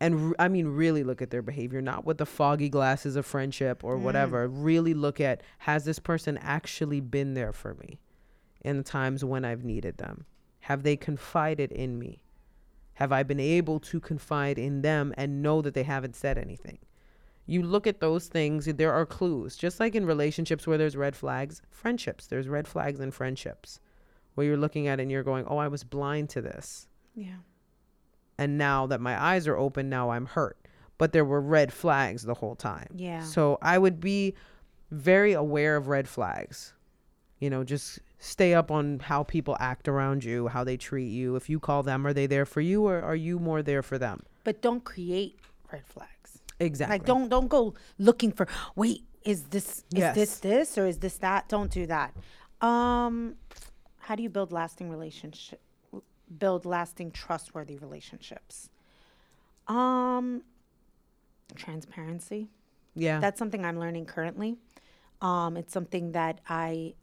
And 0.00 0.34
I 0.40 0.48
mean, 0.48 0.66
really 0.66 1.04
look 1.04 1.22
at 1.22 1.30
their 1.30 1.42
behavior, 1.42 1.80
not 1.80 2.04
with 2.04 2.18
the 2.18 2.26
foggy 2.26 2.68
glasses 2.68 3.14
of 3.14 3.24
friendship 3.24 3.84
or 3.84 3.96
mm. 3.96 4.00
whatever. 4.00 4.48
Really 4.48 4.94
look 4.94 5.20
at 5.20 5.44
has 5.58 5.84
this 5.84 6.00
person 6.00 6.36
actually 6.38 7.00
been 7.00 7.34
there 7.34 7.52
for 7.52 7.74
me 7.74 8.00
in 8.64 8.78
the 8.78 8.82
times 8.82 9.24
when 9.24 9.44
I've 9.44 9.64
needed 9.64 9.98
them? 9.98 10.26
Have 10.60 10.82
they 10.82 10.96
confided 10.96 11.72
in 11.72 11.98
me? 11.98 12.22
Have 12.94 13.12
I 13.12 13.22
been 13.22 13.40
able 13.40 13.80
to 13.80 14.00
confide 14.00 14.58
in 14.58 14.82
them 14.82 15.12
and 15.16 15.42
know 15.42 15.62
that 15.62 15.74
they 15.74 15.82
haven't 15.82 16.16
said 16.16 16.38
anything? 16.38 16.78
You 17.46 17.62
look 17.62 17.86
at 17.86 18.00
those 18.00 18.28
things, 18.28 18.66
there 18.66 18.92
are 18.92 19.04
clues. 19.04 19.56
Just 19.56 19.80
like 19.80 19.94
in 19.94 20.06
relationships 20.06 20.66
where 20.66 20.78
there's 20.78 20.96
red 20.96 21.16
flags, 21.16 21.62
friendships, 21.70 22.26
there's 22.26 22.48
red 22.48 22.68
flags 22.68 23.00
in 23.00 23.10
friendships 23.10 23.80
where 24.34 24.46
you're 24.46 24.56
looking 24.56 24.86
at 24.86 25.00
it 25.00 25.02
and 25.02 25.10
you're 25.10 25.22
going, 25.22 25.44
oh, 25.48 25.58
I 25.58 25.68
was 25.68 25.82
blind 25.84 26.28
to 26.30 26.40
this. 26.40 26.86
Yeah. 27.14 27.38
And 28.38 28.58
now 28.58 28.86
that 28.86 29.00
my 29.00 29.20
eyes 29.20 29.48
are 29.48 29.56
open, 29.56 29.88
now 29.88 30.10
I'm 30.10 30.26
hurt. 30.26 30.56
But 30.98 31.12
there 31.12 31.24
were 31.24 31.40
red 31.40 31.72
flags 31.72 32.22
the 32.22 32.34
whole 32.34 32.54
time. 32.54 32.88
Yeah. 32.94 33.24
So 33.24 33.58
I 33.60 33.78
would 33.78 34.00
be 34.00 34.34
very 34.90 35.32
aware 35.32 35.76
of 35.76 35.88
red 35.88 36.08
flags. 36.08 36.74
You 37.40 37.50
know, 37.50 37.64
just 37.64 37.98
stay 38.24 38.54
up 38.54 38.70
on 38.70 39.00
how 39.00 39.24
people 39.24 39.56
act 39.58 39.88
around 39.88 40.22
you, 40.22 40.46
how 40.46 40.62
they 40.62 40.76
treat 40.76 41.08
you. 41.08 41.34
If 41.34 41.50
you 41.50 41.58
call 41.58 41.82
them, 41.82 42.06
are 42.06 42.12
they 42.12 42.26
there 42.28 42.46
for 42.46 42.60
you 42.60 42.86
or 42.86 43.02
are 43.02 43.16
you 43.16 43.40
more 43.40 43.62
there 43.62 43.82
for 43.82 43.98
them? 43.98 44.20
But 44.44 44.62
don't 44.62 44.84
create 44.84 45.40
red 45.72 45.84
flags. 45.84 46.38
Exactly. 46.60 46.94
Like 46.98 47.04
don't 47.04 47.28
don't 47.28 47.48
go 47.48 47.74
looking 47.98 48.30
for 48.30 48.46
wait, 48.76 49.02
is 49.24 49.42
this 49.44 49.66
is 49.66 49.84
Yes. 49.90 50.14
this 50.14 50.38
this 50.38 50.78
or 50.78 50.86
is 50.86 50.98
this 50.98 51.16
that? 51.18 51.48
Don't 51.48 51.70
do 51.72 51.84
that. 51.86 52.14
Um 52.60 53.34
how 53.98 54.14
do 54.14 54.22
you 54.22 54.30
build 54.30 54.52
lasting 54.52 54.88
relationship 54.88 55.60
build 56.38 56.64
lasting 56.64 57.10
trustworthy 57.10 57.76
relationships? 57.76 58.70
Um 59.66 60.42
transparency. 61.56 62.50
Yeah. 62.94 63.18
That's 63.18 63.38
something 63.38 63.64
I'm 63.64 63.78
learning 63.80 64.06
currently. 64.06 64.56
Um, 65.20 65.56
it's 65.56 65.72
something 65.72 66.12
that 66.12 66.40
I 66.48 66.94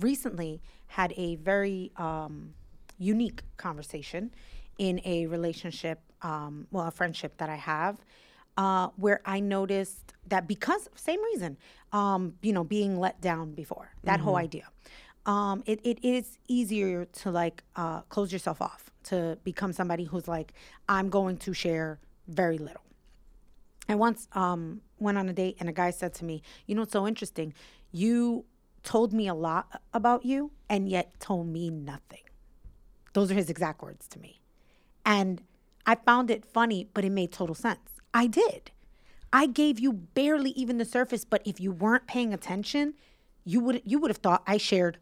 recently 0.00 0.60
had 0.88 1.12
a 1.16 1.36
very 1.36 1.92
um, 1.96 2.54
unique 2.98 3.42
conversation 3.56 4.32
in 4.78 5.00
a 5.04 5.26
relationship, 5.26 6.00
um, 6.22 6.66
well, 6.70 6.86
a 6.86 6.90
friendship 6.90 7.36
that 7.38 7.48
I 7.48 7.56
have, 7.56 7.98
uh, 8.56 8.88
where 8.96 9.20
I 9.24 9.40
noticed 9.40 10.14
that 10.28 10.46
because 10.46 10.88
same 10.94 11.22
reason, 11.24 11.56
um, 11.92 12.34
you 12.42 12.52
know, 12.52 12.64
being 12.64 12.98
let 12.98 13.20
down 13.20 13.52
before 13.52 13.90
that 14.04 14.20
whole 14.20 14.36
idea. 14.36 14.68
Um, 15.26 15.62
it, 15.66 15.80
it 15.82 15.98
is 16.04 16.38
easier 16.46 17.04
to 17.04 17.30
like 17.30 17.64
uh, 17.74 18.02
close 18.02 18.32
yourself 18.32 18.62
off 18.62 18.90
to 19.04 19.38
become 19.44 19.72
somebody 19.72 20.04
who's 20.04 20.28
like, 20.28 20.52
I'm 20.88 21.08
going 21.10 21.36
to 21.38 21.52
share 21.52 21.98
very 22.28 22.58
little. 22.58 22.82
I 23.88 23.94
once 23.94 24.28
um, 24.32 24.80
went 24.98 25.18
on 25.18 25.28
a 25.28 25.32
date 25.32 25.56
and 25.60 25.68
a 25.68 25.72
guy 25.72 25.90
said 25.90 26.14
to 26.14 26.24
me, 26.24 26.42
You 26.66 26.74
know, 26.74 26.82
it's 26.82 26.92
so 26.92 27.06
interesting. 27.06 27.54
You 27.92 28.44
told 28.86 29.12
me 29.12 29.28
a 29.28 29.34
lot 29.34 29.82
about 29.92 30.24
you 30.24 30.52
and 30.70 30.88
yet 30.88 31.20
told 31.20 31.48
me 31.48 31.68
nothing. 31.68 32.22
Those 33.12 33.30
are 33.30 33.34
his 33.34 33.50
exact 33.50 33.82
words 33.82 34.08
to 34.08 34.18
me. 34.18 34.40
And 35.04 35.42
I 35.84 35.96
found 35.96 36.30
it 36.30 36.44
funny, 36.44 36.88
but 36.94 37.04
it 37.04 37.10
made 37.10 37.32
total 37.32 37.54
sense. 37.54 37.90
I 38.14 38.26
did. 38.28 38.70
I 39.32 39.46
gave 39.46 39.78
you 39.78 39.92
barely 39.92 40.50
even 40.50 40.78
the 40.78 40.84
surface, 40.84 41.24
but 41.24 41.42
if 41.44 41.60
you 41.60 41.72
weren't 41.72 42.06
paying 42.06 42.32
attention, 42.32 42.94
you 43.44 43.60
would 43.60 43.82
you 43.84 43.98
would 43.98 44.10
have 44.10 44.18
thought 44.18 44.42
I 44.46 44.56
shared 44.56 44.98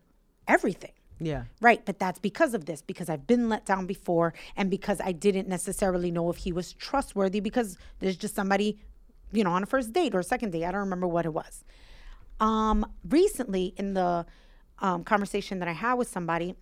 everything. 0.49 0.93
yeah. 1.20 1.45
Right, 1.61 1.85
but 1.85 1.99
that's 1.99 2.18
because 2.18 2.55
of 2.55 2.64
this, 2.64 2.82
because 2.82 3.09
I've 3.09 3.26
been 3.26 3.49
let 3.49 3.64
down 3.64 3.87
before, 3.87 4.35
and 4.57 4.70
because 4.70 5.01
I 5.01 5.12
didn't 5.12 5.49
necessarily 5.49 6.11
know 6.11 6.30
if 6.30 6.39
he 6.39 6.53
was 6.53 6.72
trustworthy, 6.72 7.41
because 7.41 7.78
there's 8.01 8.16
just 8.16 8.35
somebody, 8.35 8.78
you 9.32 9.45
know, 9.45 9.53
on 9.53 9.62
a 9.62 9.66
first 9.66 9.93
date 9.93 10.14
or 10.14 10.20
a 10.20 10.24
second 10.24 10.51
date. 10.53 10.64
I 10.64 10.70
don't 10.72 10.80
remember 10.80 11.07
what 11.07 11.24
it 11.26 11.32
was. 11.32 11.64
Um, 12.41 12.87
recently, 13.09 13.74
in 13.76 13.95
the 13.95 14.26
um, 14.80 15.05
conversation 15.05 15.59
that 15.61 15.68
I 15.68 15.72
had 15.72 15.95
with 15.95 16.09
somebody, 16.09 16.55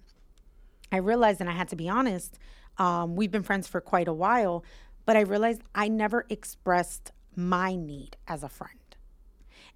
I 0.90 0.98
realized, 0.98 1.40
and 1.40 1.48
I 1.48 1.54
had 1.54 1.68
to 1.68 1.76
be 1.76 1.88
honest, 1.88 2.38
um, 2.78 3.16
we've 3.16 3.30
been 3.30 3.42
friends 3.42 3.66
for 3.66 3.80
quite 3.80 4.08
a 4.08 4.12
while, 4.12 4.64
but 5.06 5.16
I 5.16 5.20
realized 5.20 5.62
I 5.74 5.88
never 5.88 6.26
expressed 6.28 7.12
my 7.34 7.74
need 7.74 8.16
as 8.28 8.42
a 8.42 8.48
friend. 8.48 8.78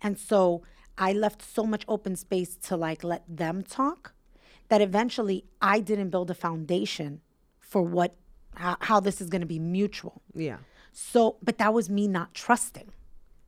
And 0.03 0.19
so 0.19 0.63
I 0.99 1.13
left 1.13 1.43
so 1.43 1.65
much 1.65 1.85
open 1.89 2.17
space 2.17 2.57
to 2.57 2.77
like 2.77 3.03
let 3.03 3.25
them 3.29 3.63
talk 3.63 4.15
that 4.69 4.81
eventually 4.81 5.45
I 5.61 5.81
didn't 5.81 6.11
build 6.11 6.31
a 6.31 6.35
foundation 6.35 7.21
for 7.59 7.83
what 7.83 8.15
how, 8.55 8.77
how 8.81 9.01
this 9.01 9.21
is 9.21 9.29
going 9.29 9.43
to 9.43 9.47
be 9.47 9.59
mutual. 9.59 10.23
Yeah. 10.35 10.59
So, 10.93 11.37
but 11.43 11.59
that 11.59 11.75
was 11.75 11.91
me 11.91 12.09
not 12.09 12.33
trusting, 12.33 12.91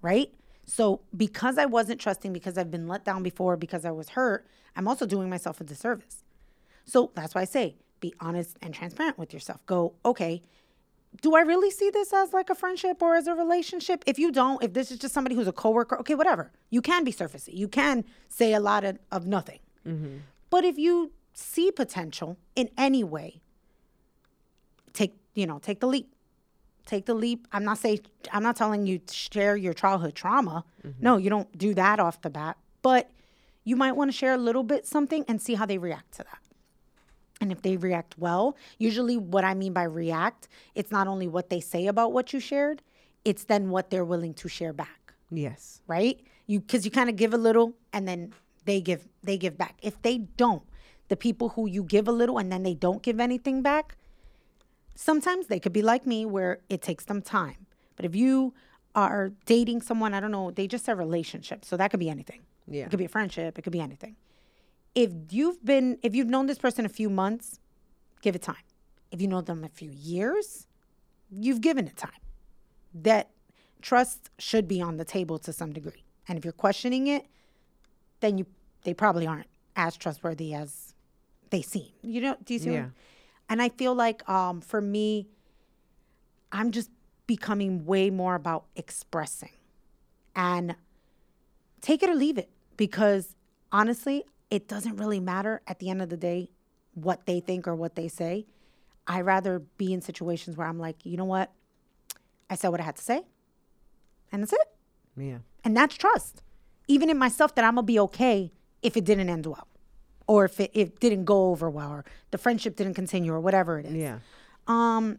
right? 0.03 0.32
So, 0.71 1.01
because 1.16 1.57
I 1.57 1.64
wasn't 1.64 1.99
trusting, 1.99 2.35
because 2.35 2.59
I've 2.59 2.71
been 2.71 2.89
let 2.89 3.03
down 3.03 3.23
before, 3.23 3.57
because 3.57 3.87
I 3.87 3.91
was 3.91 4.11
hurt, 4.11 4.47
I'm 4.77 4.87
also 4.87 5.07
doing 5.07 5.31
myself 5.31 5.62
a 5.62 5.64
disservice. 5.64 6.25
So, 6.85 7.11
that's 7.14 7.35
why 7.35 7.41
I 7.41 7.45
say 7.45 7.77
be 8.01 8.14
honest 8.21 8.57
and 8.61 8.75
transparent 8.75 9.19
with 9.19 9.33
yourself. 9.33 9.64
Go, 9.66 9.95
okay, 10.05 10.43
do 11.23 11.35
I 11.35 11.41
really 11.41 11.71
see 11.71 11.89
this 11.91 12.12
as 12.12 12.35
like 12.35 12.51
a 12.51 12.55
friendship 12.55 13.03
or 13.03 13.14
as 13.14 13.27
a 13.27 13.35
relationship? 13.35 14.05
If 14.07 14.19
you 14.19 14.31
don't, 14.31 14.62
if 14.62 14.75
this 14.75 14.91
is 14.91 14.99
just 14.99 15.14
somebody 15.14 15.35
who's 15.35 15.49
a 15.49 15.53
coworker, 15.53 15.99
okay, 16.01 16.14
whatever. 16.14 16.53
You 16.71 16.83
can 16.83 17.03
be 17.03 17.12
surfacey. 17.12 17.55
You 17.55 17.66
can 17.66 18.05
say 18.29 18.53
a 18.53 18.61
lot 18.61 18.85
of, 18.85 18.99
of 19.11 19.27
nothing. 19.27 19.61
Mm-hmm. 19.87 20.19
But 20.51 20.64
if 20.64 20.79
you 20.79 21.12
see 21.33 21.71
potential 21.71 22.37
in 22.55 22.69
any 22.77 23.03
way, 23.03 23.41
take 24.93 25.16
you 25.35 25.47
know 25.47 25.59
take 25.59 25.81
the 25.81 25.87
leap 25.87 26.12
take 26.89 27.07
the 27.07 27.14
leap. 27.14 27.47
I'm 27.53 27.64
not 27.64 27.78
saying 27.78 28.01
i'm 28.32 28.43
not 28.43 28.57
telling 28.57 28.86
you 28.86 28.99
to 28.99 29.14
share 29.14 29.57
your 29.57 29.74
childhood 29.74 30.14
trauma. 30.14 30.64
Mm-hmm. 30.86 31.05
No 31.05 31.16
you 31.16 31.30
don't 31.30 31.57
do 31.57 31.74
that 31.74 32.01
off 32.01 32.20
the 32.22 32.30
bat 32.30 32.57
but 32.82 33.11
you 33.64 33.76
might 33.76 33.93
want 33.93 34.11
to 34.11 34.16
share 34.16 34.32
a 34.32 34.39
little 34.39 34.62
bit 34.62 34.86
something 34.86 35.24
and 35.28 35.43
see 35.43 35.55
how 35.55 35.66
they 35.66 35.78
react 35.78 36.12
to 36.12 36.22
that. 36.24 36.39
And 37.41 37.53
if 37.53 37.62
they 37.62 37.76
react 37.76 38.18
well 38.18 38.57
usually 38.78 39.16
what 39.16 39.45
i 39.45 39.55
mean 39.55 39.72
by 39.72 39.84
react 39.84 40.49
it's 40.74 40.91
not 40.91 41.07
only 41.07 41.28
what 41.28 41.51
they 41.51 41.61
say 41.61 41.86
about 41.86 42.12
what 42.12 42.32
you 42.32 42.41
shared 42.41 42.82
it's 43.24 43.45
then 43.45 43.70
what 43.70 43.91
they're 43.91 44.05
willing 44.05 44.34
to 44.34 44.49
share 44.49 44.72
back. 44.72 45.12
Yes. 45.30 45.82
right? 45.86 46.18
You 46.47 46.61
because 46.61 46.84
you 46.86 46.91
kind 46.91 47.11
of 47.11 47.16
give 47.16 47.34
a 47.34 47.39
little 47.39 47.74
and 47.93 48.09
then 48.09 48.32
they 48.64 48.80
give 48.80 49.07
they 49.22 49.36
give 49.36 49.59
back. 49.59 49.76
If 49.82 50.01
they 50.03 50.18
don't 50.18 50.62
the 51.09 51.16
people 51.16 51.51
who 51.51 51.68
you 51.68 51.82
give 51.82 52.09
a 52.09 52.12
little 52.12 52.39
and 52.39 52.51
then 52.53 52.62
they 52.62 52.74
don't 52.74 53.03
give 53.03 53.20
anything 53.20 53.62
back 53.62 53.97
sometimes 55.01 55.46
they 55.46 55.61
could 55.61 55.72
be 55.72 55.82
like 55.82 56.05
me 56.07 56.26
where 56.26 56.59
it 56.68 56.82
takes 56.82 57.05
them 57.05 57.20
time 57.22 57.66
but 57.96 58.05
if 58.05 58.14
you 58.16 58.53
are 58.94 59.30
dating 59.46 59.80
someone 59.80 60.12
i 60.12 60.20
don't 60.20 60.32
know 60.32 60.51
they 60.51 60.66
just 60.66 60.84
said 60.84 60.99
relationship 60.99 61.64
so 61.64 61.76
that 61.76 61.88
could 61.90 62.01
be 62.01 62.11
anything 62.11 62.40
Yeah. 62.66 62.84
it 62.84 62.90
could 62.90 62.99
be 62.99 63.05
a 63.05 63.14
friendship 63.16 63.59
it 63.59 63.62
could 63.62 63.72
be 63.72 63.80
anything 63.80 64.16
if 64.94 65.11
you've 65.30 65.64
been 65.64 65.99
if 66.03 66.14
you've 66.16 66.28
known 66.34 66.46
this 66.46 66.59
person 66.59 66.84
a 66.84 66.88
few 67.01 67.09
months 67.09 67.61
give 68.22 68.34
it 68.34 68.42
time 68.42 68.64
if 69.12 69.20
you 69.22 69.28
know 69.28 69.40
them 69.40 69.62
a 69.64 69.68
few 69.68 69.90
years 69.90 70.66
you've 71.30 71.61
given 71.61 71.86
it 71.86 71.96
time 71.96 72.22
that 72.94 73.30
trust 73.82 74.30
should 74.38 74.66
be 74.66 74.80
on 74.80 74.96
the 74.96 75.05
table 75.05 75.38
to 75.38 75.53
some 75.53 75.72
degree. 75.72 76.03
And 76.26 76.36
if 76.36 76.44
you're 76.44 76.53
questioning 76.66 77.07
it, 77.07 77.26
then 78.20 78.38
you 78.38 78.46
they 78.82 78.92
probably 78.94 79.26
aren't 79.26 79.46
as 79.76 79.96
trustworthy 79.96 80.53
as 80.55 80.94
they 81.51 81.62
seem. 81.62 81.92
You 82.03 82.20
know, 82.22 82.36
do 82.44 82.55
you 82.55 82.59
see? 82.61 82.70
what- 82.70 82.74
Yeah. 82.76 82.88
And 83.49 83.62
I 83.62 83.68
feel 83.70 83.94
like 83.94 84.28
um, 84.28 84.61
for 84.61 84.80
me, 84.80 85.28
I'm 86.53 86.70
just 86.70 86.90
becoming 87.26 87.84
way 87.84 88.11
more 88.11 88.34
about 88.34 88.64
expressing 88.76 89.53
and 90.34 90.76
take 91.80 92.03
it 92.03 92.11
or 92.11 92.14
leave 92.14 92.38
it 92.38 92.51
because 92.76 93.36
honestly, 93.70 94.24
it 94.51 94.66
doesn't 94.66 94.96
really 94.96 95.20
matter 95.20 95.61
at 95.66 95.78
the 95.78 95.90
end 95.90 96.01
of 96.01 96.09
the 96.09 96.16
day 96.16 96.51
what 96.94 97.26
they 97.26 97.40
think 97.40 97.68
or 97.68 97.74
what 97.74 97.94
they 97.94 98.09
say. 98.09 98.46
I 99.07 99.20
rather 99.20 99.61
be 99.78 99.92
in 99.92 100.03
situations 100.03 100.57
where 100.57 100.66
I'm 100.66 100.78
like, 100.78 101.05
you 101.05 101.16
know 101.16 101.24
what? 101.24 101.51
I 102.51 102.55
said 102.55 102.68
what 102.68 102.80
I 102.80 102.84
had 102.84 102.96
to 102.96 103.03
say, 103.03 103.22
and 104.32 104.42
that's 104.42 104.53
it. 104.53 104.61
Yeah. 105.16 105.38
And 105.64 105.76
that's 105.76 105.96
trust. 105.96 106.42
Even 106.86 107.11
in 107.11 107.18
myself, 107.18 107.55
that 107.55 107.64
I'm 107.64 107.74
gonna 107.74 107.84
be 107.84 107.99
okay 108.01 108.53
if 108.82 108.96
it 108.96 109.05
didn't 109.05 109.28
end 109.28 109.46
well, 109.46 109.66
or 110.29 110.45
if 110.45 110.61
it, 110.61 110.70
it 110.74 111.01
didn't 111.01 111.24
go 111.24 111.51
over 111.51 111.68
well, 111.68 111.91
or 111.91 112.05
the 112.31 112.39
friendship 112.39 112.76
didn't 112.76 112.95
continue, 112.95 113.33
or 113.33 113.41
whatever 113.41 113.81
it 113.81 113.87
is. 113.87 113.95
Yeah. 113.95 114.18
Um, 114.68 115.18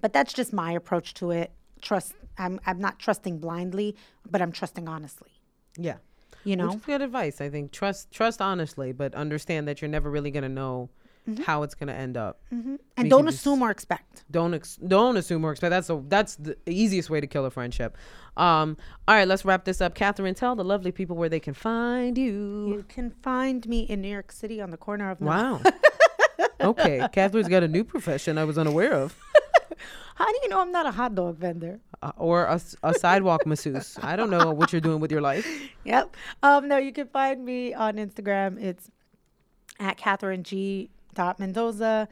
but 0.00 0.12
that's 0.12 0.32
just 0.32 0.52
my 0.52 0.72
approach 0.72 1.14
to 1.14 1.30
it. 1.30 1.52
Trust. 1.80 2.14
I'm 2.38 2.58
I'm 2.66 2.80
not 2.80 2.98
trusting 2.98 3.38
blindly, 3.38 3.94
but 4.28 4.42
I'm 4.42 4.50
trusting 4.50 4.88
honestly. 4.88 5.30
Yeah. 5.76 5.98
You 6.42 6.56
know. 6.56 6.66
Which 6.68 6.76
is 6.76 6.82
good 6.82 7.02
advice. 7.02 7.40
I 7.40 7.50
think 7.50 7.70
trust 7.70 8.10
trust 8.10 8.42
honestly, 8.42 8.92
but 8.92 9.14
understand 9.14 9.68
that 9.68 9.80
you're 9.80 9.90
never 9.90 10.10
really 10.10 10.30
gonna 10.30 10.48
know 10.48 10.88
how 11.44 11.62
it's 11.62 11.74
gonna 11.74 11.92
end 11.92 12.16
up. 12.16 12.40
And 12.50 12.78
We 12.98 13.08
don't 13.08 13.28
assume 13.28 13.62
or 13.62 13.70
expect. 13.70 14.24
Don't 14.30 14.54
ex- 14.54 14.76
don't 14.76 15.16
assume 15.16 15.44
or 15.44 15.52
expect. 15.52 15.70
That's 15.70 15.90
a, 15.90 16.02
that's 16.08 16.36
the 16.36 16.56
easiest 16.66 17.10
way 17.10 17.20
to 17.20 17.26
kill 17.26 17.44
a 17.44 17.50
friendship. 17.50 17.96
Um, 18.36 18.76
all 19.08 19.14
right, 19.14 19.26
let's 19.26 19.44
wrap 19.44 19.64
this 19.64 19.80
up. 19.80 19.94
Katherine, 19.94 20.34
tell 20.34 20.54
the 20.54 20.64
lovely 20.64 20.92
people 20.92 21.16
where 21.16 21.28
they 21.28 21.40
can 21.40 21.54
find 21.54 22.16
you. 22.18 22.68
You 22.68 22.84
can 22.88 23.10
find 23.22 23.66
me 23.66 23.80
in 23.80 24.00
New 24.00 24.08
York 24.10 24.30
City 24.32 24.60
on 24.60 24.70
the 24.70 24.76
corner 24.76 25.10
of. 25.10 25.20
Wow. 25.20 25.60
okay, 26.60 27.06
Katherine's 27.12 27.48
got 27.48 27.62
a 27.62 27.68
new 27.68 27.84
profession 27.84 28.38
I 28.38 28.44
was 28.44 28.58
unaware 28.58 28.92
of, 28.92 29.18
How 30.16 30.24
do 30.26 30.38
you 30.42 30.48
know 30.48 30.60
I'm 30.60 30.72
not 30.72 30.86
a 30.86 30.90
hot 30.90 31.14
dog 31.14 31.36
vendor? 31.38 31.78
uh, 32.02 32.12
or 32.16 32.46
a 32.82 32.94
sidewalk 32.94 33.46
masseuse. 33.46 33.98
I 34.02 34.16
don't 34.16 34.30
know 34.30 34.50
what 34.52 34.72
you're 34.72 34.80
doing 34.80 35.00
with 35.00 35.10
your 35.12 35.20
life. 35.20 35.46
Yep. 35.84 36.16
Um, 36.42 36.66
no, 36.68 36.78
you 36.78 36.92
can 36.92 37.06
find 37.06 37.44
me 37.44 37.72
on 37.72 37.94
Instagram. 37.94 38.60
It's 38.60 38.90
at 39.78 39.96
Katherine 39.96 40.42
G. 40.42 40.90
Dot 41.16 41.40
Mendoza. 41.40 42.08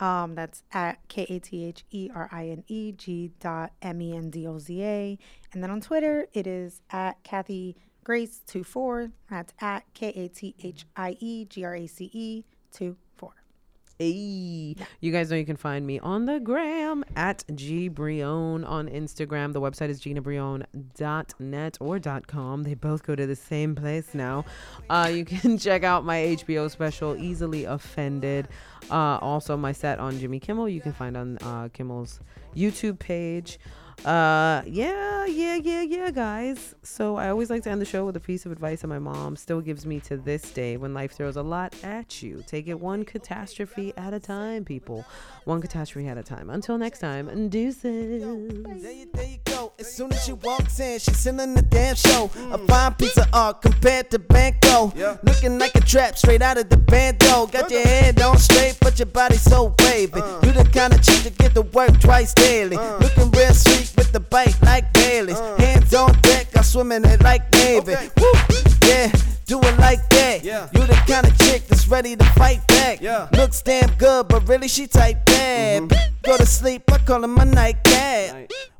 Um, 0.00 0.34
that's 0.34 0.62
at 0.72 0.98
K 1.08 1.26
A 1.28 1.38
T 1.40 1.64
H 1.64 1.84
E 1.90 2.10
R 2.14 2.28
I 2.30 2.48
N 2.48 2.64
E 2.68 2.92
G 2.92 3.32
dot 3.40 3.72
M 3.80 4.00
E 4.02 4.16
N 4.16 4.30
D 4.30 4.46
O 4.46 4.58
Z 4.58 4.82
A. 4.82 5.18
And 5.52 5.62
then 5.62 5.70
on 5.70 5.80
Twitter, 5.80 6.28
it 6.34 6.46
is 6.46 6.82
at 6.90 7.22
Kathie 7.24 7.74
Grace 8.04 8.42
24. 8.46 9.10
That's 9.30 9.54
at 9.60 9.84
K 9.94 10.08
A 10.08 10.28
T 10.28 10.54
H 10.62 10.84
I 10.96 11.16
E 11.20 11.46
G 11.46 11.64
R 11.64 11.74
A 11.74 11.86
C 11.86 12.10
E 12.12 12.44
24. 12.72 13.07
Hey, 14.00 14.76
you 15.00 15.10
guys 15.10 15.28
know 15.28 15.36
you 15.36 15.44
can 15.44 15.56
find 15.56 15.84
me 15.84 15.98
on 15.98 16.26
the 16.26 16.38
gram 16.38 17.04
at 17.16 17.42
G 17.56 17.88
Brillon 17.88 18.62
on 18.62 18.88
Instagram. 18.88 19.52
The 19.52 19.60
website 19.60 19.88
is 19.88 20.00
ginabrillon.net 20.00 21.78
or 21.80 21.98
.com. 22.28 22.62
They 22.62 22.74
both 22.74 23.02
go 23.02 23.16
to 23.16 23.26
the 23.26 23.34
same 23.34 23.74
place 23.74 24.14
now. 24.14 24.44
Uh, 24.88 25.10
you 25.12 25.24
can 25.24 25.58
check 25.58 25.82
out 25.82 26.04
my 26.04 26.16
HBO 26.16 26.70
special, 26.70 27.16
Easily 27.16 27.64
Offended. 27.64 28.46
Uh, 28.88 29.18
also, 29.18 29.56
my 29.56 29.72
set 29.72 29.98
on 29.98 30.16
Jimmy 30.20 30.38
Kimmel. 30.38 30.68
You 30.68 30.80
can 30.80 30.92
find 30.92 31.16
on 31.16 31.38
uh, 31.38 31.68
Kimmel's 31.72 32.20
YouTube 32.54 33.00
page. 33.00 33.58
Uh, 34.04 34.62
yeah, 34.66 35.26
yeah, 35.26 35.56
yeah, 35.56 35.82
yeah, 35.82 36.10
guys. 36.10 36.74
So 36.82 37.16
I 37.16 37.28
always 37.28 37.50
like 37.50 37.62
to 37.64 37.70
end 37.70 37.80
the 37.80 37.84
show 37.86 38.06
with 38.06 38.16
a 38.16 38.20
piece 38.20 38.46
of 38.46 38.52
advice 38.52 38.80
that 38.82 38.86
my 38.88 38.98
mom 38.98 39.36
still 39.36 39.60
gives 39.60 39.84
me 39.84 40.00
to 40.00 40.16
this 40.16 40.50
day 40.52 40.76
when 40.76 40.94
life 40.94 41.12
throws 41.12 41.36
a 41.36 41.42
lot 41.42 41.74
at 41.82 42.22
you. 42.22 42.42
Take 42.46 42.68
it 42.68 42.78
one 42.78 43.04
catastrophe 43.04 43.92
at 43.96 44.14
a 44.14 44.20
time, 44.20 44.64
people. 44.64 45.04
One 45.44 45.60
catastrophe 45.60 46.08
at 46.08 46.16
a 46.16 46.22
time. 46.22 46.48
Until 46.48 46.78
next 46.78 47.00
time, 47.00 47.48
deuces. 47.48 47.82
There 47.82 48.92
you, 48.92 49.08
there 49.12 49.26
you 49.26 49.38
go. 49.44 49.72
As 49.78 49.92
soon 49.92 50.12
as 50.12 50.24
she 50.24 50.32
walks 50.32 50.78
in, 50.80 50.98
she's 51.00 51.18
selling 51.18 51.54
the 51.54 51.62
damn 51.62 51.96
show. 51.96 52.30
A 52.52 52.58
fine 52.58 52.94
piece 52.94 53.16
of 53.18 53.26
art 53.32 53.62
compared 53.62 54.10
to 54.12 54.18
Banco. 54.18 54.92
Looking 55.24 55.58
like 55.58 55.74
a 55.74 55.80
trap 55.80 56.16
straight 56.16 56.42
out 56.42 56.56
of 56.56 56.68
the 56.68 56.76
bando. 56.76 57.46
Got 57.46 57.70
your 57.70 57.82
head 57.82 58.20
on 58.20 58.38
straight, 58.38 58.78
but 58.80 58.98
your 58.98 59.06
body 59.06 59.36
so 59.36 59.74
wavy. 59.80 60.20
You 60.44 60.52
the 60.52 60.68
kind 60.72 60.94
of 60.94 61.02
chick 61.02 61.22
to 61.24 61.30
get 61.30 61.54
to 61.54 61.62
work 61.62 62.00
twice 62.00 62.32
daily. 62.32 62.76
Looking 62.76 63.30
real 63.32 63.52
sweet 63.54 63.87
with 63.96 64.12
the 64.12 64.20
bite 64.20 64.60
like 64.62 64.92
Bailey's. 64.92 65.38
Hands 65.58 65.94
on 65.94 66.12
deck, 66.22 66.48
I 66.56 66.62
swim 66.62 66.92
in 66.92 67.04
it 67.04 67.22
like 67.22 67.50
Navy. 67.52 67.94
Woo! 68.16 68.32
Yeah. 68.86 69.12
Do 69.46 69.58
it 69.60 69.78
like 69.78 70.06
that. 70.10 70.44
Yeah. 70.44 70.68
You 70.74 70.86
the 70.86 70.94
kind 71.06 71.26
of 71.26 71.36
chick 71.38 71.66
that's 71.66 71.88
ready 71.88 72.14
to 72.16 72.24
fight 72.32 72.66
back. 72.68 73.00
Yeah. 73.00 73.28
Looks 73.32 73.62
damn 73.62 73.90
good, 73.96 74.28
but 74.28 74.46
really 74.46 74.68
she 74.68 74.86
type 74.86 75.24
bad. 75.24 75.88
Go 76.22 76.36
to 76.36 76.44
sleep, 76.44 76.82
I 76.92 76.98
call 76.98 77.22
her 77.22 77.26
my. 77.26 77.44
Night. 77.44 77.76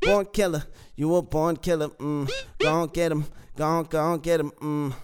Born 0.02 0.26
killer, 0.32 0.64
you 0.94 1.14
a 1.16 1.22
born 1.22 1.56
killer. 1.56 1.88
Mm. 1.88 2.30
Go 2.58 2.72
on 2.72 2.88
get 2.88 3.12
him, 3.12 3.24
go 3.56 3.64
on, 3.64 3.84
go 3.84 4.00
on 4.00 4.18
get 4.20 4.40
him. 4.40 4.50
Mm. 4.60 4.94